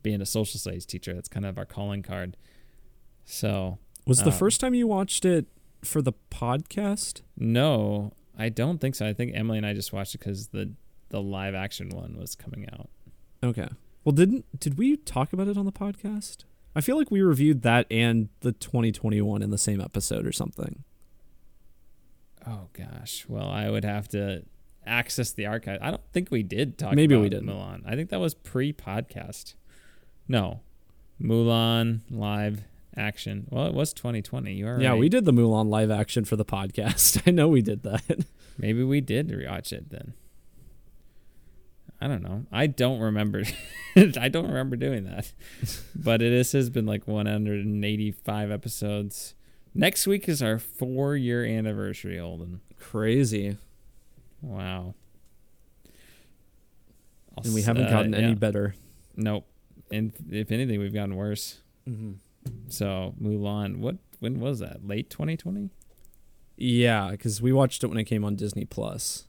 being 0.03 0.21
a 0.21 0.25
social 0.25 0.59
studies 0.59 0.85
teacher, 0.85 1.13
that's 1.13 1.29
kind 1.29 1.43
of 1.45 1.57
our 1.57 1.65
calling 1.65 2.03
card. 2.03 2.37
So 3.25 3.77
Was 4.05 4.19
the 4.23 4.31
Um, 4.31 4.37
first 4.37 4.59
time 4.59 4.73
you 4.73 4.85
watched 4.87 5.23
it 5.25 5.47
for 5.81 6.01
the 6.01 6.13
podcast? 6.31 7.21
no, 7.37 8.11
I 8.37 8.49
don't 8.49 8.79
think 8.79 8.95
so. 8.95 9.07
I 9.07 9.13
think 9.13 9.31
Emily 9.35 9.57
and 9.59 9.65
I 9.67 9.73
just 9.73 9.93
watched 9.93 10.15
it 10.15 10.19
because 10.19 10.47
the 10.47 10.71
the 11.09 11.21
live 11.21 11.53
action 11.53 11.89
one 11.89 12.17
was 12.17 12.35
coming 12.35 12.67
out. 12.73 12.89
Okay. 13.43 13.67
Well, 14.03 14.13
didn't 14.13 14.45
did 14.59 14.77
we 14.77 14.97
talk 14.97 15.31
about 15.33 15.47
it 15.47 15.57
on 15.57 15.65
the 15.65 15.71
podcast? 15.71 16.43
I 16.75 16.81
feel 16.81 16.97
like 16.97 17.11
we 17.11 17.21
reviewed 17.21 17.61
that 17.61 17.85
and 17.91 18.29
the 18.39 18.51
2021 18.51 19.41
in 19.43 19.51
the 19.51 19.57
same 19.59 19.79
episode 19.79 20.25
or 20.25 20.31
something. 20.31 20.83
Oh 22.45 22.67
gosh. 22.73 23.25
Well, 23.27 23.47
I 23.47 23.69
would 23.69 23.85
have 23.85 24.07
to 24.09 24.43
access 24.85 25.31
the 25.31 25.45
archive. 25.45 25.79
I 25.81 25.91
don't 25.91 26.01
think 26.11 26.29
we 26.31 26.43
did 26.43 26.77
talk. 26.77 26.95
Maybe 26.95 27.15
we 27.15 27.29
didn't. 27.29 27.47
Mulan. 27.47 27.83
I 27.85 27.95
think 27.95 28.09
that 28.09 28.19
was 28.19 28.33
pre-podcast. 28.33 29.53
No, 30.27 30.61
Mulan 31.21 32.01
live 32.09 32.63
action. 32.97 33.47
Well, 33.49 33.65
it 33.67 33.73
was 33.73 33.93
2020. 33.93 34.53
You 34.53 34.67
are 34.67 34.81
Yeah, 34.81 34.91
right. 34.91 34.99
we 34.99 35.09
did 35.09 35.25
the 35.25 35.33
Mulan 35.33 35.69
live 35.69 35.91
action 35.91 36.25
for 36.25 36.35
the 36.35 36.45
podcast. 36.45 37.21
I 37.27 37.31
know 37.31 37.47
we 37.47 37.61
did 37.61 37.83
that. 37.83 38.25
Maybe 38.57 38.83
we 38.83 39.01
did 39.01 39.29
rewatch 39.29 39.71
it 39.71 39.89
then. 39.89 40.13
I 41.99 42.07
don't 42.07 42.21
know. 42.21 42.45
I 42.51 42.67
don't 42.67 42.99
remember. 42.99 43.43
I 43.95 44.27
don't 44.27 44.47
remember 44.47 44.75
doing 44.75 45.05
that. 45.05 45.31
but 45.95 46.21
it 46.21 46.33
is, 46.33 46.51
has 46.51 46.69
been 46.69 46.85
like 46.85 47.07
185 47.07 48.51
episodes. 48.51 49.35
Next 49.73 50.05
week 50.05 50.27
is 50.27 50.43
our 50.43 50.59
four-year 50.59 51.45
anniversary, 51.45 52.17
Holden. 52.17 52.61
Crazy. 52.77 53.57
Wow. 54.41 54.95
I'll 57.37 57.43
And 57.45 57.53
we 57.53 57.61
haven't 57.63 57.85
uh, 57.85 57.89
gotten 57.89 58.13
any 58.13 58.29
yeah. 58.29 58.33
better. 58.35 58.75
Nope. 59.15 59.47
And 59.89 60.11
if 60.29 60.51
anything, 60.51 60.79
we've 60.79 60.93
gotten 60.93 61.15
worse. 61.15 61.61
Mm-hmm. 61.87 62.13
So 62.67 63.13
Mulan, 63.21 63.77
what? 63.77 63.97
When 64.19 64.39
was 64.39 64.59
that? 64.59 64.85
Late 64.87 65.09
2020? 65.09 65.69
Yeah, 66.55 67.11
because 67.11 67.41
we 67.41 67.51
watched 67.51 67.83
it 67.83 67.87
when 67.87 67.97
it 67.97 68.05
came 68.05 68.23
on 68.23 68.35
Disney 68.35 68.63
Plus 68.65 69.27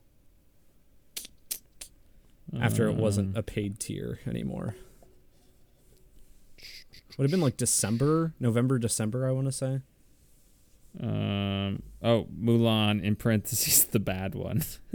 after 2.61 2.87
it 2.89 2.95
wasn't 2.97 3.35
Um, 3.35 3.41
a 3.41 3.43
paid 3.43 3.81
tier 3.81 4.21
anymore. 4.27 4.77
Would 7.17 7.25
have 7.25 7.31
been 7.31 7.41
like 7.41 7.57
December, 7.57 8.35
November, 8.41 8.79
December. 8.79 9.27
I 9.27 9.33
want 9.33 9.47
to 9.47 9.53
say. 9.53 9.81
Um. 11.01 11.83
Oh, 12.03 12.27
Mulan 12.39 13.03
in 13.03 13.17
parentheses 13.17 13.85
the 13.91 14.01
bad 14.01 14.35
one. 14.35 14.63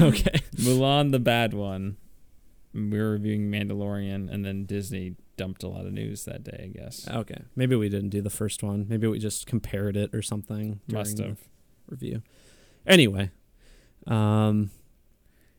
okay. 0.00 0.40
Mulan 0.56 1.10
the 1.12 1.18
bad 1.18 1.52
one. 1.54 1.96
We 2.72 2.98
were 2.98 3.12
reviewing 3.12 3.50
Mandalorian, 3.50 4.32
and 4.32 4.44
then 4.44 4.64
Disney 4.64 5.16
dumped 5.36 5.62
a 5.62 5.68
lot 5.68 5.86
of 5.86 5.92
news 5.92 6.24
that 6.24 6.42
day. 6.44 6.70
I 6.74 6.78
guess 6.78 7.08
Okay. 7.08 7.42
Maybe 7.56 7.74
we 7.76 7.88
didn't 7.88 8.10
do 8.10 8.20
the 8.22 8.30
first 8.30 8.62
one. 8.62 8.86
Maybe 8.88 9.06
we 9.06 9.18
just 9.18 9.46
compared 9.46 9.96
it 9.96 10.14
or 10.14 10.22
something. 10.22 10.80
must 10.88 11.18
have. 11.18 11.38
review. 11.88 12.22
Anyway, 12.86 13.30
um, 14.06 14.70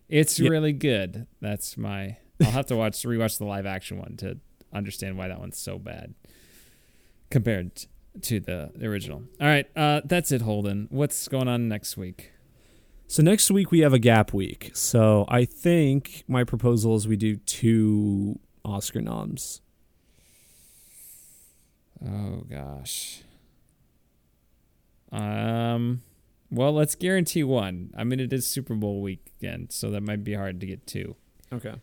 It's 0.10 0.39
Yeah. 0.39 0.49
really 0.49 0.73
good. 0.73 1.26
That's 1.41 1.77
my. 1.77 2.18
I'll 2.39 2.52
have 2.52 2.65
to 2.68 2.76
watch 2.76 3.02
rewatch 3.03 3.38
the 3.39 3.45
live 3.45 3.65
action 3.65 3.97
one 3.97 4.18
to 4.18 4.38
understand 4.73 5.18
why 5.18 5.27
that 5.30 5.39
one's 5.39 5.57
so 5.57 5.80
bad 5.80 6.14
compared 7.30 7.72
to 8.22 8.39
the 8.39 8.72
original. 8.81 9.23
All 9.41 9.47
right, 9.47 9.65
uh, 9.76 10.02
that's 10.06 10.31
it, 10.31 10.41
Holden. 10.41 10.88
What's 10.91 11.27
going 11.27 11.47
on 11.47 11.68
next 11.68 11.97
week? 11.97 12.31
so 13.07 13.22
next 13.22 13.52
week 13.52 13.69
we 13.72 13.80
have 13.81 13.93
a 13.93 13.99
gap 13.99 14.34
week. 14.34 14.72
So 14.73 15.26
I 15.27 15.45
think 15.45 16.23
my 16.27 16.43
proposal 16.43 16.95
is 16.95 17.07
we 17.07 17.15
do 17.18 17.35
two 17.38 18.39
Oscar 18.64 18.99
noms. 19.02 19.61
Oh 22.04 22.44
gosh. 22.50 23.22
Um. 25.12 26.02
Well, 26.52 26.72
let's 26.74 26.96
guarantee 26.96 27.44
one. 27.44 27.92
I 27.98 28.04
mean, 28.04 28.20
it 28.20 28.32
is 28.32 28.46
Super 28.48 28.76
Bowl 28.76 29.02
weekend, 29.02 29.72
so 29.72 29.90
that 29.92 30.02
might 30.02 30.24
be 30.24 30.34
hard 30.36 30.60
to 30.62 30.66
get 30.68 30.86
two. 30.86 31.16
Okay. 31.52 31.74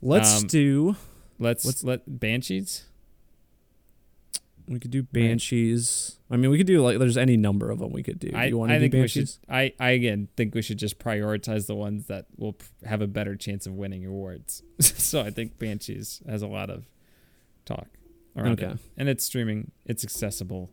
Let's 0.00 0.42
Um, 0.42 0.46
do. 0.48 0.96
Let's 1.38 1.64
What's- 1.64 1.84
let 1.84 2.02
Banshees. 2.20 2.84
We 4.66 4.78
could 4.78 4.90
do 4.92 5.02
Banshees. 5.02 6.18
I 6.30 6.36
mean, 6.38 6.50
we 6.50 6.56
could 6.56 6.66
do 6.66 6.80
like. 6.82 6.98
There's 6.98 7.18
any 7.18 7.36
number 7.36 7.70
of 7.70 7.80
them 7.80 7.92
we 7.92 8.02
could 8.02 8.18
do. 8.18 8.30
I, 8.34 8.46
you 8.46 8.56
want 8.56 8.70
I 8.72 8.74
to 8.74 8.78
do 8.78 8.84
think 8.84 8.92
we 8.94 8.98
Banshees? 9.00 9.38
should. 9.44 9.52
I, 9.54 9.72
I 9.78 9.90
again 9.90 10.28
think 10.36 10.54
we 10.54 10.62
should 10.62 10.78
just 10.78 10.98
prioritize 10.98 11.66
the 11.66 11.74
ones 11.74 12.06
that 12.06 12.26
will 12.38 12.56
have 12.84 13.02
a 13.02 13.06
better 13.06 13.36
chance 13.36 13.66
of 13.66 13.74
winning 13.74 14.06
awards. 14.06 14.62
so 14.80 15.20
I 15.20 15.30
think 15.30 15.58
Banshees 15.58 16.22
has 16.26 16.40
a 16.40 16.46
lot 16.46 16.70
of 16.70 16.86
talk 17.66 17.88
around 18.36 18.60
Okay. 18.62 18.72
it, 18.72 18.78
and 18.96 19.08
it's 19.08 19.24
streaming. 19.24 19.70
It's 19.86 20.04
accessible. 20.04 20.70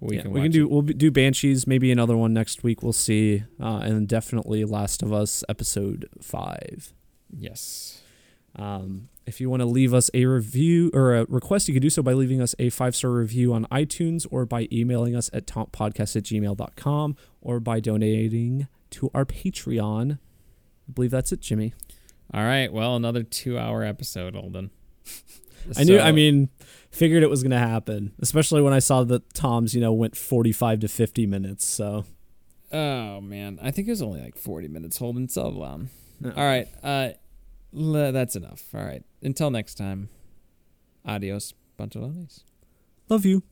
We 0.00 0.16
yeah, 0.16 0.22
can. 0.22 0.30
we 0.32 0.40
can 0.42 0.50
do. 0.50 0.64
it. 0.64 0.70
We'll 0.70 0.82
do 0.82 1.10
Banshees. 1.10 1.66
Maybe 1.66 1.92
another 1.92 2.16
one 2.16 2.32
next 2.32 2.62
week. 2.62 2.82
We'll 2.82 2.92
see. 2.94 3.44
Uh, 3.60 3.80
and 3.82 4.08
definitely 4.08 4.64
Last 4.64 5.02
of 5.02 5.12
Us 5.12 5.44
episode 5.48 6.08
five. 6.22 6.94
Yes. 7.36 8.00
Um, 8.56 9.08
if 9.26 9.40
you 9.40 9.48
want 9.50 9.60
to 9.60 9.66
leave 9.66 9.94
us 9.94 10.10
a 10.14 10.24
review 10.24 10.90
or 10.94 11.14
a 11.14 11.24
request, 11.26 11.68
you 11.68 11.74
can 11.74 11.82
do 11.82 11.90
so 11.90 12.02
by 12.02 12.14
leaving 12.14 12.40
us 12.40 12.54
a 12.58 12.70
five 12.70 12.96
star 12.96 13.10
review 13.10 13.52
on 13.52 13.66
iTunes 13.66 14.26
or 14.30 14.46
by 14.46 14.66
emailing 14.72 15.14
us 15.14 15.30
at 15.32 15.46
tompodcast 15.46 16.16
at 16.16 16.24
gmail.com 16.24 17.16
or 17.40 17.60
by 17.60 17.78
donating 17.78 18.66
to 18.90 19.10
our 19.14 19.24
Patreon. 19.26 20.14
I 20.14 20.92
believe 20.92 21.10
that's 21.12 21.30
it, 21.30 21.40
Jimmy. 21.40 21.74
All 22.32 22.42
right. 22.42 22.72
Well, 22.72 22.96
another 22.96 23.22
two-hour 23.22 23.84
episode, 23.84 24.34
Holden. 24.34 24.70
I 25.76 25.84
knew, 25.84 26.00
I 26.00 26.10
mean, 26.10 26.48
figured 26.90 27.22
it 27.22 27.30
was 27.30 27.42
going 27.42 27.50
to 27.52 27.58
happen, 27.58 28.12
especially 28.20 28.62
when 28.62 28.72
I 28.72 28.78
saw 28.80 29.04
that 29.04 29.32
Tom's, 29.34 29.74
you 29.74 29.80
know, 29.80 29.92
went 29.92 30.16
45 30.16 30.80
to 30.80 30.88
50 30.88 31.26
minutes. 31.26 31.66
So, 31.66 32.04
Oh 32.72 33.20
man, 33.20 33.58
I 33.60 33.70
think 33.72 33.88
it 33.88 33.90
was 33.90 34.00
only 34.02 34.20
like 34.22 34.36
forty 34.36 34.68
minutes. 34.68 34.98
holding 34.98 35.26
so 35.28 35.48
long. 35.48 35.88
No. 36.20 36.30
All 36.30 36.44
right. 36.44 36.68
Uh, 36.84 37.08
le- 37.72 38.12
that's 38.12 38.36
enough. 38.36 38.62
All 38.72 38.84
right. 38.84 39.02
Until 39.22 39.50
next 39.50 39.74
time. 39.74 40.08
Adios, 41.04 41.52
bunch 41.76 41.96
of 41.96 42.02
lollies. 42.02 42.44
love 43.08 43.24
you. 43.26 43.42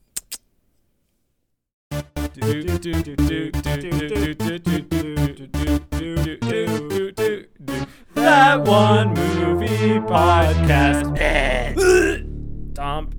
That 8.14 8.62
one 8.64 9.08
movie 9.14 9.98
podcast. 10.00 11.14
Dump. 12.74 13.14